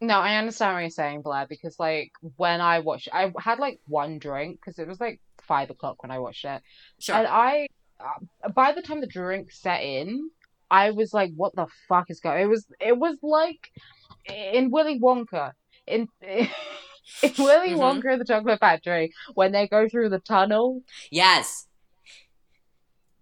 No, 0.00 0.18
I 0.18 0.36
understand 0.36 0.74
what 0.74 0.80
you're 0.80 0.90
saying, 0.90 1.22
Blair, 1.22 1.46
because 1.48 1.78
like 1.78 2.12
when 2.36 2.60
I 2.60 2.80
watched, 2.80 3.08
I 3.12 3.32
had 3.38 3.58
like 3.58 3.80
one 3.86 4.18
drink 4.18 4.60
because 4.60 4.78
it 4.78 4.86
was 4.88 5.00
like 5.00 5.20
five 5.42 5.70
o'clock 5.70 6.02
when 6.02 6.10
I 6.10 6.18
watched 6.18 6.44
it, 6.44 6.62
Sure. 6.98 7.16
and 7.16 7.26
I, 7.26 7.68
uh, 8.00 8.48
by 8.50 8.72
the 8.72 8.82
time 8.82 9.00
the 9.00 9.06
drink 9.06 9.52
set 9.52 9.82
in, 9.82 10.30
I 10.70 10.90
was 10.90 11.14
like, 11.14 11.30
"What 11.36 11.54
the 11.54 11.66
fuck 11.88 12.10
is 12.10 12.20
going?" 12.20 12.42
It 12.42 12.46
was, 12.48 12.66
it 12.80 12.98
was 12.98 13.16
like 13.22 13.70
in 14.26 14.70
Willy 14.70 14.98
Wonka, 15.00 15.52
in 15.86 16.08
in 16.22 16.48
Willy 17.38 17.74
Mhm. 17.74 17.78
Wonka 17.78 18.12
and 18.12 18.20
the 18.20 18.24
Chocolate 18.24 18.60
Factory 18.60 19.12
when 19.34 19.52
they 19.52 19.68
go 19.68 19.88
through 19.88 20.08
the 20.10 20.20
tunnel. 20.20 20.82
yes. 21.10 21.66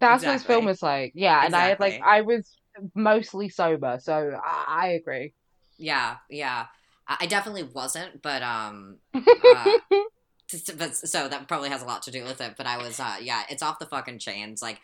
That's 0.01 0.24
what 0.24 0.32
this 0.32 0.43
film 0.44 0.64
Exactly. 0.64 0.66
was 0.66 0.82
like. 0.82 1.12
Yeah, 1.14 1.44
and 1.44 1.55
I 1.55 1.68
had 1.68 1.80
like 1.80 2.01
I 2.05 2.22
was 2.22 2.51
mostly 2.94 3.48
sober, 3.48 3.98
so 4.02 4.39
I, 4.44 4.64
I 4.68 4.89
agree. 4.89 5.34
Yeah. 5.78 6.16
Yeah. 6.28 6.66
I 7.06 7.16
I 7.20 7.26
definitely 7.26 7.64
wasn't, 7.64 8.22
but 8.22 8.43
um, 8.43 8.98
uh, 9.14 9.78
but 10.76 10.97
so 10.97 11.28
that 11.28 11.47
probably 11.48 11.68
has 11.68 11.82
a 11.82 11.86
lot 11.86 12.02
to 12.05 12.10
do 12.10 12.24
with 12.24 12.40
it. 12.40 12.55
But 12.56 12.66
I 12.66 12.78
was, 12.78 12.98
uh, 13.01 13.16
yeah, 13.20 13.43
it's 13.51 13.62
off 13.62 13.78
the 13.78 13.86
fucking 13.86 14.18
chains. 14.18 14.60
Like, 14.62 14.80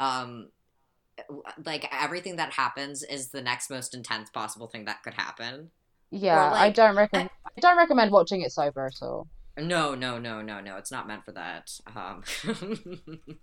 um, 0.00 0.48
like 1.64 1.86
everything 1.92 2.36
that 2.36 2.52
happens 2.54 3.02
is 3.02 3.28
the 3.30 3.42
next 3.42 3.70
most 3.70 3.94
intense 3.94 4.30
possible 4.30 4.68
thing 4.68 4.84
that 4.86 5.02
could 5.02 5.14
happen. 5.14 5.70
Yeah, 6.12 6.52
I 6.52 6.70
don't 6.70 6.94
recommend. 6.96 7.30
I 7.56 7.60
don't 7.60 7.76
recommend 7.78 8.12
watching 8.12 8.42
it 8.42 8.52
sober 8.52 8.86
at 8.86 9.02
all. 9.02 9.26
No, 9.58 9.94
no, 9.94 10.18
no, 10.18 10.42
no, 10.42 10.60
no. 10.60 10.76
It's 10.76 10.90
not 10.92 11.08
meant 11.08 11.24
for 11.24 11.32
that. 11.32 11.70
Um, 11.96 12.22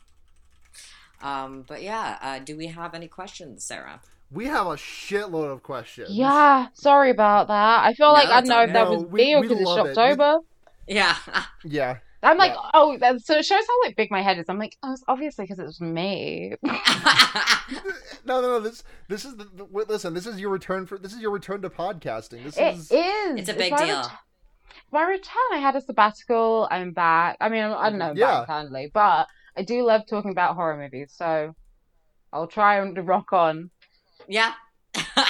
um 1.22 1.64
but 1.68 1.82
yeah, 1.84 2.18
uh, 2.22 2.40
do 2.40 2.56
we 2.56 2.68
have 2.68 2.94
any 2.94 3.08
questions, 3.08 3.64
Sarah? 3.64 4.02
we 4.32 4.46
have 4.46 4.68
a 4.68 4.76
shitload 4.76 5.52
of 5.52 5.64
questions 5.64 6.12
Yeah, 6.12 6.68
sorry 6.74 7.10
about 7.10 7.48
that. 7.48 7.84
I 7.84 7.94
feel 7.96 8.10
No, 8.10 8.14
like 8.14 8.28
I 8.28 8.32
don't 8.34 8.40
it's 8.42 8.50
know 8.50 8.60
if 8.62 8.70
okay. 8.70 8.74
that 8.74 8.90
was 8.90 9.04
we- 9.06 9.26
me 9.26 9.36
or 9.36 9.42
because 9.42 9.60
it's 9.60 9.68
love 9.68 9.88
it. 9.88 9.98
We- 10.88 10.96
Yeah. 10.96 11.16
yeah 11.64 11.98
I'm 12.22 12.38
like, 12.38 12.52
Yeah. 12.54 12.70
oh, 12.74 12.98
that, 12.98 13.22
so 13.26 13.36
it 13.38 13.46
shows 13.46 13.64
how 13.68 13.88
like 13.88 13.96
big 13.96 14.12
my 14.12 14.22
head 14.22 14.38
is. 14.40 14.46
I'm 14.50 14.60
like, 14.60 14.76
oh, 14.84 14.92
it's 14.94 15.04
obviously 15.08 15.46
because 15.46 15.60
it 15.60 15.66
was 15.66 15.80
me. 15.80 16.56
no, 16.64 18.42
no, 18.42 18.42
no. 18.42 18.60
This, 18.60 18.84
this 19.08 19.26
is 19.26 19.36
the, 19.36 19.46
the 19.56 19.64
listen. 19.66 20.14
This 20.14 20.26
is 20.28 20.40
your 20.40 20.50
return 20.50 20.86
for. 20.86 20.98
This 20.98 21.14
is 21.14 21.20
your 21.22 21.32
return 21.32 21.62
to 21.62 21.70
podcasting. 21.70 22.44
This 22.44 22.58
It 22.58 22.76
is. 22.76 22.92
is. 22.92 23.40
It's 23.40 23.50
a 23.50 23.54
big 23.54 23.72
my 23.72 23.86
deal. 23.86 23.98
ret- 23.98 24.10
my 24.92 25.04
return, 25.04 25.36
I 25.54 25.58
had 25.58 25.76
a 25.76 25.82
sabbatical. 25.82 26.68
I'm 26.72 26.92
back. 26.92 27.38
I 27.40 27.50
mean, 27.50 27.64
I 27.64 27.90
don't 27.90 28.00
know, 28.00 28.10
I'm 28.10 28.18
Yeah. 28.18 28.40
back 28.40 28.48
currently, 28.48 28.92
but 28.94 29.28
I 29.56 29.62
do 29.64 29.84
love 29.84 30.02
talking 30.08 30.32
about 30.32 30.56
horror 30.56 30.78
movies, 30.78 31.14
so 31.16 31.54
I'll 32.34 32.48
try 32.48 32.80
and 32.80 33.08
rock 33.08 33.32
on. 33.34 33.70
Yeah. 34.28 34.54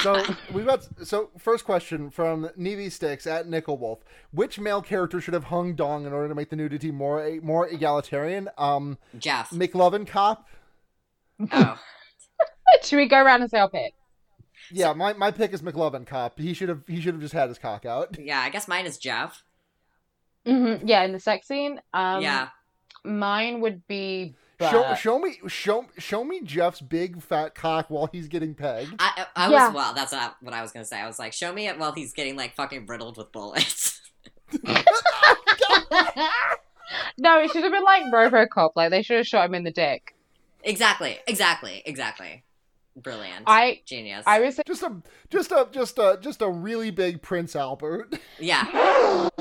So 0.02 0.22
we 0.52 0.62
got 0.62 0.86
so 1.06 1.30
first 1.38 1.64
question 1.64 2.10
from 2.10 2.48
Nevi 2.58 2.90
Sticks 2.90 3.26
at 3.26 3.46
Nickelwolf. 3.46 3.98
Which 4.30 4.58
male 4.58 4.80
character 4.82 5.20
should 5.20 5.34
have 5.34 5.44
hung 5.44 5.74
dong 5.74 6.06
in 6.06 6.12
order 6.12 6.28
to 6.28 6.34
make 6.34 6.50
the 6.50 6.56
nudity 6.56 6.90
more 6.90 7.38
more 7.42 7.68
egalitarian? 7.68 8.48
Um, 8.56 8.98
Jeff. 9.18 9.50
McLovin 9.50 10.06
cop. 10.06 10.48
Oh. 11.52 11.78
Should 12.82 12.96
we 12.96 13.08
go 13.08 13.18
around 13.18 13.42
and 13.42 13.50
say 13.50 13.58
our 13.58 13.68
pick? 13.68 13.94
Yeah, 14.70 14.92
my, 14.92 15.12
my 15.14 15.30
pick 15.32 15.52
is 15.52 15.60
McLovin 15.60 16.06
cop. 16.06 16.38
He 16.38 16.54
should 16.54 16.68
have 16.68 16.82
he 16.86 17.00
should 17.00 17.14
have 17.14 17.20
just 17.20 17.34
had 17.34 17.48
his 17.48 17.58
cock 17.58 17.84
out. 17.84 18.16
Yeah, 18.18 18.40
I 18.40 18.48
guess 18.50 18.68
mine 18.68 18.86
is 18.86 18.96
Jeff. 18.96 19.42
hmm 20.46 20.76
Yeah, 20.84 21.02
in 21.02 21.12
the 21.12 21.18
sex 21.20 21.48
scene. 21.48 21.80
Um, 21.92 22.22
yeah. 22.22 22.48
Mine 23.04 23.60
would 23.60 23.86
be. 23.88 24.36
Show 24.60 24.94
show 24.94 25.18
me 25.18 25.38
show 25.48 25.86
show 25.98 26.22
me 26.24 26.40
Jeff's 26.42 26.80
big 26.80 27.22
fat 27.22 27.54
cock 27.54 27.86
while 27.88 28.08
he's 28.12 28.28
getting 28.28 28.54
pegged. 28.54 28.92
I, 28.98 29.26
I 29.34 29.50
Yeah. 29.50 29.66
was 29.68 29.74
well. 29.74 29.94
That's 29.94 30.12
not 30.12 30.36
what 30.42 30.52
I 30.52 30.60
was 30.62 30.70
gonna 30.72 30.84
say. 30.84 30.98
I 31.00 31.06
was 31.06 31.18
like, 31.18 31.32
show 31.32 31.52
me 31.52 31.66
it 31.68 31.78
while 31.78 31.92
he's 31.92 32.12
getting 32.12 32.36
like 32.36 32.54
fucking 32.54 32.86
riddled 32.86 33.16
with 33.16 33.32
bullets. 33.32 34.00
no, 37.18 37.40
it 37.40 37.50
should 37.52 37.62
have 37.62 37.72
been 37.72 37.84
like 37.84 38.04
RoboCop. 38.12 38.72
Like 38.76 38.90
they 38.90 39.02
should 39.02 39.18
have 39.18 39.26
shot 39.26 39.46
him 39.46 39.54
in 39.54 39.64
the 39.64 39.70
dick. 39.70 40.14
exactly. 40.62 41.18
Exactly. 41.26 41.82
Exactly. 41.86 42.44
Brilliant. 42.96 43.44
I 43.46 43.80
Genius. 43.86 44.24
I 44.26 44.40
was 44.40 44.58
Just 44.66 44.82
a 44.82 44.96
just 45.30 45.52
a 45.52 45.68
just 45.70 45.98
a 45.98 46.18
just 46.20 46.42
a 46.42 46.48
really 46.48 46.90
big 46.90 47.22
Prince 47.22 47.54
Albert. 47.56 48.18
yeah. 48.38 49.28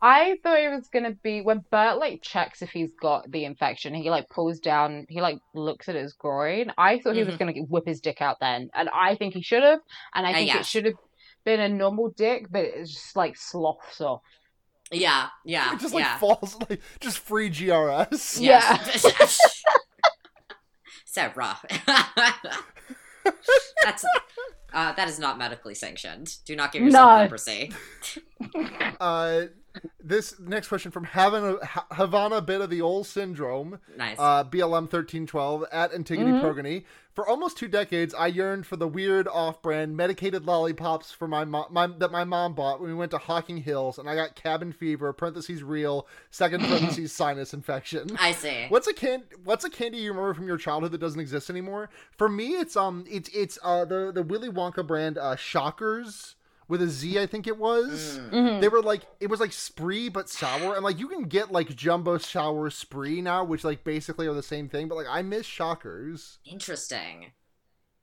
I 0.00 0.36
thought 0.42 0.58
it 0.58 0.70
was 0.74 0.88
gonna 0.88 1.12
be 1.22 1.42
when 1.42 1.62
Bert 1.70 1.98
like 1.98 2.22
checks 2.22 2.62
if 2.62 2.70
he's 2.70 2.92
got 3.00 3.30
the 3.30 3.44
infection. 3.44 3.94
He 3.94 4.08
like 4.08 4.28
pulls 4.30 4.58
down. 4.60 5.06
He 5.10 5.20
like 5.20 5.38
looks 5.54 5.88
at 5.88 5.94
his 5.94 6.14
groin. 6.14 6.72
I 6.78 6.98
thought 6.98 7.14
he 7.14 7.22
was 7.22 7.34
Mhm. 7.34 7.38
gonna 7.38 7.52
whip 7.68 7.86
his 7.86 8.00
dick 8.00 8.22
out 8.22 8.38
then, 8.40 8.70
and 8.74 8.88
I 8.88 9.14
think 9.16 9.34
he 9.34 9.42
should 9.42 9.62
have. 9.62 9.80
And 10.14 10.26
I 10.26 10.30
Uh, 10.30 10.34
think 10.34 10.48
yeah. 10.48 10.60
it 10.60 10.66
should 10.66 10.86
have 10.86 10.94
been 11.44 11.60
a 11.60 11.68
normal 11.68 12.08
dick, 12.16 12.46
but 12.50 12.64
it's 12.64 12.92
just 12.92 13.14
like 13.16 13.36
sloughs 13.36 14.00
off. 14.00 14.22
Yeah. 14.90 15.28
Yeah. 15.44 15.74
It 15.74 15.80
just 15.80 15.92
like 15.94 16.04
yeah. 16.04 16.18
falls 16.18 16.56
like 16.70 16.80
just 17.00 17.18
free 17.18 17.50
GRS. 17.50 18.40
Yeah. 18.40 18.78
so 21.16 21.30
rough. 21.34 21.64
That's 23.84 24.04
uh, 24.72 24.92
that 24.92 25.08
is 25.08 25.18
not 25.18 25.38
medically 25.38 25.74
sanctioned. 25.74 26.36
Do 26.44 26.54
not 26.54 26.70
give 26.72 26.82
yourself 26.82 27.10
No. 27.10 27.16
leprosy. 27.22 27.72
Uh, 29.00 29.46
this 30.02 30.38
next 30.40 30.68
question 30.68 30.90
from 30.90 31.04
Havana 31.04 31.56
Havana 31.92 32.40
bit 32.40 32.60
of 32.60 32.70
the 32.70 32.80
old 32.80 33.06
syndrome. 33.06 33.78
Nice. 33.96 34.16
Uh, 34.18 34.44
BLM 34.44 34.88
thirteen 34.88 35.26
twelve 35.26 35.64
at 35.72 35.92
Antigone 35.92 36.32
Mhm. 36.32 36.40
Progony. 36.40 36.84
For 37.14 37.26
almost 37.26 37.56
two 37.56 37.66
decades, 37.68 38.12
I 38.12 38.26
yearned 38.26 38.66
for 38.66 38.76
the 38.76 38.86
weird 38.86 39.26
off-brand 39.26 39.96
medicated 39.96 40.44
lollipops 40.44 41.12
for 41.12 41.26
my 41.26 41.46
mom 41.46 41.64
my, 41.70 41.86
that 41.86 42.12
my 42.12 42.24
mom 42.24 42.54
bought 42.54 42.78
when 42.78 42.90
we 42.90 42.94
went 42.94 43.10
to 43.12 43.18
Hocking 43.18 43.56
Hills, 43.56 43.98
and 43.98 44.06
I 44.08 44.14
got 44.14 44.34
cabin 44.36 44.70
fever. 44.70 45.12
Parentheses 45.14 45.62
real. 45.62 46.06
Second 46.30 46.60
parentheses 46.68 47.12
sinus 47.12 47.54
infection. 47.54 48.08
I 48.20 48.32
see. 48.32 48.66
What's 48.68 48.86
a 48.86 48.92
can? 48.92 49.22
What's 49.44 49.64
a 49.64 49.70
candy 49.70 49.96
you 49.98 50.10
remember 50.10 50.34
from 50.34 50.46
your 50.46 50.58
childhood 50.58 50.92
that 50.92 50.98
doesn't 51.00 51.20
exist 51.20 51.48
anymore? 51.48 51.88
For 52.18 52.28
me, 52.28 52.48
it's 52.50 52.76
um, 52.76 53.06
it's 53.08 53.30
it's 53.30 53.58
uh 53.62 53.86
the 53.86 54.12
the 54.14 54.22
Willy 54.22 54.50
Wonka 54.50 54.86
brand 54.86 55.16
uh 55.16 55.36
Shockers 55.36 56.34
with 56.68 56.82
a 56.82 56.88
Z, 56.88 57.18
I 57.18 57.26
think 57.26 57.46
it 57.46 57.58
was. 57.58 58.18
Mm. 58.18 58.30
Mhm. 58.30 58.60
They 58.60 58.68
were 58.68 58.82
like 58.82 59.02
it 59.20 59.28
was 59.28 59.40
like 59.40 59.52
spree 59.52 60.08
but 60.08 60.28
sour, 60.28 60.74
and 60.74 60.84
like 60.84 60.98
you 60.98 61.08
can 61.08 61.24
get 61.24 61.52
like 61.52 61.74
jumbo 61.76 62.18
sour 62.18 62.70
spree 62.70 63.20
now, 63.20 63.44
which 63.44 63.64
like 63.64 63.84
basically 63.84 64.26
are 64.26 64.34
the 64.34 64.42
same 64.42 64.68
thing. 64.68 64.88
But 64.88 64.96
like 64.96 65.06
I 65.08 65.22
miss 65.22 65.46
Shockers. 65.46 66.38
Interesting. 66.44 67.32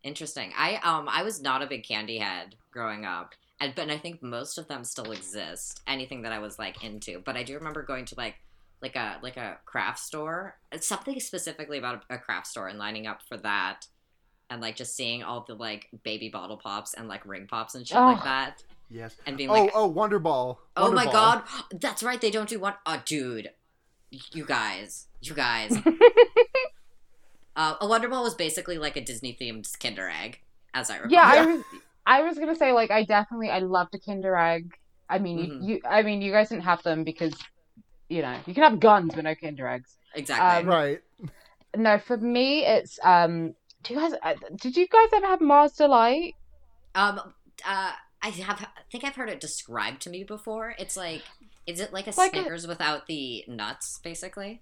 Interesting. 0.04 0.52
I 0.58 0.76
um 0.84 1.08
I 1.10 1.24
was 1.24 1.42
not 1.42 1.62
a 1.62 1.68
big 1.68 1.84
candy 1.84 2.18
head 2.18 2.56
growing 2.72 3.06
up. 3.06 3.36
And 3.60 3.74
but 3.76 3.90
I 3.90 3.98
think 3.98 4.22
most 4.22 4.58
of 4.58 4.68
them 4.68 4.84
still 4.84 5.12
exist. 5.12 5.82
Anything 5.88 6.24
that 6.24 6.34
I 6.34 6.40
was 6.40 6.60
like 6.60 6.84
into. 6.84 7.22
But 7.24 7.38
I 7.38 7.44
do 7.44 7.56
remember 7.56 7.84
going 7.84 8.06
to 8.06 8.16
like 8.16 8.36
like 8.82 8.96
a 8.96 9.18
like 9.22 9.38
a 9.38 9.60
craft 9.66 10.00
store. 10.00 10.58
Something 10.80 11.20
specifically 11.20 11.78
about 11.78 12.04
a, 12.10 12.16
a 12.16 12.18
craft 12.18 12.48
store 12.48 12.68
and 12.68 12.78
lining 12.80 13.08
up 13.08 13.22
for 13.28 13.38
that. 13.38 13.88
And 14.54 14.62
like 14.62 14.76
just 14.76 14.96
seeing 14.96 15.24
all 15.24 15.44
the 15.48 15.56
like 15.56 15.90
baby 16.04 16.30
bottle 16.30 16.58
pops 16.58 16.94
and 16.94 17.08
like 17.08 17.26
ring 17.26 17.48
pops 17.48 17.74
and 17.74 17.88
shit 17.88 17.98
like 17.98 18.24
that. 18.24 18.62
Yes. 18.92 19.16
And 19.26 19.36
being 19.36 19.50
Oh 19.50 19.54
like 19.54 19.72
oh 19.74 19.88
Wonder 19.88 20.20
Ball. 20.20 20.60
Oh 20.78 20.92
my 20.92 21.06
Ball. 21.06 21.14
god, 21.14 21.44
that's 21.82 22.04
right. 22.04 22.22
They 22.22 22.30
don't 22.30 22.48
do 22.48 22.60
one. 22.60 22.76
Oh, 22.86 23.02
dude, 23.04 23.50
you 24.32 24.46
guys, 24.46 25.08
you 25.22 25.34
guys. 25.34 25.76
uh, 27.56 27.76
a 27.82 27.88
Wonder 27.88 28.08
Ball 28.10 28.22
was 28.24 28.36
basically 28.36 28.78
like 28.78 28.96
a 28.96 29.02
Disney 29.02 29.36
themed 29.40 29.68
Kinder 29.80 30.08
Egg, 30.08 30.42
as 30.76 30.90
I 30.92 30.98
remember. 30.98 31.16
Yeah, 31.16 31.24
I 31.26 31.46
was 31.46 31.64
I 32.06 32.22
was 32.22 32.38
gonna 32.38 32.56
say 32.56 32.72
like 32.74 32.92
I 32.92 33.04
definitely 33.04 33.50
I 33.50 33.60
loved 33.60 33.96
a 33.96 34.00
Kinder 34.00 34.36
Egg. 34.36 34.78
I 35.10 35.18
mean 35.20 35.40
Mhm. 35.40 35.64
you, 35.68 35.74
you 35.76 35.82
I 35.90 36.04
mean 36.04 36.22
you 36.22 36.32
guys 36.32 36.50
didn't 36.50 36.64
have 36.66 36.84
them 36.84 37.04
because 37.04 37.34
you 38.10 38.22
know 38.22 38.38
you 38.46 38.54
can 38.54 38.64
have 38.64 38.80
guns 38.80 39.14
but 39.16 39.24
no 39.24 39.34
Kinder 39.36 39.68
Eggs. 39.68 39.96
exactly. 40.14 40.62
Um, 40.62 40.68
Right. 40.68 41.02
No, 41.76 41.98
for 41.98 42.18
me 42.18 42.66
it's 42.66 43.00
um. 43.04 43.56
Do 43.84 43.94
you 43.94 44.00
guys 44.00 44.14
uh, 44.24 44.34
did 44.62 44.78
you 44.78 44.88
guys 44.88 45.10
ever 45.14 45.26
have 45.28 45.42
Mars 45.42 45.74
Delight? 45.74 46.36
Um, 46.96 47.20
uh, 47.66 47.92
I 48.22 48.30
have. 48.30 48.62
I 48.62 48.68
think 48.92 49.04
I've 49.04 49.16
heard 49.16 49.30
it 49.30 49.40
described 49.40 50.02
to 50.04 50.10
me 50.10 50.24
before. 50.24 50.76
It's 50.80 50.96
like, 50.96 51.24
is 51.68 51.80
it 51.80 51.92
like 51.92 52.08
a 52.08 52.14
Like 52.18 52.34
a- 52.34 52.38
Snickers 52.42 52.66
without 52.68 53.08
the 53.08 53.44
nuts, 53.48 54.00
basically? 54.04 54.62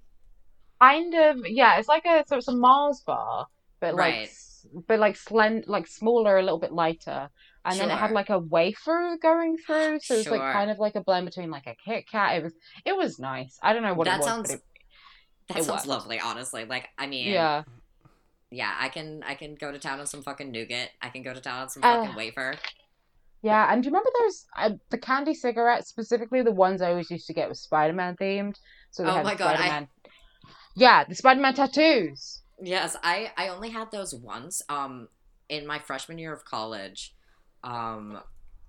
Kind 0.81 1.14
of 1.14 1.38
yeah. 1.45 1.77
It's 1.77 1.88
like 1.88 2.06
a 2.06 2.23
so 2.27 2.38
it's 2.38 2.48
a 2.48 2.56
Mars 2.56 3.02
bar, 3.06 3.48
but 3.80 3.93
like 3.93 4.14
Right. 4.14 4.27
s- 4.27 4.65
but 4.88 4.99
like 4.99 5.15
slend 5.15 5.65
like 5.68 5.85
smaller, 5.88 6.38
a 6.38 6.41
little 6.43 6.60
bit 6.60 6.72
lighter. 6.72 7.30
And 7.64 7.80
then 7.80 7.91
it 7.91 7.98
had 7.98 8.10
like 8.10 8.31
a 8.31 8.39
wafer 8.39 9.18
going 9.22 9.56
through, 9.57 9.99
so 9.99 10.15
it's 10.15 10.27
like 10.27 10.41
Sure. 10.41 10.52
kind 10.52 10.72
of 10.72 10.80
like 10.80 10.95
a 10.95 11.02
blend 11.02 11.27
between 11.27 11.52
like 11.52 11.68
a 11.68 11.76
Kit 11.76 12.06
Kat. 12.11 12.38
It 12.38 12.43
was 12.43 12.53
it 12.85 12.98
was 12.98 13.19
nice. 13.19 13.60
I 13.61 13.73
don't 13.73 13.84
know 13.84 13.93
what 13.93 14.06
That 14.06 14.15
it 14.15 14.18
was, 14.19 14.26
sounds- 14.26 14.49
but 14.49 14.56
it, 14.57 14.64
That 15.49 15.57
It 15.60 15.64
sounds 15.65 15.77
worked. 15.81 15.88
lovely, 15.88 16.19
honestly. 16.19 16.65
Like, 16.65 16.89
I 16.98 17.06
mean, 17.06 17.27
yeah. 17.27 17.64
Yeah, 18.52 18.76
I 18.80 18.90
can, 18.90 19.23
I 19.26 19.36
can 19.36 19.56
go 19.56 19.72
to 19.72 19.80
town 19.80 19.99
on 19.99 20.06
some 20.07 20.22
fucking 20.22 20.52
nougat. 20.52 20.90
I 21.02 21.10
can 21.10 21.23
go 21.23 21.34
to 21.34 21.41
town 21.41 21.61
on 21.61 21.69
some 21.69 21.84
Uh, 21.84 22.03
fucking 22.03 22.15
wafer. 22.15 22.56
Yeah, 23.44 23.72
and 23.73 23.82
do 23.82 23.88
you 23.88 23.91
remember 23.91 24.11
those 24.19 24.45
uh, 24.56 24.69
the 24.91 24.99
candy 24.99 25.34
cigarettes, 25.34 25.88
specifically 25.90 26.44
the 26.44 26.52
ones 26.52 26.82
I 26.82 26.91
always 26.91 27.10
used 27.10 27.26
to 27.28 27.34
get 27.34 27.49
was 27.49 27.60
Spider 27.60 27.94
Man 27.94 28.15
themed? 28.15 28.56
So 28.91 29.03
they 29.03 29.10
Oh 29.10 29.14
had 29.14 29.23
my 29.23 29.36
God, 29.36 29.56
I-. 29.60 29.88
Yeah, 30.76 31.03
the 31.06 31.15
Spider 31.15 31.41
Man 31.41 31.53
tattoos. 31.56 32.41
Yes, 32.61 32.95
I 33.03 33.32
I 33.38 33.48
only 33.48 33.69
had 33.69 33.91
those 33.91 34.14
once. 34.14 34.61
Um, 34.69 35.07
in 35.49 35.65
my 35.65 35.80
freshman 35.80 36.18
year 36.19 36.34
of 36.34 36.45
college, 36.45 37.15
um, 37.64 38.19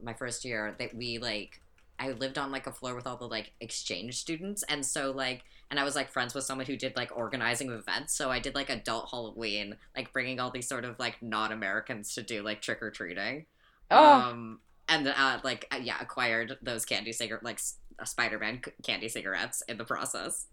my 0.02 0.14
first 0.14 0.44
year 0.44 0.74
that 0.78 0.94
we 0.94 1.18
like, 1.18 1.60
I 1.98 2.10
lived 2.12 2.38
on 2.38 2.50
like 2.50 2.66
a 2.66 2.72
floor 2.72 2.94
with 2.94 3.06
all 3.06 3.16
the 3.18 3.28
like 3.28 3.52
exchange 3.60 4.18
students, 4.18 4.62
and 4.64 4.84
so 4.86 5.10
like, 5.10 5.42
and 5.72 5.80
I 5.80 5.84
was 5.84 5.96
like 5.96 6.10
friends 6.10 6.34
with 6.34 6.44
someone 6.44 6.66
who 6.66 6.76
did 6.76 6.94
like 6.96 7.10
organizing 7.16 7.70
events. 7.72 8.14
So 8.14 8.30
I 8.30 8.38
did 8.40 8.54
like 8.54 8.68
adult 8.68 9.08
Halloween, 9.10 9.76
like 9.96 10.12
bringing 10.12 10.38
all 10.38 10.50
these 10.50 10.68
sort 10.68 10.84
of 10.84 10.98
like 10.98 11.22
non 11.22 11.50
Americans 11.50 12.14
to 12.14 12.22
do 12.22 12.42
like 12.42 12.60
trick 12.60 12.82
or 12.82 12.90
treating. 12.90 13.46
Oh, 13.90 14.12
Um, 14.12 14.60
and 14.86 15.08
uh, 15.08 15.40
like 15.42 15.66
uh, 15.72 15.78
yeah, 15.82 15.96
acquired 15.98 16.58
those 16.60 16.84
candy 16.84 17.10
cigarette 17.12 17.42
like 17.42 17.58
Spider 18.04 18.38
Man 18.38 18.60
candy 18.82 19.08
cigarettes 19.08 19.62
in 19.66 19.78
the 19.78 19.84
process. 19.84 20.46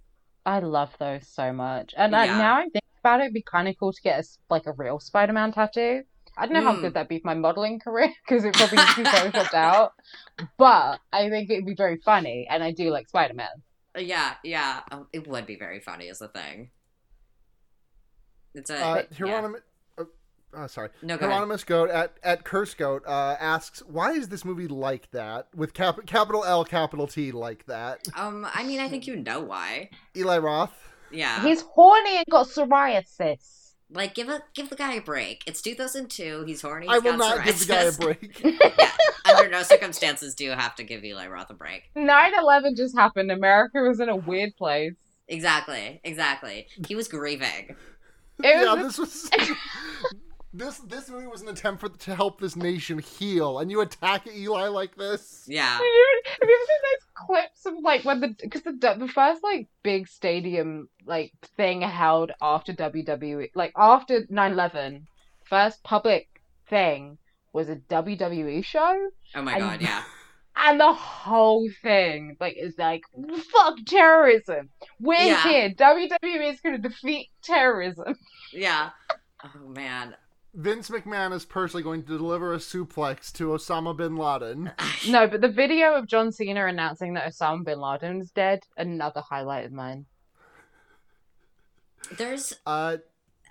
I 0.45 0.59
love 0.59 0.95
those 0.99 1.27
so 1.27 1.51
much. 1.51 1.93
And 1.97 2.15
uh, 2.15 2.19
Yeah. 2.23 2.37
now 2.37 2.55
I 2.57 2.69
think 2.69 2.85
about 3.01 3.19
it, 3.19 3.23
it'd 3.23 3.33
be 3.33 3.41
kind 3.43 3.67
of 3.67 3.75
cool 3.77 3.91
to 3.91 4.01
get 4.01 4.19
a 4.23 4.23
like 4.49 4.67
a 4.67 4.71
real 4.71 4.99
Spider 5.01 5.33
Man 5.33 5.51
tattoo. 5.51 6.03
I 6.37 6.45
don't 6.45 6.53
know 6.53 6.63
how 6.63 6.77
Mm. 6.77 6.81
good 6.81 6.93
that'd 6.93 7.09
be 7.09 7.19
for 7.19 7.27
my 7.27 7.33
modeling 7.33 7.79
career 7.81 8.07
because 8.25 8.45
it 8.45 8.53
probably 8.53 8.77
be 8.77 9.03
photoshopped 9.09 9.53
out. 9.53 9.91
But 10.57 11.01
I 11.11 11.29
think 11.29 11.49
it'd 11.49 11.65
be 11.65 11.75
very 11.75 11.97
funny, 11.97 12.47
and 12.49 12.63
I 12.63 12.71
do 12.71 12.89
like 12.89 13.09
Spider 13.09 13.33
Man. 13.33 13.49
Uh, 13.99 14.01
Yeah, 14.01 14.33
yeah. 14.43 14.81
Um, 14.91 15.07
it 15.13 15.27
would 15.27 15.45
be 15.45 15.55
very 15.55 15.79
funny 15.79 16.05
is 16.07 16.19
the 16.19 16.27
thing. 16.29 16.71
It's 18.53 18.69
a 18.69 18.77
Uh, 18.83 18.95
yeah. 19.11 19.27
Hieronymus. 19.27 19.61
Uh, 19.97 20.03
uh, 20.53 20.67
sorry. 20.67 20.89
No, 21.01 21.17
go 21.17 21.25
ahead. 21.25 21.31
Hieronymus 21.35 21.63
Goat 21.63 21.89
at, 21.89 22.17
at 22.23 22.43
Curse 22.43 22.73
Goat 22.73 23.03
uh, 23.05 23.35
asks, 23.39 23.81
why 23.83 24.11
is 24.13 24.29
this 24.29 24.43
movie 24.43 24.67
like 24.67 25.11
that? 25.11 25.47
With 25.55 25.73
cap- 25.73 26.05
capital 26.07 26.43
L, 26.43 26.65
capital 26.65 27.05
T 27.07 27.31
like 27.31 27.65
that? 27.67 28.07
Um, 28.17 28.47
I 28.53 28.63
mean, 28.63 28.79
I 28.79 28.87
think 28.89 29.05
you 29.07 29.15
know 29.17 29.41
why. 29.41 29.89
Eli 30.15 30.37
Roth? 30.39 30.73
Yeah, 31.11 31.41
He's 31.43 31.61
horny 31.61 32.17
and 32.17 32.25
got 32.29 32.47
psoriasis. 32.47 33.58
Like 33.91 34.13
give 34.13 34.29
a 34.29 34.41
give 34.53 34.69
the 34.69 34.75
guy 34.75 34.93
a 34.93 35.01
break. 35.01 35.43
It's 35.47 35.61
2002. 35.61 36.43
He's 36.45 36.61
horny. 36.61 36.87
I 36.87 36.99
will 36.99 37.17
got 37.17 37.37
not 37.37 37.45
give 37.45 37.59
the 37.59 37.65
guy 37.65 37.83
a 37.83 37.91
break. 37.91 38.41
yeah, 38.43 38.91
under 39.25 39.49
no 39.49 39.63
circumstances 39.63 40.35
do 40.35 40.45
you 40.45 40.51
have 40.51 40.75
to 40.75 40.83
give 40.83 41.03
Eli 41.03 41.27
Roth 41.27 41.49
a 41.49 41.53
break. 41.53 41.89
9 41.95 42.31
11 42.39 42.75
just 42.75 42.97
happened. 42.97 43.31
America 43.31 43.81
was 43.81 43.99
in 43.99 44.09
a 44.09 44.15
weird 44.15 44.55
place. 44.55 44.95
Exactly, 45.27 46.01
exactly. 46.03 46.67
He 46.87 46.95
was 46.95 47.07
grieving. 47.07 47.75
It 48.41 48.63
yeah, 48.63 48.73
was 48.73 48.97
this 48.97 48.97
was. 48.97 49.29
This 50.51 50.79
this 50.79 51.09
movie 51.09 51.27
was 51.27 51.43
an 51.43 51.49
attempt 51.49 51.79
for, 51.79 51.89
to 51.89 52.15
help 52.15 52.41
this 52.41 52.55
nation 52.55 52.97
heal, 52.97 53.59
and 53.59 53.69
you 53.69 53.81
attack 53.81 54.25
Eli 54.25 54.67
like 54.67 54.95
this. 54.95 55.45
Yeah, 55.47 55.73
Have 55.73 55.81
you 55.81 56.21
ever 56.41 56.49
seen 56.49 56.79
those 56.81 57.08
clips 57.25 57.65
of 57.65 57.73
like 57.83 58.03
when 58.05 58.19
the 58.21 58.35
because 58.41 58.61
the 58.63 58.71
the 58.97 59.07
first 59.07 59.43
like 59.43 59.67
big 59.83 60.07
stadium 60.07 60.87
like 61.05 61.31
thing 61.57 61.81
held 61.81 62.31
after 62.41 62.73
WWE 62.73 63.49
like 63.55 63.73
after 63.75 64.21
9/11 64.27 65.03
first 65.45 65.83
public 65.83 66.27
thing 66.69 67.17
was 67.53 67.69
a 67.69 67.75
WWE 67.75 68.63
show 68.63 69.09
Oh 69.35 69.41
my 69.41 69.53
And- 69.53 69.61
god, 69.61 69.81
yeah. 69.81 70.03
and 70.55 70.79
the 70.79 70.93
whole 70.93 71.67
thing 71.81 72.35
like 72.39 72.55
is 72.57 72.77
like 72.77 73.01
fuck 73.51 73.75
terrorism 73.85 74.69
we're 74.99 75.15
Yeah. 75.21 75.43
here 75.43 75.69
WWE 75.71 76.51
is 76.53 76.61
going 76.61 76.81
to 76.81 76.89
defeat 76.89 77.29
terrorism 77.43 78.15
Yeah. 78.53 78.89
Oh 79.43 79.67
man. 79.69 80.15
Vince 80.59 80.89
McMahon 80.89 81.31
is 81.33 81.45
personally 81.45 81.83
going 81.83 82.01
to 82.03 82.17
deliver 82.17 82.53
a 82.53 82.57
suplex 82.57 83.31
to 83.33 83.47
Osama 83.49 83.95
bin 83.95 84.17
Laden. 84.17 84.71
no 85.07 85.25
but 85.27 85.39
the 85.39 85.47
video 85.47 85.93
of 85.95 86.05
John 86.05 86.31
Cena 86.33 86.65
announcing 86.67 87.13
that 87.13 87.31
Osama 87.31 87.63
bin 87.63 87.79
Laden 87.79 88.19
is 88.21 88.31
dead 88.31 88.59
another 88.75 89.21
highlight 89.21 89.65
of 89.65 89.71
mine 89.71 90.05
There's 92.17 92.53
Uh, 92.65 92.97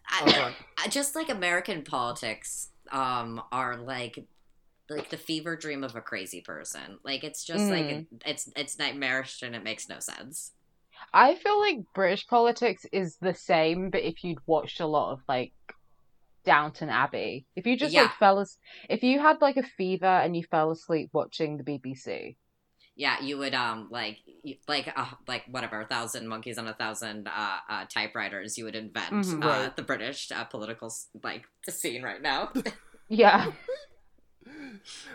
I, 0.06 0.20
oh, 0.22 0.32
go 0.32 0.42
on. 0.42 0.52
I- 0.84 0.88
just 0.88 1.14
like 1.14 1.28
American 1.30 1.82
politics 1.82 2.68
um 2.90 3.42
are 3.52 3.76
like 3.76 4.26
like 4.90 5.10
the 5.10 5.16
fever 5.18 5.54
dream 5.56 5.84
of 5.84 5.94
a 5.96 6.00
crazy 6.00 6.40
person. 6.40 6.98
Like 7.04 7.24
it's 7.24 7.44
just 7.44 7.64
like 7.70 7.84
Mm. 7.86 8.06
it's 8.26 8.50
it's 8.56 8.78
nightmarish 8.78 9.42
and 9.42 9.54
it 9.54 9.62
makes 9.64 9.88
no 9.88 9.98
sense. 10.00 10.52
I 11.12 11.36
feel 11.36 11.58
like 11.60 11.78
British 11.94 12.26
politics 12.26 12.84
is 12.92 13.16
the 13.20 13.34
same, 13.34 13.90
but 13.90 14.02
if 14.02 14.24
you'd 14.24 14.46
watched 14.46 14.80
a 14.80 14.86
lot 14.86 15.12
of 15.12 15.20
like 15.28 15.52
Downton 16.48 16.88
Abbey, 16.88 17.44
if 17.54 17.66
you 17.66 17.76
just 17.76 17.92
Yeah. 17.92 18.04
like 18.04 18.16
fell 18.18 18.40
as 18.40 18.56
if 18.88 19.02
you 19.02 19.20
had 19.20 19.42
like 19.42 19.58
a 19.58 19.62
fever 19.62 20.06
and 20.06 20.34
you 20.34 20.44
fell 20.50 20.70
asleep 20.70 21.10
watching 21.12 21.58
the 21.58 21.62
BBC. 21.62 22.36
Yeah, 22.96 23.20
you 23.20 23.36
would 23.36 23.54
um 23.54 23.88
like 23.90 24.16
like 24.66 24.90
uh, 24.96 25.12
like 25.28 25.44
whatever 25.50 25.82
a 25.82 25.86
thousand 25.86 26.26
monkeys 26.26 26.56
on 26.56 26.66
a 26.66 26.72
thousand 26.72 27.28
uh, 27.28 27.58
uh 27.68 27.84
typewriters. 27.84 28.56
You 28.56 28.64
would 28.64 28.74
invent 28.74 29.12
Mhm. 29.12 29.44
uh, 29.44 29.70
the 29.76 29.82
British 29.82 30.32
uh, 30.32 30.44
political 30.44 30.90
like 31.22 31.44
scene 31.68 32.02
right 32.02 32.22
now. 32.22 32.50
Yeah. 33.10 33.52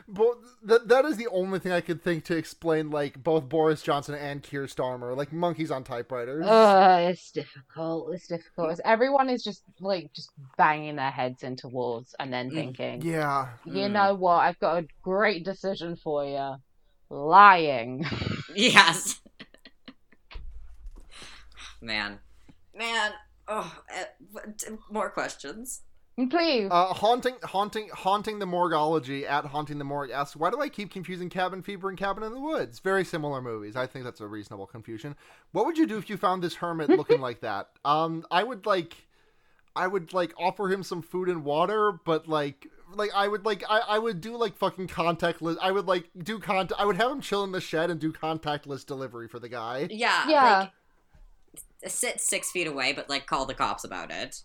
But 0.08 0.38
that 0.64 0.88
that 0.88 1.06
is 1.06 1.18
the 1.18 1.28
only 1.28 1.60
thing 1.60 1.72
I 1.72 1.82
could 1.82 2.02
think 2.04 2.24
to 2.26 2.36
explain 2.38 2.90
like 2.92 3.24
both 3.24 3.48
Boris 3.50 3.82
Johnson 3.82 4.16
and 4.16 4.42
Keir 4.44 4.66
Starmer, 4.66 5.16
like 5.16 5.32
monkeys 5.34 5.72
on 5.72 5.84
typewriters. 5.84 6.46
Uh, 6.46 7.08
it's 7.10 7.32
difficult. 7.32 8.14
It's 8.14 8.28
difficult. 8.28 8.72
It's, 8.72 8.82
everyone 8.86 9.30
is 9.30 9.44
just 9.44 9.64
like 9.80 10.12
just 10.14 10.32
banging 10.58 10.96
their 10.96 11.12
heads 11.12 11.44
into 11.44 11.68
walls 11.68 12.14
and 12.20 12.32
then 12.34 12.50
Mm. 12.50 12.54
thinking, 12.54 13.02
yeah. 13.02 13.50
you 13.66 13.74
Mm. 13.88 13.92
know 13.92 14.14
what? 14.16 14.40
I've 14.40 14.60
got 14.60 14.84
a 14.84 14.88
great 15.02 15.44
decision 15.46 15.96
for 15.96 16.26
you. 16.26 16.56
Lying. 17.10 18.06
yes. 18.56 19.20
Man, 21.82 22.20
man. 22.76 23.12
Oh, 23.48 23.78
uh, 23.94 24.44
more 24.90 25.10
questions. 25.10 25.82
Please. 26.16 26.70
Uh, 26.70 26.94
haunting, 26.94 27.36
haunting, 27.44 27.90
haunting 27.90 28.38
the 28.38 28.46
morgology 28.46 29.26
at 29.26 29.46
haunting 29.46 29.80
the 29.80 29.84
morgue 29.84 30.12
asks, 30.12 30.36
"Why 30.36 30.52
do 30.52 30.62
I 30.62 30.70
keep 30.70 30.92
confusing 30.92 31.28
Cabin 31.28 31.64
Fever 31.64 31.90
and 31.90 31.98
Cabin 31.98 32.24
in 32.24 32.34
the 32.34 32.40
Woods? 32.40 32.78
Very 32.80 33.04
similar 33.04 33.42
movies. 33.42 33.76
I 33.76 33.88
think 33.88 34.06
that's 34.06 34.22
a 34.22 34.28
reasonable 34.28 34.68
confusion. 34.68 35.16
What 35.54 35.66
would 35.66 35.78
you 35.78 35.88
do 35.88 35.98
if 35.98 36.12
you 36.12 36.18
found 36.18 36.44
this 36.44 36.56
hermit 36.56 36.90
looking 36.98 37.20
like 37.20 37.42
that? 37.42 37.70
Um, 37.84 38.26
I 38.30 38.44
would 38.44 38.68
like, 38.68 39.08
I 39.76 39.88
would 39.88 40.14
like 40.14 40.34
offer 40.38 40.72
him 40.72 40.84
some 40.84 41.02
food 41.02 41.30
and 41.30 41.44
water, 41.44 41.92
but 41.92 42.28
like, 42.28 42.68
like 42.94 43.10
I 43.16 43.28
would 43.28 43.44
like, 43.44 43.64
I, 43.68 43.80
I 43.80 43.98
would 43.98 44.22
do 44.22 44.38
like 44.38 44.56
fucking 44.56 44.90
contactless. 44.90 45.58
I 45.60 45.72
would 45.72 45.88
like 45.88 46.12
do 46.16 46.38
contact. 46.38 46.80
I 46.80 46.86
would 46.86 46.98
have 46.98 47.12
him 47.12 47.22
chill 47.22 47.44
in 47.44 47.52
the 47.52 47.62
shed 47.62 47.90
and 47.90 48.00
do 48.00 48.14
contactless 48.14 48.86
delivery 48.86 49.28
for 49.28 49.40
the 49.40 49.50
guy. 49.50 49.88
Yeah, 49.90 50.30
Yeah. 50.30 50.60
Like, 50.60 51.92
sit 51.92 52.22
six 52.22 52.52
feet 52.52 52.68
away, 52.68 52.94
but 52.94 53.10
like 53.10 53.26
call 53.26 53.48
the 53.48 53.56
cops 53.56 53.84
about 53.84 54.12
it. 54.12 54.44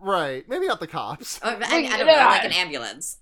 Right? 0.00 0.48
Maybe 0.48 0.66
not 0.66 0.80
the 0.80 0.86
cops. 0.86 1.40
Oh, 1.42 1.48
I, 1.48 1.54
I 1.54 1.58
don't 1.58 1.82
you 1.84 1.90
know, 1.90 2.04
know, 2.04 2.12
like 2.26 2.44
an 2.44 2.52
ambulance. 2.52 3.18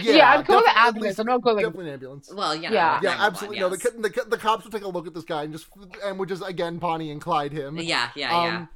Yeah, 0.00 0.30
I'd 0.38 0.46
call 0.46 0.60
it 0.60 0.64
definitely- 0.64 0.68
at 0.68 0.76
ambulance. 0.86 1.02
least- 1.04 1.18
I'm 1.20 1.26
not 1.26 1.42
calling- 1.42 1.64
definitely 1.64 1.86
an 1.88 1.92
ambulance. 1.92 2.32
Well, 2.34 2.54
you 2.54 2.62
know, 2.62 2.70
Yeah. 2.74 2.92
like 2.94 3.02
Yeah, 3.02 3.10
911, 3.10 3.26
absolutely. 3.26 3.56
Yes. 3.58 3.94
No, 3.94 4.08
the, 4.08 4.08
the 4.24 4.30
the 4.30 4.38
cops 4.38 4.64
would 4.64 4.72
take 4.72 4.84
a 4.84 4.88
look 4.88 5.06
at 5.06 5.12
this 5.14 5.24
guy 5.24 5.42
and 5.44 5.52
just 5.52 5.66
and 6.02 6.18
would 6.18 6.28
just 6.30 6.42
again 6.46 6.78
Bonnie 6.78 7.10
and 7.10 7.20
Clyde 7.20 7.52
him. 7.52 7.76
yeah, 7.76 8.08
yeah, 8.16 8.30
yeah. 8.44 8.56
Um, 8.56 8.68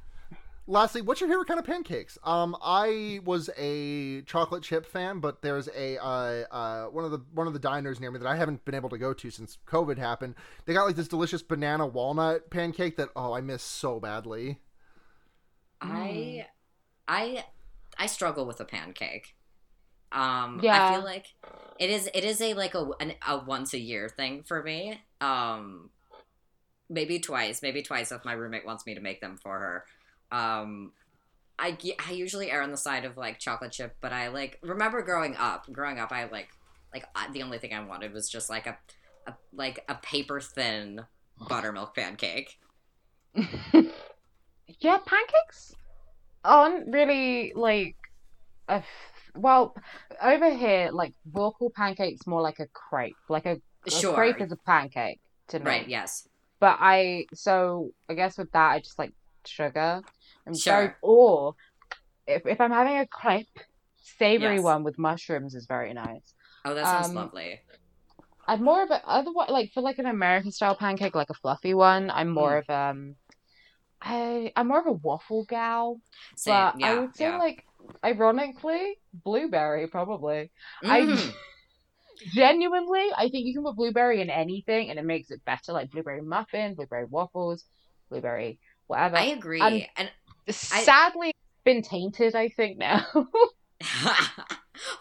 lastly, 0.67 1.01
what's 1.01 1.19
your 1.19 1.27
favorite 1.29 1.47
kind 1.47 1.59
of 1.59 1.65
pancakes? 1.65 2.19
Um, 2.23 2.55
I 2.61 3.19
was 3.25 3.49
a 3.57 4.21
chocolate 4.23 4.61
chip 4.61 4.85
fan, 4.85 5.19
but 5.19 5.41
there's 5.41 5.67
a 5.75 5.97
uh, 5.97 6.45
uh, 6.51 6.85
one 6.85 7.03
of 7.03 7.09
the 7.09 7.19
one 7.33 7.47
of 7.47 7.53
the 7.53 7.59
diners 7.59 7.99
near 7.99 8.11
me 8.11 8.19
that 8.19 8.27
I 8.27 8.35
haven't 8.35 8.63
been 8.63 8.75
able 8.75 8.89
to 8.89 8.97
go 8.99 9.11
to 9.11 9.31
since 9.31 9.57
COVID 9.67 9.97
happened. 9.97 10.35
They 10.65 10.73
got 10.75 10.85
like 10.85 10.95
this 10.95 11.07
delicious 11.07 11.41
banana 11.41 11.87
walnut 11.87 12.51
pancake 12.51 12.97
that 12.97 13.09
oh 13.15 13.33
I 13.33 13.41
miss 13.41 13.63
so 13.63 13.99
badly. 13.99 14.59
I, 15.81 16.45
I, 17.11 17.43
I 17.97 18.05
struggle 18.05 18.45
with 18.45 18.61
a 18.61 18.65
pancake. 18.65 19.35
Um, 20.13 20.61
I 20.63 20.93
feel 20.93 21.03
like 21.03 21.25
it 21.77 21.89
is 21.89 22.09
it 22.13 22.23
is 22.23 22.41
a 22.41 22.53
like 22.53 22.73
a 22.73 22.89
an, 23.01 23.13
a 23.27 23.43
once 23.43 23.73
a 23.73 23.79
year 23.79 24.07
thing 24.07 24.43
for 24.43 24.63
me. 24.63 25.01
Um, 25.19 25.89
maybe 26.89 27.19
twice, 27.19 27.61
maybe 27.61 27.81
twice 27.81 28.13
if 28.13 28.23
my 28.23 28.31
roommate 28.31 28.65
wants 28.65 28.85
me 28.85 28.95
to 28.95 29.01
make 29.01 29.19
them 29.19 29.37
for 29.37 29.59
her. 29.59 29.85
Um, 30.37 30.93
I 31.59 31.77
I 32.07 32.11
usually 32.13 32.49
err 32.49 32.61
on 32.61 32.71
the 32.71 32.77
side 32.77 33.03
of 33.03 33.17
like 33.17 33.39
chocolate 33.39 33.73
chip, 33.73 33.97
but 33.99 34.13
I 34.13 34.29
like 34.29 34.57
remember 34.61 35.01
growing 35.01 35.35
up. 35.35 35.69
Growing 35.71 35.99
up, 35.99 36.13
I 36.13 36.29
like 36.29 36.47
like 36.93 37.05
I, 37.13 37.29
the 37.31 37.43
only 37.43 37.57
thing 37.57 37.73
I 37.73 37.83
wanted 37.83 38.13
was 38.13 38.29
just 38.29 38.49
like 38.49 38.67
a, 38.67 38.77
a 39.27 39.33
like 39.53 39.83
a 39.89 39.95
paper 39.95 40.39
thin 40.39 41.01
buttermilk 41.49 41.93
pancake. 41.93 42.57
Yeah, 44.79 44.99
pancakes 45.05 45.75
aren't 46.43 46.91
really 46.93 47.53
like 47.55 47.95
a 48.67 48.75
f- 48.75 48.85
well 49.35 49.75
over 50.21 50.53
here. 50.53 50.89
Like 50.91 51.13
call 51.33 51.71
pancakes 51.75 52.25
more 52.27 52.41
like 52.41 52.59
a 52.59 52.67
crepe. 52.67 53.17
Like 53.29 53.45
a, 53.45 53.57
a 53.87 53.91
Sure, 53.91 54.13
crepe 54.13 54.41
is 54.41 54.51
a 54.51 54.57
pancake 54.65 55.19
to 55.49 55.59
me. 55.59 55.65
right? 55.65 55.87
Yes. 55.87 56.27
But 56.59 56.77
I 56.79 57.25
so 57.33 57.91
I 58.09 58.13
guess 58.13 58.37
with 58.37 58.51
that 58.51 58.71
I 58.71 58.79
just 58.79 58.99
like 58.99 59.13
sugar 59.45 60.01
and 60.45 60.63
very 60.63 60.87
Sure. 60.87 60.97
or 61.01 61.55
if 62.27 62.45
if 62.45 62.61
I'm 62.61 62.71
having 62.71 62.97
a 62.97 63.07
crepe, 63.07 63.47
savory 64.19 64.55
Yes. 64.55 64.63
one 64.63 64.83
with 64.83 64.97
mushrooms 64.97 65.55
is 65.55 65.65
very 65.65 65.93
nice. 65.93 66.33
Oh, 66.65 66.73
that 66.75 66.85
sounds 66.85 67.07
Um, 67.09 67.15
lovely. 67.15 67.59
I'm 68.47 68.63
more 68.63 68.83
of 68.83 68.91
a 68.91 69.01
otherwise 69.07 69.49
like 69.49 69.71
for 69.73 69.81
like 69.81 69.97
an 69.99 70.05
American 70.05 70.51
style 70.51 70.75
pancake, 70.75 71.15
like 71.15 71.29
a 71.29 71.35
fluffy 71.35 71.73
one. 71.73 72.09
I'm 72.11 72.29
more 72.29 72.57
of 72.57 72.69
um, 72.69 73.15
I 74.01 74.51
I'm 74.55 74.67
more 74.69 74.79
of 74.79 74.87
a 74.87 74.91
waffle 74.93 75.45
gal, 75.45 75.99
Same. 76.35 76.53
but 76.53 76.79
yeah, 76.79 76.91
I 76.91 76.99
would 76.99 77.15
say 77.15 77.25
yeah. 77.25 77.37
like 77.37 77.65
ironically 78.03 78.95
blueberry 79.13 79.87
probably. 79.87 80.51
I 80.83 81.01
Mhm. 81.01 81.33
genuinely 82.33 83.07
I 83.15 83.29
think 83.29 83.45
you 83.47 83.53
can 83.53 83.63
put 83.63 83.75
blueberry 83.75 84.21
in 84.21 84.29
anything 84.29 84.89
and 84.89 84.99
it 84.99 85.05
makes 85.05 85.31
it 85.31 85.43
better, 85.45 85.71
like 85.73 85.91
blueberry 85.91 86.21
muffin, 86.21 86.75
blueberry 86.75 87.05
waffles, 87.05 87.63
blueberry 88.09 88.59
whatever. 88.87 89.17
I 89.17 89.25
agree, 89.25 89.61
and- 89.61 89.87
and 89.97 90.09
Sadly, 90.49 91.29
it's 91.29 91.63
been 91.63 91.81
tainted. 91.83 92.35
I 92.35 92.49
think 92.49 92.77
now. 92.79 93.05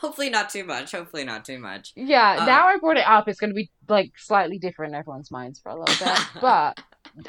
hopefully 0.01 0.31
not 0.31 0.51
too 0.51 0.64
much. 0.64 0.93
Hopefully 0.93 1.24
not 1.24 1.44
too 1.44 1.59
much. 1.59 1.93
Yeah, 1.97 2.39
Uh, 2.40 2.47
now 2.47 2.66
I 2.68 2.77
brought 2.78 2.97
it 2.97 3.06
up, 3.06 3.28
it's 3.28 3.40
going 3.40 3.51
to 3.51 3.55
be 3.55 3.70
like 3.89 4.12
slightly 4.18 4.59
different 4.59 4.93
in 4.94 4.98
everyone's 4.98 5.31
minds 5.31 5.60
for 5.60 5.70
a 5.70 5.78
little 5.78 6.06
bit, 6.06 6.18
but 6.40 6.78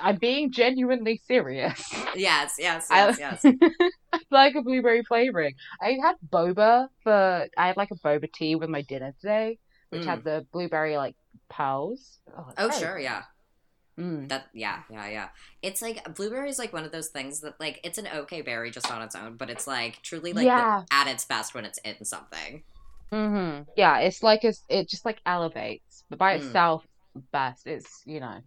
I'm 0.01 0.17
being 0.17 0.51
genuinely 0.51 1.21
serious. 1.27 1.81
Yes, 2.15 2.55
yes, 2.59 2.87
I- 2.89 3.15
yes, 3.17 3.41
yes. 3.43 3.53
I 4.13 4.19
like 4.29 4.55
a 4.55 4.61
blueberry 4.61 5.03
flavoring. 5.03 5.53
I 5.81 5.97
had 6.03 6.15
boba 6.29 6.87
for 7.03 7.47
I 7.57 7.67
had 7.67 7.77
like 7.77 7.91
a 7.91 7.95
boba 7.95 8.31
tea 8.31 8.55
with 8.55 8.69
my 8.69 8.81
dinner 8.81 9.13
today, 9.21 9.57
which 9.89 10.03
Mm. 10.03 10.05
had 10.05 10.23
the 10.23 10.45
blueberry 10.51 10.97
like 10.97 11.15
pearls. 11.49 12.19
Oh, 12.37 12.51
Oh, 12.57 12.69
sure, 12.71 12.99
yeah. 12.99 13.23
Mm. 13.99 14.29
That 14.29 14.47
yeah, 14.53 14.83
yeah, 14.89 15.07
yeah. 15.09 15.29
It's 15.61 15.81
like 15.81 16.13
blueberry 16.15 16.49
is 16.49 16.59
like 16.59 16.73
one 16.73 16.85
of 16.85 16.91
those 16.91 17.09
things 17.09 17.41
that 17.41 17.59
like 17.59 17.79
it's 17.83 17.97
an 17.97 18.07
okay 18.13 18.41
berry 18.41 18.71
just 18.71 18.91
on 18.91 19.01
its 19.01 19.15
own, 19.15 19.35
but 19.37 19.49
it's 19.49 19.67
like 19.67 20.01
truly 20.01 20.33
like 20.33 20.45
Yeah. 20.45 20.83
at 20.91 21.07
its 21.07 21.25
best 21.25 21.53
when 21.53 21.65
it's 21.65 21.77
in 21.79 22.03
something. 22.05 22.63
hmm 23.11 23.61
Yeah, 23.75 23.99
it's 23.99 24.23
like 24.23 24.43
it's, 24.43 24.63
it 24.69 24.89
just 24.89 25.05
like 25.05 25.19
elevates, 25.25 26.03
but 26.09 26.19
by 26.19 26.37
Mm. 26.37 26.45
itself, 26.47 26.85
best. 27.31 27.67
It's 27.67 28.01
you 28.05 28.19
know, 28.21 28.39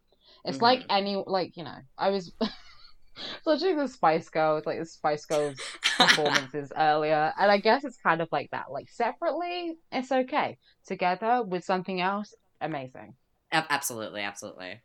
it's 0.45 0.61
like 0.63 0.85
any 0.91 1.23
like 1.27 1.57
you 1.57 1.65
know. 1.65 1.79
I 1.99 2.11
was 2.11 2.33
watching 3.47 3.77
the 3.77 3.89
Spice 3.89 4.29
Girls, 4.29 4.65
like 4.67 4.79
the 4.79 4.87
Spice 4.87 5.27
Girls 5.27 5.57
performances 5.97 6.73
earlier, 6.77 7.33
and 7.39 7.51
I 7.51 7.59
guess 7.59 7.85
it's 7.85 7.97
kind 7.97 8.21
of 8.21 8.29
like 8.33 8.51
that. 8.51 8.71
Like 8.71 8.89
separately, 8.91 9.77
it's 9.93 10.13
okay. 10.13 10.59
Together 10.87 11.43
with 11.43 11.65
something 11.65 12.01
else, 12.01 12.35
amazing. 12.61 13.15
Ab- 13.53 13.67
absolutely, 13.71 14.23
absolutely. 14.23 14.81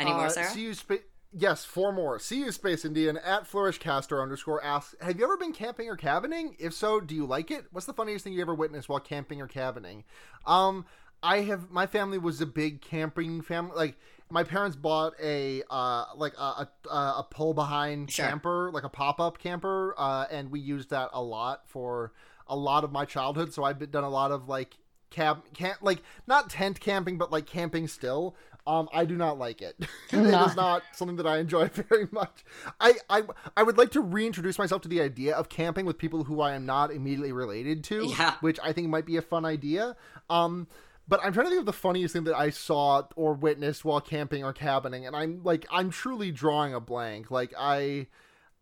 Any 0.00 0.12
more, 0.12 0.26
Uh, 0.26 0.28
Sarah? 0.28 0.50
See 0.50 0.62
you 0.62 0.74
spa- 0.74 0.96
yes, 1.32 1.64
four 1.64 1.92
more. 1.92 2.18
See 2.18 2.40
you, 2.40 2.52
Space 2.52 2.84
Indian 2.84 3.16
at 3.18 3.44
Flourishcaster 3.44 4.20
underscore 4.20 4.62
asks, 4.64 4.94
Have 5.00 5.18
you 5.18 5.24
ever 5.24 5.36
been 5.36 5.52
camping 5.52 5.88
or 5.88 5.96
cabining? 5.96 6.56
If 6.58 6.74
so, 6.74 7.00
do 7.00 7.14
you 7.14 7.24
like 7.26 7.50
it? 7.50 7.66
What's 7.70 7.86
the 7.86 7.92
funniest 7.94 8.24
thing 8.24 8.32
you 8.32 8.40
ever 8.42 8.54
witnessed 8.54 8.88
while 8.88 9.00
camping 9.00 9.40
or 9.40 9.46
cabining? 9.46 10.04
Um, 10.46 10.84
I 11.22 11.40
have 11.42 11.70
my 11.70 11.86
family 11.86 12.18
was 12.18 12.40
a 12.40 12.46
big 12.46 12.80
camping 12.80 13.42
family. 13.42 13.74
Like 13.76 13.96
my 14.30 14.44
parents 14.44 14.76
bought 14.76 15.12
a 15.22 15.62
uh 15.70 16.06
like 16.16 16.34
a 16.38 16.68
a, 16.90 16.94
a 16.94 17.26
pull 17.30 17.54
behind 17.54 18.10
Sure. 18.10 18.26
camper, 18.26 18.70
like 18.72 18.84
a 18.84 18.88
pop 18.88 19.20
up 19.20 19.38
camper, 19.38 19.94
uh, 19.98 20.26
and 20.30 20.50
we 20.50 20.60
used 20.60 20.90
that 20.90 21.10
a 21.12 21.22
lot 21.22 21.62
for 21.68 22.12
a 22.48 22.56
lot 22.56 22.84
of 22.84 22.92
my 22.92 23.04
childhood. 23.04 23.52
So 23.52 23.64
I've 23.64 23.78
been, 23.78 23.90
done 23.90 24.04
a 24.04 24.10
lot 24.10 24.30
of 24.32 24.48
like 24.48 24.76
camp, 25.10 25.52
camp, 25.54 25.78
like 25.82 26.02
not 26.26 26.50
tent 26.50 26.80
camping, 26.80 27.18
but 27.18 27.30
like 27.30 27.46
camping 27.46 27.86
still. 27.88 28.34
Um, 28.64 28.88
I 28.94 29.04
do 29.06 29.16
not 29.16 29.38
like 29.38 29.60
it. 29.60 29.74
it 30.12 30.18
is 30.18 30.54
not 30.54 30.82
something 30.92 31.16
that 31.16 31.26
I 31.26 31.38
enjoy 31.38 31.66
very 31.88 32.06
much. 32.12 32.44
I, 32.80 32.94
I 33.10 33.22
I 33.56 33.62
would 33.64 33.76
like 33.76 33.90
to 33.92 34.00
reintroduce 34.00 34.56
myself 34.56 34.82
to 34.82 34.88
the 34.88 35.00
idea 35.00 35.34
of 35.34 35.48
camping 35.48 35.84
with 35.84 35.98
people 35.98 36.22
who 36.24 36.40
I 36.40 36.52
am 36.54 36.64
not 36.64 36.92
immediately 36.92 37.32
related 37.32 37.82
to, 37.84 38.06
Yeah. 38.16 38.34
which 38.40 38.58
I 38.62 38.72
think 38.72 38.88
might 38.88 39.04
be 39.04 39.16
a 39.16 39.22
fun 39.22 39.44
idea. 39.44 39.96
Um, 40.30 40.68
but 41.12 41.20
I'm 41.22 41.34
trying 41.34 41.44
to 41.44 41.50
think 41.50 41.60
of 41.60 41.66
the 41.66 41.74
funniest 41.74 42.14
thing 42.14 42.24
that 42.24 42.34
I 42.34 42.48
saw 42.48 43.02
or 43.16 43.34
witnessed 43.34 43.84
while 43.84 44.00
camping 44.00 44.44
or 44.44 44.54
cabining, 44.54 45.06
and 45.06 45.14
I'm 45.14 45.42
like, 45.44 45.66
I'm 45.70 45.90
truly 45.90 46.32
drawing 46.32 46.72
a 46.72 46.80
blank. 46.80 47.30
Like 47.30 47.52
I, 47.58 48.06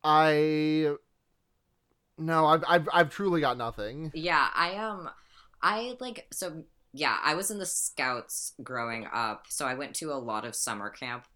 I, 0.03 0.97
no, 2.19 2.47
I've 2.47 2.65
I've, 2.67 2.89
I've 2.93 3.11
truly 3.11 3.41
got 3.41 3.57
nothing. 3.57 4.11
Yeah, 4.15 4.49
I 4.53 4.75
um 4.75 5.09
I 5.63 5.97
like 6.01 6.27
so 6.33 6.65
yeah, 6.93 7.19
I 7.23 7.37
was 7.37 7.53
in 7.53 7.59
the 7.59 7.67
scouts 7.67 8.55
growing 8.65 9.07
up, 9.13 9.45
so 9.49 9.65
I 9.65 9.75
went 9.75 9.95
to 9.97 10.13
a 10.13 10.19
lot 10.19 10.45
of 10.45 10.57
summer 10.57 10.91
camp 10.91 11.29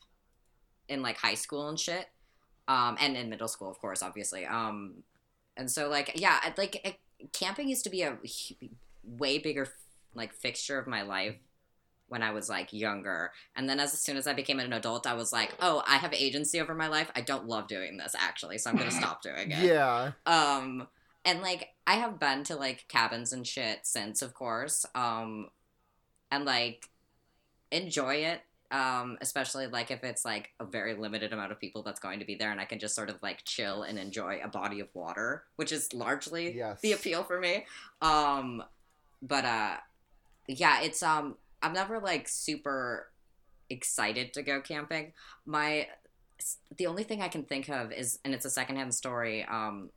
in 0.89 1.01
like 1.01 1.19
high 1.19 1.35
school 1.35 1.69
and 1.69 1.79
shit. 1.79 2.09
Um 2.67 2.97
and 3.01 3.17
in 3.17 3.31
middle 3.31 3.47
school, 3.47 3.71
of 3.71 3.79
course, 3.79 4.03
obviously. 4.03 4.47
Um 4.47 5.05
and 5.57 5.71
so 5.71 5.89
like 5.89 6.11
yeah, 6.17 6.41
like 6.59 7.01
camping 7.33 7.69
used 7.69 7.85
to 7.85 7.91
be 7.91 8.03
a 8.03 8.19
way 9.05 9.39
bigger 9.39 9.69
like 10.15 10.33
fixture 10.35 10.79
of 10.79 10.87
my 10.87 11.03
life 11.03 11.37
when 12.09 12.23
I 12.23 12.33
was 12.33 12.49
like 12.49 12.73
younger. 12.73 13.33
And 13.57 13.69
then 13.69 13.81
as 13.81 13.93
soon 13.99 14.17
as 14.17 14.27
I 14.27 14.35
became 14.35 14.61
an 14.61 14.73
adult, 14.73 15.07
I 15.07 15.15
was 15.15 15.33
like, 15.33 15.55
"Oh, 15.61 15.83
I 15.87 15.97
have 15.97 16.13
agency 16.13 16.61
over 16.61 16.75
my 16.75 16.89
life. 16.89 17.11
I 17.17 17.21
don't 17.23 17.47
love 17.47 17.67
doing 17.67 17.97
this 17.97 18.15
actually, 18.19 18.59
so 18.59 18.71
I'm 18.71 18.77
going 18.77 18.91
to 18.91 18.95
stop 18.97 19.23
doing 19.23 19.51
it." 19.51 19.65
Yeah, 19.65 20.13
um 20.27 20.87
and 21.27 21.41
like 21.41 21.71
i 21.87 21.95
have 21.95 22.19
been 22.21 22.45
to 22.45 22.55
like 22.55 22.87
cabins 22.89 23.33
and 23.33 23.47
shit 23.47 23.79
since 23.85 24.21
of 24.21 24.35
course 24.35 24.85
um 24.95 25.49
and 26.31 26.45
like 26.45 26.91
enjoy 27.71 28.17
it 28.17 28.43
um 28.71 29.17
especially 29.23 29.67
like 29.67 29.91
if 29.91 30.05
it's 30.05 30.25
like 30.25 30.51
a 30.61 30.65
very 30.67 30.95
limited 30.95 31.33
amount 31.33 31.51
of 31.51 31.59
people 31.59 31.83
that's 31.83 32.01
going 32.01 32.19
to 32.19 32.27
be 32.27 32.35
there 32.35 32.51
and 32.51 32.61
i 32.61 32.65
can 32.67 32.79
just 32.79 32.95
sort 32.95 33.09
of 33.09 33.17
like 33.23 33.43
chill 33.45 33.83
and 33.85 33.99
enjoy 33.99 34.39
a 34.45 34.49
body 34.49 34.81
of 34.81 34.89
water 34.95 35.45
which 35.57 35.73
is 35.73 35.93
largely 35.95 36.55
Yes. 36.55 36.81
the 36.83 36.93
appeal 36.93 37.23
for 37.25 37.41
me 37.41 37.65
um 38.03 38.63
but 39.23 39.45
uh 39.47 39.77
yeah 40.49 40.83
it's 40.83 41.03
um 41.03 41.37
i'm 41.63 41.73
never 41.73 41.99
like 42.01 42.29
super 42.29 43.09
excited 43.71 44.35
to 44.35 44.43
go 44.43 44.61
camping. 44.61 45.13
My 45.47 45.89
the 46.77 46.87
only 46.87 47.05
thing 47.05 47.23
i 47.23 47.29
can 47.29 47.45
think 47.45 47.69
of 47.69 47.93
is 47.93 48.19
and 48.25 48.35
it's 48.35 48.45
a 48.45 48.51
secondhand 48.51 48.93
story 48.93 49.45
um 49.45 49.91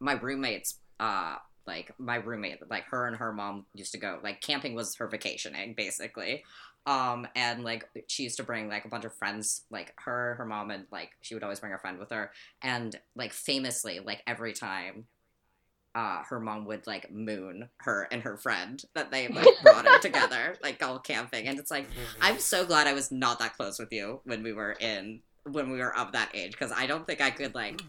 my 0.00 0.14
roommates 0.14 0.78
uh 0.98 1.36
like 1.66 1.92
my 1.98 2.16
roommate 2.16 2.58
like 2.70 2.84
her 2.84 3.06
and 3.06 3.16
her 3.16 3.32
mom 3.32 3.66
used 3.74 3.92
to 3.92 3.98
go 3.98 4.18
like 4.22 4.40
camping 4.40 4.74
was 4.74 4.96
her 4.96 5.08
vacationing 5.08 5.74
basically. 5.76 6.44
Um 6.86 7.26
and 7.36 7.62
like 7.62 7.88
she 8.08 8.24
used 8.24 8.38
to 8.38 8.42
bring 8.42 8.68
like 8.68 8.84
a 8.84 8.88
bunch 8.88 9.04
of 9.04 9.14
friends 9.14 9.62
like 9.70 9.94
her 9.98 10.34
her 10.36 10.44
mom 10.44 10.70
and 10.70 10.86
like 10.90 11.10
she 11.20 11.34
would 11.34 11.44
always 11.44 11.60
bring 11.60 11.72
a 11.72 11.78
friend 11.78 11.98
with 11.98 12.10
her. 12.10 12.32
And 12.62 12.98
like 13.14 13.32
famously 13.32 14.00
like 14.00 14.22
every 14.26 14.52
time 14.52 15.06
uh 15.94 16.22
her 16.24 16.40
mom 16.40 16.64
would 16.64 16.86
like 16.86 17.10
moon 17.12 17.68
her 17.78 18.08
and 18.10 18.22
her 18.22 18.36
friend 18.36 18.82
that 18.94 19.10
they 19.10 19.28
like 19.28 19.46
brought 19.62 19.86
in 19.86 20.00
together 20.00 20.56
like 20.62 20.82
all 20.82 20.98
camping 20.98 21.48
and 21.48 21.58
it's 21.58 21.70
like 21.70 21.86
i'm 22.20 22.38
so 22.38 22.64
glad 22.64 22.86
i 22.86 22.92
was 22.94 23.12
not 23.12 23.38
that 23.38 23.54
close 23.56 23.78
with 23.78 23.92
you 23.92 24.20
when 24.24 24.42
we 24.42 24.52
were 24.52 24.72
in 24.72 25.20
when 25.50 25.70
we 25.70 25.78
were 25.78 25.94
of 25.96 26.12
that 26.12 26.30
age 26.34 26.52
because 26.52 26.72
i 26.72 26.86
don't 26.86 27.06
think 27.06 27.20
i 27.20 27.30
could 27.30 27.54
like 27.54 27.82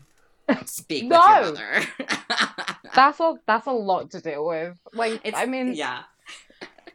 speak 0.65 1.03
with 1.03 1.11
No. 1.11 1.25
your 1.25 1.41
mother 1.45 1.81
That's 2.95 3.19
a 3.19 3.33
that's 3.47 3.65
a 3.65 3.71
lot 3.71 4.11
to 4.11 4.21
deal 4.21 4.45
with. 4.45 4.77
Like, 4.93 5.19
It's, 5.23 5.35
I 5.35 5.47
mean, 5.47 5.73
yeah, 5.73 6.03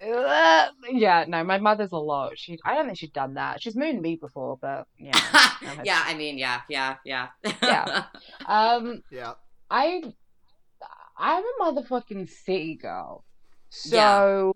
uh, 0.07 0.69
yeah, 0.93 1.25
no, 1.27 1.43
my 1.43 1.59
mother's 1.59 1.91
a 1.91 1.97
lot. 1.99 2.39
She, 2.39 2.57
I 2.65 2.75
don't 2.75 2.87
think 2.87 2.99
she's 2.99 3.11
done 3.11 3.35
that. 3.35 3.61
She's 3.61 3.75
mooned 3.75 4.01
me 4.01 4.15
before, 4.15 4.59
but 4.61 4.87
yeah. 4.97 5.19
no, 5.61 5.83
yeah. 5.83 6.03
I 6.07 6.15
mean, 6.15 6.39
yeah, 6.39 6.61
yeah, 6.69 6.97
yeah, 7.05 7.29
Yeah. 7.63 8.05
Um, 8.47 9.03
yeah. 9.11 9.33
I, 9.71 10.15
I'm 11.19 11.43
a 11.45 11.62
motherfucking 11.65 12.28
city 12.28 12.77
girl, 12.77 13.24
so 13.70 14.55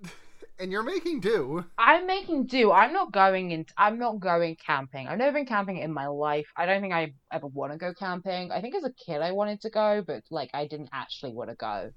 And 0.59 0.71
you're 0.71 0.83
making 0.85 1.21
do. 1.21 1.65
I'm 1.77 2.07
making 2.07 2.47
do. 2.47 2.71
I'm 2.71 2.93
not 2.93 3.11
going 3.11 3.51
in. 3.51 3.67
I'm 3.77 3.99
not 3.99 4.21
going 4.21 4.57
camping. 4.65 5.09
I've 5.09 5.19
never 5.19 5.33
been 5.33 5.47
camping 5.47 5.79
in 5.79 5.93
my 5.93 6.07
life. 6.07 6.47
I 6.57 6.67
don't 6.67 6.81
think 6.81 6.93
I 6.95 7.15
ever 7.33 7.49
want 7.49 7.73
to 7.73 7.79
go 7.79 7.93
camping. 7.95 8.53
I 8.53 8.61
think 8.61 8.75
as 8.77 8.85
a 8.85 8.93
kid 8.93 9.23
I 9.23 9.33
wanted 9.33 9.61
to 9.63 9.71
go, 9.71 10.05
but 10.07 10.23
like 10.31 10.51
I 10.55 10.67
didn't 10.67 10.91
actually 10.93 11.33
want 11.33 11.51
to 11.51 11.57
go. 11.57 11.91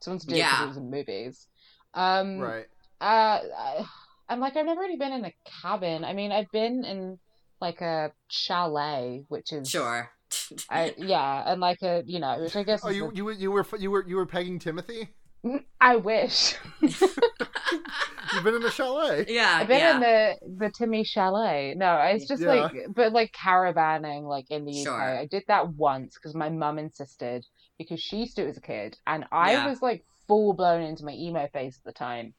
So 0.00 0.10
I 0.10 0.14
wanted 0.14 0.20
to 0.22 0.26
do 0.28 0.34
it 0.34 0.38
because 0.38 0.52
Yeah. 0.58 0.64
it 0.64 0.68
was 0.68 0.76
in 0.76 0.90
movies. 0.90 1.46
Um, 1.94 2.38
Right. 2.40 2.66
Uh, 3.00 3.40
I- 3.56 3.86
and 4.28 4.40
like 4.40 4.56
I've 4.56 4.66
never 4.66 4.80
really 4.80 4.96
been 4.96 5.12
in 5.12 5.24
a 5.24 5.32
cabin. 5.62 6.04
I 6.04 6.12
mean, 6.12 6.30
I've 6.30 6.50
been 6.52 6.84
in 6.84 7.18
like 7.60 7.80
a 7.80 8.12
chalet, 8.28 9.24
which 9.28 9.52
is 9.52 9.68
sure. 9.68 10.10
I 10.68 10.94
yeah, 10.98 11.44
and 11.46 11.60
like 11.60 11.82
a 11.82 12.02
you 12.06 12.20
know, 12.20 12.38
which 12.40 12.56
I 12.56 12.62
guess 12.62 12.82
Oh, 12.84 12.88
you 12.90 13.08
the- 13.10 13.16
you 13.16 13.24
were 13.24 13.32
you 13.32 13.50
were 13.50 13.66
you 13.78 13.90
were 13.90 14.04
you 14.08 14.16
were 14.16 14.26
pegging 14.26 14.58
Timothy. 14.58 15.08
Mm, 15.44 15.64
I 15.80 15.96
wish. 15.96 16.56
You've 16.82 18.44
been 18.44 18.54
in 18.54 18.62
the 18.62 18.70
chalet. 18.70 19.24
yeah, 19.28 19.58
I've 19.60 19.68
been 19.68 19.78
yeah. 19.78 19.94
in 19.94 20.00
the 20.00 20.36
the 20.66 20.70
Timmy 20.70 21.02
Chalet. 21.04 21.74
No, 21.76 21.96
it's 21.96 22.26
just 22.28 22.42
Yeah. 22.42 22.48
like, 22.54 22.72
but 22.94 23.12
like 23.12 23.32
caravanning, 23.32 24.22
like 24.28 24.50
in 24.50 24.64
the 24.64 24.72
UK. 24.72 24.84
Sure. 24.84 25.18
I 25.18 25.26
did 25.26 25.44
that 25.48 25.68
once 25.74 26.14
because 26.14 26.34
my 26.34 26.48
mum 26.48 26.78
insisted 26.78 27.44
because 27.78 28.00
she 28.00 28.18
used 28.18 28.36
to 28.36 28.42
do 28.42 28.46
it 28.46 28.50
as 28.50 28.56
a 28.58 28.60
kid, 28.60 28.96
and 29.06 29.24
I 29.32 29.52
Yeah. 29.52 29.66
was 29.68 29.82
like 29.82 30.04
full 30.28 30.52
blown 30.52 30.82
into 30.82 31.04
my 31.04 31.12
emo 31.12 31.48
phase 31.52 31.78
at 31.78 31.84
the 31.84 31.92
time. 31.98 32.34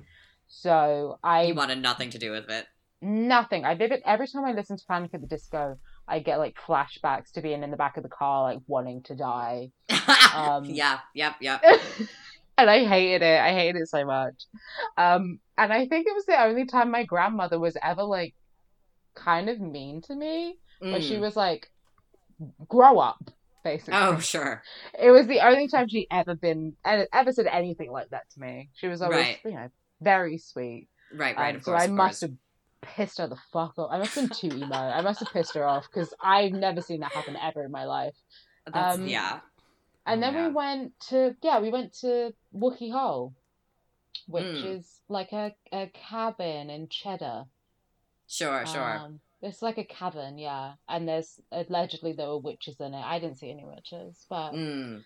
So 0.47 1.17
I 1.23 1.43
you 1.43 1.55
wanted 1.55 1.81
nothing 1.81 2.09
to 2.11 2.19
do 2.19 2.31
with 2.31 2.49
it. 2.49 2.67
nothing. 3.01 3.65
I 3.65 3.75
vivid 3.75 4.01
every 4.05 4.27
time 4.27 4.45
I 4.45 4.51
listen 4.53 4.77
to 4.77 4.85
Panic 4.87 5.11
at 5.13 5.21
the 5.21 5.27
Disco, 5.27 5.77
I 6.11 6.19
get 6.19 6.37
like 6.37 6.57
flashbacks 6.67 7.31
to 7.33 7.41
being 7.41 7.63
in 7.63 7.71
the 7.71 7.77
back 7.77 7.97
of 7.97 8.03
the 8.03 8.09
car, 8.09 8.43
like 8.43 8.59
wanting 8.67 9.01
to 9.03 9.15
die. 9.15 9.71
Um, 10.35 10.65
yeah, 10.65 10.99
yep, 11.13 11.35
yep. 11.41 11.61
and 12.57 12.69
I 12.69 12.85
hated 12.85 13.21
it. 13.21 13.39
I 13.41 13.53
hated 13.53 13.81
it 13.81 13.89
so 13.89 14.05
much. 14.05 14.45
Um, 14.97 15.39
and 15.57 15.73
I 15.73 15.87
think 15.87 16.07
it 16.07 16.13
was 16.15 16.25
the 16.25 16.41
only 16.41 16.65
time 16.65 16.89
my 16.91 17.03
grandmother 17.03 17.59
was 17.59 17.75
ever 17.83 18.03
like 18.03 18.33
kind 19.15 19.49
of 19.49 19.59
mean 19.59 20.01
to 20.03 20.15
me, 20.15 20.57
where 20.79 21.01
she 21.01 21.15
Mm. 21.15 21.21
was 21.21 21.35
like, 21.35 21.69
"Grow 22.67 22.99
up." 22.99 23.19
Basically, 23.63 23.93
Oh, 23.95 24.17
sure. 24.19 24.63
it 24.97 25.11
was 25.11 25.27
the 25.27 25.41
only 25.45 25.67
time 25.67 25.87
she 25.87 26.07
ever 26.09 26.33
been 26.33 26.75
ever 26.85 27.31
said 27.31 27.45
anything 27.47 27.91
like 27.91 28.09
that 28.09 28.29
to 28.31 28.39
me. 28.39 28.69
She 28.73 28.87
was 28.87 29.01
always, 29.01 29.17
Right. 29.25 29.39
you 29.45 29.51
know, 29.51 29.69
very 30.01 30.37
sweet. 30.39 30.87
Right, 31.13 31.35
right. 31.37 31.49
Um, 31.51 31.55
of 31.57 31.63
so 31.63 31.71
course. 31.73 31.83
I 31.83 31.87
must 31.87 32.21
have 32.21 32.31
pissed 32.81 33.17
her 33.19 33.27
the 33.27 33.37
fuck 33.53 33.77
off. 33.77 33.89
I 33.91 33.97
must 33.99 34.15
have 34.15 34.29
been 34.29 34.37
too 34.49 34.57
emo. 34.57 34.75
I 34.75 35.01
must 35.01 35.19
have 35.19 35.31
pissed 35.31 35.53
her 35.55 35.63
off 35.65 35.87
because 35.91 36.13
I've 36.21 36.51
never 36.53 36.81
seen 36.81 36.99
that 37.01 37.11
happen 37.11 37.35
ever 37.41 37.63
in 37.63 37.71
my 37.71 37.85
life. 37.85 38.15
That's, 38.71 38.99
um, 38.99 39.07
yeah. 39.07 39.39
And 40.05 40.21
Oh, 40.23 40.25
then 40.27 40.33
Yeah. 40.33 40.47
we 40.47 40.53
went 40.53 40.99
to 41.09 41.35
yeah, 41.43 41.59
we 41.59 41.69
went 41.69 41.93
to 42.01 42.33
Wookey 42.55 42.91
Hole, 42.91 43.33
which 44.27 44.43
Mm. 44.45 44.77
is 44.77 44.99
like 45.09 45.31
a, 45.31 45.55
a 45.71 45.87
cabin 45.93 46.69
in 46.69 46.87
Cheddar. 46.89 47.45
Sure, 48.27 48.65
sure. 48.65 48.97
Um, 48.99 49.19
it's 49.41 49.61
like 49.61 49.77
a 49.77 49.83
cabin, 49.83 50.37
yeah. 50.37 50.73
And 50.87 51.07
there's 51.07 51.39
allegedly 51.51 52.13
there 52.13 52.27
were 52.27 52.37
witches 52.39 52.79
in 52.79 52.93
it. 52.93 53.03
I 53.03 53.19
didn't 53.19 53.37
see 53.37 53.51
any 53.51 53.65
witches, 53.65 54.25
but 54.29 54.53
Mm. 54.53 55.03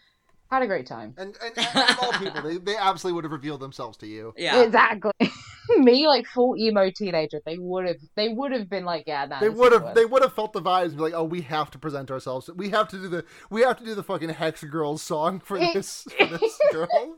had 0.51 0.61
a 0.61 0.67
great 0.67 0.87
time. 0.87 1.13
And 1.17 1.35
and, 1.41 1.57
and 1.57 1.97
all 2.01 2.13
people, 2.13 2.41
they, 2.41 2.57
they 2.57 2.75
absolutely 2.77 3.15
would 3.15 3.23
have 3.25 3.31
revealed 3.31 3.61
themselves 3.61 3.97
to 3.97 4.07
you. 4.07 4.33
Yeah. 4.37 4.61
Exactly. 4.63 5.11
Me, 5.77 6.07
like 6.07 6.25
full 6.27 6.55
emo 6.57 6.89
teenager, 6.89 7.41
they 7.45 7.57
would 7.57 7.85
have 7.87 7.97
they 8.15 8.29
would 8.29 8.51
have 8.51 8.69
been 8.69 8.85
like, 8.85 9.03
yeah, 9.07 9.25
nah, 9.25 9.39
They 9.39 9.49
would 9.49 9.71
have 9.71 9.95
they 9.95 10.05
would 10.05 10.21
have 10.21 10.33
felt 10.33 10.53
the 10.53 10.61
vibes 10.61 10.87
and 10.89 10.97
be 10.97 11.03
like, 11.03 11.13
oh, 11.13 11.23
we 11.23 11.41
have 11.41 11.71
to 11.71 11.79
present 11.79 12.11
ourselves. 12.11 12.49
We 12.55 12.69
have 12.69 12.87
to 12.89 12.97
do 12.97 13.07
the 13.07 13.25
we 13.49 13.61
have 13.61 13.77
to 13.79 13.85
do 13.85 13.95
the 13.95 14.03
fucking 14.03 14.29
Hex 14.29 14.63
Girls 14.63 15.01
song 15.01 15.39
for 15.39 15.57
this 15.59 16.07
for 16.17 16.25
this 16.27 16.59
girl. 16.71 17.17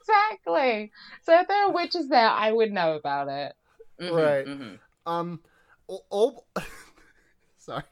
exactly. 0.00 0.92
So 1.22 1.38
if 1.40 1.48
there 1.48 1.64
are 1.66 1.72
witches 1.72 2.08
there, 2.08 2.28
I 2.28 2.52
would 2.52 2.72
know 2.72 2.94
about 2.94 3.28
it. 3.28 3.54
Mhm, 4.00 4.12
Right. 4.16 4.46
mhm. 4.46 4.78
Um, 5.06 5.40
o- 5.88 6.04
old, 6.10 6.42
sorry, 7.58 7.82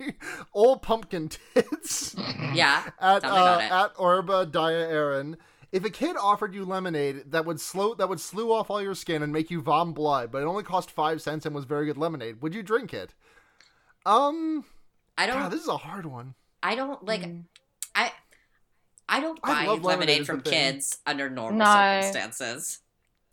old 0.54 0.82
pumpkin 0.82 1.28
tits 1.28 2.14
Yeah. 2.54 2.82
at 3.00 3.24
uh, 3.24 3.58
at 3.62 3.94
Orba 3.96 4.50
Dia 4.50 4.88
Aaron. 4.88 5.36
If 5.76 5.84
a 5.84 5.90
kid 5.90 6.16
offered 6.18 6.54
you 6.54 6.64
lemonade 6.64 7.32
that 7.32 7.44
would 7.44 7.60
slow 7.60 7.92
that 7.96 8.08
would 8.08 8.18
slew 8.18 8.50
off 8.50 8.70
all 8.70 8.80
your 8.80 8.94
skin 8.94 9.22
and 9.22 9.30
make 9.30 9.50
you 9.50 9.60
vom 9.60 9.92
blood, 9.92 10.32
but 10.32 10.40
it 10.40 10.46
only 10.46 10.62
cost 10.62 10.90
five 10.90 11.20
cents 11.20 11.44
and 11.44 11.54
was 11.54 11.66
very 11.66 11.84
good 11.84 11.98
lemonade, 11.98 12.40
would 12.40 12.54
you 12.54 12.62
drink 12.62 12.94
it? 12.94 13.12
Um, 14.06 14.64
I 15.18 15.26
don't. 15.26 15.36
God, 15.36 15.52
this 15.52 15.60
is 15.60 15.68
a 15.68 15.76
hard 15.76 16.06
one. 16.06 16.34
I 16.62 16.76
don't 16.76 17.04
like. 17.04 17.24
Mm. 17.24 17.42
I. 17.94 18.10
I 19.06 19.20
don't 19.20 19.38
buy 19.42 19.66
love 19.66 19.84
lemonade 19.84 20.20
lemonade 20.20 20.26
from 20.26 20.38
a 20.38 20.42
thing. 20.42 20.52
kids 20.52 20.96
under 21.06 21.28
normal 21.28 21.58
No. 21.58 22.00
circumstances. 22.00 22.78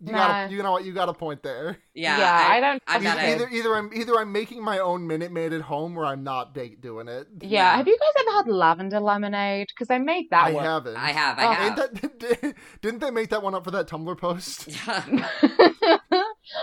You 0.05 0.11
Nah. 0.11 0.17
got 0.27 0.51
you 0.51 0.61
know 0.63 0.71
what 0.73 0.83
you 0.83 0.91
got 0.93 1.07
a 1.09 1.13
point 1.13 1.41
there. 1.43 1.77
Yeah, 1.95 2.17
Yeah, 2.17 2.47
I 2.49 2.59
don't 2.59 2.83
I 2.87 2.93
trust 2.99 3.03
got 3.03 3.17
Either, 3.19 3.45
either 3.47 3.49
either 3.55 3.75
I'm 3.75 3.93
either 3.93 4.15
I'm 4.19 4.31
making 4.31 4.63
my 4.63 4.79
own 4.79 5.05
Minute 5.07 5.31
Maid 5.31 5.53
at 5.53 5.61
home 5.61 5.95
or 5.97 6.05
I'm 6.05 6.23
not 6.23 6.53
da- 6.55 6.75
doing 6.75 7.07
it. 7.07 7.27
Yeah. 7.41 7.47
Yeah. 7.49 7.75
Have 7.77 7.87
you 7.87 7.97
guys 7.97 8.23
ever 8.25 8.37
had 8.37 8.47
lavender 8.47 8.99
lemonade? 8.99 9.67
Because 9.69 9.89
I 9.91 9.99
made 9.99 10.29
that 10.31 10.45
I 10.47 10.51
one. 10.51 10.63
haven't. 10.65 10.95
I 10.97 11.11
have. 11.11 11.37
I 11.39 11.45
Oh, 11.45 11.51
have. 11.53 11.75
That, 11.77 12.55
didn't 12.81 12.99
they 12.99 13.11
make 13.11 13.29
that 13.29 13.43
one 13.43 13.53
up 13.55 13.63
for 13.63 13.71
that 13.71 13.87
Tumblr 13.87 14.17
post? 14.17 14.67
Yeah. 14.67 15.03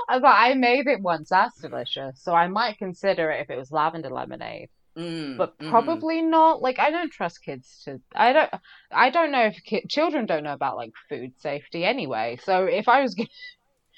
I 0.08 0.18
thought 0.20 0.36
I 0.36 0.54
made 0.54 0.86
it 0.86 1.00
once. 1.00 1.30
That's 1.30 1.58
delicious. 1.60 2.20
So 2.22 2.34
I 2.34 2.48
might 2.48 2.78
consider 2.78 3.30
it 3.30 3.40
if 3.42 3.50
it 3.50 3.56
was 3.56 3.70
lavender 3.72 4.10
lemonade, 4.10 4.68
Mm, 4.96 5.36
but 5.36 5.58
mhm. 5.58 5.68
probably 5.68 6.22
not. 6.22 6.62
Like 6.62 6.78
I 6.78 6.90
don't 6.90 7.12
trust 7.12 7.42
kids 7.44 7.82
to. 7.84 8.00
I 8.14 8.32
don't. 8.32 8.50
I 8.90 9.10
don't 9.10 9.32
know 9.32 9.46
if 9.46 9.62
ki- 9.64 9.86
children 9.88 10.26
don't 10.26 10.44
know 10.44 10.52
about 10.52 10.76
like 10.76 10.92
food 11.08 11.32
safety 11.38 11.84
anyway. 11.84 12.38
So 12.44 12.64
if 12.66 12.88
I 12.88 13.02
was 13.02 13.14
gonna 13.14 13.28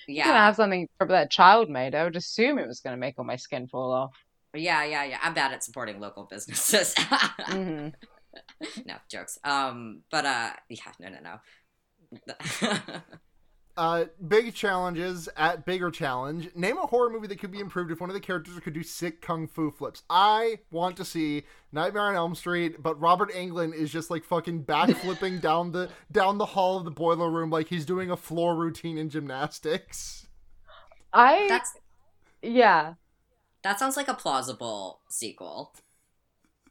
Yeah. 0.09 0.33
have 0.39 0.57
something 0.57 0.89
that 1.01 1.27
a 1.27 1.29
child 1.29 1.71
made, 1.71 1.95
I 1.95 2.05
would 2.05 2.17
assume 2.17 2.59
it 2.59 2.67
was 2.69 2.81
gonna 2.81 2.97
make 2.97 3.19
all 3.19 3.25
my 3.25 3.37
skin 3.37 3.69
fall 3.69 3.93
off. 3.93 4.13
Yeah, 4.55 4.85
yeah, 4.85 5.05
yeah. 5.05 5.19
I'm 5.23 5.35
bad 5.35 5.53
at 5.53 5.65
supporting 5.65 5.99
local 5.99 6.25
businesses. 6.25 6.95
hmm 7.47 7.89
no 8.87 8.95
jokes. 9.11 9.39
Um, 9.45 10.03
but 10.11 10.27
uh, 10.27 10.51
yeah, 10.69 10.93
no, 11.01 11.09
no, 11.09 11.19
no. 11.21 11.39
Uh, 13.75 14.05
big 14.29 14.55
challenges 14.55 15.31
at 15.35 15.65
bigger 15.65 15.91
challenge. 15.91 16.51
Name 16.55 16.77
a 16.77 16.87
horror 16.87 17.09
movie 17.09 17.27
that 17.29 17.39
could 17.39 17.51
be 17.51 17.59
improved 17.59 17.91
if 17.91 18.03
one 18.03 18.11
of 18.11 18.15
the 18.15 18.21
characters 18.21 18.59
could 18.61 18.75
do 18.75 18.83
sick 18.83 19.23
kung 19.23 19.49
fu 19.49 19.71
flips. 19.71 20.03
I 20.11 20.59
want 20.71 20.99
to 20.99 21.07
see 21.07 21.45
Nightmare 21.73 22.03
on 22.03 22.15
Elm 22.15 22.35
Street, 22.35 22.83
but 22.83 23.01
Robert 23.01 23.33
Englund 23.33 23.75
is 23.75 23.91
just 23.91 24.11
like 24.11 24.25
fucking 24.25 24.65
backflipping 24.65 25.41
down 25.41 25.73
the 25.73 25.89
down 26.11 26.37
the 26.37 26.47
hall 26.47 26.77
of 26.77 26.85
the 26.85 26.91
boiler 26.91 27.31
room 27.31 27.49
like 27.49 27.69
he's 27.69 27.87
doing 27.87 28.11
a 28.11 28.17
floor 28.17 28.55
routine 28.55 28.99
in 28.99 29.09
gymnastics. 29.09 30.27
I 31.15 31.47
That's 31.49 31.73
yeah. 32.43 32.95
that 33.63 33.79
sounds 33.79 33.97
like 33.97 34.09
a 34.09 34.15
plausible 34.15 35.01
sequel. 35.09 35.73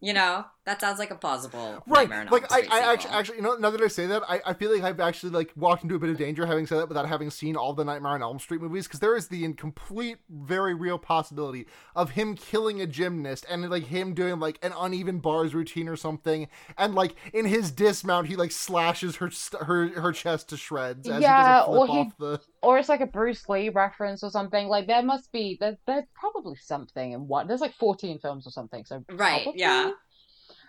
You 0.03 0.14
know, 0.14 0.45
that 0.65 0.82
sounds 0.82 0.98
like 0.98 1.11
a 1.11 1.15
plausible 1.15 1.84
Right, 1.86 2.10
Nightmare 2.10 2.28
like 2.32 2.52
I, 2.52 2.68
I 2.72 2.94
actually, 2.94 3.11
actually, 3.11 3.38
you 3.38 3.44
know, 3.44 3.56
now 3.56 3.69
that 3.69 3.82
I 3.82 3.88
say 3.88 4.07
that, 4.07 4.23
I, 4.28 4.41
I 4.48 4.53
feel 4.53 4.73
like 4.73 4.82
I've 4.82 4.99
actually 4.99 5.32
like 5.32 5.52
walked 5.56 5.84
into 5.84 5.94
a 5.94 5.99
bit 5.99 6.10
of 6.10 6.18
danger 6.18 6.48
having 6.48 6.65
said 6.65 6.80
that 6.80 6.88
without 6.88 7.07
having 7.07 7.30
seen 7.30 7.56
all 7.56 7.73
the 7.73 7.86
Nightmare 7.86 8.14
on 8.14 8.23
Elm 8.23 8.40
Street 8.40 8.61
movies, 8.61 8.88
because 8.88 8.99
there 8.99 9.15
is 9.15 9.28
the 9.28 9.45
incomplete, 9.45 10.18
very 10.28 10.73
real 10.73 10.98
possibility 10.98 11.68
of 11.95 12.11
him 12.11 12.36
killing 12.36 12.82
a 12.82 12.88
gymnast 12.88 13.45
and 13.48 13.69
like 13.69 13.86
him 13.86 14.15
doing 14.15 14.40
like 14.40 14.57
an 14.64 14.73
uneven 14.76 15.19
bars 15.19 15.53
routine 15.53 15.88
or 15.88 15.95
something, 15.95 16.48
and 16.80 16.95
like 16.95 17.14
in 17.32 17.45
his 17.45 17.69
dismount, 17.69 18.26
he 18.26 18.36
like 18.36 18.52
slashes 18.52 19.18
her 19.18 19.30
st- 19.30 19.61
her 19.64 19.88
her 20.02 20.11
chest 20.11 20.49
to 20.49 20.57
shreds 20.57 21.07
as 21.07 21.22
Yeah, 21.22 21.38
he 21.38 21.44
does 21.44 21.68
a 21.68 21.80
or 21.80 21.86
he- 21.88 21.94
off 21.94 22.18
the. 22.18 22.41
Or 22.64 22.78
it's 22.80 22.90
like 22.90 23.02
a 23.02 23.07
Bruce 23.07 23.48
Lee 23.49 23.69
reference 23.69 24.23
or 24.23 24.32
something. 24.32 24.68
Like 24.68 24.88
there 24.88 25.03
must 25.03 25.32
be 25.32 25.57
there, 25.60 25.78
there's 25.86 26.06
probably 26.15 26.31
something 26.59 27.11
in 27.13 27.27
what 27.27 27.47
there's 27.47 27.61
like 27.61 27.73
14 27.76 28.19
films 28.19 28.45
or 28.47 28.51
something. 28.51 28.85
So 28.85 29.03
Right, 29.09 29.43
probably. 29.43 29.59
yeah. 29.61 29.91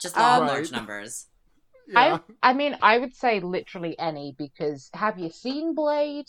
Just 0.01 0.17
Um, 0.17 0.47
large 0.47 0.65
Right. 0.71 0.73
numbers. 0.73 1.27
Yeah. 1.89 2.19
I 2.43 2.53
mean, 2.55 2.77
I 2.81 2.99
would 2.99 3.15
say 3.15 3.41
literally 3.41 3.99
any 3.99 4.35
because 4.39 4.89
have 4.95 5.19
you 5.19 5.31
seen 5.31 5.75
Blade? 5.75 6.27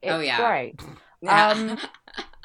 It's 0.00 0.12
Oh, 0.12 0.20
yeah. 0.20 0.36
great. 0.38 0.80
Um, 1.28 1.78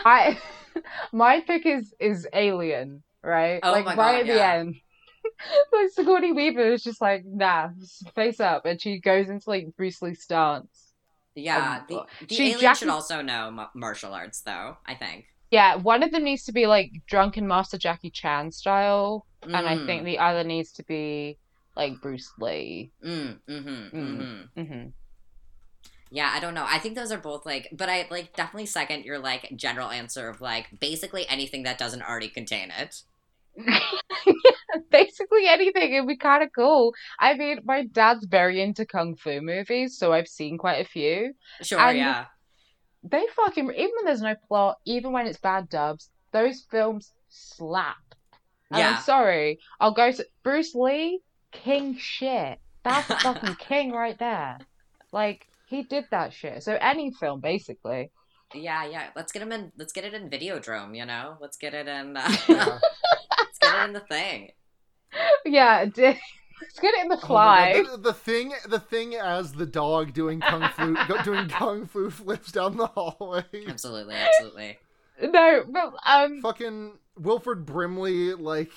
I 0.05 0.39
my 1.11 1.41
pick 1.41 1.65
is 1.65 1.91
is 1.99 2.27
Alien, 2.31 3.01
right? 3.23 3.59
Oh 3.63 3.71
like 3.71 3.85
my 3.85 3.95
right 3.95 4.25
God, 4.25 4.29
at 4.29 4.35
the 4.35 4.45
end. 4.45 4.75
like 5.73 5.89
Sigourney 5.89 6.31
Weaver 6.31 6.73
is 6.73 6.83
just 6.83 7.01
like, 7.01 7.23
nah, 7.25 7.69
face 8.13 8.39
up, 8.39 8.65
and 8.65 8.79
she 8.79 8.99
goes 8.99 9.29
into 9.29 9.49
like 9.49 9.75
Bruce 9.75 9.99
Lee 10.03 10.13
stance. 10.13 10.93
yeah, 11.33 11.79
um, 11.79 11.85
the, 11.89 12.25
the 12.27 12.35
she 12.35 12.43
alien 12.43 12.59
Jackie- 12.59 12.79
should 12.79 12.89
also 12.89 13.21
know 13.23 13.67
martial 13.73 14.13
arts, 14.13 14.41
though. 14.41 14.77
I 14.85 14.93
think. 14.93 15.25
Yeah, 15.51 15.75
one 15.75 16.03
of 16.03 16.11
them 16.11 16.23
needs 16.23 16.43
to 16.45 16.51
be 16.51 16.67
like 16.67 16.91
drunken 17.07 17.47
master 17.47 17.77
Jackie 17.77 18.09
Chan 18.09 18.51
style, 18.51 19.25
and 19.43 19.55
I 19.67 19.75
Mm, 19.75 19.85
think 19.85 20.03
the 20.05 20.19
other 20.19 20.43
needs 20.43 20.71
to 20.73 20.83
be 20.83 21.37
like 21.75 22.01
Bruce 22.01 22.31
Lee. 22.39 22.91
Mm, 23.03 23.39
mm-hmm, 23.47 23.97
Mm. 23.97 24.47
mm-hmm. 24.57 24.61
hmm 24.63 24.89
Yeah, 26.11 26.31
I 26.33 26.39
don't 26.39 26.53
know. 26.53 26.65
I 26.67 26.79
think 26.79 26.95
those 26.95 27.11
are 27.11 27.17
both 27.17 27.45
like, 27.45 27.69
but 27.71 27.89
I 27.89 28.07
like 28.09 28.35
definitely 28.35 28.65
second 28.65 29.05
your 29.05 29.19
like 29.19 29.51
general 29.55 29.89
answer 29.89 30.27
of 30.29 30.41
like 30.41 30.67
basically 30.79 31.27
anything 31.29 31.63
that 31.63 31.77
doesn't 31.77 32.01
already 32.01 32.29
contain 32.29 32.71
it. 32.71 33.03
Basically 34.91 35.47
anything, 35.47 35.93
it'd 35.93 36.07
be 36.07 36.17
kind 36.17 36.43
of 36.43 36.49
cool. 36.53 36.93
I 37.19 37.33
mean, 37.35 37.59
my 37.63 37.85
dad's 37.85 38.25
very 38.25 38.61
into 38.61 38.85
kung 38.85 39.15
fu 39.15 39.41
movies, 39.41 39.97
so 39.97 40.13
I've 40.13 40.27
seen 40.27 40.57
quite 40.57 40.85
a 40.85 40.87
few. 40.89 41.33
Sure, 41.61 41.79
And- 41.79 41.97
yeah. 41.97 42.25
They 43.03 43.25
fucking, 43.35 43.71
even 43.71 43.91
when 43.95 44.05
there's 44.05 44.21
no 44.21 44.35
plot, 44.47 44.77
even 44.85 45.11
when 45.11 45.27
it's 45.27 45.39
bad 45.39 45.69
dubs, 45.69 46.09
those 46.31 46.65
films 46.69 47.13
slap. 47.29 47.97
And 48.71 48.79
Yeah. 48.79 48.95
I'm 48.97 49.01
sorry, 49.03 49.59
I'll 49.79 49.93
go 49.93 50.11
to 50.11 50.25
Bruce 50.43 50.75
Lee, 50.75 51.21
king 51.51 51.97
shit. 51.97 52.59
That's 52.83 53.07
fucking 53.23 53.55
king 53.55 53.91
right 53.91 54.17
there. 54.17 54.57
Like, 55.11 55.47
he 55.67 55.83
did 55.83 56.05
that 56.11 56.33
shit. 56.33 56.63
So 56.63 56.77
any 56.79 57.11
film, 57.11 57.39
basically. 57.41 58.11
Yeah, 58.53 58.85
yeah. 58.85 59.07
Let's 59.15 59.31
get 59.31 59.41
him 59.41 59.51
in. 59.51 59.71
Let's 59.77 59.91
get 59.93 60.05
it 60.05 60.13
in 60.13 60.29
Videodrome. 60.29 60.95
You 60.97 61.05
know, 61.05 61.37
let's 61.41 61.57
get 61.57 61.73
it 61.73 61.87
in. 61.87 62.15
Uh, 62.15 62.29
let's 62.49 63.59
get 63.61 63.75
it 63.75 63.83
in 63.85 63.93
the 63.93 63.99
thing. 64.01 64.51
Yeah, 65.45 65.85
d- 65.85 66.19
let's 66.61 66.79
get 66.79 66.93
it 66.93 67.01
in 67.01 67.07
the 67.09 67.17
Oh 67.23 67.27
fly. 67.27 67.73
God, 67.73 67.85
the, 67.91 67.97
the 67.97 68.13
thing, 68.13 68.53
the 68.67 68.79
thing 68.79 69.15
as 69.15 69.53
the 69.53 69.65
dog 69.65 70.13
doing 70.13 70.41
kung 70.41 70.67
fu, 70.69 70.97
doing 71.23 71.47
kung 71.47 71.85
fu 71.85 72.09
flips 72.09 72.51
down 72.51 72.77
the 72.77 72.87
hallway. 72.87 73.43
Absolutely, 73.67 74.15
absolutely. 74.15 74.79
No, 75.21 75.63
but 75.67 75.93
um, 76.05 76.41
Fucking 76.41 76.93
Wilford 77.17 77.65
Brimley, 77.65 78.33
like 78.33 78.71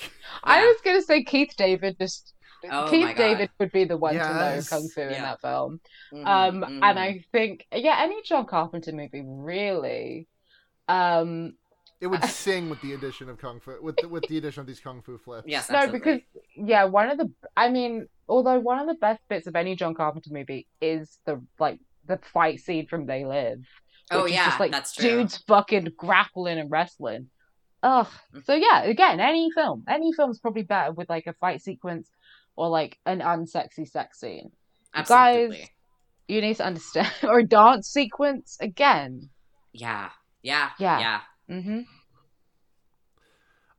I 0.45 0.61
Yeah. 0.61 0.65
was 0.65 0.81
gonna 0.85 1.03
say 1.03 1.23
Keith 1.25 1.55
David. 1.57 1.97
Just 1.99 2.35
Oh 2.71 2.87
Keith 2.87 3.15
David 3.17 3.51
would 3.59 3.73
be 3.73 3.85
the 3.85 3.97
one 3.97 4.21
to 4.23 4.35
know 4.35 4.63
kung 4.63 4.89
fu 4.89 5.01
in 5.01 5.23
that 5.23 5.41
film. 5.41 5.81
Mhm, 6.13 6.25
Um, 6.25 6.65
mhm. 6.65 6.83
and 6.83 6.99
I 6.99 7.25
think 7.33 7.67
yeah, 7.73 7.97
any 8.01 8.23
John 8.23 8.47
Carpenter 8.47 8.93
movie 8.93 9.23
really. 9.25 10.29
Um, 10.89 11.55
it 12.01 12.07
would 12.07 12.25
sing 12.43 12.71
with 12.71 12.81
the 12.81 12.95
addition 12.95 13.29
of 13.29 13.39
kung 13.39 13.61
fu, 13.61 13.77
with 13.83 13.97
the, 13.97 14.09
with 14.09 14.27
the 14.29 14.39
addition 14.39 14.61
of 14.61 14.67
these 14.67 14.81
kung 14.81 15.03
fu 15.03 15.19
flips. 15.19 15.47
Yes, 15.49 15.71
no, 15.71 15.87
because 15.91 16.21
yeah, 16.57 16.85
one 16.85 17.11
of 17.11 17.19
the 17.19 17.31
I 17.57 17.69
mean, 17.71 18.07
although 18.29 18.59
one 18.59 18.79
of 18.79 18.87
the 18.87 18.95
best 18.95 19.21
bits 19.29 19.47
of 19.47 19.57
any 19.57 19.77
John 19.77 19.95
Carpenter 19.95 20.31
movie 20.33 20.67
is 20.81 21.19
the 21.27 21.43
like 21.59 21.79
the 22.07 22.19
fight 22.33 22.61
scene 22.61 22.87
from 22.87 23.07
They 23.07 23.25
Live. 23.25 23.65
Oh 24.11 24.27
yeah, 24.27 24.47
just, 24.47 24.61
like, 24.61 24.73
that's 24.73 24.93
true. 24.95 25.09
Dudes 25.09 25.39
fucking 25.47 25.93
grappling 25.97 26.59
and 26.59 26.71
wrestling. 26.71 27.29
Ugh. 27.83 28.09
Mm. 28.35 28.45
So 28.45 28.55
yeah, 28.55 28.83
again, 28.83 29.21
any 29.21 29.51
film, 29.55 29.85
any 29.89 30.13
film's 30.13 30.41
probably 30.41 30.63
better 30.63 30.93
with 30.93 31.09
like 31.09 31.27
a 31.27 31.33
fight 31.35 31.63
sequence 31.63 32.11
or 32.57 32.69
like 32.69 32.99
an 33.07 33.21
unsexy 33.21 33.89
sex 33.89 34.19
scene. 34.21 34.51
Absolutely. 34.95 35.57
guys- 35.59 35.69
You 36.29 36.41
need 36.41 36.57
to 36.57 36.65
understand, 36.65 37.13
or 37.23 37.39
a 37.39 37.45
dance 37.47 37.89
sequence 37.89 38.57
again. 38.61 39.31
Yeah, 39.73 40.11
yeah, 40.43 40.71
Yeah. 40.79 40.99
yeah. 40.99 41.21
Hmm 41.51 41.81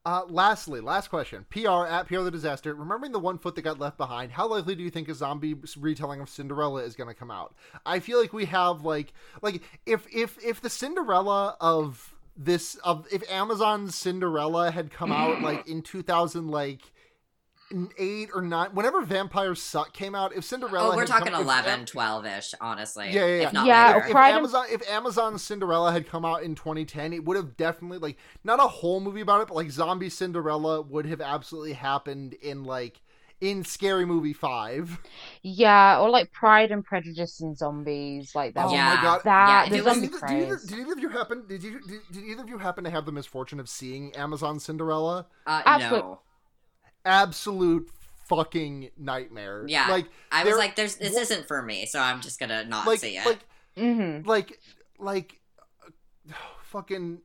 Uh, 0.03 0.23
lastly, 0.27 0.81
last 0.81 1.09
question. 1.09 1.45
PR 1.51 1.85
at 1.85 2.07
PR 2.07 2.21
the 2.21 2.31
Disaster. 2.31 2.73
Remembering 2.73 3.11
the 3.11 3.19
one 3.19 3.37
foot 3.37 3.53
that 3.55 3.61
got 3.61 3.79
left 3.79 3.97
behind, 3.97 4.31
how 4.31 4.47
likely 4.47 4.73
do 4.73 4.81
you 4.83 4.89
think 4.89 5.07
a 5.07 5.13
zombie 5.13 5.55
retelling 5.77 6.19
of 6.21 6.29
Cinderella 6.29 6.83
is 6.83 6.95
going 6.95 7.07
to 7.07 7.13
come 7.13 7.29
out? 7.29 7.53
I 7.85 7.99
feel 7.99 8.19
like 8.19 8.33
we 8.33 8.45
have 8.45 8.83
like 8.83 9.13
like 9.43 9.61
if 9.85 10.07
if 10.11 10.43
if 10.43 10.59
the 10.59 10.71
Cinderella 10.71 11.55
of 11.61 12.15
this 12.35 12.75
of 12.83 13.07
if 13.11 13.21
Amazon's 13.29 13.93
Cinderella 13.95 14.71
had 14.71 14.89
come 14.91 15.11
out 15.11 15.41
like 15.41 15.67
in 15.67 15.83
2000 15.83 16.47
like 16.47 16.91
eight 17.97 18.29
or 18.33 18.41
nine 18.41 18.69
whenever 18.73 19.01
Vampires 19.01 19.61
Suck 19.61 19.93
came 19.93 20.13
out 20.15 20.35
if 20.35 20.43
Cinderella 20.43 20.89
Oh, 20.93 20.95
we're 20.95 21.01
had 21.01 21.09
come- 21.09 21.19
talking 21.19 21.33
if- 21.33 21.39
11, 21.41 21.85
12-ish, 21.85 22.53
honestly. 22.61 23.11
Yeah, 23.11 23.25
yeah, 23.25 23.35
yeah. 23.41 23.47
If 23.47 23.53
not 23.53 23.65
Yeah, 23.65 23.87
later. 23.87 23.99
if, 23.99 24.05
if 24.05 24.11
Pride 24.11 24.29
and- 24.29 24.37
Amazon 24.39 24.65
if 24.71 24.89
Amazon's 24.89 25.43
Cinderella 25.43 25.91
had 25.91 26.07
come 26.07 26.25
out 26.25 26.43
in 26.43 26.55
2010, 26.55 27.13
it 27.13 27.25
would 27.25 27.37
have 27.37 27.57
definitely 27.57 27.97
like 27.99 28.17
not 28.43 28.59
a 28.59 28.67
whole 28.67 28.99
movie 28.99 29.21
about 29.21 29.41
it, 29.41 29.47
but 29.47 29.55
like 29.55 29.71
Zombie 29.71 30.09
Cinderella 30.09 30.81
would 30.81 31.05
have 31.05 31.21
absolutely 31.21 31.73
happened 31.73 32.33
in 32.35 32.63
like 32.63 33.01
in 33.39 33.63
Scary 33.63 34.05
Movie 34.05 34.33
Five. 34.33 34.99
Yeah, 35.41 35.99
or 35.99 36.11
like 36.11 36.31
Pride 36.31 36.69
and 36.71 36.83
Prejudice 36.85 37.41
and 37.41 37.57
zombies, 37.57 38.35
like 38.35 38.53
that. 38.53 38.65
Oh 38.67 38.71
Yeah. 38.71 38.93
my 38.95 39.01
god! 39.01 39.21
That 39.23 39.49
Yeah, 39.49 39.69
the 39.69 39.75
it 39.77 39.83
zombie 39.83 40.07
did, 40.09 40.15
either, 40.15 40.27
did, 40.27 40.43
either, 40.45 40.59
did 40.67 40.79
either 40.79 40.91
of 40.93 40.99
you 40.99 41.09
happen? 41.09 41.43
Did 41.47 41.63
you 41.63 41.79
did, 41.81 42.01
did 42.11 42.23
either 42.23 42.43
of 42.43 42.49
you 42.49 42.59
happen 42.59 42.83
to 42.83 42.91
have 42.91 43.07
the 43.07 43.11
misfortune 43.11 43.59
of 43.59 43.67
seeing 43.67 44.15
Amazon 44.15 44.59
Cinderella? 44.59 45.25
Uh, 45.47 45.63
Absolute- 45.65 46.03
no. 46.03 46.19
Absolute 47.05 47.89
fucking 48.27 48.91
nightmare. 48.97 49.65
Yeah. 49.67 49.87
like 49.89 50.07
I 50.31 50.43
was 50.43 50.55
like, 50.57 50.75
"There's 50.75 50.95
this 50.95 51.13
wha- 51.13 51.21
isn't 51.21 51.47
for 51.47 51.61
me," 51.61 51.85
so 51.85 51.99
I'm 51.99 52.21
just 52.21 52.39
gonna 52.39 52.63
not 52.65 52.87
like 52.87 52.99
see 52.99 53.17
it. 53.17 53.25
like 53.25 53.39
hmm 53.77 54.27
like 54.27 54.59
like 54.99 55.39
uh, 56.29 56.33
fucking 56.63 57.19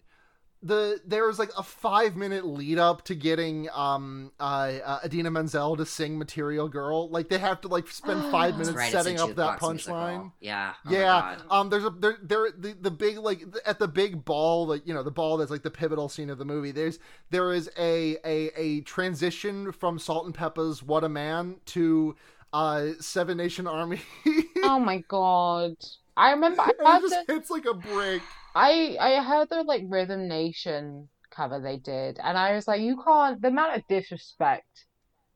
the 0.63 1.01
there 1.07 1.27
was 1.27 1.39
like 1.39 1.51
a 1.57 1.63
five 1.63 2.17
minute 2.17 2.45
lead 2.47 2.79
up 2.79 3.05
to 3.05 3.15
getting 3.15 3.69
um 3.73 4.33
uh, 4.41 4.73
uh 4.85 4.99
Idina 5.05 5.31
Menzel 5.31 5.77
to 5.77 5.87
sing 5.87 6.19
Material 6.19 6.69
Girl. 6.69 7.09
Like 7.11 7.29
they 7.29 7.39
have 7.39 7.61
to 7.63 7.69
like 7.69 7.89
spend 7.89 8.25
five 8.25 8.57
minutes 8.57 8.77
right, 8.77 8.91
setting 8.91 9.19
up 9.21 9.37
that 9.37 9.59
punchline. 9.59 10.33
Yeah. 10.41 10.75
Oh 10.87 10.93
yeah, 10.93 11.37
um, 11.51 11.69
there's 11.71 11.85
a 11.85 11.91
there 11.91 12.19
there 12.23 12.51
the, 12.57 12.77
the 12.81 12.91
big 12.91 13.19
like 13.19 13.41
th- 13.41 13.65
at 13.67 13.79
the 13.79 13.89
big 13.89 14.25
ball 14.25 14.67
like 14.67 14.87
you 14.87 14.95
know 14.95 15.03
the 15.03 15.11
ball 15.11 15.37
that's 15.37 15.51
like 15.51 15.63
the 15.63 15.71
pivotal 15.71 16.09
scene 16.09 16.31
of 16.31 16.39
the 16.39 16.45
movie. 16.45 16.73
There's 16.73 16.99
there 17.31 17.53
is 17.53 17.71
a 17.79 18.17
a 18.25 18.51
a 18.57 18.81
transition 18.83 19.73
from 19.73 19.99
Salt-N-Pepa's 19.99 20.83
What 20.83 21.05
a 21.05 21.09
Man 21.09 21.57
to 21.67 22.17
uh 22.53 22.89
Seven 23.01 23.37
Nation 23.37 23.67
Army. 23.67 24.01
Oh 24.63 24.79
my 24.79 24.99
god. 25.09 25.77
I 26.17 26.31
remember 26.33 26.63
I 26.63 26.73
And 26.79 26.89
heard 26.89 26.97
it 26.97 27.01
just 27.01 27.21
the, 27.27 27.27
hits 27.27 27.51
like 27.51 27.67
a 27.67 27.75
brick. 27.75 28.23
I 28.57 28.97
I 28.99 29.23
heard 29.23 29.49
the 29.51 29.63
like 29.63 29.83
Rhythm 29.87 30.29
Nation 30.29 31.09
cover 31.31 31.61
they 31.61 31.77
did, 31.77 32.19
and 32.23 32.39
I 32.39 32.55
was 32.55 32.67
like, 32.67 32.81
you 32.81 33.03
can't 33.05 33.41
the 33.41 33.49
amount 33.49 33.77
of 33.77 33.83
disrespect 33.89 34.87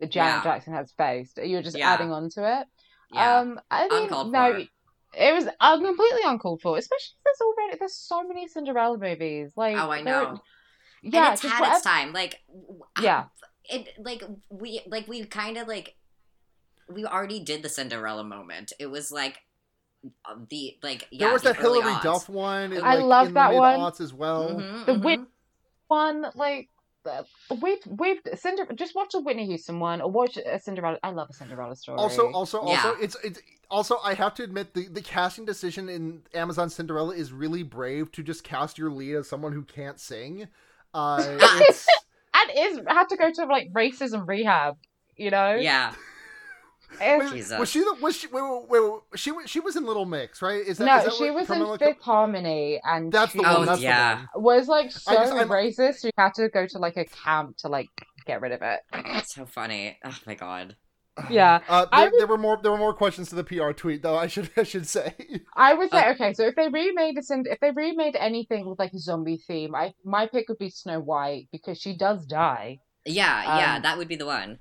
that 0.01 0.11
Janet 0.11 0.37
Yeah. 0.37 0.43
Jackson 0.43 0.73
has 0.75 0.93
faced, 0.97 1.39
you're 1.43 1.63
just 1.63 1.77
Yeah. 1.77 1.93
adding 1.93 2.11
on 2.13 2.31
to 2.31 2.61
it. 2.61 2.67
Yeah. 3.13 3.39
Um, 3.41 3.61
I 3.71 3.89
mean, 3.89 4.05
Uncalled 4.05 4.33
no, 4.33 4.53
for. 4.53 4.59
it 5.15 5.35
was 5.35 5.47
uh, 5.61 5.77
completely 5.79 6.23
uncalled 6.25 6.63
for. 6.63 6.79
Especially 6.79 7.13
since 7.13 7.23
there's 7.25 7.41
already 7.41 7.77
there's 7.79 7.97
so 7.97 8.27
many 8.27 8.49
Cinderella 8.49 8.97
movies. 8.99 9.53
Like, 9.57 9.77
oh, 9.77 9.91
I 9.91 10.01
know. 10.01 10.41
Yeah, 11.03 11.27
and 11.27 11.33
it's 11.35 11.43
had 11.43 11.61
whatever. 11.61 11.77
its 11.77 11.85
time. 11.85 12.13
Like, 12.13 12.41
Yeah, 13.01 13.25
it 13.69 13.89
like 13.99 14.23
we 14.49 14.81
like 14.87 15.09
we 15.09 15.25
kind 15.25 15.57
of 15.59 15.69
like 15.69 15.97
we 16.89 17.05
already 17.05 17.41
did 17.41 17.63
the 17.63 17.69
Cinderella 17.69 18.25
moment. 18.25 18.73
It 18.79 18.87
was 18.87 19.11
like 19.13 19.39
the 20.49 20.77
like 20.83 21.07
yeah. 21.11 21.27
there 21.27 21.33
was 21.33 21.43
the 21.43 21.51
that 21.53 21.59
Hillary 21.59 21.83
aughts. 21.93 22.03
Duff 22.03 22.29
one. 22.29 22.73
In, 22.73 22.83
I 22.83 22.95
like, 22.97 23.05
love 23.05 23.29
in 23.29 23.35
that 23.35 23.51
the 23.53 23.57
one. 23.59 23.93
as 24.01 24.13
well. 24.15 24.51
Mhm, 24.51 24.87
The 24.87 24.93
mhm. 24.93 25.27
One 25.89 26.27
like. 26.35 26.69
uh, 27.05 27.23
We've 27.61 27.79
we've 27.87 28.21
Cinder 28.37 28.67
just 28.75 28.95
watch 28.95 29.15
a 29.15 29.21
Whitney 29.21 29.47
Houston 29.47 29.81
one 29.81 30.01
or 30.01 30.11
watch 30.11 30.37
a 30.37 30.59
Cinderella. 30.59 30.99
I 31.03 31.11
love 31.11 31.29
a 31.31 31.33
Cinderella 31.33 31.75
story. 31.77 31.99
Also, 31.99 32.31
also, 32.33 32.65
Yeah. 32.67 32.77
also, 32.87 32.95
it's 33.01 33.17
it's 33.25 33.41
also. 33.71 33.99
I 34.05 34.15
have 34.15 34.35
to 34.35 34.43
admit 34.45 34.75
the 34.75 34.87
the 34.89 35.03
casting 35.03 35.45
decision 35.45 35.89
in 35.89 36.23
Amazon 36.35 36.71
Cinderella 36.71 37.15
is 37.15 37.33
really 37.33 37.63
brave 37.63 38.13
to 38.13 38.23
just 38.23 38.45
cast 38.45 38.79
your 38.79 38.91
lead 38.91 39.17
as 39.17 39.29
someone 39.29 39.53
who 39.53 39.63
can't 39.65 39.99
sing. 39.99 40.47
Uh, 40.95 41.23
it's, 41.41 41.87
and 42.35 42.51
is 42.57 42.81
had 42.87 43.09
to 43.09 43.17
go 43.17 43.31
to 43.33 43.45
like 43.47 43.73
racism 43.73 44.27
rehab. 44.29 44.77
You 45.17 45.31
know. 45.31 45.55
Yeah. 45.57 45.95
It's- 46.95 47.21
wait, 47.21 47.33
Jesus. 47.33 47.59
was 47.59 47.71
she 47.71 47.81
the 47.81 47.97
was 48.01 48.17
she 48.17 48.27
wait, 48.29 48.43
wait, 48.43 48.69
wait, 48.69 48.81
wait, 48.83 49.01
she 49.17 49.31
was 49.33 49.49
she 49.51 49.61
was 49.61 49.77
in 49.77 49.85
Little 49.87 50.07
Mix 50.07 50.43
right? 50.43 50.67
Is 50.67 50.79
that, 50.79 50.85
no, 50.85 50.97
is 50.99 51.05
that 51.05 51.13
she 51.15 51.31
was 51.31 51.47
Camila 51.47 51.73
in 51.75 51.79
Co- 51.79 51.87
Fifth 51.87 52.03
Harmony, 52.03 52.81
and 52.85 53.13
That's 53.13 53.33
she 53.33 53.39
the 53.39 53.45
Oh, 53.49 53.59
one. 53.59 53.67
That's 53.67 53.81
yeah. 53.81 54.27
the 54.35 54.41
one. 54.41 54.59
was 54.59 54.69
like 54.69 54.91
so 54.93 55.13
I 55.13 55.15
just- 55.27 55.33
racist. 55.35 56.05
You 56.05 56.11
had 56.19 56.35
to 56.35 56.49
go 56.49 56.67
to 56.67 56.79
like 56.79 56.97
a 56.97 57.05
camp 57.05 57.57
to 57.59 57.69
like 57.69 57.89
get 58.27 58.41
rid 58.41 58.53
of 58.53 58.63
it. 58.63 58.81
That's 58.93 59.35
so 59.35 59.47
funny. 59.47 59.99
Oh 60.05 60.17
my 60.27 60.35
god. 60.35 60.77
Yeah, 61.29 61.61
Uh, 61.69 61.87
there, 61.93 62.11
would- 62.11 62.21
there 62.21 62.27
were 62.27 62.39
more. 62.39 62.59
There 62.63 62.73
were 62.73 62.79
more 62.79 62.95
questions 62.95 63.29
to 63.31 63.35
the 63.35 63.45
PR 63.45 63.73
tweet, 63.73 64.03
though. 64.03 64.17
I 64.17 64.27
should. 64.27 64.51
I 64.57 64.63
should 64.63 64.87
say. 64.87 65.15
I 65.55 65.75
would 65.75 65.91
say 65.91 65.99
Uh, 66.09 66.13
okay. 66.13 66.33
So 66.35 66.47
if 66.47 66.55
they 66.57 66.69
remade 66.69 67.19
a 67.19 67.21
Cind- 67.21 67.47
if 67.47 67.61
they 67.61 67.73
remade 67.73 68.17
anything 68.17 68.67
with 68.69 68.79
like 68.79 68.93
a 68.95 68.99
zombie 68.99 69.43
theme, 69.47 69.75
I 69.75 69.93
my 70.05 70.27
pick 70.29 70.49
would 70.49 70.59
be 70.59 70.71
Snow 70.71 71.01
White 71.01 71.49
because 71.53 71.79
she 71.81 71.97
does 71.97 72.25
die. 72.27 72.79
Yeah, 73.05 73.59
yeah, 73.59 73.77
Um, 73.77 73.83
that 73.83 73.99
would 73.99 74.09
be 74.09 74.17
the 74.17 74.27
one. 74.27 74.59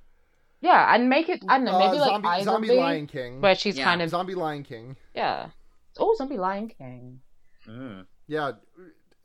Yeah, 0.61 0.93
and 0.93 1.09
make 1.09 1.29
it 1.29 1.41
I 1.47 1.57
don't 1.57 1.65
know 1.65 1.75
Uh, 1.75 1.79
maybe 1.79 1.97
like 1.99 2.09
zombie, 2.09 2.27
I 2.27 2.43
zombie 2.43 2.67
Zombie, 2.67 2.79
Lion 2.81 3.07
King. 3.07 3.41
where 3.41 3.55
she's 3.55 3.77
Yeah. 3.77 3.85
kind 3.85 4.01
of 4.01 4.09
Zombie 4.09 4.35
Lion 4.35 4.63
King. 4.63 4.95
yeah. 5.15 5.49
Oh, 5.97 6.15
Zombie 6.17 6.37
Lion 6.37 6.67
King. 6.69 7.19
Mm. 7.67 8.05
Yeah. 8.27 8.51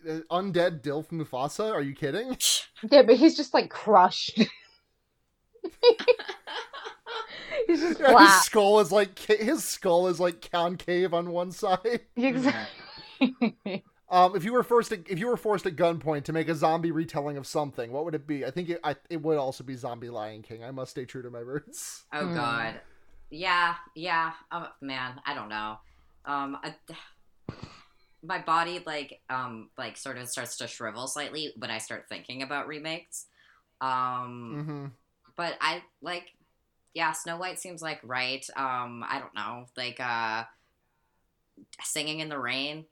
Uh, 0.08 0.20
Undead 0.30 0.82
Dilf 0.82 1.08
Mufasa? 1.10 1.72
Are 1.72 1.80
you 1.82 1.94
kidding? 1.94 2.36
Yeah, 2.90 3.02
but 3.02 3.16
he's 3.16 3.36
just 3.36 3.54
like 3.54 3.70
crushed. 3.70 4.36
he's 7.66 7.80
just 7.80 7.98
his 7.98 8.06
flat. 8.06 8.42
skull 8.44 8.80
is 8.80 8.92
like 8.92 9.18
his 9.18 9.64
skull 9.64 10.08
is 10.08 10.20
like 10.20 10.50
concave 10.50 11.14
on 11.14 11.30
one 11.30 11.50
side. 11.52 12.00
Exactly. 12.16 13.84
Um, 14.14 14.36
if 14.36 14.44
you 14.44 14.52
were 14.52 14.62
forced 14.62 14.90
to, 14.90 15.02
if 15.08 15.18
you 15.18 15.26
were 15.26 15.36
forced 15.36 15.66
at 15.66 15.74
gunpoint 15.74 16.24
to 16.24 16.32
make 16.32 16.48
a 16.48 16.54
zombie 16.54 16.92
retelling 16.92 17.36
of 17.36 17.48
something, 17.48 17.90
what 17.90 18.04
would 18.04 18.14
it 18.14 18.28
be? 18.28 18.46
I 18.46 18.52
think 18.52 18.70
it, 18.70 18.80
I, 18.84 18.96
it 19.10 19.22
would 19.22 19.38
also 19.38 19.64
be 19.64 19.74
Zombie 19.74 20.08
Lion 20.10 20.42
King. 20.42 20.62
I 20.62 20.70
must 20.70 20.92
stay 20.92 21.04
true 21.04 21.22
to 21.22 21.30
my 21.30 21.40
roots. 21.40 22.04
Oh 22.12 22.26
Hmm. 22.26 22.34
god. 22.34 22.80
Yeah, 23.30 23.74
yeah. 23.94 24.32
Oh 24.52 24.68
man, 24.80 25.20
I 25.26 25.34
don't 25.34 25.48
know. 25.48 25.78
Um 26.24 26.58
I, 26.62 26.74
my 28.22 28.38
body 28.38 28.82
like 28.86 29.20
um 29.28 29.70
like 29.76 29.96
sort 29.96 30.16
of 30.18 30.28
starts 30.28 30.56
to 30.56 30.66
shrivel 30.66 31.06
slightly 31.06 31.52
when 31.58 31.70
I 31.70 31.78
start 31.78 32.06
thinking 32.08 32.42
about 32.42 32.68
remakes. 32.68 33.26
Um 33.80 34.62
hmm 34.64 34.86
but 35.36 35.56
I 35.60 35.82
like 36.02 36.26
yeah, 36.94 37.12
Snow 37.12 37.38
White 37.38 37.60
seems 37.60 37.82
like 37.82 38.00
right. 38.04 38.46
Um 38.56 39.04
I 39.08 39.20
don't 39.20 39.34
know. 39.34 39.66
Like 39.76 40.00
uh 40.00 40.44
singing 41.82 42.20
in 42.20 42.28
the 42.28 42.38
rain. 42.38 42.86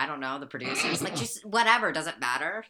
I 0.00 0.06
don't 0.06 0.20
know, 0.20 0.38
the 0.38 0.46
producers 0.46 1.02
like 1.02 1.14
just 1.24 1.44
whatever, 1.44 1.92
doesn't 1.92 2.18
matter. 2.20 2.64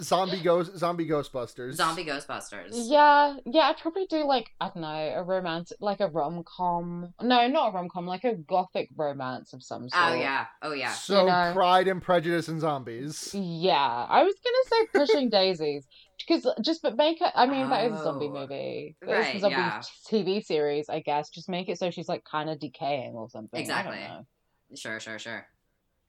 Zombie 0.00 0.40
ghost, 0.40 0.76
zombie 0.76 1.06
Ghostbusters. 1.06 1.74
Zombie 1.74 2.04
Ghostbusters. 2.04 2.70
Yeah, 2.72 3.36
yeah, 3.46 3.68
I'd 3.68 3.78
probably 3.78 4.06
do 4.06 4.24
like 4.26 4.50
I 4.60 4.66
don't 4.68 4.82
know, 4.82 4.88
a 4.88 5.22
romance, 5.22 5.72
like 5.80 6.00
a 6.00 6.08
rom 6.08 6.42
com. 6.44 7.12
No, 7.22 7.46
not 7.46 7.68
a 7.68 7.72
rom 7.72 7.88
com, 7.88 8.06
like 8.06 8.24
a 8.24 8.34
gothic 8.34 8.88
romance 8.96 9.52
of 9.52 9.62
some 9.62 9.84
oh, 9.84 9.88
sort. 9.88 10.12
Oh 10.12 10.14
yeah. 10.14 10.46
Oh 10.62 10.72
yeah. 10.72 10.92
So 10.92 11.20
You 11.20 11.26
know. 11.30 11.52
Pride 11.54 11.88
and 11.88 12.02
Prejudice 12.02 12.48
and 12.48 12.60
Zombies. 12.60 13.34
Yeah, 13.34 14.06
I 14.08 14.22
was 14.24 14.34
gonna 14.42 14.66
say 14.70 14.98
Pushing 14.98 15.30
Daisies 15.30 15.86
because 16.18 16.46
just 16.62 16.82
but 16.82 16.96
make 16.96 17.20
it. 17.20 17.32
I 17.34 17.46
mean, 17.46 17.68
that 17.70 17.90
is 17.90 18.00
a 18.00 18.02
zombie 18.02 18.26
Oh, 18.30 18.40
movie. 18.40 18.96
That 19.02 19.10
is 19.10 19.26
right, 19.26 19.36
a 19.36 19.40
zombie 19.40 19.56
yeah. 19.56 19.82
TV 20.10 20.44
series, 20.44 20.88
I 20.88 21.00
guess. 21.00 21.28
Just 21.30 21.48
make 21.48 21.68
it 21.68 21.78
so 21.78 21.90
she's 21.90 22.08
like 22.08 22.24
kind 22.24 22.48
of 22.50 22.58
decaying 22.58 23.12
or 23.12 23.28
something. 23.28 23.60
I 23.60 23.82
don't 23.82 23.92
Exactly. 23.92 23.98
know. 23.98 24.26
Sure, 24.74 24.98
sure, 25.00 25.18
sure. 25.18 25.46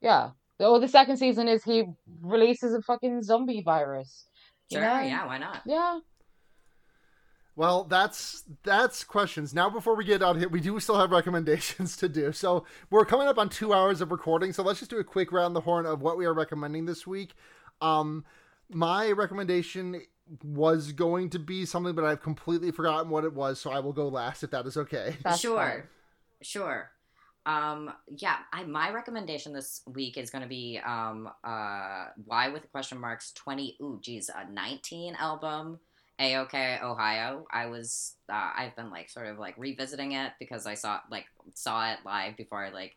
Yeah. 0.04 0.32
Or 0.60 0.80
the 0.80 0.88
second 0.88 1.18
season 1.18 1.48
is 1.48 1.64
he 1.64 1.86
releases 2.22 2.76
a 2.76 2.82
fucking 2.82 3.24
zombie 3.24 3.64
virus. 3.64 4.28
Sure, 4.72 4.82
know? 4.82 5.00
yeah, 5.00 5.26
why 5.26 5.40
not? 5.40 5.62
Yeah. 5.66 6.00
Well, 7.56 7.84
that's 7.84 8.44
that's 8.64 9.04
questions. 9.04 9.54
Now, 9.54 9.70
before 9.70 9.96
we 9.96 10.06
get 10.06 10.24
out 10.24 10.36
of 10.36 10.40
here, 10.40 10.50
we 10.50 10.60
do 10.60 10.80
still 10.80 10.98
have 10.98 11.12
recommendations 11.12 11.96
to 11.98 12.10
do. 12.10 12.32
So 12.32 12.66
we're 12.90 13.06
coming 13.06 13.28
up 13.28 13.38
on 13.38 13.50
two 13.50 13.74
hours 13.74 14.02
of 14.02 14.12
recording. 14.12 14.54
So 14.54 14.64
let's 14.64 14.80
just 14.80 14.92
do 14.92 15.00
a 15.00 15.04
quick 15.04 15.32
round 15.32 15.56
the 15.56 15.62
horn 15.62 15.86
of 15.86 16.02
what 16.02 16.18
we 16.18 16.26
are 16.26 16.34
recommending 16.34 16.86
this 16.86 17.08
week. 17.08 17.34
Um, 17.82 18.26
my 18.70 19.12
recommendation 19.12 20.02
was 20.44 20.92
going 20.92 21.30
to 21.32 21.40
be 21.40 21.66
something, 21.66 21.94
but 21.94 22.06
I've 22.06 22.22
completely 22.22 22.72
forgotten 22.72 23.10
what 23.10 23.24
it 23.24 23.34
was. 23.34 23.60
So 23.60 23.72
I 23.72 23.80
will 23.80 23.94
go 23.94 24.08
last 24.08 24.44
if 24.44 24.52
that 24.52 24.66
is 24.66 24.78
okay. 24.78 25.18
That's 25.24 25.40
sure, 25.40 25.58
fine. 25.58 25.84
sure. 26.42 26.93
Um, 27.46 27.92
yeah, 28.18 28.38
I, 28.52 28.64
my 28.64 28.92
recommendation 28.92 29.54
this 29.54 29.82
week 29.86 30.18
is 30.18 30.30
going 30.30 30.44
to 30.44 30.48
be 30.48 30.80
um, 30.86 31.30
uh, 31.44 32.06
"Why 32.26 32.50
with 32.50 32.62
the 32.62 32.68
question 32.70 33.00
marks 33.00 33.32
twenty." 33.34 33.78
Ooh, 33.82 34.00
geez, 34.02 34.30
a 34.30 34.50
nineteen 34.50 35.16
album. 35.16 35.80
AOK 36.20 36.84
Ohio. 36.84 37.46
I 37.52 37.66
was 37.66 38.14
uh, 38.30 38.52
I've 38.56 38.76
been 38.76 38.92
like 38.92 39.10
sort 39.10 39.28
of 39.28 39.40
like 39.40 39.56
revisiting 39.58 40.14
it 40.14 40.32
because 40.40 40.66
I 40.66 40.76
saw 40.76 41.02
like 41.10 41.26
saw 41.54 41.92
it 41.92 42.00
live 42.06 42.38
before 42.38 42.64
I 42.64 42.70
like 42.70 42.96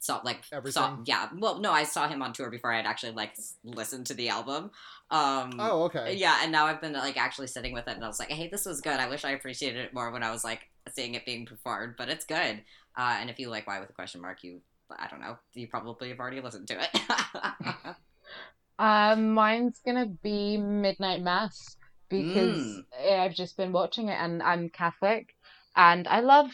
saw 0.00 0.20
like 0.22 0.42
Everything. 0.52 0.72
saw 0.72 0.98
yeah. 1.06 1.28
Well, 1.36 1.60
no, 1.60 1.72
I 1.72 1.84
saw 1.84 2.06
him 2.06 2.22
on 2.22 2.32
tour 2.32 2.50
before 2.50 2.72
I'd 2.72 2.86
actually 2.86 3.12
like 3.12 3.36
listened 3.64 4.06
to 4.06 4.14
the 4.14 4.28
album. 4.28 4.70
Um, 5.10 5.54
Oh, 5.58 5.84
okay. 5.84 6.14
Yeah, 6.14 6.40
and 6.42 6.52
now 6.52 6.66
I've 6.66 6.80
been 6.80 6.92
like 6.92 7.16
actually 7.16 7.46
sitting 7.46 7.72
with 7.72 7.88
it, 7.88 7.94
and 7.94 8.04
I 8.04 8.06
was 8.06 8.18
like, 8.18 8.30
"Hey, 8.30 8.48
this 8.48 8.66
was 8.66 8.80
good. 8.80 9.00
I 9.00 9.08
wish 9.08 9.24
I 9.24 9.30
appreciated 9.30 9.82
it 9.84 9.94
more 9.94 10.10
when 10.10 10.22
I 10.22 10.30
was 10.30 10.44
like 10.44 10.68
seeing 10.90 11.14
it 11.14 11.26
being 11.26 11.46
performed, 11.46 11.94
but 11.98 12.08
it's 12.08 12.24
good." 12.24 12.64
Uh, 12.96 13.16
and 13.20 13.30
if 13.30 13.38
you 13.38 13.48
like 13.50 13.66
"Why" 13.66 13.80
with 13.80 13.90
a 13.90 13.94
question 13.94 14.20
mark, 14.20 14.42
you 14.44 14.60
I 14.90 15.08
don't 15.08 15.20
know, 15.20 15.38
you 15.54 15.66
probably 15.68 16.10
have 16.10 16.20
already 16.20 16.40
listened 16.40 16.68
to 16.68 16.78
it. 16.80 17.94
Um, 18.78 19.32
mine's 19.34 19.80
gonna 19.84 20.06
be 20.06 20.56
Midnight 20.56 21.22
Mass 21.22 21.76
because 22.08 22.80
Mm. 22.82 22.84
I've 23.10 23.34
just 23.34 23.56
been 23.56 23.72
watching 23.72 24.08
it 24.08 24.14
and 24.20 24.42
I'm 24.42 24.68
Catholic 24.70 25.34
and 25.76 26.06
I 26.08 26.20
love 26.20 26.50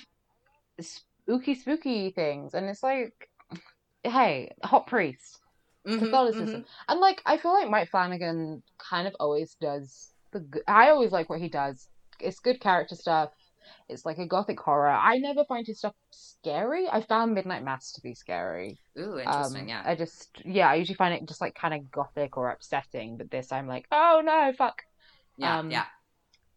spooky, 0.81 1.55
spooky 1.55 2.11
things. 2.11 2.55
And 2.55 2.69
it's 2.69 2.83
like, 2.83 3.31
hey, 4.05 4.53
hot 4.65 4.87
priest. 4.87 5.41
Mhm, 5.87 5.99
Catholicism. 5.99 6.63
mhm. 6.63 6.65
And 6.89 7.01
like, 7.01 7.23
I 7.27 7.39
feel 7.39 7.53
like 7.53 7.71
Mike 7.71 7.91
Flanagan 7.91 8.63
kind 8.79 9.09
of 9.09 9.15
always 9.21 9.57
does 9.61 10.13
the. 10.33 10.41
g- 10.41 10.61
I 10.69 10.91
always 10.91 11.13
like 11.13 11.31
what 11.31 11.41
he 11.41 11.49
does. 11.49 11.89
It's 12.21 12.41
good 12.41 12.61
character 12.61 12.95
stuff. 12.97 13.31
It's 13.89 14.05
like 14.05 14.19
a 14.19 14.27
gothic 14.27 14.61
horror. 14.61 14.89
I 14.91 15.19
never 15.19 15.45
find 15.45 15.67
his 15.67 15.79
stuff 15.79 15.95
scary. 16.11 16.89
I 16.89 17.03
found 17.03 17.35
Midnight 17.35 17.65
Mass 17.65 17.93
to 17.93 18.01
be 18.01 18.15
scary. 18.15 18.79
Ooh, 18.99 19.19
interesting. 19.19 19.63
Um, 19.63 19.69
yeah. 19.69 19.83
I 19.85 19.95
just, 19.95 20.31
yeah, 20.45 20.69
I 20.71 20.77
usually 20.77 20.97
find 20.97 21.15
it 21.15 21.27
just 21.27 21.41
like 21.41 21.55
kind 21.55 21.75
of 21.75 21.91
gothic 21.91 22.37
or 22.37 22.51
upsetting. 22.51 23.17
But 23.17 23.31
this, 23.31 23.53
I'm 23.53 23.67
like, 23.67 23.87
oh 23.91 24.23
no, 24.25 24.53
fuck. 24.57 24.83
yeah. 25.37 25.59
um, 25.59 25.71
yeah. 25.71 25.87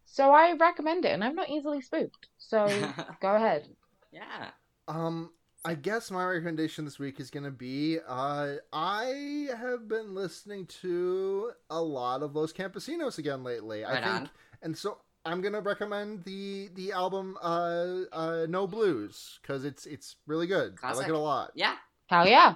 So 0.06 0.32
I 0.32 0.54
recommend 0.54 1.06
it, 1.06 1.10
and 1.10 1.24
I'm 1.24 1.36
not 1.36 1.50
easily 1.50 1.82
spooked. 1.82 2.28
So 2.38 2.68
go 3.22 3.36
ahead. 3.36 3.68
yeah. 4.12 4.52
Um, 4.88 5.32
I 5.66 5.76
guess 5.76 6.12
my 6.12 6.26
recommendation 6.26 6.84
this 6.84 7.00
week 7.00 7.22
is 7.22 7.32
going 7.32 7.46
to 7.46 7.52
be 7.52 7.98
uh, 8.06 8.56
I 8.74 9.48
have 9.58 9.88
been 9.88 10.14
listening 10.14 10.66
to 10.82 11.52
a 11.70 11.82
lot 11.82 12.22
of 12.22 12.36
Los 12.36 12.52
Campesinos 12.52 13.18
again 13.18 13.44
lately. 13.44 13.86
I 13.86 13.94
think, 13.94 14.06
on. 14.06 14.30
and 14.62 14.78
so 14.78 15.00
I'm 15.26 15.42
going 15.42 15.54
to 15.54 15.62
recommend 15.62 16.24
the 16.26 16.70
the 16.76 16.92
album 16.92 17.38
uh, 17.42 18.02
uh, 18.12 18.46
No 18.50 18.68
Blues 18.68 19.40
because 19.42 19.64
it's 19.66 19.86
it's 19.86 20.18
really 20.28 20.48
good. 20.48 20.76
I 20.84 20.94
like 20.94 21.08
it 21.08 21.14
a 21.14 21.18
lot. 21.18 21.52
Yeah, 21.56 21.76
Hell 22.08 22.28
yeah. 22.28 22.56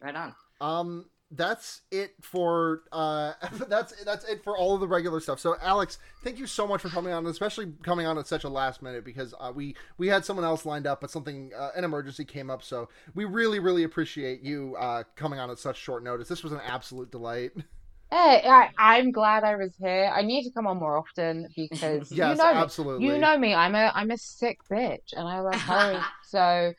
right 0.00 0.14
on. 0.14 0.34
Um, 0.60 1.06
that's 1.30 1.82
it 1.90 2.14
for 2.20 2.82
uh, 2.90 3.34
that's 3.68 3.92
that's 4.04 4.24
it 4.24 4.42
for 4.42 4.56
all 4.56 4.74
of 4.74 4.80
the 4.80 4.88
regular 4.88 5.20
stuff. 5.20 5.38
So, 5.38 5.56
Alex, 5.62 5.98
thank 6.24 6.38
you 6.38 6.46
so 6.46 6.66
much 6.66 6.80
for 6.80 6.88
coming 6.88 7.12
on, 7.12 7.26
especially 7.26 7.72
coming 7.82 8.06
on 8.06 8.18
at 8.18 8.26
such 8.26 8.44
a 8.44 8.48
last 8.48 8.82
minute 8.82 9.04
because 9.04 9.34
uh, 9.38 9.52
we 9.54 9.76
we 9.98 10.08
had 10.08 10.24
someone 10.24 10.44
else 10.44 10.66
lined 10.66 10.86
up, 10.86 11.00
but 11.00 11.10
something 11.10 11.52
uh, 11.56 11.70
an 11.76 11.84
emergency 11.84 12.24
came 12.24 12.50
up. 12.50 12.62
So, 12.62 12.88
we 13.14 13.24
really 13.24 13.60
really 13.60 13.84
appreciate 13.84 14.42
you 14.42 14.74
uh, 14.78 15.04
coming 15.16 15.38
on 15.38 15.50
at 15.50 15.58
such 15.58 15.76
short 15.76 16.02
notice. 16.02 16.28
This 16.28 16.42
was 16.42 16.52
an 16.52 16.60
absolute 16.66 17.10
delight. 17.10 17.52
Hey, 18.10 18.42
I, 18.46 18.70
I'm 18.78 19.12
glad 19.12 19.44
I 19.44 19.56
was 19.56 19.74
here. 19.78 20.10
I 20.14 20.22
need 20.22 20.44
to 20.44 20.50
come 20.50 20.66
on 20.66 20.78
more 20.78 20.96
often 20.96 21.48
because 21.54 22.10
you 22.10 22.16
Yes, 22.16 22.38
know 22.38 22.54
me. 22.54 22.60
absolutely. 22.60 23.06
You 23.06 23.18
know 23.18 23.36
me. 23.36 23.54
I'm 23.54 23.74
a 23.74 23.92
I'm 23.94 24.10
a 24.10 24.16
sick 24.16 24.58
bitch 24.70 25.12
and 25.12 25.28
I 25.28 25.40
love 25.40 25.54
horror. 25.60 26.02
So 26.24 26.72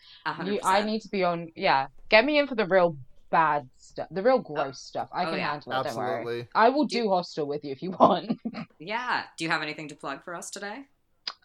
you, 0.44 0.60
I 0.64 0.82
need 0.82 1.02
to 1.02 1.10
be 1.10 1.24
on. 1.24 1.52
Yeah, 1.56 1.88
get 2.10 2.26
me 2.26 2.40
in 2.40 2.48
for 2.48 2.56
the 2.56 2.66
real 2.66 2.98
bad 3.30 3.70
stuff, 3.78 4.08
the 4.10 4.24
real 4.24 4.44
oh, 4.46 4.54
gross 4.54 4.80
stuff. 4.80 5.10
I 5.14 5.26
oh, 5.26 5.30
can 5.30 5.38
yeah. 5.38 5.52
handle 5.52 5.72
it. 5.72 5.84
Don't 5.84 5.96
worry. 5.96 6.20
Absolutely. 6.20 6.48
I 6.56 6.70
will 6.70 6.86
do 6.86 7.10
hostel 7.10 7.48
with 7.48 7.64
you 7.64 7.72
if 7.72 7.84
you 7.84 7.92
want. 8.00 8.40
Yeah. 8.80 9.24
Do 9.38 9.44
you 9.44 9.52
have 9.52 9.62
anything 9.62 9.88
to 9.90 9.96
plug 9.96 10.24
for 10.24 10.34
us 10.34 10.50
today? 10.50 10.86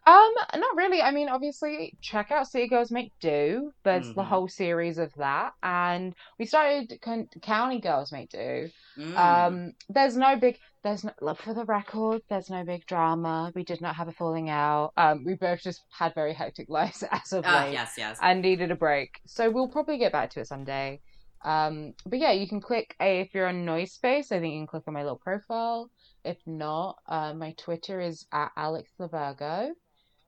Um, 0.06 0.32
not 0.56 0.76
really. 0.76 1.00
I 1.00 1.12
mean, 1.12 1.30
obviously, 1.30 1.96
check 2.02 2.30
out 2.30 2.46
See 2.46 2.66
Girls 2.68 2.90
Make 2.90 3.12
Do. 3.20 3.72
There's 3.84 4.12
the 4.14 4.22
Mhm. 4.22 4.26
whole 4.26 4.48
series 4.48 4.98
of 4.98 5.14
that, 5.14 5.54
and 5.62 6.14
we 6.38 6.44
started 6.44 6.98
Con- 7.00 7.28
County 7.40 7.80
Girls 7.80 8.12
Make 8.12 8.28
Do. 8.28 8.68
Mm. 8.98 9.16
Um, 9.16 9.72
there's 9.88 10.14
no 10.16 10.36
big, 10.36 10.58
there's 10.82 11.04
no, 11.04 11.12
look 11.22 11.38
for 11.40 11.54
the 11.54 11.64
record, 11.64 12.20
there's 12.28 12.50
no 12.50 12.64
big 12.64 12.84
drama. 12.86 13.50
We 13.54 13.64
did 13.64 13.80
not 13.80 13.96
have 13.96 14.08
a 14.08 14.12
falling 14.12 14.50
out. 14.50 14.92
Um, 14.98 15.24
we 15.24 15.34
both 15.34 15.62
just 15.62 15.82
had 15.90 16.14
very 16.14 16.34
hectic 16.34 16.68
lives 16.78 17.02
as 17.10 17.32
of 17.32 17.44
Ah, 17.46 17.64
late 17.64 17.72
yes, 17.72 17.94
yes. 17.96 18.18
and 18.20 18.42
needed 18.42 18.70
a 18.70 18.76
break. 18.76 19.18
So 19.24 19.50
we'll 19.50 19.68
probably 19.68 19.96
get 19.96 20.12
back 20.12 20.28
to 20.30 20.40
it 20.40 20.48
someday. 20.48 21.00
Um, 21.42 21.94
but 22.04 22.18
yeah, 22.18 22.32
you 22.32 22.46
can 22.46 22.60
click 22.60 22.94
a, 23.00 23.20
if 23.20 23.34
you're 23.34 23.46
on 23.48 23.64
Noise 23.64 23.92
Space, 23.92 24.32
I 24.32 24.38
think 24.40 24.52
you 24.52 24.60
can 24.60 24.66
click 24.66 24.84
on 24.86 24.92
my 24.94 25.02
little 25.02 25.18
profile. 25.18 25.90
If 26.24 26.38
not, 26.46 26.98
uh, 27.06 27.32
my 27.34 27.52
Twitter 27.52 28.00
is 28.00 28.26
at 28.32 28.50
Alex 28.56 28.90
the 28.98 29.08
Virgo. 29.08 29.74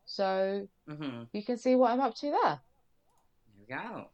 So 0.07 0.69
hmm 0.89 1.25
you 1.33 1.43
can 1.45 1.59
see 1.59 1.75
what 1.75 1.93
I'm 1.93 2.01
up 2.01 2.15
to 2.17 2.31
there. 2.31 2.61
There 3.47 3.55
we 3.59 3.67
go. 3.67 4.11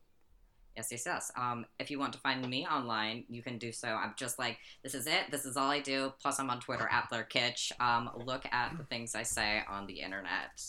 Yes, 0.77 0.89
yes, 0.91 1.03
yes. 1.05 1.31
Um, 1.37 1.67
if 1.79 1.91
you 1.91 1.99
want 1.99 2.15
to 2.15 2.19
find 2.21 2.49
me 2.49 2.67
online, 2.67 3.25
you 3.29 3.43
can 3.43 3.59
do 3.59 3.73
so. 3.73 3.89
I'm 3.89 4.15
just 4.17 4.39
like, 4.39 4.59
this 4.83 4.95
is 4.95 5.07
it. 5.07 5.31
This 5.31 5.45
is 5.45 5.57
all 5.57 5.71
I 5.71 5.81
do. 5.81 6.15
Plus, 6.21 6.41
I'm 6.41 6.49
on 6.49 6.61
Twitter 6.61 6.89
at 6.91 7.11
Blair 7.11 7.29
Kitsch. 7.31 7.73
Um, 7.79 8.11
look 8.17 8.47
at 8.51 8.79
the 8.79 8.85
things 8.85 9.15
I 9.15 9.23
say 9.23 9.63
on 9.69 9.87
the 9.87 10.01
internet. 10.01 10.63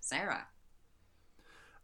Sarah. 0.00 0.46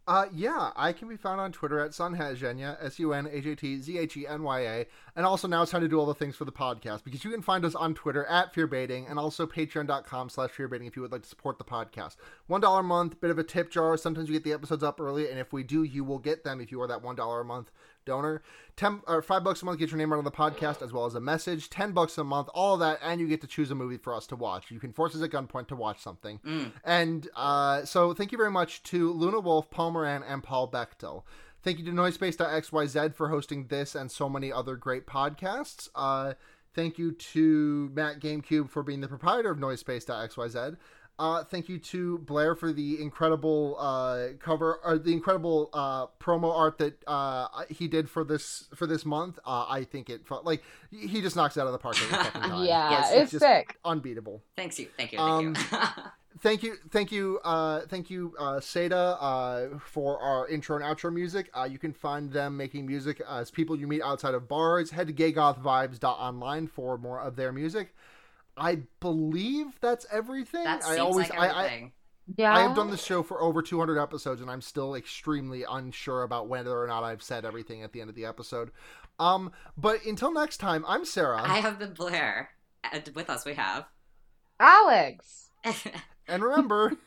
Uh, 0.08 0.26
yeah, 0.32 0.70
I 0.76 0.92
can 0.92 1.08
be 1.08 1.16
found 1.16 1.40
on 1.40 1.50
Twitter 1.50 1.80
at 1.80 1.90
Sunhatzhenya, 1.90 2.76
S 2.80 3.00
U 3.00 3.12
N 3.12 3.28
H 3.30 3.44
A 3.44 3.56
T 3.56 3.80
Z 3.80 3.98
H 3.98 4.16
E 4.16 4.24
N 4.24 4.44
Y 4.44 4.60
A. 4.60 4.86
And 5.16 5.26
also 5.26 5.48
now 5.48 5.62
it's 5.62 5.72
time 5.72 5.80
to 5.80 5.88
do 5.88 5.98
all 5.98 6.06
the 6.06 6.14
things 6.14 6.36
for 6.36 6.44
the 6.44 6.52
podcast 6.52 7.02
because 7.02 7.24
you 7.24 7.30
can 7.32 7.42
find 7.42 7.64
us 7.64 7.74
on 7.74 7.92
Twitter 7.92 8.24
at 8.26 8.54
Fearbaiting 8.54 9.10
and 9.10 9.18
also 9.18 9.46
patreon.com 9.48 10.28
slash 10.28 10.50
fearbaiting 10.50 10.86
if 10.86 10.94
you 10.94 11.02
would 11.02 11.10
like 11.10 11.22
to 11.22 11.28
support 11.28 11.58
the 11.58 11.64
podcast. 11.64 12.16
$1 12.48 12.78
a 12.78 12.82
month, 12.84 13.20
bit 13.20 13.32
of 13.32 13.38
a 13.40 13.42
tip 13.42 13.68
jar. 13.68 13.96
Sometimes 13.96 14.28
we 14.28 14.34
get 14.34 14.44
the 14.44 14.52
episodes 14.52 14.84
up 14.84 15.00
early, 15.00 15.28
and 15.28 15.40
if 15.40 15.52
we 15.52 15.64
do, 15.64 15.82
you 15.82 16.04
will 16.04 16.20
get 16.20 16.44
them 16.44 16.60
if 16.60 16.70
you 16.70 16.80
are 16.80 16.86
that 16.86 17.02
$1 17.02 17.40
a 17.40 17.44
month 17.44 17.72
donor. 18.06 18.42
Ten 18.76 19.02
or 19.06 19.20
five 19.20 19.44
bucks 19.44 19.60
a 19.60 19.64
month 19.64 19.78
get 19.78 19.90
your 19.90 19.98
name 19.98 20.12
out 20.12 20.18
on 20.18 20.24
the 20.24 20.30
podcast 20.30 20.80
as 20.80 20.92
well 20.92 21.04
as 21.04 21.14
a 21.14 21.20
message. 21.20 21.68
Ten 21.68 21.92
bucks 21.92 22.16
a 22.16 22.24
month, 22.24 22.48
all 22.54 22.74
of 22.74 22.80
that, 22.80 22.98
and 23.02 23.20
you 23.20 23.28
get 23.28 23.42
to 23.42 23.46
choose 23.46 23.70
a 23.70 23.74
movie 23.74 23.98
for 23.98 24.14
us 24.14 24.26
to 24.28 24.36
watch. 24.36 24.70
You 24.70 24.80
can 24.80 24.92
force 24.92 25.14
us 25.14 25.22
at 25.22 25.30
gunpoint 25.30 25.68
to 25.68 25.76
watch 25.76 26.00
something. 26.00 26.40
Mm. 26.46 26.72
And 26.84 27.28
uh, 27.36 27.84
so 27.84 28.14
thank 28.14 28.32
you 28.32 28.38
very 28.38 28.50
much 28.50 28.82
to 28.84 29.12
Luna 29.12 29.40
Wolf, 29.40 29.70
Paul 29.70 29.90
Moran, 29.90 30.22
and 30.22 30.42
Paul 30.42 30.70
Bechtel. 30.70 31.24
Thank 31.62 31.78
you 31.78 31.84
to 31.86 31.90
Noisepace.xyz 31.90 33.14
for 33.14 33.28
hosting 33.28 33.66
this 33.66 33.94
and 33.94 34.10
so 34.10 34.28
many 34.28 34.52
other 34.52 34.76
great 34.76 35.04
podcasts. 35.04 35.88
Uh, 35.96 36.34
thank 36.74 36.96
you 36.96 37.10
to 37.10 37.90
Matt 37.92 38.20
GameCube 38.20 38.70
for 38.70 38.84
being 38.84 39.00
the 39.00 39.08
proprietor 39.08 39.50
of 39.50 39.58
Noisepace.xyz. 39.58 40.76
Uh, 41.18 41.42
thank 41.44 41.68
you 41.68 41.78
to 41.78 42.18
Blair 42.18 42.54
for 42.54 42.72
the 42.74 43.00
incredible 43.00 43.76
uh, 43.78 44.28
cover 44.38 44.78
or 44.84 44.98
the 44.98 45.12
incredible 45.12 45.70
uh, 45.72 46.06
promo 46.20 46.54
art 46.54 46.76
that 46.78 47.02
uh, 47.06 47.48
he 47.70 47.88
did 47.88 48.10
for 48.10 48.22
this 48.22 48.68
for 48.74 48.86
this 48.86 49.06
month. 49.06 49.38
Uh, 49.46 49.64
I 49.68 49.84
think 49.84 50.10
it 50.10 50.26
felt 50.26 50.44
like 50.44 50.62
he 50.90 51.22
just 51.22 51.34
knocks 51.34 51.56
it 51.56 51.60
out 51.60 51.66
of 51.68 51.72
the 51.72 51.78
park 51.78 51.96
every 52.02 52.16
fucking 52.18 52.40
time. 52.50 52.64
Yeah, 52.64 52.90
Yes, 52.90 53.12
it's 53.12 53.30
just 53.30 53.42
sick. 53.42 53.78
unbeatable 53.84 54.42
Thanks 54.56 54.78
you. 54.78 54.88
Thank 54.98 55.12
you. 55.12 55.18
Um, 55.18 55.54
Thank 55.54 55.72
you. 55.72 55.78
thank 56.42 56.62
you 56.62 56.76
thank 56.90 57.10
you 57.12 57.40
uh 57.44 57.80
thank 57.88 58.10
you 58.10 58.34
uh 58.38 58.56
seda 58.60 59.16
uh 59.18 59.78
for 59.78 60.20
our 60.20 60.46
intro 60.48 60.76
and 60.76 60.84
outro 60.84 61.10
music 61.10 61.48
uh 61.54 61.64
you 61.64 61.78
can 61.78 61.94
find 61.94 62.30
them 62.30 62.54
making 62.58 62.84
music 62.84 63.22
as 63.26 63.50
people 63.50 63.74
you 63.74 63.86
meet 63.86 64.02
outside 64.02 64.34
of 64.34 64.46
bars 64.46 64.90
head 64.90 65.06
to 65.06 65.14
gaygothvibes.online 65.14 66.66
for 66.66 66.98
more 66.98 67.20
of 67.20 67.36
their 67.36 67.52
music 67.52 67.94
i 68.56 68.78
believe 69.00 69.66
that's 69.80 70.06
everything 70.10 70.64
that 70.64 70.82
i 70.84 70.98
always 70.98 71.28
like 71.30 71.38
I, 71.38 71.48
I. 71.48 71.92
Yeah. 72.36 72.52
I 72.56 72.62
have 72.62 72.74
done 72.74 72.90
this 72.90 73.04
show 73.04 73.22
for 73.22 73.40
over 73.40 73.62
200 73.62 74.00
episodes, 74.00 74.40
and 74.40 74.50
I'm 74.50 74.60
still 74.60 74.96
extremely 74.96 75.62
unsure 75.62 76.24
about 76.24 76.48
whether 76.48 76.76
or 76.76 76.88
not 76.88 77.04
I've 77.04 77.22
said 77.22 77.44
everything 77.44 77.84
at 77.84 77.92
the 77.92 78.00
end 78.00 78.10
of 78.10 78.16
the 78.16 78.24
episode. 78.24 78.72
Um, 79.20 79.52
but 79.76 80.04
until 80.04 80.32
next 80.32 80.56
time, 80.56 80.84
I'm 80.88 81.04
Sarah, 81.04 81.40
I 81.40 81.58
have 81.58 81.78
been 81.78 81.92
Blair. 81.94 82.48
And 82.92 83.08
with 83.14 83.30
us, 83.30 83.44
we 83.44 83.54
have. 83.54 83.84
Alex. 84.58 85.50
and 86.26 86.42
remember, 86.42 86.94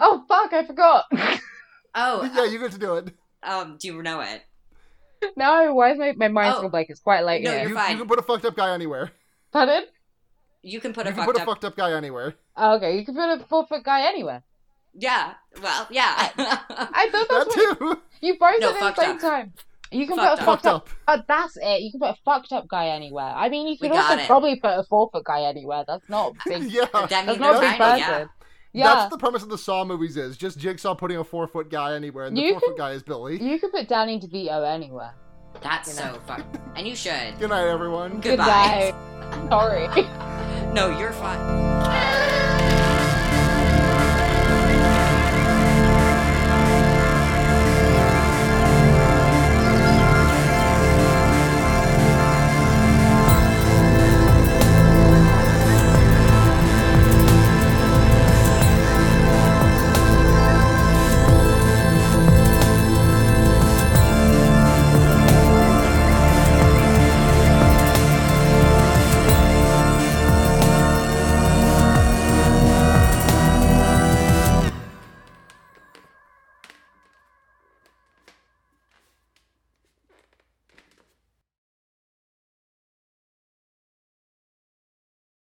Oh 0.00 0.24
fuck, 0.28 0.52
I 0.52 0.64
forgot. 0.64 1.06
oh, 1.96 2.30
yeah, 2.34 2.44
you 2.44 2.60
get 2.60 2.70
to 2.72 2.78
do 2.78 2.94
it. 2.96 3.12
um, 3.42 3.76
do 3.80 3.88
you 3.88 4.02
know 4.04 4.20
it? 4.20 4.42
no, 5.36 5.74
why 5.74 5.90
is 5.92 5.98
my, 5.98 6.12
my 6.12 6.28
mind's 6.28 6.58
Oh. 6.58 6.62
gone 6.62 6.70
blank? 6.70 6.90
It's 6.90 7.00
quite 7.00 7.24
late 7.24 7.42
No, 7.42 7.50
here. 7.50 7.60
you're 7.60 7.68
You, 7.70 7.74
fine. 7.74 7.90
you 7.92 7.98
can 7.98 8.06
put 8.08 8.18
a 8.18 8.22
fucked 8.22 8.44
up 8.44 8.54
guy 8.56 8.72
anywhere. 8.72 9.10
Pardon? 9.52 9.84
You 10.64 10.80
can 10.80 10.92
put 10.92 11.04
you 11.06 11.12
a 11.12 11.14
can 11.14 11.24
fucked 11.24 11.32
put 11.34 11.36
a 11.38 11.42
up. 11.42 11.46
fucked 11.46 11.64
up 11.66 11.76
guy 11.76 11.92
anywhere. 11.92 12.34
Oh, 12.56 12.76
okay, 12.76 12.96
you 12.98 13.04
can 13.04 13.14
put 13.14 13.28
a 13.40 13.44
four 13.48 13.66
foot 13.66 13.84
guy 13.84 14.08
anywhere. 14.08 14.42
Yeah. 14.96 15.34
Well, 15.62 15.86
yeah. 15.90 16.30
I 16.38 17.08
thought 17.10 17.28
That 17.28 17.46
that's 17.46 17.56
what 17.56 17.78
too. 17.78 18.02
you 18.20 18.38
both 18.38 18.60
No, 18.60 18.70
at 18.70 18.94
the 18.96 19.02
same 19.02 19.16
up. 19.16 19.20
time. 19.20 19.52
You 19.90 20.06
can 20.06 20.16
Fucked 20.16 20.40
put 20.40 20.46
a 20.46 20.50
up. 20.50 20.62
fucked 20.62 20.66
up. 20.66 20.88
Fucked 20.88 20.98
up. 21.08 21.18
Oh, 21.20 21.22
that's 21.28 21.56
it. 21.60 21.82
You 21.82 21.90
can 21.92 22.00
put 22.00 22.10
a 22.10 22.16
fucked 22.24 22.52
up 22.52 22.66
guy 22.68 22.86
anywhere. 22.88 23.24
I 23.36 23.48
mean, 23.48 23.66
you 23.68 23.76
can 23.78 23.92
also 23.92 24.14
it. 24.14 24.26
probably 24.26 24.56
put 24.56 24.70
a 24.78 24.84
four 24.84 25.10
foot 25.12 25.24
guy 25.24 25.42
anywhere. 25.42 25.84
That's 25.86 26.08
not 26.08 26.32
big. 26.46 26.62
yeah. 26.70 26.86
That's 26.92 27.10
not 27.38 27.56
a 27.56 27.60
big 27.60 27.78
person. 27.78 27.98
yeah. 27.98 28.24
Yeah, 28.72 28.86
That's 28.92 29.10
the 29.10 29.18
premise 29.18 29.44
of 29.44 29.50
the 29.50 29.58
Saw 29.58 29.84
movies 29.84 30.16
is 30.16 30.36
just 30.36 30.58
Jigsaw 30.58 30.96
putting 30.96 31.16
a 31.16 31.22
four 31.22 31.46
foot 31.46 31.70
guy 31.70 31.94
anywhere, 31.94 32.26
and 32.26 32.36
the 32.36 32.40
You 32.40 32.50
four 32.58 32.60
foot 32.70 32.76
guy 32.78 32.90
is 32.90 33.04
Billy. 33.04 33.40
you 33.40 33.56
can 33.60 33.70
put 33.70 33.86
Danny 33.86 34.18
DeVito 34.18 34.66
anywhere. 34.68 35.14
That's 35.62 35.88
You 35.98 36.04
know. 36.04 36.12
so 36.14 36.20
fucked. 36.26 36.58
And 36.76 36.86
you 36.86 36.94
should. 36.96 37.34
Good 37.38 37.50
night, 37.50 37.66
everyone. 37.68 38.20
Goodbye. 38.20 38.92
Good 38.92 39.30
night. 39.30 39.48
Sorry. 39.50 39.88
No, 40.74 40.96
you're 40.98 41.12
fine. 41.12 42.33